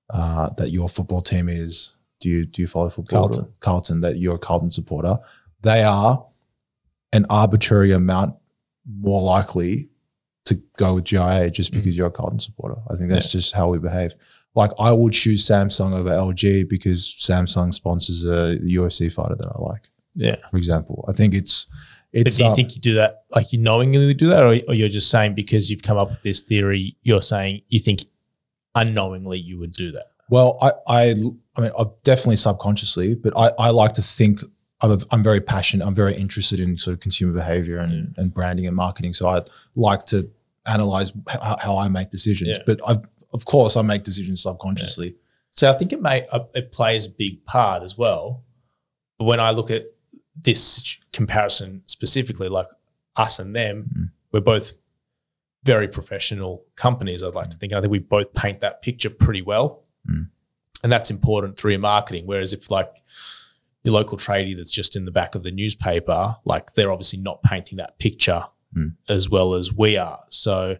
uh, 0.09 0.49
that 0.57 0.71
your 0.71 0.89
football 0.89 1.21
team 1.21 1.47
is. 1.49 1.95
Do 2.19 2.29
you 2.29 2.45
do 2.45 2.61
you 2.61 2.67
follow 2.67 2.89
football? 2.89 3.29
Carlton. 3.29 3.53
Carlton. 3.59 4.01
That 4.01 4.17
you're 4.17 4.35
a 4.35 4.39
Carlton 4.39 4.71
supporter. 4.71 5.17
They 5.61 5.83
are 5.83 6.25
an 7.13 7.25
arbitrary 7.29 7.91
amount 7.91 8.35
more 8.99 9.21
likely 9.21 9.89
to 10.45 10.55
go 10.77 10.95
with 10.95 11.05
GIA 11.05 11.51
just 11.51 11.71
Mm. 11.71 11.75
because 11.75 11.97
you're 11.97 12.07
a 12.07 12.11
Carlton 12.11 12.39
supporter. 12.39 12.75
I 12.89 12.95
think 12.95 13.09
that's 13.09 13.31
just 13.31 13.53
how 13.53 13.69
we 13.69 13.77
behave. 13.79 14.13
Like 14.55 14.71
I 14.79 14.91
would 14.91 15.13
choose 15.13 15.47
Samsung 15.47 15.93
over 15.93 16.09
LG 16.09 16.67
because 16.67 17.07
Samsung 17.19 17.73
sponsors 17.73 18.23
a 18.25 18.57
UFC 18.57 19.11
fighter 19.11 19.35
that 19.35 19.47
I 19.47 19.61
like. 19.61 19.91
Yeah. 20.13 20.35
for 20.49 20.57
example. 20.57 21.05
I 21.07 21.13
think 21.13 21.33
it's 21.33 21.67
But 22.13 22.25
do 22.25 22.43
you 22.43 22.49
uh, 22.49 22.55
think 22.55 22.75
you 22.75 22.81
do 22.81 22.95
that, 22.95 23.23
like 23.31 23.53
you 23.53 23.59
knowingly 23.59 24.13
do 24.13 24.27
that, 24.27 24.43
or, 24.43 24.59
or 24.67 24.73
you're 24.73 24.89
just 24.89 25.09
saying 25.09 25.35
because 25.35 25.69
you've 25.69 25.83
come 25.83 25.97
up 25.97 26.09
with 26.09 26.21
this 26.21 26.41
theory, 26.41 26.97
you're 27.03 27.21
saying 27.21 27.61
you 27.69 27.79
think 27.79 28.03
unknowingly 28.75 29.39
you 29.39 29.57
would 29.59 29.71
do 29.71 29.91
that? 29.91 30.07
Well, 30.29 30.57
I, 30.61 30.71
I, 30.87 31.15
I 31.57 31.61
mean, 31.61 31.71
I 31.77 31.85
definitely 32.03 32.37
subconsciously, 32.37 33.15
but 33.15 33.33
I, 33.37 33.51
I 33.59 33.69
like 33.69 33.93
to 33.93 34.01
think 34.01 34.41
I'm, 34.81 34.91
a, 34.91 34.99
I'm 35.11 35.23
very 35.23 35.41
passionate. 35.41 35.85
I'm 35.85 35.95
very 35.95 36.15
interested 36.15 36.59
in 36.59 36.77
sort 36.77 36.93
of 36.93 36.99
consumer 36.99 37.33
behavior 37.33 37.77
and, 37.77 38.15
and 38.17 38.33
branding 38.33 38.65
and 38.65 38.75
marketing. 38.75 39.13
So 39.13 39.27
I 39.27 39.43
like 39.75 40.05
to 40.07 40.29
analyze 40.65 41.11
how, 41.27 41.57
how 41.59 41.77
I 41.77 41.87
make 41.89 42.09
decisions. 42.11 42.57
Yeah. 42.57 42.63
But 42.65 42.79
I, 42.87 42.97
of 43.33 43.45
course, 43.45 43.75
I 43.77 43.81
make 43.81 44.03
decisions 44.03 44.43
subconsciously. 44.43 45.15
So 45.51 45.69
I 45.71 45.77
think 45.77 45.91
it 45.93 46.01
may 46.01 46.25
uh, 46.31 46.45
it 46.53 46.71
plays 46.71 47.05
a 47.05 47.09
big 47.09 47.43
part 47.45 47.83
as 47.83 47.97
well. 47.97 48.43
But 49.17 49.25
when 49.25 49.39
I 49.39 49.51
look 49.51 49.69
at 49.71 49.85
this 50.41 50.97
comparison 51.13 51.83
specifically, 51.85 52.49
like 52.49 52.67
us 53.15 53.39
and 53.39 53.55
them, 53.55 53.89
Mm. 53.93 54.09
we're 54.31 54.39
both 54.41 54.73
very 55.63 55.87
professional 55.87 56.63
companies. 56.75 57.21
I'd 57.21 57.35
like 57.35 57.49
to 57.51 57.57
think. 57.57 57.71
and 57.71 57.77
I 57.77 57.81
think 57.81 57.91
we 57.91 57.99
both 57.99 58.33
paint 58.33 58.61
that 58.61 58.81
picture 58.81 59.09
pretty 59.09 59.41
well, 59.41 59.83
Mm. 60.09 60.29
and 60.83 60.91
that's 60.91 61.11
important 61.11 61.57
through 61.57 61.71
your 61.71 61.79
marketing. 61.81 62.25
Whereas 62.25 62.53
if 62.53 62.71
like 62.71 62.91
your 63.83 63.93
local 63.93 64.17
tradie 64.17 64.55
that's 64.55 64.71
just 64.71 64.95
in 64.95 65.05
the 65.05 65.11
back 65.11 65.35
of 65.35 65.43
the 65.43 65.51
newspaper, 65.51 66.37
like 66.45 66.73
they're 66.75 66.91
obviously 66.91 67.19
not 67.19 67.43
painting 67.43 67.77
that 67.77 67.99
picture 67.99 68.45
Mm. 68.75 68.95
as 69.09 69.29
well 69.29 69.53
as 69.53 69.73
we 69.73 69.97
are. 69.97 70.23
So. 70.29 70.77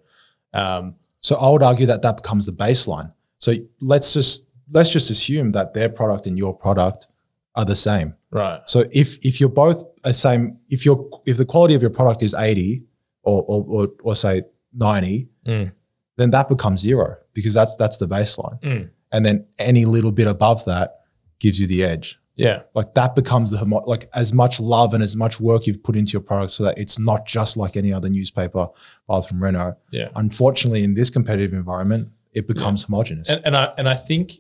Um, 0.54 0.96
So 1.22 1.36
I 1.36 1.50
would 1.50 1.64
argue 1.64 1.86
that 1.88 2.02
that 2.02 2.18
becomes 2.18 2.46
the 2.46 2.52
baseline. 2.54 3.14
So 3.40 3.54
let's 3.80 4.14
just 4.14 4.46
let's 4.72 4.92
just 4.92 5.10
assume 5.10 5.52
that 5.54 5.74
their 5.74 5.90
product 5.90 6.28
and 6.28 6.38
your 6.38 6.54
product 6.54 7.08
are 7.56 7.66
the 7.66 7.76
same. 7.76 8.16
right. 8.32 8.62
So 8.66 8.86
if 8.92 9.18
if 9.26 9.40
you're 9.40 9.50
both 9.50 9.84
a 10.04 10.14
same, 10.14 10.58
if 10.70 10.86
your 10.86 11.10
if 11.26 11.38
the 11.38 11.46
quality 11.46 11.76
of 11.76 11.82
your 11.82 11.92
product 11.92 12.24
is 12.24 12.34
80 12.34 12.84
or 13.24 13.44
or 13.48 13.66
or, 13.68 13.88
or 14.04 14.16
say 14.16 14.44
90, 14.74 15.28
Mm. 15.46 15.72
then 16.18 16.30
that 16.32 16.48
becomes 16.50 16.82
zero 16.82 17.16
because 17.34 17.54
that's 17.54 17.76
that's 17.76 17.98
the 17.98 18.08
baseline. 18.08 18.60
Mm. 18.62 18.90
And 19.12 19.26
then 19.26 19.46
any 19.58 19.86
little 19.86 20.12
bit 20.12 20.28
above 20.28 20.64
that 20.66 21.00
gives 21.40 21.60
you 21.60 21.66
the 21.68 21.84
edge. 21.84 22.20
Yeah. 22.42 22.62
Like 22.74 22.94
that 22.96 23.16
becomes 23.16 23.52
the 23.52 23.58
homo- 23.58 23.84
like 23.86 24.10
as 24.14 24.34
much 24.34 24.60
love 24.60 24.94
and 24.94 25.02
as 25.04 25.16
much 25.16 25.40
work 25.40 25.68
you've 25.68 25.84
put 25.84 25.96
into 25.96 26.14
your 26.14 26.22
product 26.22 26.52
so 26.52 26.64
that 26.64 26.78
it's 26.78 26.98
not 27.00 27.26
just 27.26 27.58
like 27.58 27.78
any 27.78 27.92
other 27.94 28.10
newspaper 28.10 28.68
filed 29.08 29.28
from 29.28 29.42
Renault. 29.44 29.76
Yeah. 29.92 30.10
Unfortunately, 30.16 30.84
in 30.84 30.94
this 30.96 31.10
competitive 31.10 31.54
environment, 31.54 32.10
it 32.34 32.48
becomes 32.48 32.84
homogenous. 32.86 33.30
And, 33.30 33.42
and 33.46 33.58
I 33.58 33.74
and 33.78 33.88
I 33.90 33.94
think 33.96 34.34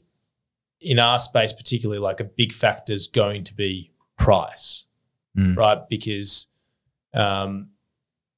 in 0.79 0.97
our 0.99 1.19
space, 1.19 1.53
particularly, 1.53 1.99
like 2.01 2.19
a 2.19 2.23
big 2.23 2.51
factor 2.53 2.93
is 2.93 3.07
going 3.07 3.43
to 3.45 3.53
be 3.53 3.91
price, 4.17 4.87
Mm. 5.37 5.55
right? 5.55 5.87
Because 5.89 6.47
um, 7.13 7.69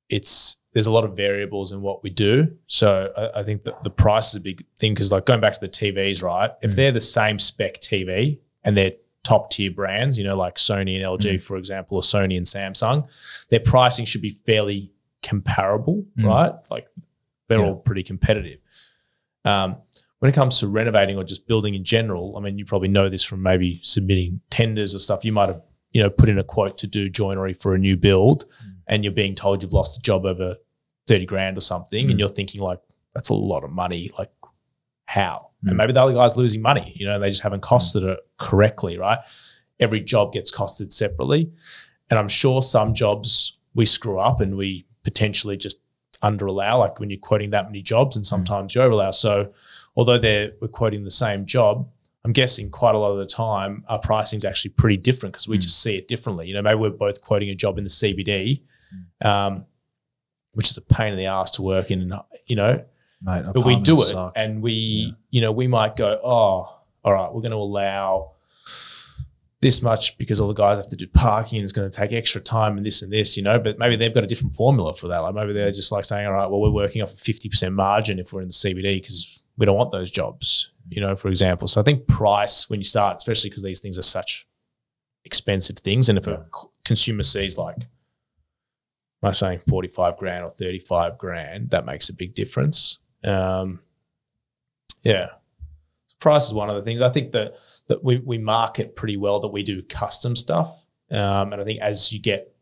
it's 0.09 0.57
there's 0.73 0.87
a 0.87 0.91
lot 0.91 1.05
of 1.05 1.15
variables 1.15 1.71
in 1.71 1.81
what 1.81 2.03
we 2.03 2.09
do. 2.09 2.51
So 2.67 3.11
I, 3.15 3.39
I 3.41 3.43
think 3.43 3.63
that 3.63 3.83
the 3.83 3.89
price 3.91 4.29
is 4.29 4.35
a 4.35 4.41
big 4.41 4.65
thing 4.79 4.93
because, 4.93 5.11
like 5.11 5.25
going 5.25 5.39
back 5.39 5.53
to 5.53 5.59
the 5.59 5.69
TVs, 5.69 6.21
right? 6.23 6.51
If 6.61 6.71
Mm. 6.71 6.75
they're 6.75 6.91
the 6.91 7.01
same 7.01 7.39
spec 7.39 7.79
TV 7.79 8.39
and 8.63 8.75
they're 8.77 8.93
top 9.23 9.49
tier 9.51 9.71
brands, 9.71 10.17
you 10.17 10.23
know, 10.23 10.35
like 10.35 10.55
Sony 10.55 10.95
and 10.95 11.03
LG, 11.03 11.35
Mm. 11.35 11.41
for 11.41 11.57
example, 11.57 11.97
or 11.97 12.01
Sony 12.01 12.35
and 12.37 12.45
Samsung, 12.45 13.07
their 13.49 13.59
pricing 13.61 14.05
should 14.05 14.21
be 14.21 14.31
fairly 14.45 14.91
comparable, 15.21 16.05
Mm. 16.17 16.25
right? 16.25 16.53
Like 16.69 16.87
they're 17.47 17.59
Yeah. 17.59 17.65
all 17.67 17.75
pretty 17.75 18.03
competitive. 18.03 18.59
Um, 19.45 19.77
when 20.19 20.29
it 20.29 20.35
comes 20.35 20.59
to 20.59 20.67
renovating 20.67 21.17
or 21.17 21.23
just 21.23 21.47
building 21.47 21.73
in 21.75 21.83
general, 21.83 22.35
I 22.37 22.39
mean, 22.41 22.57
you 22.57 22.65
probably 22.65 22.87
know 22.87 23.09
this 23.09 23.23
from 23.23 23.41
maybe 23.41 23.79
submitting 23.83 24.41
tenders 24.49 24.95
or 24.95 24.99
stuff. 24.99 25.25
You 25.25 25.33
might 25.33 25.49
have, 25.49 25.61
you 25.91 26.01
know, 26.01 26.09
put 26.09 26.29
in 26.29 26.37
a 26.37 26.43
quote 26.43 26.77
to 26.79 26.87
do 26.87 27.09
joinery 27.09 27.53
for 27.53 27.73
a 27.73 27.77
new 27.77 27.97
build, 27.97 28.45
and 28.87 29.03
you're 29.03 29.13
being 29.13 29.35
told 29.35 29.61
you've 29.63 29.73
lost 29.73 29.97
a 29.97 30.01
job 30.01 30.25
over 30.25 30.57
thirty 31.07 31.25
grand 31.25 31.57
or 31.57 31.61
something, 31.61 32.07
Mm. 32.07 32.11
and 32.11 32.19
you're 32.19 32.29
thinking 32.29 32.61
like, 32.61 32.79
that's 33.13 33.29
a 33.29 33.33
lot 33.33 33.63
of 33.65 33.69
money. 33.71 34.09
Like, 34.17 34.31
how? 35.05 35.49
Mm. 35.63 35.69
And 35.69 35.77
maybe 35.77 35.93
the 35.93 36.01
other 36.01 36.13
guy's 36.13 36.37
losing 36.37 36.61
money. 36.61 36.93
You 36.95 37.05
know, 37.07 37.19
they 37.19 37.27
just 37.29 37.43
haven't 37.43 37.61
costed 37.61 38.03
it 38.03 38.19
correctly, 38.37 38.97
right? 38.97 39.19
Every 39.79 39.99
job 40.01 40.33
gets 40.33 40.51
costed 40.51 40.91
separately, 40.91 41.51
and 42.09 42.19
I'm 42.19 42.27
sure 42.29 42.61
some 42.61 42.93
jobs 42.93 43.57
we 43.73 43.85
screw 43.85 44.19
up 44.19 44.39
and 44.41 44.55
we 44.55 44.85
potentially 45.03 45.57
just 45.57 45.79
under 46.21 46.45
allow, 46.45 46.79
like 46.79 46.99
when 46.99 47.09
you're 47.09 47.19
quoting 47.19 47.49
that 47.49 47.65
many 47.65 47.81
jobs, 47.81 48.15
and 48.15 48.25
sometimes 48.25 48.75
you 48.75 48.81
over 48.81 48.91
allow. 48.91 49.11
So, 49.11 49.51
although 49.95 50.17
they're 50.17 50.51
we're 50.61 50.67
quoting 50.69 51.03
the 51.03 51.11
same 51.11 51.45
job, 51.45 51.89
I'm 52.23 52.31
guessing 52.31 52.69
quite 52.69 52.95
a 52.95 52.97
lot 52.97 53.11
of 53.11 53.17
the 53.17 53.25
time 53.25 53.83
our 53.89 53.99
pricing 53.99 54.37
is 54.37 54.45
actually 54.45 54.71
pretty 54.71 54.95
different 54.97 55.33
because 55.33 55.47
we 55.49 55.57
Mm. 55.57 55.61
just 55.61 55.81
see 55.81 55.97
it 55.97 56.07
differently. 56.07 56.47
You 56.47 56.53
know, 56.53 56.61
maybe 56.61 56.75
we're 56.79 56.91
both 56.91 57.19
quoting 57.21 57.49
a 57.49 57.55
job 57.55 57.77
in 57.77 57.83
the 57.83 57.89
CBD, 57.89 58.61
um, 59.21 59.65
which 60.53 60.69
is 60.69 60.77
a 60.77 60.81
pain 60.81 61.11
in 61.13 61.17
the 61.17 61.25
ass 61.25 61.51
to 61.51 61.61
work 61.61 61.91
in. 61.91 62.13
You 62.45 62.55
know, 62.55 62.85
Mate, 63.23 63.45
but 63.53 63.65
we 63.65 63.79
do 63.79 63.93
it, 64.01 64.05
suck. 64.05 64.33
and 64.35 64.61
we, 64.61 64.73
Yeah. 64.73 65.11
you 65.31 65.41
know, 65.41 65.51
we 65.51 65.67
might 65.67 65.95
go, 65.95 66.19
oh, 66.23 66.79
all 67.05 67.13
right, 67.13 67.33
we're 67.33 67.41
going 67.41 67.51
to 67.51 67.57
allow 67.57 68.31
this 69.61 69.81
much 69.81 70.17
because 70.17 70.41
all 70.41 70.49
the 70.49 70.53
guys 70.53 70.77
have 70.77 70.87
to 70.87 70.97
do 70.97 71.07
parking 71.07 71.57
and 71.57 71.63
it's 71.63 71.71
going 71.71 71.89
to 71.89 71.97
take 71.97 72.11
extra 72.11 72.41
time 72.41 72.75
and 72.75 72.85
this 72.85 73.01
and 73.01 73.13
this, 73.13 73.37
you 73.37 73.43
know, 73.43 73.57
but 73.57 73.79
maybe 73.79 73.95
they've 73.95 74.13
got 74.13 74.23
a 74.23 74.27
different 74.27 74.53
formula 74.53 74.93
for 74.93 75.07
that. 75.07 75.19
Like 75.19 75.35
maybe 75.35 75.53
they're 75.53 75.71
just 75.71 75.89
like 75.91 76.03
saying, 76.03 76.27
all 76.27 76.33
right, 76.33 76.47
well, 76.47 76.59
we're 76.59 76.69
working 76.69 77.01
off 77.01 77.11
a 77.11 77.15
50% 77.15 77.73
margin 77.73 78.19
if 78.19 78.33
we're 78.33 78.41
in 78.41 78.49
the 78.49 78.53
CBD 78.53 79.01
because 79.01 79.41
we 79.57 79.65
don't 79.65 79.77
want 79.77 79.91
those 79.91 80.11
jobs, 80.11 80.73
you 80.89 80.99
know, 80.99 81.15
for 81.15 81.29
example. 81.29 81.69
So 81.69 81.79
I 81.79 81.83
think 81.85 82.09
price 82.09 82.69
when 82.69 82.81
you 82.81 82.83
start, 82.83 83.17
especially 83.17 83.51
because 83.51 83.63
these 83.63 83.79
things 83.79 83.97
are 83.97 84.01
such 84.03 84.45
expensive 85.23 85.77
things. 85.77 86.09
And 86.09 86.17
if 86.17 86.27
a 86.27 86.45
consumer 86.83 87.23
sees 87.23 87.57
like, 87.57 87.77
I'm 89.21 89.33
saying 89.33 89.61
45 89.69 90.17
grand 90.17 90.43
or 90.43 90.49
35 90.49 91.17
grand, 91.17 91.69
that 91.69 91.85
makes 91.85 92.09
a 92.09 92.13
big 92.13 92.35
difference. 92.35 92.99
Um, 93.23 93.79
yeah. 95.03 95.27
Price 96.19 96.47
is 96.47 96.53
one 96.53 96.69
of 96.69 96.75
the 96.75 96.81
things. 96.83 97.01
I 97.01 97.09
think 97.09 97.31
that 97.33 97.55
that 97.87 98.03
we, 98.03 98.17
we 98.17 98.37
market 98.37 98.95
pretty 98.95 99.17
well 99.17 99.39
that 99.41 99.49
we 99.49 99.61
do 99.63 99.81
custom 99.83 100.35
stuff. 100.35 100.85
Um, 101.11 101.51
and 101.51 101.61
I 101.61 101.65
think 101.65 101.81
as 101.81 102.13
you 102.13 102.19
get 102.19 102.55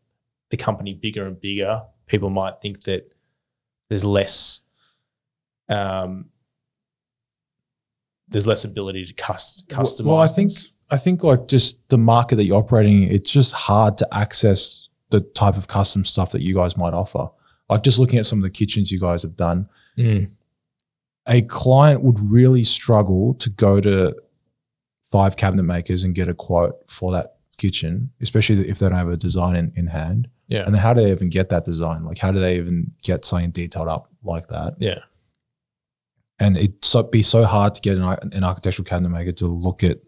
the 0.50 0.58
company 0.58 0.94
bigger 0.96 1.28
and 1.28 1.40
bigger, 1.40 1.84
people 2.08 2.30
might 2.32 2.56
think 2.62 2.84
that 2.84 3.14
there's 3.90 4.04
less 4.04 4.62
um, 5.70 6.26
there's 8.28 8.48
less 8.48 8.66
ability 8.66 9.06
to 9.06 9.14
cust- 9.14 9.70
customize. 9.70 10.06
Well, 10.06 10.18
I 10.18 10.28
think 10.28 10.52
things. 10.52 10.72
I 10.90 10.98
think 10.98 11.24
like 11.24 11.48
just 11.48 11.78
the 11.90 11.98
market 11.98 12.36
that 12.38 12.44
you're 12.46 12.58
operating, 12.58 13.04
it's 13.04 13.32
just 13.32 13.54
hard 13.54 13.98
to 14.00 14.08
access 14.12 14.90
the 15.10 15.22
type 15.22 15.56
of 15.56 15.68
custom 15.68 16.04
stuff 16.04 16.32
that 16.32 16.42
you 16.42 16.56
guys 16.56 16.76
might 16.76 16.94
offer. 16.94 17.30
Like 17.70 17.84
just 17.84 18.00
looking 18.00 18.20
at 18.20 18.26
some 18.26 18.40
of 18.40 18.44
the 18.44 18.50
kitchens 18.50 18.92
you 18.92 19.00
guys 19.00 19.24
have 19.24 19.38
done, 19.38 19.70
Mm. 19.98 20.32
A 21.28 21.42
client 21.44 22.04
would 22.04 22.20
really 22.20 22.64
struggle 22.64 23.34
to 23.36 23.50
go 23.50 23.80
to 23.82 24.16
five 25.12 25.38
cabinet 25.38 25.64
makers 25.64 26.04
and 26.04 26.16
get 26.16 26.28
a 26.28 26.34
quote 26.34 26.76
for 26.90 27.12
that 27.12 27.36
kitchen, 27.58 28.12
especially 28.22 28.68
if 28.68 28.80
they 28.80 28.88
don't 28.90 28.98
have 28.98 29.10
a 29.10 29.18
design 29.18 29.56
in, 29.56 29.72
in 29.76 29.88
hand. 29.88 30.28
Yeah. 30.48 30.64
And 30.66 30.74
then 30.74 30.82
how 30.82 30.94
do 30.94 31.02
they 31.04 31.12
even 31.12 31.30
get 31.30 31.50
that 31.50 31.64
design? 31.66 32.04
Like 32.06 32.18
how 32.18 32.32
do 32.32 32.40
they 32.40 32.58
even 32.58 32.92
get 33.04 33.24
something 33.26 33.52
detailed 33.52 33.88
up 33.88 34.10
like 34.24 34.48
that? 34.48 34.76
Yeah. 34.80 35.00
and 36.40 36.58
it'd 36.58 36.84
so, 36.84 37.04
be 37.04 37.22
so 37.24 37.44
hard 37.44 37.76
to 37.76 37.82
get 37.82 37.98
an, 37.98 38.04
an 38.34 38.44
architectural 38.44 38.86
cabinet 38.86 39.10
maker 39.10 39.32
to 39.34 39.48
look 39.48 39.84
at 39.84 40.00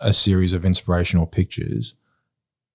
a 0.00 0.12
series 0.12 0.52
of 0.52 0.64
inspirational 0.64 1.26
pictures 1.26 1.94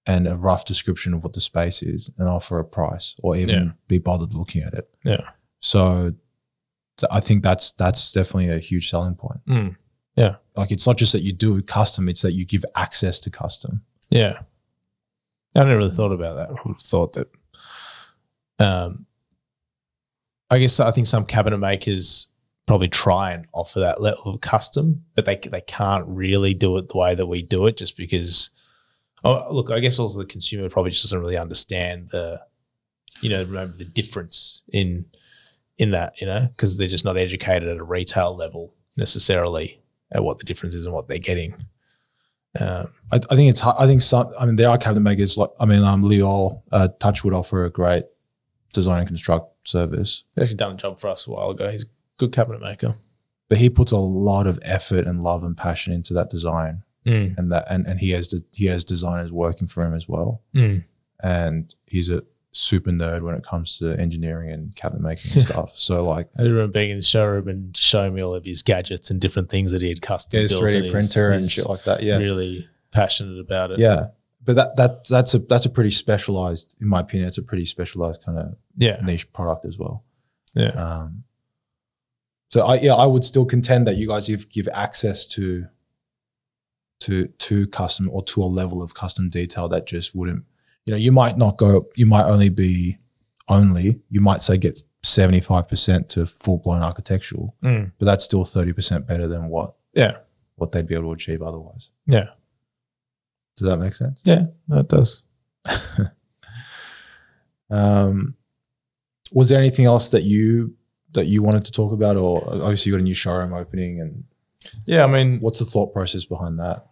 and 0.06 0.28
a 0.28 0.36
rough 0.36 0.66
description 0.66 1.14
of 1.14 1.24
what 1.24 1.34
the 1.34 1.42
space 1.42 1.82
is 1.82 2.10
and 2.18 2.28
offer 2.28 2.60
a 2.60 2.66
price 2.66 3.16
or 3.20 3.36
even 3.36 3.56
Yeah. 3.56 3.72
be 3.88 3.98
bothered 4.00 4.34
looking 4.34 4.62
at 4.64 4.74
it. 4.74 4.90
Yeah. 5.04 5.30
So 5.60 6.14
I 7.10 7.20
think 7.20 7.44
that's 7.44 7.72
that's 7.74 8.12
definitely 8.12 8.50
a 8.50 8.60
huge 8.60 8.90
selling 8.90 9.16
point. 9.16 9.40
Mm. 9.48 9.76
Like 10.56 10.72
it's 10.72 10.86
not 10.86 10.98
just 10.98 11.14
that 11.14 11.22
you 11.22 11.34
do 11.34 11.62
custom, 11.62 12.08
it's 12.08 12.22
that 12.22 12.34
you 12.34 12.46
give 12.46 12.66
access 12.76 13.20
to 13.22 13.30
custom. 13.30 13.82
Yeah. 14.10 14.40
I 15.56 15.64
never 15.64 15.78
really 15.78 15.96
thought 15.96 16.12
about 16.12 16.36
that. 16.36 16.50
I 16.50 16.52
would 16.52 16.76
have 16.76 16.82
thought 16.82 17.14
that 17.14 17.30
um 18.60 19.06
I 20.50 20.60
guess 20.60 20.80
I 20.80 20.92
think 20.92 21.08
some 21.08 21.26
cabinet 21.26 21.58
makers 21.58 22.28
probably 22.68 22.88
try 22.88 23.32
and 23.32 23.48
offer 23.54 23.80
that 23.80 24.02
level 24.02 24.34
of 24.34 24.42
custom, 24.42 25.04
but 25.16 25.26
they 25.26 25.38
they 25.38 25.62
can't 25.62 26.06
really 26.08 26.54
do 26.54 26.78
it 26.78 26.90
the 26.90 26.98
way 26.98 27.16
that 27.16 27.26
we 27.26 27.42
do 27.42 27.66
it 27.66 27.78
just 27.78 27.98
because 27.98 28.52
oh 29.24 29.52
look, 29.52 29.72
I 29.72 29.80
guess 29.80 29.98
also 29.98 30.20
the 30.20 30.26
consumer 30.26 30.70
probably 30.70 30.92
just 30.92 31.04
doesn't 31.04 31.20
really 31.20 31.38
understand 31.38 32.10
the 32.12 32.42
you 33.22 33.30
know, 33.30 33.44
remember 33.44 33.78
the 33.78 33.86
difference 33.86 34.64
in 34.72 35.06
in 35.78 35.92
that, 35.92 36.20
you 36.22 36.28
know, 36.28 36.48
because 36.56 36.78
they're 36.78 36.88
just 36.88 37.06
not 37.06 37.18
educated 37.18 37.68
at 37.68 37.78
a 37.78 37.84
retail 37.84 38.36
level 38.36 38.74
necessarily 38.96 39.82
at 40.12 40.24
what 40.24 40.38
the 40.38 40.46
difference 40.46 40.76
is 40.76 40.86
and 40.86 40.94
what 40.94 41.08
they're 41.08 41.18
getting. 41.18 41.56
Um, 42.60 42.90
I, 43.12 43.16
I 43.16 43.36
think 43.36 43.50
it's. 43.50 43.64
I 43.64 43.88
think 43.88 44.02
some. 44.02 44.32
I 44.40 44.46
mean, 44.46 44.58
there 44.58 44.70
are 44.70 44.78
cabinet 44.78 45.02
makers 45.02 45.38
like 45.38 45.50
I 45.60 45.66
mean, 45.66 45.84
um, 45.84 46.04
Liol, 46.04 46.62
uh, 46.72 46.90
Touchwood 47.00 47.34
offer 47.34 47.66
a 47.66 47.72
great 47.72 48.06
design 48.74 49.00
and 49.00 49.08
construct 49.08 49.68
service, 49.68 50.26
He's 50.36 50.44
actually 50.44 50.58
done 50.58 50.74
a 50.74 50.76
job 50.76 51.00
for 51.00 51.10
us 51.10 51.26
a 51.28 51.32
while 51.32 51.52
ago. 51.52 51.72
He's 51.72 51.84
a 51.84 51.88
good 52.18 52.32
cabinet 52.32 52.62
maker. 52.62 52.96
but 53.50 53.58
he 53.58 53.70
puts 53.70 53.92
a 53.92 53.98
lot 53.98 54.48
of 54.48 54.60
effort 54.64 55.08
and 55.08 55.24
love 55.24 55.44
and 55.44 55.56
passion 55.56 55.94
into 55.94 56.14
that 56.14 56.30
design. 56.30 56.84
Mm. 57.06 57.38
and 57.38 57.52
that 57.52 57.66
and, 57.70 57.86
and 57.86 58.00
he 58.00 58.12
has 58.12 58.30
the, 58.30 58.46
he 58.54 58.68
has 58.68 58.86
designers 58.86 59.30
working 59.30 59.68
for 59.68 59.84
him 59.84 59.94
as 59.94 60.08
well. 60.08 60.42
Mm. 60.56 60.86
And 61.22 61.76
he's 61.86 62.10
a 62.10 62.24
super 62.56 62.92
nerd 62.92 63.24
when 63.24 63.34
it 63.36 63.44
comes 63.44 63.80
to 63.80 63.94
engineering 64.00 64.52
and 64.52 64.76
cabinet 64.76 65.02
making 65.02 65.32
and 65.34 65.42
stuff. 65.50 65.72
So 65.76 66.06
like 66.08 66.30
I 66.38 66.44
remember 66.44 66.68
being 66.68 66.92
in 66.92 66.98
the 66.98 67.04
showroom 67.04 67.48
and 67.48 67.76
showing 67.76 68.14
me 68.14 68.22
all 68.22 68.36
of 68.36 68.46
his 68.46 68.62
gadgets 68.62 69.10
and 69.10 69.20
different 69.20 69.50
things 69.50 69.72
that 69.72 69.82
he 69.82 69.90
had 69.90 70.02
custom 70.02 70.40
his 70.42 70.52
built. 70.52 70.64
3D 70.64 70.76
and 70.76 70.84
he's- 70.86 70.92
printer 70.92 71.32
and 71.32 71.50
shit 71.50 71.68
like 71.68 71.84
that. 71.86 72.04
Yeah. 72.04 72.18
Really 72.18 72.68
passionate 72.92 73.40
about 73.40 73.72
it. 73.72 73.80
Yeah. 73.80 74.08
But 74.46 74.56
that 74.58 74.76
that 74.76 75.06
that's 75.10 75.34
a 75.34 75.40
that's 75.40 75.66
a 75.66 75.70
pretty 75.70 75.90
specialized, 75.90 76.76
in 76.82 76.88
my 76.88 77.00
opinion, 77.00 77.28
it's 77.30 77.38
a 77.38 77.44
pretty 77.44 77.66
specialized 77.66 78.22
kind 78.24 78.38
of 78.38 78.56
Yeah. 78.78 79.00
niche 79.04 79.32
product 79.34 79.66
as 79.66 79.80
well. 79.80 80.04
Yeah. 80.54 80.68
Um, 80.72 81.24
so 82.52 82.62
I 82.66 82.76
yeah, 82.76 82.94
I 82.94 83.06
would 83.08 83.24
still 83.24 83.46
contend 83.46 83.88
that 83.88 83.96
you 83.96 84.08
guys 84.08 84.28
give 84.28 84.50
give 84.50 84.68
access 84.74 85.26
to 85.28 85.68
to 87.00 87.28
to 87.28 87.68
custom 87.68 88.10
or 88.12 88.24
to 88.26 88.44
a 88.44 88.46
level 88.46 88.82
of 88.84 88.94
custom 88.94 89.30
detail 89.30 89.68
that 89.70 89.88
just 89.88 90.14
wouldn't 90.14 90.44
you 90.86 90.92
know 90.92 90.98
you 90.98 91.12
might 91.12 91.38
not 91.38 91.58
go 91.58 91.88
you 91.96 92.06
might 92.06 92.26
only 92.26 92.50
be 92.50 92.98
only 93.50 94.02
you 94.10 94.22
might 94.22 94.42
say 94.42 94.58
get 94.58 94.80
75% 95.04 96.08
to 96.10 96.26
full 96.26 96.58
blown 96.60 96.82
architectural 96.82 97.56
Mm. 97.64 97.92
but 98.00 98.06
that's 98.06 98.24
still 98.24 98.44
30% 98.46 99.06
better 99.06 99.28
than 99.28 99.50
what 99.50 99.76
Yeah. 99.94 100.18
what 100.56 100.72
they'd 100.72 100.88
be 100.88 100.96
able 100.96 101.10
to 101.10 101.12
achieve 101.14 101.42
otherwise 101.42 101.90
Yeah. 102.08 102.28
does 103.58 103.68
that 103.68 103.78
make 103.78 103.96
sense 103.96 104.22
Yeah. 104.26 104.46
It 104.72 104.88
does. 104.88 105.24
Um, 107.70 108.36
was 109.32 109.50
there 109.50 109.58
anything 109.60 109.86
else 109.86 110.12
that 110.12 110.24
you 110.24 110.76
that 111.14 111.28
you 111.28 111.42
wanted 111.44 111.66
to 111.66 111.72
talk 111.72 111.92
about, 111.94 112.18
or 112.18 112.38
obviously 112.62 112.90
you 112.92 112.98
got 112.98 113.02
a 113.02 113.04
new 113.04 113.14
showroom 113.14 113.54
opening, 113.54 114.00
and 114.02 114.24
Yeah. 114.86 115.04
I 115.04 115.08
mean, 115.08 115.40
what's 115.40 115.60
the 115.60 115.66
thought 115.66 115.94
process 115.94 116.26
behind 116.26 116.60
that? 116.60 116.86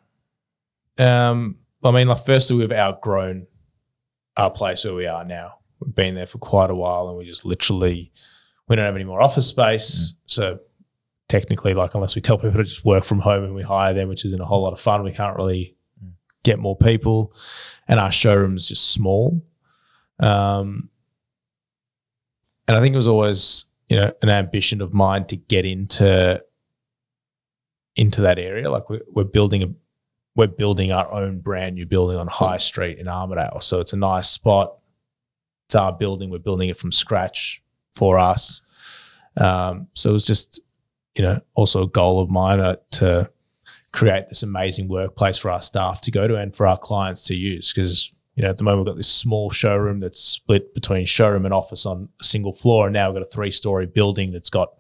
Um, 1.00 1.58
I 1.84 1.92
mean, 1.92 2.08
like 2.08 2.24
firstly, 2.26 2.58
we've 2.58 2.72
outgrown 2.72 3.48
our 4.38 4.50
place 4.50 4.84
where 4.86 4.94
we 4.94 5.08
are 5.08 5.24
now. 5.26 5.56
We've 5.80 5.94
been 5.96 6.16
there 6.16 6.28
for 6.28 6.38
quite 6.38 6.70
a 6.72 6.76
while, 6.76 7.10
and 7.10 7.18
we 7.18 7.26
just 7.26 7.46
literally 7.46 8.12
we 8.68 8.76
don't 8.76 8.86
have 8.86 8.96
any 8.96 9.04
more 9.04 9.22
office 9.22 9.48
space. 9.48 10.14
So 10.28 10.60
technically, 11.28 11.74
like 11.74 11.96
unless 11.96 12.16
we 12.16 12.22
tell 12.22 12.38
people 12.38 12.58
to 12.58 12.64
just 12.64 12.86
work 12.86 13.04
from 13.04 13.20
home 13.20 13.44
and 13.44 13.56
we 13.56 13.64
hire 13.64 13.94
them, 13.94 14.08
which 14.10 14.26
isn't 14.26 14.42
a 14.42 14.46
whole 14.46 14.62
lot 14.64 14.74
of 14.74 14.80
fun, 14.80 15.04
we 15.04 15.12
can't 15.12 15.36
really 15.38 15.76
Mm. 16.04 16.14
get 16.44 16.58
more 16.60 16.76
people. 16.78 17.34
And 17.88 18.00
our 18.00 18.12
showroom's 18.12 18.68
just 18.68 18.92
small. 18.92 19.44
Um, 20.20 20.90
and 22.68 22.78
I 22.78 22.80
think 22.82 22.94
it 22.94 22.98
was 22.98 23.08
always 23.08 23.66
you 23.90 23.98
know 23.98 24.12
an 24.22 24.30
ambition 24.30 24.82
of 24.82 24.94
mine 24.94 25.26
to 25.26 25.36
get 25.36 25.66
into 25.66 26.42
into 27.96 28.22
that 28.22 28.40
area. 28.40 28.70
Like 28.72 28.90
we're, 28.90 29.02
we're 29.12 29.24
building 29.26 29.64
a 29.64 29.68
we're 30.36 30.48
building 30.48 30.92
our 30.92 31.12
own 31.12 31.40
brand 31.40 31.76
new 31.76 31.86
building 31.86 32.18
on 32.18 32.28
High 32.28 32.58
Street 32.58 33.00
in 33.00 33.08
Armadale. 33.08 33.60
So 33.60 33.82
it's 33.82 33.94
a 33.94 33.98
nice 33.98 34.30
spot. 34.30 34.78
It's 35.68 35.76
our 35.76 35.92
building. 35.92 36.30
We're 36.30 36.40
building 36.40 36.70
it 36.70 36.78
from 36.78 36.92
scratch 36.92 37.62
for 37.92 38.18
us. 38.18 38.62
Um, 39.38 39.88
so 39.94 40.10
it 40.10 40.14
was 40.14 40.26
just, 40.26 40.62
you 41.16 41.24
know, 41.24 41.42
also 41.54 41.84
a 41.84 41.90
goal 41.90 42.22
of 42.22 42.30
mine 42.30 42.60
uh, 42.60 42.78
to 42.92 43.30
create 43.92 44.30
this 44.30 44.44
amazing 44.44 44.88
workplace 44.88 45.38
for 45.38 45.52
our 45.52 45.62
staff 45.62 46.00
to 46.02 46.12
go 46.12 46.28
to 46.28 46.36
and 46.36 46.56
for 46.56 46.66
our 46.66 46.78
clients 46.78 47.26
to 47.28 47.36
use. 47.36 47.74
Because, 47.74 48.12
you 48.36 48.44
know, 48.44 48.50
at 48.50 48.58
the 48.58 48.64
moment 48.64 48.86
we've 48.86 48.94
got 48.94 48.98
this 48.98 49.12
small 49.12 49.50
showroom 49.50 50.00
that's 50.00 50.22
split 50.22 50.74
between 50.74 51.06
showroom 51.06 51.46
and 51.46 51.54
office 51.54 51.86
on 51.86 52.08
a 52.22 52.24
single 52.24 52.54
floor. 52.54 52.88
And 52.88 52.94
now 52.94 53.10
we've 53.10 53.22
got 53.22 53.28
a 53.28 53.32
three 53.32 53.52
story 53.52 53.86
building 53.86 54.32
that's 54.32 54.50
got 54.50 54.74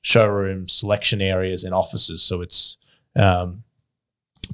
showroom 0.00 0.68
selection 0.68 1.20
areas 1.20 1.64
and 1.64 1.74
offices. 1.74 2.22
So 2.22 2.40
it's, 2.40 2.76
um, 3.16 3.64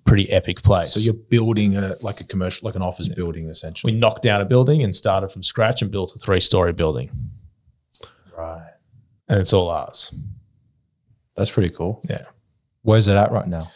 pretty 0.04 0.30
epic 0.30 0.62
place. 0.62 0.92
So 0.94 1.00
you're 1.00 1.14
building 1.14 1.76
a 1.76 1.96
like 2.00 2.20
a 2.20 2.24
commercial, 2.24 2.66
like 2.66 2.74
an 2.74 2.82
office 2.82 3.08
building, 3.08 3.48
essentially. 3.48 3.92
we 3.92 3.98
knocked 3.98 4.22
down 4.22 4.40
a 4.40 4.44
building 4.44 4.82
and 4.82 4.94
started 4.94 5.28
from 5.28 5.42
scratch 5.42 5.82
and 5.82 5.90
built 5.90 6.14
a 6.14 6.18
three 6.18 6.40
story 6.40 6.72
building, 6.72 7.10
right. 8.36 8.70
and 9.28 9.40
it's 9.40 9.52
all 9.52 9.68
ours. 9.70 10.12
That's 11.36 11.50
pretty 11.50 11.70
cool. 11.70 12.02
Yeah. 12.08 12.24
Where's 12.82 13.08
it 13.08 13.16
at 13.16 13.32
right 13.32 13.46
now? 13.48 13.70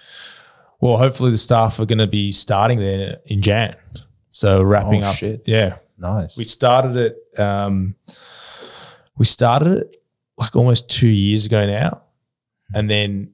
Well, 0.80 0.96
hopefully 0.98 1.30
the 1.30 1.36
staff 1.38 1.78
are 1.80 1.86
going 1.86 1.98
to 2.00 2.06
be 2.06 2.32
starting 2.32 2.78
there 2.78 3.18
in 3.26 3.40
Jan. 3.40 3.76
So 4.32 4.62
wrapping 4.62 5.02
Oh, 5.04 5.08
up. 5.08 5.14
shit. 5.16 5.42
Yeah, 5.46 5.76
Nice. 5.96 6.36
we 6.36 6.44
started 6.44 6.96
it. 6.96 7.40
Um, 7.40 7.94
we 9.16 9.24
started 9.24 9.78
it 9.78 10.02
like 10.36 10.54
almost 10.54 10.90
two 10.90 11.08
years 11.08 11.46
ago 11.46 11.64
now, 11.66 12.02
and 12.74 12.90
then 12.90 13.32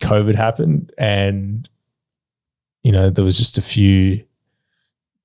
COVID 0.00 0.34
happened, 0.34 0.92
and 0.98 1.68
you 2.82 2.92
know 2.92 3.10
there 3.10 3.24
was 3.24 3.38
just 3.38 3.58
a 3.58 3.62
few 3.62 4.24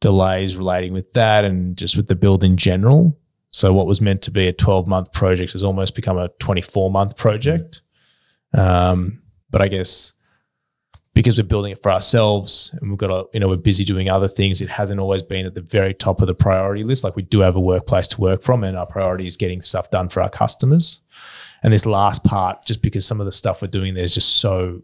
delays 0.02 0.58
relating 0.58 0.94
with 0.94 1.14
that, 1.14 1.46
and 1.46 1.78
just 1.78 1.98
with 1.98 2.08
the 2.08 2.16
build 2.16 2.44
in 2.44 2.58
general. 2.58 3.18
So 3.52 3.72
what 3.72 3.88
was 3.88 4.02
meant 4.02 4.22
to 4.24 4.32
be 4.32 4.48
a 4.48 4.54
twelve 4.54 4.88
month 4.88 5.12
project 5.14 5.54
has 5.54 5.64
almost 5.64 5.96
become 5.96 6.18
a 6.18 6.30
twenty 6.40 6.62
four 6.62 6.92
month 6.92 7.18
project. 7.18 7.82
Um, 8.54 9.22
but 9.50 9.62
I 9.62 9.68
guess 9.68 10.14
because 11.16 11.38
we're 11.38 11.48
building 11.48 11.72
it 11.72 11.82
for 11.82 11.92
ourselves 11.92 12.76
and 12.80 12.92
we've 12.92 13.00
got 13.00 13.10
a, 13.10 13.26
you 13.34 13.40
know, 13.40 13.48
we're 13.48 13.56
busy 13.56 13.86
doing 13.86 14.10
other 14.10 14.28
things, 14.28 14.62
it 14.62 14.70
hasn't 14.70 15.00
always 15.00 15.24
been 15.24 15.46
at 15.46 15.56
the 15.56 15.62
very 15.62 15.94
top 15.94 16.22
of 16.22 16.28
the 16.28 16.36
priority 16.36 16.84
list. 16.84 17.06
Like 17.06 17.16
we 17.16 17.24
do 17.24 17.40
have 17.40 17.56
a 17.56 17.60
workplace 17.60 18.10
to 18.10 18.22
work 18.22 18.44
from 18.44 18.66
and 18.66 18.78
our 18.78 18.86
priority 18.86 19.26
is 19.26 19.38
getting 19.38 19.62
stuff 19.62 19.90
done 19.90 20.10
for 20.10 20.22
our 20.22 20.30
customers. 20.30 21.02
And 21.66 21.74
this 21.74 21.88
last 21.88 22.24
part, 22.24 22.64
just 22.64 22.84
because 22.84 23.08
some 23.08 23.20
of 23.20 23.26
the 23.26 23.32
stuff 23.32 23.64
we're 23.64 23.68
doing 23.70 23.96
there 23.96 24.04
is 24.04 24.14
just 24.14 24.38
so 24.38 24.84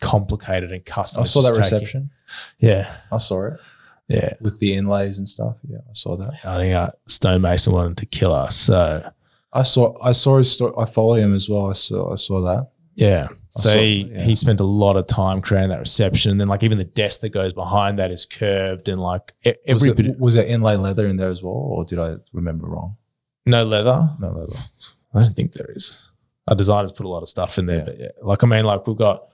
complicated 0.00 0.70
and 0.70 0.84
custom. 0.84 1.22
I 1.22 1.24
saw 1.24 1.40
that 1.40 1.48
taking- 1.54 1.60
reception. 1.62 2.10
Yeah. 2.58 2.94
I 3.10 3.16
saw 3.18 3.46
it 3.46 3.60
Yeah. 4.08 4.34
with 4.40 4.58
the 4.60 4.74
inlays 4.74 5.18
and 5.18 5.26
stuff. 5.28 5.56
Yeah, 5.66 5.78
I 5.88 5.92
saw 5.92 6.16
that. 6.18 6.34
I 6.44 6.58
think 6.58 6.74
uh, 6.74 6.90
Stonemason 7.08 7.72
wanted 7.72 7.96
to 7.98 8.06
kill 8.06 8.32
us. 8.34 8.54
So 8.54 9.10
I 9.52 9.62
saw. 9.62 9.96
I 10.02 10.12
saw 10.12 10.36
his 10.38 10.52
story. 10.52 10.74
I 10.76 10.84
follow 10.84 11.14
him 11.14 11.34
as 11.34 11.48
well. 11.48 11.70
I 11.70 11.72
saw. 11.72 12.12
I 12.12 12.16
saw 12.16 12.42
that. 12.42 12.68
Yeah. 12.94 13.28
I 13.30 13.60
So 13.60 13.70
saw- 13.70 13.78
he, 13.78 14.10
yeah. 14.12 14.20
he 14.20 14.34
spent 14.34 14.60
a 14.60 14.64
lot 14.64 14.96
of 14.96 15.06
time 15.06 15.40
creating 15.40 15.70
that 15.70 15.78
reception. 15.80 16.32
And 16.32 16.38
then 16.40 16.48
like 16.48 16.62
even 16.62 16.76
the 16.76 16.84
desk 16.84 17.20
that 17.22 17.30
goes 17.30 17.54
behind 17.54 17.98
that 17.98 18.10
is 18.10 18.26
curved 18.26 18.88
and 18.90 19.00
like 19.00 19.32
e- 19.46 19.54
Was, 19.72 19.86
it, 19.86 20.18
was 20.20 20.34
there 20.34 20.44
inlay 20.44 20.76
leather 20.76 21.06
in 21.06 21.16
there 21.16 21.30
as 21.30 21.42
well, 21.42 21.54
or 21.54 21.84
did 21.86 21.98
I 21.98 22.16
remember 22.34 22.66
wrong? 22.66 22.96
no 23.46 23.64
leather. 23.64 24.10
No 24.20 24.32
leather. 24.32 24.58
I 25.14 25.22
don't 25.22 25.34
think 25.36 25.52
there 25.52 25.70
is. 25.74 26.10
Our 26.48 26.54
designers 26.54 26.92
put 26.92 27.06
a 27.06 27.08
lot 27.08 27.22
of 27.22 27.28
stuff 27.28 27.58
in 27.58 27.66
there, 27.66 27.84
but 27.84 27.98
yeah, 27.98 28.08
like 28.22 28.44
I 28.44 28.46
mean, 28.46 28.64
like 28.64 28.86
we've 28.86 28.96
got, 28.96 29.28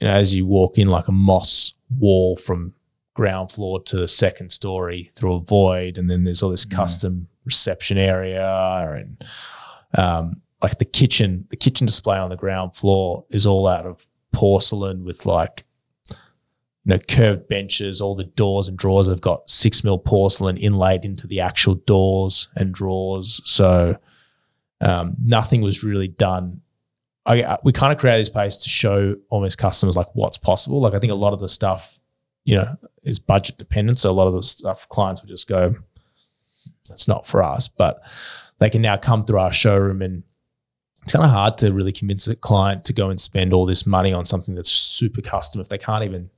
you 0.00 0.06
know, 0.08 0.14
as 0.14 0.34
you 0.34 0.44
walk 0.46 0.78
in, 0.78 0.88
like 0.88 1.08
a 1.08 1.12
moss 1.12 1.72
wall 1.98 2.36
from 2.36 2.74
ground 3.14 3.50
floor 3.50 3.82
to 3.82 3.96
the 3.96 4.08
second 4.08 4.50
story 4.52 5.10
through 5.14 5.34
a 5.34 5.40
void, 5.40 5.96
and 5.98 6.10
then 6.10 6.24
there's 6.24 6.42
all 6.42 6.50
this 6.50 6.66
Mm. 6.66 6.76
custom 6.76 7.28
reception 7.44 7.96
area, 7.98 8.46
and 8.94 9.24
um, 9.96 10.42
like 10.62 10.78
the 10.78 10.84
kitchen, 10.84 11.46
the 11.50 11.56
kitchen 11.56 11.86
display 11.86 12.18
on 12.18 12.28
the 12.30 12.36
ground 12.36 12.76
floor 12.76 13.24
is 13.30 13.46
all 13.46 13.66
out 13.66 13.86
of 13.86 14.06
porcelain 14.32 15.04
with 15.04 15.24
like. 15.26 15.64
You 16.86 16.94
know, 16.94 16.98
curved 17.10 17.46
benches, 17.46 18.00
all 18.00 18.14
the 18.14 18.24
doors 18.24 18.66
and 18.66 18.74
drawers 18.78 19.06
have 19.06 19.20
got 19.20 19.50
six 19.50 19.84
mil 19.84 19.98
porcelain 19.98 20.56
inlaid 20.56 21.04
into 21.04 21.26
the 21.26 21.38
actual 21.38 21.74
doors 21.74 22.48
and 22.56 22.72
drawers. 22.72 23.42
So, 23.44 23.98
um, 24.80 25.16
nothing 25.22 25.60
was 25.62 25.84
really 25.84 26.08
done. 26.08 26.60
I, 27.26 27.42
I- 27.42 27.58
we 27.64 27.72
kind 27.72 27.92
of 27.92 27.98
created 27.98 28.20
this 28.20 28.28
space 28.28 28.56
to 28.58 28.68
show 28.68 29.16
almost 29.28 29.58
customers 29.58 29.96
like 29.96 30.08
what's 30.14 30.38
possible. 30.38 30.80
Like 30.80 30.94
I 30.94 30.98
think 30.98 31.12
a 31.12 31.16
lot 31.16 31.32
of 31.32 31.40
the 31.40 31.48
stuff, 31.48 31.98
you 32.44 32.56
know, 32.56 32.76
is 33.02 33.18
budget 33.18 33.58
dependent. 33.58 33.98
So 33.98 34.10
a 34.10 34.12
lot 34.12 34.26
of 34.26 34.32
the 34.34 34.42
stuff 34.42 34.88
clients 34.88 35.20
would 35.22 35.28
just 35.28 35.46
go, 35.48 35.74
"It's 36.90 37.06
not 37.08 37.26
for 37.26 37.42
us." 37.42 37.68
But 37.68 38.00
they 38.58 38.70
can 38.70 38.82
now 38.82 38.96
come 38.96 39.24
through 39.24 39.38
our 39.38 39.52
showroom, 39.52 40.02
and 40.02 40.22
it's 41.02 41.12
kind 41.12 41.24
of 41.24 41.30
hard 41.30 41.58
to 41.58 41.72
really 41.72 41.92
convince 41.92 42.26
a 42.28 42.34
client 42.36 42.84
to 42.86 42.92
go 42.92 43.10
and 43.10 43.20
spend 43.20 43.52
all 43.52 43.66
this 43.66 43.86
money 43.86 44.12
on 44.12 44.24
something 44.24 44.54
that's 44.54 44.70
super 44.70 45.22
custom 45.22 45.60
if 45.60 45.68
they 45.68 45.78
can't 45.78 46.04
even 46.04 46.30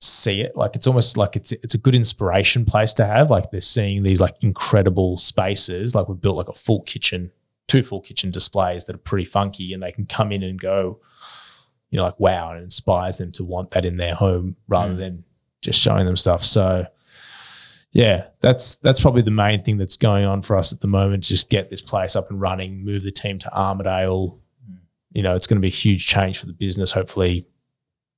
see 0.00 0.40
it. 0.42 0.56
Like 0.56 0.76
it's 0.76 0.86
almost 0.86 1.16
like 1.16 1.36
it's 1.36 1.52
it's 1.52 1.74
a 1.74 1.78
good 1.78 1.94
inspiration 1.94 2.64
place 2.64 2.94
to 2.94 3.06
have. 3.06 3.30
Like 3.30 3.50
they're 3.50 3.60
seeing 3.60 4.02
these 4.02 4.20
like 4.20 4.34
incredible 4.42 5.16
spaces. 5.18 5.94
Like 5.94 6.08
we've 6.08 6.20
built 6.20 6.36
like 6.36 6.48
a 6.48 6.52
full 6.54 6.82
kitchen, 6.82 7.30
two 7.68 7.82
full 7.82 8.00
kitchen 8.00 8.30
displays 8.30 8.84
that 8.84 8.94
are 8.96 9.00
pretty 9.00 9.24
funky, 9.24 9.72
and 9.72 9.82
they 9.82 9.92
can 9.92 10.06
come 10.06 10.32
in 10.32 10.42
and 10.42 10.60
go, 10.60 11.00
you 11.90 11.96
know, 11.96 12.04
like 12.04 12.20
wow, 12.20 12.50
and 12.50 12.60
it 12.60 12.64
inspires 12.64 13.18
them 13.18 13.32
to 13.32 13.44
want 13.44 13.70
that 13.70 13.84
in 13.84 13.96
their 13.96 14.14
home 14.14 14.56
rather 14.68 14.94
Mm. 14.94 14.98
than 14.98 15.24
just 15.62 15.80
showing 15.80 16.04
them 16.06 16.16
stuff. 16.16 16.42
So 16.42 16.86
yeah, 17.92 18.26
that's 18.40 18.74
that's 18.76 19.00
probably 19.00 19.22
the 19.22 19.30
main 19.30 19.62
thing 19.64 19.78
that's 19.78 19.96
going 19.96 20.26
on 20.26 20.42
for 20.42 20.56
us 20.56 20.72
at 20.72 20.80
the 20.80 20.86
moment. 20.86 21.22
Just 21.22 21.48
get 21.48 21.70
this 21.70 21.80
place 21.80 22.14
up 22.14 22.30
and 22.30 22.38
running, 22.40 22.84
move 22.84 23.02
the 23.02 23.10
team 23.10 23.38
to 23.38 23.56
Armadale. 23.56 24.38
Mm. 24.70 24.78
You 25.14 25.22
know, 25.22 25.34
it's 25.34 25.46
going 25.46 25.56
to 25.56 25.62
be 25.62 25.68
a 25.68 25.70
huge 25.70 26.06
change 26.06 26.38
for 26.38 26.44
the 26.46 26.52
business. 26.52 26.92
Hopefully, 26.92 27.46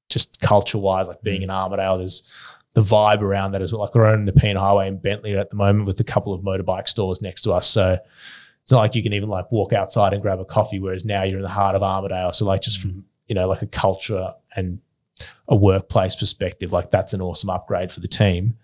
just 0.08 0.40
culture 0.40 0.78
wise, 0.78 1.08
like 1.08 1.22
being 1.22 1.42
in 1.42 1.50
Armadale, 1.50 1.98
there's 1.98 2.30
the 2.74 2.82
vibe 2.82 3.22
around 3.22 3.52
that 3.52 3.62
as 3.62 3.72
well. 3.72 3.82
Like 3.82 3.94
we're 3.94 4.06
on 4.06 4.24
the 4.24 4.32
Nepean 4.32 4.56
Highway 4.56 4.88
in 4.88 4.98
Bentleigh 4.98 5.38
at 5.38 5.50
the 5.50 5.56
moment 5.56 5.86
with 5.86 6.00
a 6.00 6.04
couple 6.04 6.32
of 6.32 6.42
motorbike 6.42 6.88
stores 6.88 7.20
next 7.20 7.42
to 7.42 7.52
us. 7.52 7.66
So 7.66 7.98
it's 8.62 8.72
not 8.72 8.78
like 8.78 8.94
you 8.94 9.02
can 9.02 9.12
even 9.12 9.28
like 9.28 9.50
walk 9.50 9.72
outside 9.72 10.12
and 10.12 10.22
grab 10.22 10.40
a 10.40 10.44
coffee, 10.44 10.78
whereas 10.78 11.04
now 11.04 11.22
you're 11.22 11.38
in 11.38 11.42
the 11.42 11.48
heart 11.48 11.74
of 11.74 11.82
Armadale. 11.82 12.32
So 12.32 12.44
like 12.44 12.62
just 12.62 12.80
from, 12.80 13.04
you 13.26 13.34
know, 13.34 13.48
like 13.48 13.62
a 13.62 13.66
culture 13.66 14.34
and 14.54 14.78
a 15.48 15.56
workplace 15.56 16.14
perspective, 16.14 16.72
like 16.72 16.90
that's 16.90 17.12
an 17.12 17.20
awesome 17.20 17.50
upgrade 17.50 17.90
for 17.90 18.00
the 18.00 18.08
team. 18.08 18.56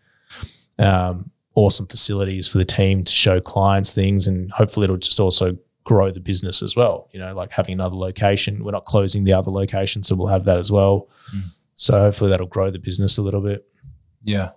Um, 0.79 1.31
awesome 1.55 1.87
facilities 1.87 2.49
for 2.49 2.59
the 2.59 2.65
team 2.65 3.05
to 3.05 3.13
show 3.13 3.41
clients 3.41 3.93
things, 3.93 4.27
and 4.27 4.51
hopefully 4.53 4.85
it'll 4.85 4.97
just 4.97 5.21
also 5.21 5.57
grow 5.85 6.11
the 6.11 6.21
business 6.21 6.63
as 6.63 6.75
well. 6.75 7.09
You 7.13 7.21
know, 7.21 7.35
like 7.35 7.53
having 7.53 7.75
another 7.75 7.97
location. 7.97 8.65
We're 8.65 8.73
not 8.73 8.85
closing 8.85 9.25
the 9.25 9.35
other 9.35 9.51
location, 9.51 10.03
so 10.03 10.15
we'll 10.15 10.29
have 10.29 10.45
that 10.45 10.59
as 10.59 10.73
well. 10.73 11.09
Mm. 11.35 11.43
So 11.77 11.99
hopefully 12.01 12.31
that'll 12.31 12.47
grow 12.47 12.71
the 12.71 12.79
business 12.79 13.19
a 13.19 13.23
little 13.23 13.41
bit. 13.41 13.67
Yeah. 14.23 14.51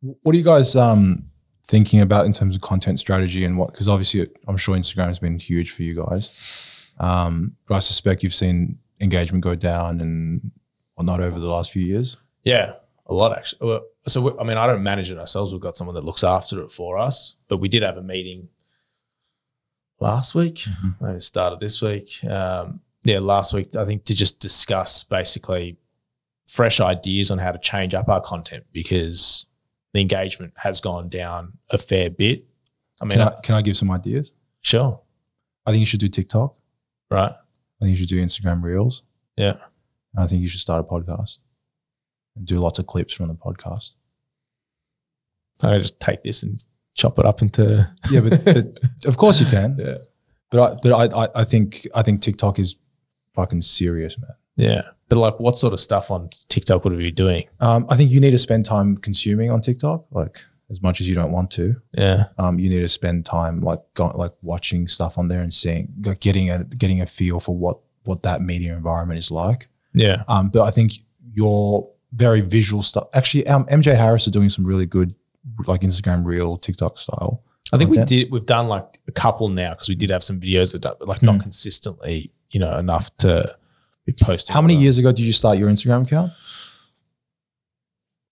What 0.00 0.34
are 0.34 0.38
you 0.38 0.44
guys 0.44 0.76
um, 0.76 1.24
thinking 1.66 2.00
about 2.00 2.26
in 2.26 2.32
terms 2.32 2.56
of 2.56 2.62
content 2.62 3.00
strategy 3.00 3.44
and 3.44 3.56
what? 3.56 3.72
Because 3.72 3.88
obviously, 3.88 4.28
I'm 4.46 4.56
sure 4.56 4.76
Instagram 4.76 5.08
has 5.08 5.18
been 5.18 5.38
huge 5.38 5.70
for 5.70 5.82
you 5.82 5.94
guys, 5.94 6.88
um, 6.98 7.56
but 7.66 7.76
I 7.76 7.78
suspect 7.78 8.22
you've 8.22 8.34
seen 8.34 8.78
engagement 9.00 9.42
go 9.42 9.54
down 9.54 10.00
and 10.00 10.50
whatnot 10.94 11.20
over 11.20 11.38
the 11.38 11.46
last 11.46 11.72
few 11.72 11.84
years. 11.84 12.16
Yeah, 12.42 12.74
a 13.06 13.14
lot 13.14 13.36
actually. 13.36 13.80
So 14.06 14.20
we, 14.20 14.32
I 14.38 14.44
mean, 14.44 14.58
I 14.58 14.66
don't 14.66 14.82
manage 14.82 15.10
it 15.10 15.18
ourselves. 15.18 15.52
We've 15.52 15.60
got 15.60 15.76
someone 15.76 15.94
that 15.94 16.04
looks 16.04 16.24
after 16.24 16.60
it 16.62 16.70
for 16.70 16.98
us. 16.98 17.36
But 17.48 17.58
we 17.58 17.68
did 17.68 17.82
have 17.82 17.96
a 17.96 18.02
meeting 18.02 18.48
last 20.04 20.34
week. 20.34 20.56
Mhm. 20.68 21.14
I 21.14 21.18
started 21.18 21.60
this 21.60 21.80
week. 21.82 22.22
Um, 22.24 22.80
yeah, 23.04 23.18
last 23.20 23.52
week 23.54 23.74
I 23.76 23.84
think 23.84 24.04
to 24.04 24.14
just 24.14 24.38
discuss 24.40 25.02
basically 25.04 25.76
fresh 26.46 26.78
ideas 26.80 27.30
on 27.30 27.38
how 27.38 27.52
to 27.52 27.58
change 27.58 27.94
up 27.94 28.08
our 28.08 28.20
content 28.20 28.64
because 28.72 29.46
the 29.94 30.00
engagement 30.00 30.52
has 30.56 30.80
gone 30.80 31.08
down 31.08 31.58
a 31.70 31.78
fair 31.78 32.10
bit. 32.10 32.44
I 33.00 33.04
mean, 33.06 33.18
Can 33.18 33.28
I, 33.28 33.40
can 33.42 33.54
I 33.56 33.62
give 33.62 33.76
some 33.76 33.90
ideas? 33.90 34.32
sure, 34.60 35.00
I 35.66 35.70
think 35.70 35.80
you 35.80 35.86
should 35.86 36.00
do 36.00 36.08
TikTok. 36.08 36.54
right? 37.10 37.32
I 37.32 37.78
think 37.84 37.90
you 37.90 37.96
should 37.96 38.08
do 38.08 38.24
Instagram 38.24 38.62
Reels. 38.62 39.02
Yeah. 39.36 39.56
I 40.16 40.26
think 40.26 40.42
you 40.42 40.48
should 40.48 40.60
start 40.60 40.80
a 40.84 40.88
podcast 40.88 41.40
and 42.36 42.46
do 42.46 42.58
lots 42.58 42.78
of 42.78 42.86
clips 42.86 43.14
from 43.14 43.28
the 43.28 43.34
podcast. 43.34 43.94
I 45.62 45.78
just 45.78 46.00
take 46.00 46.22
this 46.22 46.42
and 46.42 46.62
chop 46.94 47.18
it 47.18 47.26
up 47.26 47.42
into 47.42 47.88
Yeah, 48.10 48.20
but, 48.20 48.44
but 48.44 48.78
of 49.06 49.16
course 49.16 49.40
you 49.40 49.46
can. 49.46 49.76
yeah, 49.78 49.98
But 50.50 50.60
I, 50.72 50.78
but 50.82 50.92
I, 51.12 51.24
I, 51.24 51.28
I 51.42 51.44
think 51.44 51.86
I 51.94 52.02
think 52.02 52.22
TikTok 52.22 52.58
is 52.58 52.76
fucking 53.34 53.60
serious, 53.62 54.16
man. 54.18 54.30
yeah. 54.56 54.82
But 55.10 55.18
like, 55.18 55.38
what 55.38 55.58
sort 55.58 55.72
of 55.74 55.80
stuff 55.80 56.10
on 56.10 56.30
TikTok 56.48 56.82
would 56.84 56.94
we 56.94 57.02
be 57.04 57.10
doing? 57.12 57.44
Um, 57.60 57.84
I 57.90 57.96
think 57.96 58.10
you 58.10 58.20
need 58.20 58.30
to 58.30 58.38
spend 58.38 58.64
time 58.64 58.96
consuming 58.96 59.50
on 59.50 59.60
TikTok, 59.60 60.06
like 60.12 60.42
as 60.70 60.80
much 60.82 60.98
as 61.00 61.06
you 61.08 61.14
don't 61.14 61.30
want 61.30 61.50
to. 61.52 61.76
Yeah, 61.92 62.24
Um, 62.38 62.58
you 62.58 62.70
need 62.70 62.80
to 62.80 62.88
spend 62.88 63.26
time 63.26 63.60
like 63.60 63.80
go, 63.92 64.06
like 64.14 64.32
watching 64.40 64.88
stuff 64.88 65.18
on 65.18 65.28
there 65.28 65.42
and 65.42 65.52
seeing, 65.52 65.92
like, 66.04 66.20
getting 66.20 66.48
a 66.50 66.64
getting 66.64 67.02
a 67.02 67.06
feel 67.06 67.38
for 67.38 67.54
what 67.56 67.80
what 68.04 68.22
that 68.22 68.40
media 68.40 68.74
environment 68.74 69.18
is 69.18 69.30
like. 69.30 69.68
yeah, 69.92 70.22
Um, 70.26 70.48
but 70.48 70.62
I 70.62 70.70
think 70.70 70.92
your 71.34 71.90
very 72.12 72.40
visual 72.40 72.82
stuff. 72.82 73.08
Actually, 73.12 73.46
um, 73.46 73.64
MJ 73.66 73.94
Harris 73.96 74.26
are 74.26 74.30
doing 74.30 74.48
some 74.48 74.64
really 74.64 74.86
good 74.86 75.14
like 75.66 75.82
Instagram 75.82 76.24
Reel, 76.24 76.56
TikTok 76.56 76.98
style. 76.98 77.42
I 77.72 77.78
think 77.78 77.90
we 77.90 78.04
did. 78.04 78.30
We've 78.30 78.44
done 78.46 78.68
like 78.68 79.00
a 79.08 79.12
couple 79.12 79.48
now 79.48 79.70
because 79.70 79.88
we 79.88 79.94
did 79.94 80.10
have 80.10 80.22
some 80.22 80.40
videos 80.40 80.72
that 80.72 80.80
done, 80.80 80.94
but 80.98 81.08
like 81.08 81.22
not 81.22 81.36
Mm. 81.36 81.42
consistently, 81.42 82.30
you 82.50 82.60
know, 82.60 82.78
enough 82.78 83.14
to 83.18 83.56
be 84.06 84.12
posted. 84.12 84.52
How 84.54 84.60
many 84.62 84.76
years 84.76 84.98
ago 84.98 85.10
did 85.12 85.20
you 85.24 85.32
start 85.32 85.58
your 85.58 85.70
Instagram 85.70 86.02
account? 86.06 86.32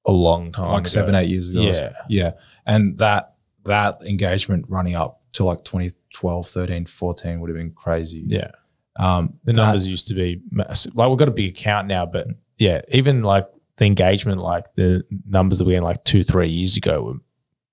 A 0.07 0.13
long 0.13 0.51
time, 0.51 0.69
like 0.73 0.81
ago. 0.83 0.89
seven, 0.89 1.15
eight 1.15 1.29
years 1.31 1.49
ago. 1.49 1.61
Yeah. 1.61 1.93
Yeah. 2.09 2.31
And 2.67 2.99
that 2.99 3.35
that 3.65 4.03
engagement 4.03 4.67
running 4.69 4.97
up 4.97 5.21
to 5.35 5.45
like 5.45 5.65
2012, 5.65 6.49
13, 6.49 6.87
14 6.87 7.41
would 7.41 7.49
have 7.49 7.57
been 7.57 7.71
crazy. 7.71 8.25
Yeah, 8.27 8.51
Um, 8.97 9.35
the 9.45 9.53
numbers 9.53 9.89
used 9.91 10.09
to 10.09 10.15
be 10.15 10.43
massive. 10.51 10.97
Like 10.97 11.09
we've 11.09 11.19
got 11.19 11.29
a 11.29 11.33
big 11.33 11.51
account 11.51 11.87
now, 11.87 12.05
but 12.05 12.27
yeah, 12.59 12.81
even 12.89 13.23
like 13.23 13.47
the 13.83 13.87
engagement, 13.87 14.39
like 14.39 14.73
the 14.77 15.05
numbers 15.27 15.59
that 15.59 15.67
we 15.67 15.75
had 15.75 15.83
like 15.83 16.05
two, 16.05 16.23
three 16.23 16.49
years 16.49 16.77
ago 16.77 17.03
were, 17.03 17.15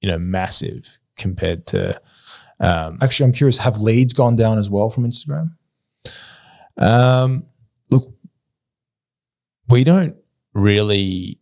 you 0.01 0.09
know, 0.09 0.17
massive 0.17 0.97
compared 1.17 1.67
to. 1.67 2.01
Um, 2.59 2.97
actually, 3.01 3.25
I'm 3.25 3.33
curious, 3.33 3.57
have 3.59 3.79
leads 3.79 4.13
gone 4.13 4.35
down 4.35 4.57
as 4.57 4.69
well 4.69 4.89
from 4.89 5.05
Instagram? 5.05 5.51
Um, 6.77 7.45
look, 7.89 8.11
we 9.67 9.83
don't 9.83 10.15
really 10.53 11.39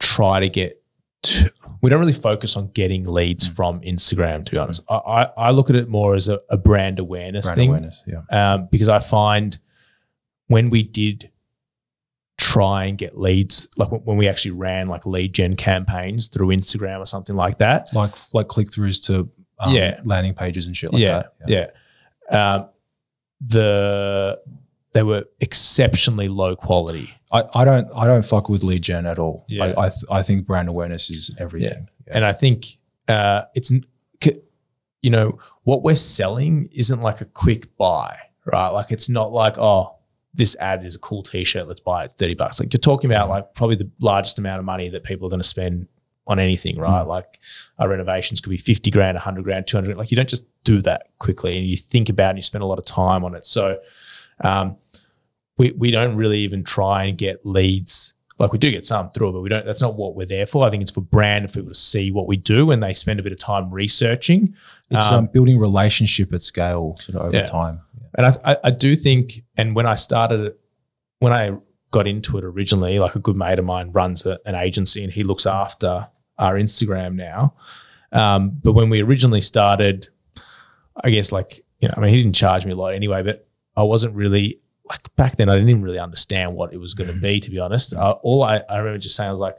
try 0.00 0.40
to 0.40 0.48
get. 0.48 0.82
To, 1.22 1.52
we 1.80 1.90
don't 1.90 2.00
really 2.00 2.12
focus 2.12 2.56
on 2.56 2.68
getting 2.72 3.04
leads 3.06 3.46
from 3.46 3.80
Instagram. 3.82 4.44
To 4.44 4.52
be 4.52 4.58
honest, 4.58 4.82
I, 4.88 4.96
I, 4.96 5.22
I 5.36 5.50
look 5.52 5.70
at 5.70 5.76
it 5.76 5.88
more 5.88 6.14
as 6.16 6.28
a, 6.28 6.40
a 6.50 6.56
brand 6.56 6.98
awareness 6.98 7.46
Brand 7.46 7.56
thing 7.56 7.68
awareness. 7.70 8.02
Yeah. 8.06 8.54
um, 8.54 8.68
because 8.70 8.88
I 8.88 8.98
find 8.98 9.58
when 10.48 10.70
we 10.70 10.82
did 10.82 11.30
try 12.52 12.84
and 12.86 12.96
get 12.98 13.12
leads, 13.18 13.68
like 13.76 13.88
when 14.06 14.16
we 14.16 14.26
actually 14.28 14.52
ran 14.66 14.88
like 14.88 15.04
lead 15.06 15.32
gen 15.34 15.54
campaigns 15.56 16.28
through 16.28 16.48
Instagram 16.48 16.98
or 17.00 17.06
something 17.06 17.36
like 17.36 17.58
that, 17.58 17.80
Like 17.94 18.14
like 18.32 18.48
click 18.48 18.68
throughs 18.68 19.04
to 19.06 19.28
um, 19.58 19.74
Yeah. 19.74 20.00
landing 20.04 20.34
pages 20.34 20.66
and 20.66 20.76
shit 20.76 20.92
like 20.92 21.02
yeah, 21.02 21.22
that. 21.46 21.72
yeah, 22.30 22.54
Um, 22.54 22.68
the 23.40 24.38
they 24.92 25.02
were 25.02 25.24
exceptionally 25.40 26.28
low 26.28 26.56
quality. 26.56 27.10
I, 27.30 27.44
I 27.54 27.64
don't 27.64 27.88
I 27.94 28.06
don't 28.06 28.24
fuck 28.24 28.48
with 28.48 28.62
lead 28.64 28.82
gen 28.82 29.04
at 29.06 29.18
all. 29.18 29.44
Yeah. 29.48 29.64
I 29.66 29.86
I, 29.86 29.88
th- 29.90 30.04
I 30.10 30.22
think 30.22 30.46
brand 30.46 30.68
awareness 30.68 31.10
is 31.10 31.30
everything. 31.38 31.88
Yeah. 32.06 32.12
And 32.16 32.24
I 32.24 32.32
think 32.32 32.66
uh, 33.06 33.42
it's, 33.54 33.70
you 35.02 35.10
know, 35.10 35.38
what 35.64 35.82
we're 35.82 35.96
selling 35.96 36.68
isn't 36.72 37.00
like 37.00 37.20
a 37.20 37.24
quick 37.26 37.76
buy, 37.76 38.16
right? 38.46 38.68
Like 38.70 38.90
it's 38.90 39.08
not 39.08 39.32
like, 39.32 39.56
oh, 39.58 39.97
this 40.38 40.56
ad 40.60 40.84
is 40.86 40.94
a 40.94 40.98
cool 40.98 41.22
t-shirt, 41.22 41.68
let's 41.68 41.80
buy 41.80 42.02
it, 42.02 42.06
it's 42.06 42.14
30 42.14 42.34
bucks. 42.34 42.58
Like 42.60 42.72
you're 42.72 42.78
talking 42.80 43.10
about 43.10 43.28
like 43.28 43.52
probably 43.54 43.76
the 43.76 43.90
largest 44.00 44.38
amount 44.38 44.58
of 44.60 44.64
money 44.64 44.88
that 44.88 45.04
people 45.04 45.26
are 45.26 45.30
going 45.30 45.42
to 45.42 45.46
spend 45.46 45.86
on 46.26 46.38
anything, 46.38 46.78
right? 46.78 47.02
Like 47.02 47.40
our 47.78 47.88
renovations 47.88 48.40
could 48.40 48.50
be 48.50 48.56
50 48.56 48.90
grand, 48.90 49.16
100 49.16 49.44
grand, 49.44 49.66
200. 49.66 49.96
Like 49.96 50.10
you 50.10 50.16
don't 50.16 50.28
just 50.28 50.46
do 50.64 50.80
that 50.82 51.08
quickly 51.18 51.58
and 51.58 51.66
you 51.66 51.76
think 51.76 52.08
about 52.08 52.26
it 52.26 52.30
and 52.30 52.38
you 52.38 52.42
spend 52.42 52.62
a 52.62 52.66
lot 52.66 52.78
of 52.78 52.84
time 52.84 53.24
on 53.24 53.34
it. 53.34 53.44
So 53.46 53.78
um, 54.42 54.76
we, 55.56 55.72
we 55.72 55.90
don't 55.90 56.16
really 56.16 56.38
even 56.40 56.64
try 56.64 57.04
and 57.04 57.18
get 57.18 57.44
leads. 57.44 58.14
Like 58.38 58.52
we 58.52 58.58
do 58.58 58.70
get 58.70 58.84
some 58.84 59.10
through, 59.10 59.32
but 59.32 59.40
we 59.40 59.48
don't. 59.48 59.66
That's 59.66 59.82
not 59.82 59.96
what 59.96 60.14
we're 60.14 60.24
there 60.26 60.46
for. 60.46 60.64
I 60.64 60.70
think 60.70 60.82
it's 60.82 60.92
for 60.92 61.00
brand 61.00 61.50
for 61.50 61.54
people 61.58 61.70
to 61.72 61.74
see 61.78 62.12
what 62.12 62.28
we 62.28 62.36
do, 62.36 62.70
and 62.70 62.80
they 62.80 62.92
spend 62.92 63.18
a 63.18 63.22
bit 63.24 63.32
of 63.32 63.38
time 63.38 63.68
researching. 63.72 64.54
It's 64.90 65.10
um, 65.10 65.26
building 65.26 65.58
relationship 65.58 66.32
at 66.32 66.44
scale 66.44 66.96
sort 67.00 67.16
of 67.16 67.22
over 67.22 67.36
Yeah. 67.36 67.46
time. 67.46 67.80
And 68.18 68.26
I, 68.26 68.32
I, 68.44 68.56
I 68.64 68.70
do 68.70 68.96
think, 68.96 69.44
and 69.56 69.74
when 69.76 69.86
I 69.86 69.94
started, 69.94 70.52
when 71.20 71.32
I 71.32 71.56
got 71.92 72.06
into 72.06 72.36
it 72.36 72.44
originally, 72.44 72.98
like 72.98 73.14
a 73.14 73.20
good 73.20 73.36
mate 73.36 73.58
of 73.58 73.64
mine 73.64 73.92
runs 73.92 74.26
a, 74.26 74.38
an 74.44 74.56
agency, 74.56 75.04
and 75.04 75.12
he 75.12 75.22
looks 75.22 75.46
after 75.46 76.08
our 76.36 76.54
Instagram 76.54 77.14
now. 77.14 77.54
Um, 78.12 78.58
but 78.62 78.72
when 78.72 78.90
we 78.90 79.02
originally 79.02 79.40
started, 79.40 80.08
I 81.02 81.10
guess 81.10 81.30
like 81.30 81.64
you 81.80 81.88
know, 81.88 81.94
I 81.96 82.00
mean, 82.00 82.12
he 82.12 82.22
didn't 82.22 82.34
charge 82.34 82.66
me 82.66 82.72
a 82.72 82.76
lot 82.76 82.94
anyway, 82.94 83.22
but 83.22 83.46
I 83.76 83.84
wasn't 83.84 84.14
really 84.14 84.60
like 84.84 85.14
back 85.16 85.36
then. 85.36 85.48
I 85.48 85.54
didn't 85.54 85.68
even 85.68 85.82
really 85.82 86.00
understand 86.00 86.54
what 86.54 86.72
it 86.72 86.78
was 86.78 86.94
going 86.94 87.12
to 87.12 87.16
be, 87.16 87.38
to 87.38 87.50
be 87.50 87.60
honest. 87.60 87.94
Uh, 87.94 88.16
all 88.22 88.42
I, 88.42 88.62
I 88.68 88.78
remember 88.78 88.98
just 88.98 89.14
saying 89.14 89.28
I 89.28 89.32
was 89.32 89.40
like, 89.40 89.58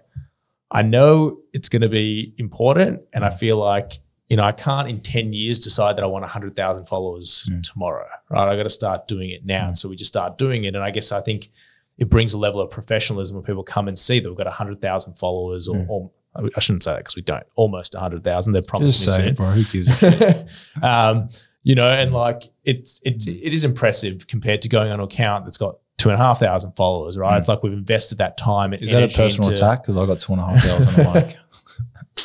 I 0.69 0.81
know 0.81 1.39
it's 1.53 1.69
going 1.69 1.81
to 1.81 1.89
be 1.89 2.33
important, 2.37 3.03
and 3.13 3.23
I 3.23 3.29
feel 3.29 3.55
like 3.57 3.93
you 4.29 4.37
know 4.37 4.43
I 4.43 4.51
can't 4.51 4.87
in 4.87 5.01
ten 5.01 5.33
years 5.33 5.59
decide 5.59 5.97
that 5.97 6.03
I 6.03 6.07
want 6.07 6.23
hundred 6.25 6.55
thousand 6.55 6.85
followers 6.87 7.47
Mm. 7.49 7.63
tomorrow, 7.63 8.05
right? 8.29 8.47
I 8.49 8.55
got 8.55 8.63
to 8.63 8.69
start 8.69 9.07
doing 9.07 9.29
it 9.31 9.45
now. 9.45 9.67
And 9.67 9.77
so 9.77 9.89
we 9.89 9.95
just 9.95 10.09
start 10.09 10.37
doing 10.37 10.63
it, 10.65 10.75
and 10.75 10.83
I 10.83 10.91
guess 10.91 11.11
I 11.11 11.21
think 11.21 11.49
it 11.97 12.09
brings 12.09 12.33
a 12.33 12.37
level 12.37 12.61
of 12.61 12.69
professionalism 12.71 13.35
when 13.35 13.43
people 13.43 13.63
come 13.63 13.87
and 13.87 13.97
see 13.99 14.19
that 14.19 14.29
we've 14.29 14.37
got 14.37 14.47
hundred 14.47 14.81
thousand 14.81 15.15
followers, 15.19 15.67
or, 15.67 15.75
Mm. 15.77 15.89
or 15.89 16.11
I 16.55 16.59
shouldn't 16.59 16.83
say 16.83 16.91
that 16.91 16.99
because 16.99 17.15
we 17.15 17.23
don't. 17.23 17.43
Almost 17.55 17.95
hundred 17.95 18.23
thousand. 18.23 18.53
They're 18.53 18.61
Just 18.61 18.69
promising 18.69 19.07
me 19.09 19.11
say 19.15 19.21
soon 19.21 19.27
it, 19.29 19.35
bro. 19.35 19.47
Who 19.47 19.63
gives 19.65 20.03
a 20.03 20.11
shit? 20.11 20.47
um, 20.83 21.29
you 21.63 21.75
know, 21.75 21.89
and 21.89 22.13
like 22.13 22.43
it's 22.63 23.01
it's 23.03 23.27
it 23.27 23.51
is 23.51 23.63
impressive 23.65 24.27
compared 24.27 24.61
to 24.61 24.69
going 24.69 24.91
on 24.91 24.99
an 24.99 25.03
account 25.05 25.45
that's 25.45 25.57
got 25.57 25.77
two 25.97 26.09
and 26.09 26.17
a 26.17 26.23
half 26.23 26.39
thousand 26.39 26.71
followers, 26.77 27.17
right? 27.17 27.33
Mm. 27.33 27.39
It's 27.39 27.49
like 27.49 27.61
we've 27.63 27.73
invested 27.73 28.19
that 28.19 28.37
time 28.37 28.73
Is 28.73 28.89
that 28.91 29.03
a 29.03 29.07
personal 29.07 29.49
into- 29.49 29.61
attack? 29.61 29.81
Because 29.83 29.97
I 29.97 30.05
got 30.05 30.21
two 30.21 30.31
and 30.33 30.41
a 30.41 30.45
half 30.45 30.63
thousand 30.63 31.13
mic. 31.13 31.37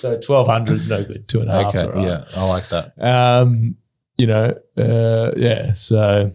So 0.01 0.19
twelve 0.19 0.47
hundred 0.47 0.77
is 0.77 0.89
no 0.89 1.03
good. 1.05 1.29
Two 1.29 1.41
and 1.41 1.51
a 1.51 1.65
half. 1.65 1.75
okay, 1.75 2.03
yeah, 2.03 2.25
I 2.37 2.49
like 2.49 2.69
that. 2.69 2.93
Um, 3.01 3.77
you 4.19 4.27
know, 4.27 4.55
uh, 4.77 5.33
yeah. 5.37 5.73
So, 5.73 6.33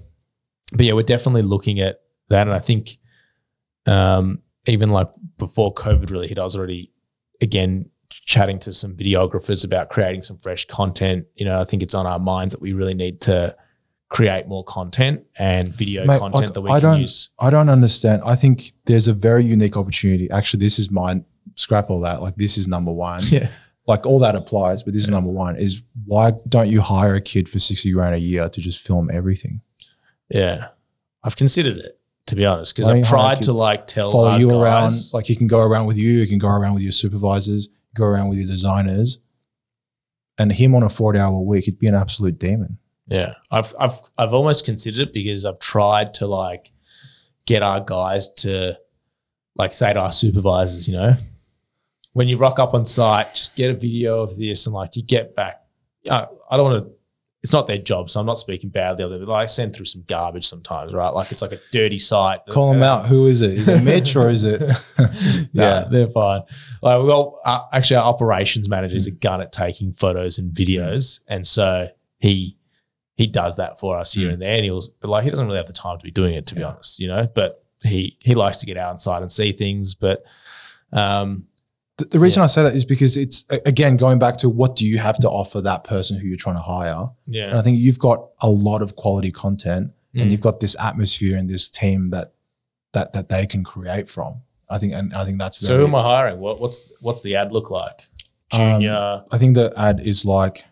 but 0.71 0.85
yeah, 0.85 0.93
we're 0.93 1.03
definitely 1.03 1.43
looking 1.43 1.79
at 1.79 2.01
that, 2.29 2.47
and 2.47 2.55
I 2.55 2.59
think, 2.59 2.97
um, 3.85 4.39
even 4.67 4.89
like 4.89 5.09
before 5.37 5.73
COVID 5.73 6.11
really 6.11 6.27
hit, 6.27 6.37
I 6.39 6.43
was 6.43 6.55
already 6.55 6.91
again 7.41 7.89
chatting 8.09 8.57
to 8.59 8.73
some 8.73 8.95
videographers 8.95 9.63
about 9.63 9.89
creating 9.89 10.23
some 10.23 10.37
fresh 10.39 10.65
content. 10.65 11.25
You 11.35 11.45
know, 11.45 11.59
I 11.59 11.65
think 11.65 11.83
it's 11.83 11.93
on 11.95 12.05
our 12.07 12.19
minds 12.19 12.53
that 12.53 12.61
we 12.61 12.73
really 12.73 12.93
need 12.95 13.21
to 13.21 13.55
create 14.09 14.47
more 14.47 14.63
content 14.63 15.21
and 15.37 15.71
video 15.73 16.03
Mate, 16.05 16.17
content 16.19 16.45
like, 16.45 16.53
that 16.55 16.61
we 16.61 16.71
I 16.71 16.79
can 16.79 16.89
don't- 16.93 17.01
use. 17.01 17.29
I 17.39 17.51
don't 17.51 17.69
understand. 17.69 18.23
I 18.25 18.35
think 18.35 18.73
there's 18.85 19.07
a 19.07 19.13
very 19.13 19.45
unique 19.45 19.77
opportunity. 19.77 20.29
Actually, 20.31 20.61
this 20.61 20.79
is 20.79 20.89
mine. 20.89 21.25
Scrap 21.59 21.89
all 21.89 21.99
that. 22.01 22.21
Like 22.21 22.35
this 22.35 22.57
is 22.57 22.67
number 22.67 22.91
one. 22.91 23.19
Yeah, 23.25 23.49
Like 23.87 24.05
all 24.05 24.19
that 24.19 24.35
applies, 24.35 24.83
but 24.83 24.93
this 24.93 25.03
is 25.03 25.09
number 25.09 25.29
one. 25.29 25.55
Is 25.57 25.83
why 26.05 26.31
don't 26.47 26.69
you 26.69 26.81
hire 26.81 27.15
a 27.15 27.21
kid 27.21 27.49
for 27.49 27.59
sixty 27.59 27.91
grand 27.91 28.15
a 28.15 28.19
year 28.19 28.47
to 28.49 28.61
just 28.61 28.85
film 28.85 29.09
everything? 29.11 29.61
yeah. 30.29 30.67
I've 31.21 31.35
considered 31.35 31.77
it 31.77 31.99
to 32.27 32.35
be 32.35 32.45
honest, 32.45 32.73
because 32.75 32.87
I've 32.87 32.97
you 32.97 33.03
tried 33.03 33.41
to 33.41 33.53
like 33.53 33.87
tell 33.87 34.11
follow 34.11 34.37
you 34.37 34.49
guys, 34.49 34.61
around. 34.61 34.91
Like 35.13 35.25
he 35.25 35.35
can 35.35 35.47
go 35.47 35.59
around 35.59 35.87
with 35.87 35.97
you. 35.97 36.19
He 36.21 36.27
can 36.27 36.37
go 36.37 36.47
around 36.47 36.75
with 36.75 36.83
your 36.83 36.91
supervisors. 36.93 37.67
Go 37.95 38.05
around 38.05 38.29
with 38.29 38.37
your 38.37 38.47
designers. 38.47 39.17
And 40.37 40.51
him 40.51 40.75
on 40.75 40.83
a 40.83 40.89
forty-hour 40.89 41.41
week, 41.41 41.65
he'd 41.65 41.79
be 41.79 41.87
an 41.87 41.95
absolute 41.95 42.39
demon. 42.39 42.77
Yeah, 43.07 43.33
I've 43.51 43.73
I've 43.79 43.99
I've 44.17 44.33
almost 44.33 44.63
considered 44.63 45.09
it 45.09 45.13
because 45.13 45.43
I've 45.43 45.59
tried 45.59 46.13
to 46.15 46.27
like 46.27 46.71
get 47.45 47.63
our 47.63 47.81
guys 47.81 48.29
to 48.37 48.77
like 49.57 49.73
say 49.73 49.91
to 49.91 49.99
our 49.99 50.11
supervisors, 50.11 50.87
you 50.87 50.93
know, 50.93 51.17
when 52.19 52.27
you 52.27 52.35
rock 52.35 52.59
up 52.59 52.73
on 52.73 52.85
site, 52.85 53.33
just 53.33 53.55
get 53.55 53.71
a 53.71 53.73
video 53.73 54.19
of 54.21 54.35
this 54.37 54.65
and 54.67 54.73
like 54.75 54.97
you 54.97 55.01
get 55.01 55.33
back. 55.37 55.61
I, 56.11 56.27
I 56.51 56.57
don't 56.57 56.69
want 56.69 56.83
to. 56.85 56.91
It's 57.41 57.53
not 57.53 57.67
their 57.67 57.77
job, 57.77 58.09
so 58.09 58.19
I'm 58.19 58.25
not 58.25 58.37
speaking 58.37 58.69
badly 58.69 59.05
of 59.05 59.11
them. 59.11 59.21
But 59.21 59.29
like, 59.31 59.43
I 59.43 59.45
send 59.45 59.73
through 59.73 59.85
some 59.85 60.03
garbage 60.05 60.45
sometimes, 60.45 60.91
right? 60.93 61.07
Like 61.13 61.31
it's 61.31 61.41
like 61.41 61.53
a 61.53 61.61
dirty 61.71 61.97
site. 61.97 62.41
Call 62.49 62.73
them 62.73 62.83
out. 62.83 63.05
Who 63.05 63.27
is 63.27 63.41
it? 63.41 63.51
Is 63.51 63.69
it 63.69 63.81
Mitch 63.81 64.17
or 64.17 64.29
is 64.29 64.43
it? 64.43 64.61
yeah, 65.53 65.85
they're 65.89 66.09
fine. 66.09 66.41
Like, 66.81 67.01
well, 67.03 67.39
uh, 67.45 67.61
actually, 67.71 67.95
our 67.95 68.03
operations 68.13 68.67
manager 68.67 68.97
is 68.97 69.07
a 69.07 69.11
gun 69.11 69.39
at 69.39 69.53
taking 69.53 69.93
photos 69.93 70.37
and 70.37 70.51
videos, 70.53 71.21
and 71.29 71.47
so 71.47 71.87
he 72.19 72.57
he 73.15 73.27
does 73.27 73.55
that 73.55 73.79
for 73.79 73.97
us 73.97 74.13
here 74.13 74.27
Mm. 74.29 74.33
and 74.33 74.41
there. 74.41 74.55
And 74.55 74.65
he 74.65 74.71
was, 74.71 74.89
but 74.89 75.07
like, 75.09 75.23
he 75.23 75.29
doesn't 75.29 75.45
really 75.45 75.57
have 75.57 75.67
the 75.67 75.73
time 75.73 75.97
to 75.97 76.03
be 76.03 76.11
doing 76.11 76.33
it, 76.35 76.45
to 76.47 76.55
be 76.55 76.61
Yeah. 76.61 76.67
honest, 76.71 76.99
you 76.99 77.07
know. 77.07 77.25
But 77.33 77.63
he 77.83 78.17
he 78.19 78.35
likes 78.35 78.57
to 78.57 78.65
get 78.65 78.75
outside 78.75 79.21
and 79.21 79.31
see 79.31 79.53
things. 79.53 79.95
But 79.95 80.23
um, 80.91 81.45
The, 81.99 82.05
the 82.05 82.19
reason 82.19 82.41
I 82.41 82.47
say 82.47 82.63
that 82.63 82.75
is 82.75 82.85
because 82.85 83.15
it's 83.17 83.45
again 83.49 83.95
going 83.97 84.19
back 84.19 84.37
to 84.37 84.49
what 84.49 84.75
do 84.75 84.85
you 84.87 84.97
have 84.97 85.17
to 85.19 85.29
offer 85.29 85.61
that 85.61 85.83
person 85.83 86.17
who 86.19 86.27
you're 86.27 86.37
trying 86.37 86.55
to 86.55 86.61
hire. 86.61 87.09
Yeah. 87.25 87.49
And 87.49 87.57
I 87.59 87.61
think 87.61 87.77
you've 87.79 87.99
got 87.99 88.29
a 88.41 88.49
lot 88.49 88.81
of 88.81 88.95
quality 88.95 89.31
content, 89.31 89.91
Mm. 90.15 90.21
and 90.23 90.31
you've 90.31 90.41
got 90.41 90.59
this 90.59 90.75
atmosphere 90.79 91.37
and 91.37 91.47
this 91.47 91.69
team 91.69 92.09
that 92.09 92.33
that 92.93 93.13
that 93.13 93.29
they 93.29 93.45
can 93.45 93.63
create 93.63 94.09
from. 94.09 94.41
I 94.67 94.77
think, 94.79 94.93
and 94.93 95.13
I 95.13 95.23
think 95.25 95.37
that's 95.39 95.59
so 95.59 95.77
who 95.77 95.83
am 95.85 95.93
I 95.95 96.01
hiring? 96.01 96.39
What 96.39 96.59
what's 96.59 96.91
what's 97.01 97.21
the 97.21 97.35
ad 97.35 97.51
look 97.51 97.69
like? 97.69 98.07
Um, 98.51 98.59
Junior. 98.81 99.23
I 99.31 99.37
think 99.37 99.53
the 99.55 99.71
ad 99.77 99.99
is 99.99 100.25
like, 100.25 100.65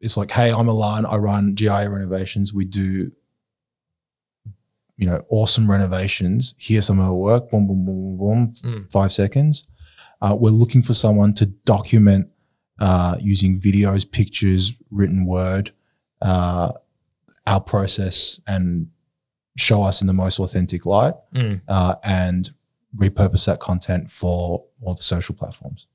it's 0.00 0.16
like, 0.16 0.30
hey, 0.30 0.52
I'm 0.52 0.68
Alan. 0.68 1.04
I 1.06 1.16
run 1.16 1.56
GIA 1.56 1.90
Renovations. 1.90 2.54
We 2.54 2.64
do, 2.64 3.10
you 4.96 5.06
know, 5.08 5.24
awesome 5.30 5.70
renovations. 5.70 6.54
Here's 6.58 6.86
some 6.86 6.98
of 7.00 7.06
our 7.06 7.14
work. 7.14 7.50
Boom, 7.50 7.66
boom, 7.66 7.84
boom, 7.84 8.16
boom, 8.16 8.18
boom. 8.18 8.54
Mm. 8.84 8.92
Five 8.92 9.12
seconds. 9.12 9.66
Uh, 10.20 10.36
we're 10.38 10.50
looking 10.50 10.82
for 10.82 10.94
someone 10.94 11.32
to 11.34 11.46
document 11.46 12.28
uh, 12.80 13.16
using 13.20 13.60
videos, 13.60 14.10
pictures, 14.10 14.72
written 14.90 15.24
word, 15.26 15.72
uh, 16.22 16.72
our 17.46 17.60
process 17.60 18.40
and 18.46 18.88
show 19.56 19.82
us 19.82 20.00
in 20.00 20.06
the 20.06 20.12
most 20.12 20.38
authentic 20.38 20.86
light 20.86 21.14
Mm. 21.34 21.60
uh, 21.68 21.94
and 22.04 22.50
repurpose 22.96 23.46
that 23.46 23.60
content 23.60 24.10
for 24.10 24.64
all 24.82 24.94
the 24.94 25.02
social 25.02 25.34
platforms. 25.34 25.86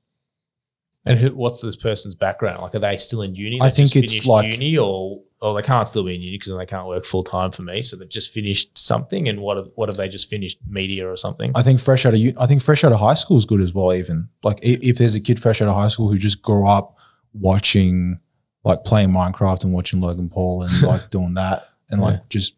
And 1.06 1.18
who, 1.18 1.34
what's 1.34 1.60
this 1.60 1.76
person's 1.76 2.14
background? 2.14 2.62
Like, 2.62 2.74
are 2.74 2.78
they 2.78 2.96
still 2.96 3.20
in 3.22 3.34
uni? 3.34 3.60
I 3.60 3.68
think 3.70 3.94
it's 3.96 4.26
like- 4.26 4.50
uni, 4.52 4.78
or 4.78 5.20
or 5.42 5.54
they 5.54 5.60
can't 5.66 5.86
still 5.86 6.02
be 6.04 6.14
in 6.14 6.22
uni 6.22 6.38
because 6.38 6.56
they 6.56 6.64
can't 6.64 6.86
work 6.88 7.04
full 7.04 7.22
time 7.22 7.50
for 7.50 7.60
me. 7.60 7.82
So 7.82 7.96
they've 7.98 8.08
just 8.08 8.32
finished 8.32 8.78
something, 8.78 9.28
and 9.28 9.40
what 9.40 9.58
have, 9.58 9.68
what 9.74 9.90
have 9.90 9.98
they 9.98 10.08
just 10.08 10.30
finished? 10.30 10.58
Media 10.66 11.06
or 11.06 11.16
something? 11.18 11.52
I 11.54 11.62
think 11.62 11.80
fresh 11.80 12.06
out 12.06 12.14
of 12.14 12.20
I 12.38 12.46
think 12.46 12.62
fresh 12.62 12.82
out 12.84 12.92
of 12.92 13.00
high 13.00 13.12
school 13.14 13.36
is 13.36 13.44
good 13.44 13.60
as 13.60 13.74
well. 13.74 13.92
Even 13.92 14.30
like 14.42 14.56
i- 14.64 14.78
if 14.80 14.96
there's 14.96 15.14
a 15.14 15.20
kid 15.20 15.38
fresh 15.40 15.60
out 15.60 15.68
of 15.68 15.74
high 15.74 15.88
school 15.88 16.08
who 16.08 16.16
just 16.16 16.40
grew 16.40 16.66
up 16.66 16.96
watching, 17.34 18.18
like 18.64 18.84
playing 18.84 19.10
Minecraft 19.10 19.64
and 19.64 19.74
watching 19.74 20.00
Logan 20.00 20.30
Paul 20.30 20.62
and 20.62 20.80
like 20.82 21.10
doing 21.10 21.34
that 21.34 21.68
and 21.90 22.00
like 22.00 22.14
Yeah. 22.14 22.20
just 22.30 22.54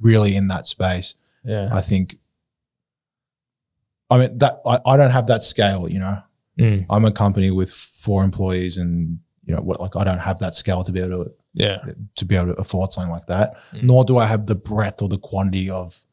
really 0.00 0.34
in 0.34 0.48
that 0.48 0.66
space, 0.66 1.14
yeah, 1.44 1.68
I 1.72 1.80
think. 1.82 2.16
I 4.10 4.18
mean 4.18 4.38
that 4.38 4.60
I, 4.66 4.80
I 4.84 4.96
don't 4.96 5.10
have 5.12 5.28
that 5.28 5.42
scale. 5.44 5.88
You 5.88 6.00
know, 6.00 6.22
Mm. 6.58 6.86
I'm 6.90 7.04
a 7.04 7.12
company 7.12 7.50
with 7.50 7.70
four 7.72 8.22
employees, 8.24 8.76
and 8.76 9.18
you 9.44 9.54
know 9.54 9.62
what? 9.62 9.80
Like 9.80 9.96
I 9.96 10.04
don't 10.04 10.18
have 10.20 10.38
that 10.40 10.54
scale 10.54 10.84
to 10.84 10.92
be 10.92 11.00
able 11.00 11.24
to 11.24 11.32
yeah, 11.54 11.78
to 12.16 12.24
be 12.24 12.36
able 12.36 12.54
to 12.54 12.60
afford 12.60 12.92
something 12.92 13.10
like 13.10 13.26
that. 13.26 13.54
Mm. 13.72 13.84
Nor 13.84 14.04
do 14.04 14.18
I 14.18 14.26
have 14.26 14.46
the 14.46 14.54
breadth 14.54 15.02
or 15.02 15.08
the 15.08 15.18
quantity 15.18 15.68
of 15.70 16.04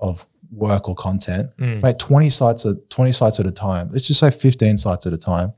of 0.00 0.26
work 0.52 0.88
or 0.88 0.94
content 0.94 1.50
Mm. 1.58 1.82
Mate, 1.82 1.98
20 1.98 2.30
sites 2.30 2.64
at 2.66 2.88
20 2.90 3.10
sites 3.12 3.40
at 3.40 3.46
a 3.46 3.50
time. 3.50 3.90
Let's 3.92 4.06
just 4.06 4.20
say 4.20 4.30
15 4.30 4.76
sites 4.76 5.06
at 5.06 5.12
a 5.12 5.16
time. 5.18 5.52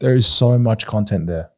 There 0.00 0.14
is 0.14 0.26
so 0.26 0.58
much 0.58 0.84
content 0.86 1.26
there. 1.26 1.50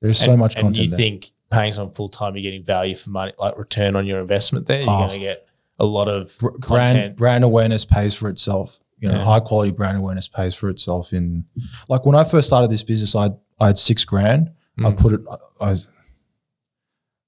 There's 0.00 0.18
so 0.18 0.32
And- 0.32 0.40
much 0.40 0.54
And 0.56 0.62
content 0.64 0.84
you 0.84 0.90
there. 0.90 0.96
think 0.96 1.30
paying 1.50 1.72
someone 1.72 1.94
full 1.94 2.08
time, 2.08 2.34
you're 2.34 2.42
getting 2.42 2.64
value 2.64 2.96
for 2.96 3.10
money, 3.10 3.32
like 3.38 3.56
return 3.58 3.94
on 3.96 4.06
your 4.06 4.20
investment. 4.20 4.66
There, 4.66 4.80
you're 4.80 4.90
Oh. 4.90 4.98
going 5.06 5.10
to 5.10 5.18
get 5.18 5.46
a 5.78 5.84
lot 5.84 6.08
of 6.08 6.36
content. 6.38 6.62
brand 6.66 7.16
brand 7.16 7.44
awareness 7.44 7.84
pays 7.84 8.14
for 8.14 8.28
itself. 8.28 8.80
You 9.00 9.08
know, 9.08 9.18
Yeah. 9.18 9.24
high 9.24 9.40
quality 9.40 9.70
brand 9.70 9.98
awareness 9.98 10.28
pays 10.28 10.54
for 10.54 10.68
itself 10.68 11.12
in 11.12 11.44
like 11.88 12.04
when 12.06 12.16
I 12.16 12.24
first 12.24 12.48
started 12.48 12.70
this 12.70 12.82
business, 12.82 13.14
I 13.14 13.30
I 13.60 13.68
had 13.68 13.78
6 13.78 14.04
grand. 14.04 14.50
I 14.78 14.90
Mm. 14.90 14.96
put 14.98 15.12
it 15.12 15.20
I, 15.60 15.70
I 15.72 15.76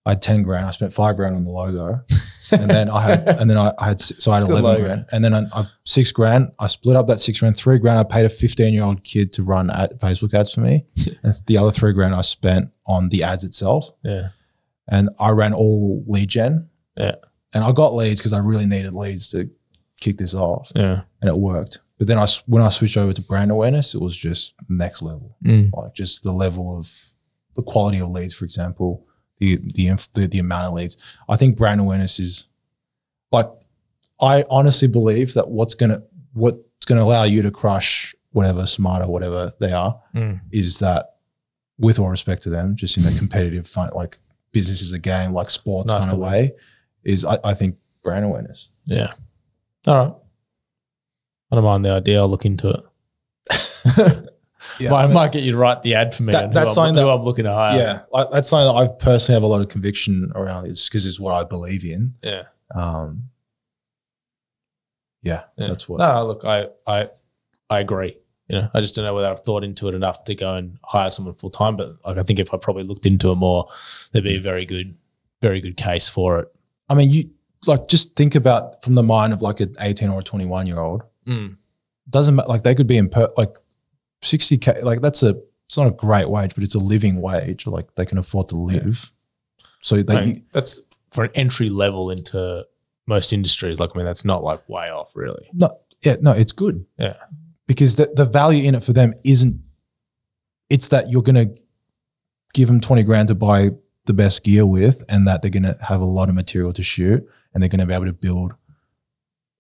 I 0.06 0.10
had 0.12 0.22
10 0.22 0.42
grand. 0.42 0.66
I 0.66 0.70
spent 0.70 0.92
5 0.94 1.16
grand 1.16 1.36
on 1.36 1.44
the 1.44 1.50
logo. 1.50 2.00
and 2.52 2.68
then 2.70 2.88
I 2.90 3.00
had 3.02 3.28
and 3.28 3.48
then 3.48 3.56
I, 3.58 3.72
I 3.78 3.88
had 3.88 4.00
so 4.00 4.32
I 4.32 4.36
had 4.36 4.42
It's 4.44 4.50
11 4.50 4.64
logo. 4.70 4.84
grand. 4.84 5.06
And 5.12 5.24
then 5.24 5.34
I, 5.34 5.42
I 5.52 5.66
6 5.84 6.12
grand. 6.12 6.50
I 6.58 6.66
split 6.68 6.96
up 6.96 7.06
that 7.08 7.20
6 7.20 7.38
grand, 7.38 7.56
3 7.56 7.78
grand 7.78 7.98
I 7.98 8.04
paid 8.04 8.24
a 8.24 8.28
15-year-old 8.28 9.04
kid 9.04 9.32
to 9.34 9.42
run 9.42 9.70
at 9.70 10.00
Facebook 10.00 10.34
ads 10.34 10.52
for 10.54 10.60
me. 10.62 10.84
and 11.22 11.34
the 11.46 11.58
other 11.58 11.70
3 11.70 11.92
grand 11.92 12.14
I 12.14 12.22
spent 12.22 12.70
on 12.86 13.10
the 13.10 13.22
ads 13.22 13.44
itself. 13.44 13.90
yeah, 14.02 14.30
and 14.88 15.10
I 15.20 15.30
ran 15.30 15.52
all 15.52 16.02
lead 16.08 16.28
gen. 16.30 16.68
Yeah. 16.96 17.16
And 17.52 17.62
I 17.64 17.72
got 17.72 17.94
leads 17.94 18.20
because 18.20 18.32
I 18.32 18.38
really 18.38 18.66
needed 18.66 18.92
leads 18.92 19.28
to 19.30 19.50
kick 20.00 20.18
this 20.18 20.34
off, 20.34 20.70
yeah, 20.74 21.02
and 21.20 21.28
it 21.28 21.36
worked. 21.36 21.80
But 21.98 22.06
then 22.06 22.18
I, 22.18 22.26
when 22.46 22.62
I 22.62 22.70
switched 22.70 22.96
over 22.96 23.12
to 23.12 23.20
brand 23.22 23.50
awareness, 23.50 23.94
it 23.94 24.00
was 24.00 24.16
just 24.16 24.54
next 24.68 25.02
level. 25.02 25.36
Mm. 25.44 25.70
Like 25.74 25.94
just 25.94 26.22
the 26.22 26.32
level 26.32 26.76
of 26.78 26.90
the 27.56 27.62
quality 27.62 28.00
of 28.00 28.08
leads, 28.08 28.32
for 28.34 28.44
example, 28.46 29.06
the 29.38 29.56
the 29.74 29.86
inf- 29.88 30.12
the, 30.14 30.26
the 30.26 30.38
amount 30.38 30.68
of 30.68 30.72
leads. 30.74 30.96
I 31.28 31.36
think 31.36 31.56
brand 31.56 31.80
awareness 31.80 32.18
is 32.18 32.46
like 33.32 33.48
I 34.20 34.44
honestly 34.50 34.88
believe 34.88 35.34
that 35.34 35.48
what's 35.50 35.74
gonna 35.74 36.02
what's 36.32 36.86
gonna 36.86 37.02
allow 37.02 37.24
you 37.24 37.42
to 37.42 37.50
crush 37.50 38.14
whatever 38.32 38.64
smarter 38.64 39.06
whatever 39.08 39.52
they 39.60 39.72
are 39.72 40.00
Mm. 40.14 40.40
is 40.52 40.78
that 40.78 41.16
with 41.78 41.98
all 41.98 42.08
respect 42.08 42.42
to 42.44 42.50
them, 42.50 42.76
just 42.76 42.96
in 42.98 43.04
a 43.06 43.12
competitive 43.18 43.66
fun, 43.66 43.90
like 43.94 44.18
business 44.52 44.82
is 44.82 44.92
a 44.92 44.98
game, 44.98 45.32
like 45.32 45.48
sports 45.50 45.86
nice 45.92 46.02
kind 46.02 46.12
of 46.12 46.18
win. 46.18 46.30
way, 46.30 46.52
is 47.04 47.24
I, 47.24 47.38
I 47.44 47.54
think 47.54 47.76
brand 48.02 48.24
awareness. 48.24 48.68
yeah. 48.86 49.12
All 49.86 49.96
right. 50.06 50.14
I 51.52 51.54
don't 51.56 51.64
mind 51.64 51.84
the 51.84 51.90
idea. 51.90 52.20
I'll 52.20 52.28
look 52.28 52.44
into 52.46 52.68
it. 52.70 54.26
Yeah, 54.78 54.90
Might- 54.90 54.96
I 54.96 55.02
I 55.02 55.06
mean, 55.06 55.14
might 55.14 55.32
get 55.32 55.42
you 55.42 55.52
to 55.52 55.58
write 55.58 55.82
the 55.82 55.94
ad 55.94 56.14
for 56.14 56.22
me. 56.22 56.32
That- 56.32 56.52
that's 56.52 56.74
who, 56.74 56.82
I'm, 56.82 56.88
something 56.88 57.02
who 57.02 57.08
that- 57.08 57.14
I'm 57.16 57.22
looking 57.22 57.44
to 57.44 57.52
hire. 57.54 57.78
yeah, 57.78 58.00
I, 58.14 58.26
that's 58.30 58.50
something 58.50 58.66
that 58.74 58.78
I 58.80 58.88
personally 58.88 59.36
have 59.36 59.42
a 59.42 59.46
lot 59.46 59.62
of 59.62 59.68
conviction 59.68 60.30
around. 60.34 60.66
It's 60.66 60.86
because 60.88 61.06
it's 61.06 61.18
what 61.18 61.32
I 61.34 61.44
believe 61.44 61.82
in. 61.84 62.14
yeah. 62.22 62.42
Um, 62.74 63.30
yeah, 65.22 65.42
Yeah. 65.56 65.66
that's 65.68 65.88
what. 65.88 65.98
No, 65.98 66.26
look, 66.26 66.44
I, 66.44 66.68
I, 66.86 67.08
I 67.68 67.80
agree. 67.80 68.16
You 68.48 68.60
know, 68.62 68.70
I 68.74 68.80
just 68.80 68.94
don't 68.94 69.04
know 69.04 69.14
whether 69.14 69.28
I've 69.28 69.40
thought 69.40 69.64
into 69.64 69.88
it 69.88 69.94
enough 69.94 70.24
to 70.24 70.34
go 70.34 70.54
and 70.54 70.78
hire 70.84 71.10
someone 71.10 71.34
full 71.34 71.50
time. 71.50 71.76
But 71.76 71.96
like, 72.04 72.18
I 72.18 72.22
think 72.22 72.38
if 72.38 72.52
I 72.52 72.56
probably 72.58 72.84
looked 72.84 73.06
into 73.06 73.30
it 73.32 73.36
more, 73.36 73.68
there'd 74.12 74.24
be 74.24 74.36
a 74.36 74.40
very 74.40 74.66
good, 74.66 74.96
very 75.40 75.60
good 75.60 75.76
case 75.76 76.08
for 76.08 76.38
it. 76.40 76.48
I 76.88 76.94
mean, 76.94 77.10
you 77.10 77.30
like 77.66 77.88
just 77.88 78.16
think 78.16 78.34
about 78.34 78.82
from 78.82 78.94
the 78.94 79.02
mind 79.02 79.32
of 79.32 79.42
like 79.42 79.60
an 79.60 79.74
eighteen 79.80 80.08
or 80.08 80.20
a 80.20 80.22
twenty-one 80.22 80.66
year 80.66 80.78
old. 80.78 81.02
Mm. 81.26 81.56
Doesn't 82.08 82.34
matter. 82.34 82.48
Like 82.48 82.62
they 82.62 82.74
could 82.74 82.86
be 82.86 82.96
in 82.96 83.08
per, 83.08 83.30
like 83.36 83.56
sixty 84.22 84.58
k. 84.58 84.82
Like 84.82 85.00
that's 85.00 85.22
a. 85.22 85.36
It's 85.66 85.76
not 85.76 85.86
a 85.86 85.92
great 85.92 86.28
wage, 86.28 86.56
but 86.56 86.64
it's 86.64 86.74
a 86.74 86.80
living 86.80 87.20
wage. 87.20 87.66
Like 87.66 87.94
they 87.94 88.04
can 88.04 88.18
afford 88.18 88.48
to 88.48 88.56
live. 88.56 89.12
So 89.82 90.02
they. 90.02 90.16
I 90.16 90.24
mean, 90.24 90.44
that's 90.52 90.80
for 91.12 91.24
an 91.24 91.30
entry 91.34 91.68
level 91.68 92.10
into 92.10 92.66
most 93.06 93.32
industries. 93.32 93.78
Like, 93.78 93.90
I 93.94 93.98
mean, 93.98 94.06
that's 94.06 94.24
not 94.24 94.42
like 94.42 94.66
way 94.68 94.90
off, 94.90 95.14
really. 95.14 95.50
No, 95.52 95.76
yeah, 96.02 96.16
no, 96.20 96.32
it's 96.32 96.52
good. 96.52 96.86
Yeah. 96.96 97.16
Because 97.66 97.96
the, 97.96 98.10
the 98.14 98.24
value 98.24 98.66
in 98.66 98.74
it 98.74 98.82
for 98.82 98.92
them 98.92 99.14
isn't, 99.24 99.60
it's 100.70 100.88
that 100.88 101.10
you're 101.10 101.22
going 101.22 101.48
to 101.48 101.60
give 102.54 102.68
them 102.68 102.80
20 102.80 103.02
grand 103.02 103.28
to 103.28 103.34
buy 103.34 103.70
the 104.06 104.12
best 104.14 104.44
gear 104.44 104.64
with 104.64 105.04
and 105.08 105.28
that 105.28 105.42
they're 105.42 105.50
going 105.50 105.62
to 105.64 105.76
have 105.82 106.00
a 106.00 106.06
lot 106.06 106.28
of 106.28 106.34
material 106.34 106.72
to 106.72 106.82
shoot 106.82 107.26
and 107.52 107.62
they're 107.62 107.68
going 107.68 107.80
to 107.80 107.86
be 107.86 107.94
able 107.94 108.06
to 108.06 108.12
build 108.12 108.52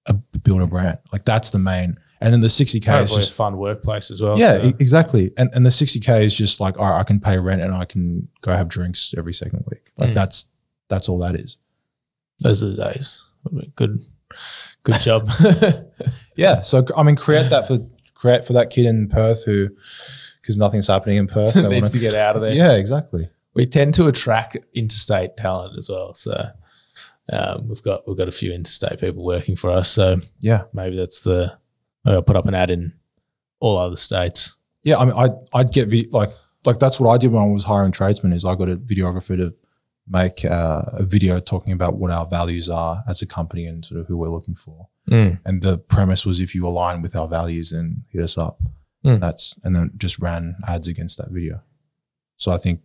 a, 0.06 0.14
build 0.14 0.62
a 0.62 0.66
brand. 0.66 0.98
Like 1.12 1.24
that's 1.24 1.50
the 1.50 1.58
main. 1.58 1.96
And 2.22 2.32
then 2.34 2.40
the 2.42 2.48
60K 2.48 3.02
is 3.04 3.10
just, 3.14 3.30
a 3.30 3.34
fun 3.34 3.56
workplace 3.56 4.10
as 4.10 4.20
well. 4.20 4.38
yeah, 4.38 4.58
so- 4.60 4.66
e- 4.68 4.74
exactly. 4.78 5.32
And, 5.38 5.48
and 5.54 5.64
the 5.64 5.70
60K 5.70 6.22
is 6.24 6.34
just 6.34 6.60
like, 6.60 6.78
all 6.78 6.90
right, 6.90 7.00
I 7.00 7.02
can 7.04 7.18
pay 7.20 7.38
rent 7.38 7.62
and 7.62 7.74
I 7.74 7.86
can 7.86 8.28
go 8.42 8.52
have 8.52 8.68
drinks 8.68 9.14
every 9.16 9.32
second 9.32 9.64
week. 9.70 9.90
Like 9.96 10.10
Mm. 10.10 10.14
that's, 10.14 10.46
that's 10.88 11.08
all 11.08 11.18
that 11.20 11.34
is. 11.34 11.56
those 12.40 12.62
are 12.62 12.68
the 12.70 12.92
days. 12.92 13.26
Good, 13.76 14.04
good 14.82 15.00
job. 15.00 15.30
Yeah. 16.36 16.62
So 16.62 16.86
I 16.96 17.02
mean, 17.02 17.16
create 17.16 17.50
that 17.50 17.66
for 17.66 17.78
create 18.14 18.44
for 18.46 18.54
that 18.54 18.70
kid 18.70 18.86
in 18.86 19.08
Perth 19.08 19.44
who, 19.44 19.68
because 20.40 20.56
nothing's 20.56 20.86
happening 20.86 21.18
in 21.18 21.26
Perth. 21.26 21.52
they 21.54 21.62
Needs 21.68 21.82
wanna- 21.82 21.88
to 21.90 21.98
get 21.98 22.14
out 22.14 22.34
of 22.36 22.40
there. 22.42 22.52
yeah, 22.54 22.72
exactly. 22.72 23.28
we 23.54 23.66
tend 23.66 23.92
to 23.94 24.06
attract 24.06 24.56
interstate 24.74 25.36
talent 25.36 25.76
as 25.76 25.90
well. 25.90 26.14
So, 26.14 26.48
Um, 27.32 27.68
we've 27.68 27.82
got 27.82 28.06
we've 28.08 28.16
got 28.16 28.28
a 28.28 28.32
few 28.32 28.52
interstate 28.52 28.98
people 29.00 29.24
working 29.24 29.56
for 29.56 29.70
us, 29.70 29.88
so 29.88 30.20
Yeah. 30.40 30.64
maybe 30.72 30.96
that's 30.96 31.20
the 31.20 31.52
maybe 32.04 32.16
I'll 32.16 32.22
put 32.22 32.36
up 32.36 32.46
an 32.46 32.54
ad 32.54 32.70
in 32.70 32.92
all 33.60 33.76
other 33.78 33.96
states. 33.96 34.56
Yeah, 34.82 34.96
I 34.98 35.04
mean, 35.04 35.14
I'd, 35.16 35.32
I'd 35.52 35.72
get 35.72 35.88
vi- 35.88 36.08
like 36.10 36.32
like 36.64 36.78
that's 36.78 36.98
what 36.98 37.10
I 37.10 37.18
did 37.18 37.30
when 37.32 37.42
I 37.42 37.46
was 37.46 37.64
hiring 37.64 37.92
tradesmen. 37.92 38.32
Is 38.32 38.44
I 38.44 38.54
got 38.54 38.68
a 38.68 38.76
videographer 38.76 39.36
to 39.36 39.54
make 40.08 40.44
uh, 40.44 40.82
a 40.94 41.02
video 41.04 41.38
talking 41.38 41.72
about 41.72 41.96
what 41.96 42.10
our 42.10 42.26
values 42.26 42.68
are 42.68 43.04
as 43.06 43.22
a 43.22 43.26
company 43.26 43.66
and 43.66 43.84
sort 43.84 44.00
of 44.00 44.06
who 44.08 44.16
we're 44.16 44.28
looking 44.28 44.56
for. 44.56 44.88
And 45.08 45.60
the 45.62 45.76
premise 45.78 46.24
was 46.24 46.38
if 46.40 46.54
you 46.54 46.66
align 46.66 47.02
with 47.02 47.14
our 47.16 47.26
values, 47.28 47.70
then 47.70 48.04
hit 48.10 48.22
us 48.22 48.38
up. 48.38 48.60
Mm. 49.04 49.20
That's 49.20 49.54
and 49.64 49.74
then 49.76 49.90
just 49.96 50.18
ran 50.20 50.56
ads 50.66 50.86
against 50.88 51.18
that 51.18 51.30
video. 51.30 51.62
So 52.36 52.52
I 52.52 52.58
think 52.58 52.80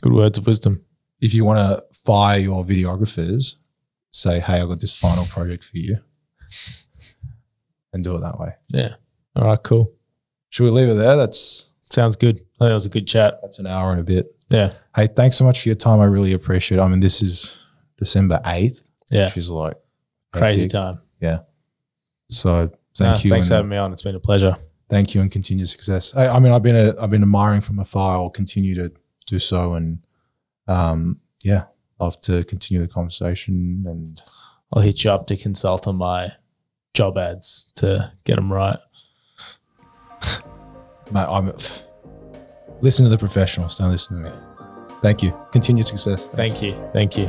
Good 0.00 0.12
words 0.12 0.38
of 0.38 0.46
wisdom. 0.46 0.84
If 1.24 1.32
you 1.34 1.44
want 1.44 1.58
to 1.58 1.82
fire 2.04 2.38
your 2.38 2.64
videographers, 2.64 3.56
say, 4.10 4.40
"Hey, 4.40 4.60
I've 4.60 4.68
got 4.68 4.80
this 4.80 4.96
final 4.98 5.24
project 5.26 5.64
for 5.64 5.78
you," 5.78 5.98
and 7.92 8.02
do 8.04 8.16
it 8.16 8.20
that 8.20 8.38
way. 8.38 8.54
Yeah. 8.68 8.94
All 9.36 9.46
right. 9.46 9.62
Cool. 9.62 9.92
Should 10.50 10.64
we 10.64 10.70
leave 10.70 10.88
it 10.88 10.94
there? 10.94 11.16
That's 11.16 11.70
Sounds 11.90 12.16
good. 12.16 12.36
I 12.36 12.38
think 12.38 12.70
that 12.70 12.72
was 12.74 12.86
a 12.86 12.90
good 12.90 13.06
chat. 13.06 13.38
that's 13.42 13.58
an 13.58 13.66
hour 13.66 13.92
and 13.92 14.00
a 14.00 14.04
bit. 14.04 14.26
Yeah. 14.48 14.72
Hey, 14.96 15.06
thanks 15.06 15.36
so 15.36 15.44
much 15.44 15.60
for 15.62 15.68
your 15.68 15.76
time. 15.76 16.00
I 16.00 16.04
really 16.06 16.32
appreciate 16.32 16.78
it. 16.78 16.80
I 16.80 16.88
mean, 16.88 17.00
this 17.00 17.22
is 17.22 17.58
December 17.98 18.40
8th, 18.44 18.82
Yeah. 19.10 19.26
which 19.26 19.36
is 19.36 19.50
like 19.50 19.76
Crazy 20.32 20.62
hectic. 20.62 20.72
time. 20.72 20.98
Yeah. 21.20 21.40
So 22.30 22.70
thank 22.96 23.24
you. 23.24 23.30
Thanks 23.30 23.48
for 23.48 23.54
having 23.56 23.68
me 23.70 23.76
on. 23.76 23.92
It's 23.92 24.02
been 24.02 24.14
a 24.16 24.20
pleasure. 24.20 24.56
thank 24.90 25.14
you 25.14 25.20
and 25.20 25.30
continued 25.30 25.68
success. 25.68 26.14
I, 26.14 26.28
I 26.28 26.38
mean, 26.40 26.52
I've 26.52 26.62
been 26.62 26.76
a, 26.76 26.94
I've 27.00 27.10
been 27.10 27.22
admiring 27.22 27.60
from 27.62 27.78
afar. 27.78 28.16
I'll 28.16 28.30
continue 28.30 28.74
to 28.76 28.92
do 29.26 29.38
so. 29.38 29.74
And 29.74 29.98
um, 30.66 31.20
yeah, 31.42 31.64
love 32.00 32.20
to 32.22 32.44
continue 32.44 32.82
the 32.82 32.92
conversation. 32.92 33.84
And 33.86 34.22
I'll 34.72 34.82
hit 34.82 35.04
you 35.04 35.10
up 35.10 35.26
to 35.28 35.36
consult 35.36 35.86
on 35.86 35.96
my 35.96 36.32
job 36.94 37.18
ads 37.18 37.70
to 37.76 38.12
get 38.24 38.36
them 38.36 38.52
right. 38.52 38.78
mate, 41.12 41.26
I'm 41.28 41.52
listen 42.80 43.04
to 43.04 43.10
the 43.10 43.18
professionals. 43.18 43.78
Don't 43.78 43.90
listen 43.90 44.22
to 44.22 44.30
me. 44.30 44.36
Thank 45.02 45.22
you. 45.22 45.38
Continued 45.52 45.86
success. 45.86 46.28
Thank 46.28 46.62
you. 46.62 46.76
Thank 46.92 47.18
you. 47.18 47.28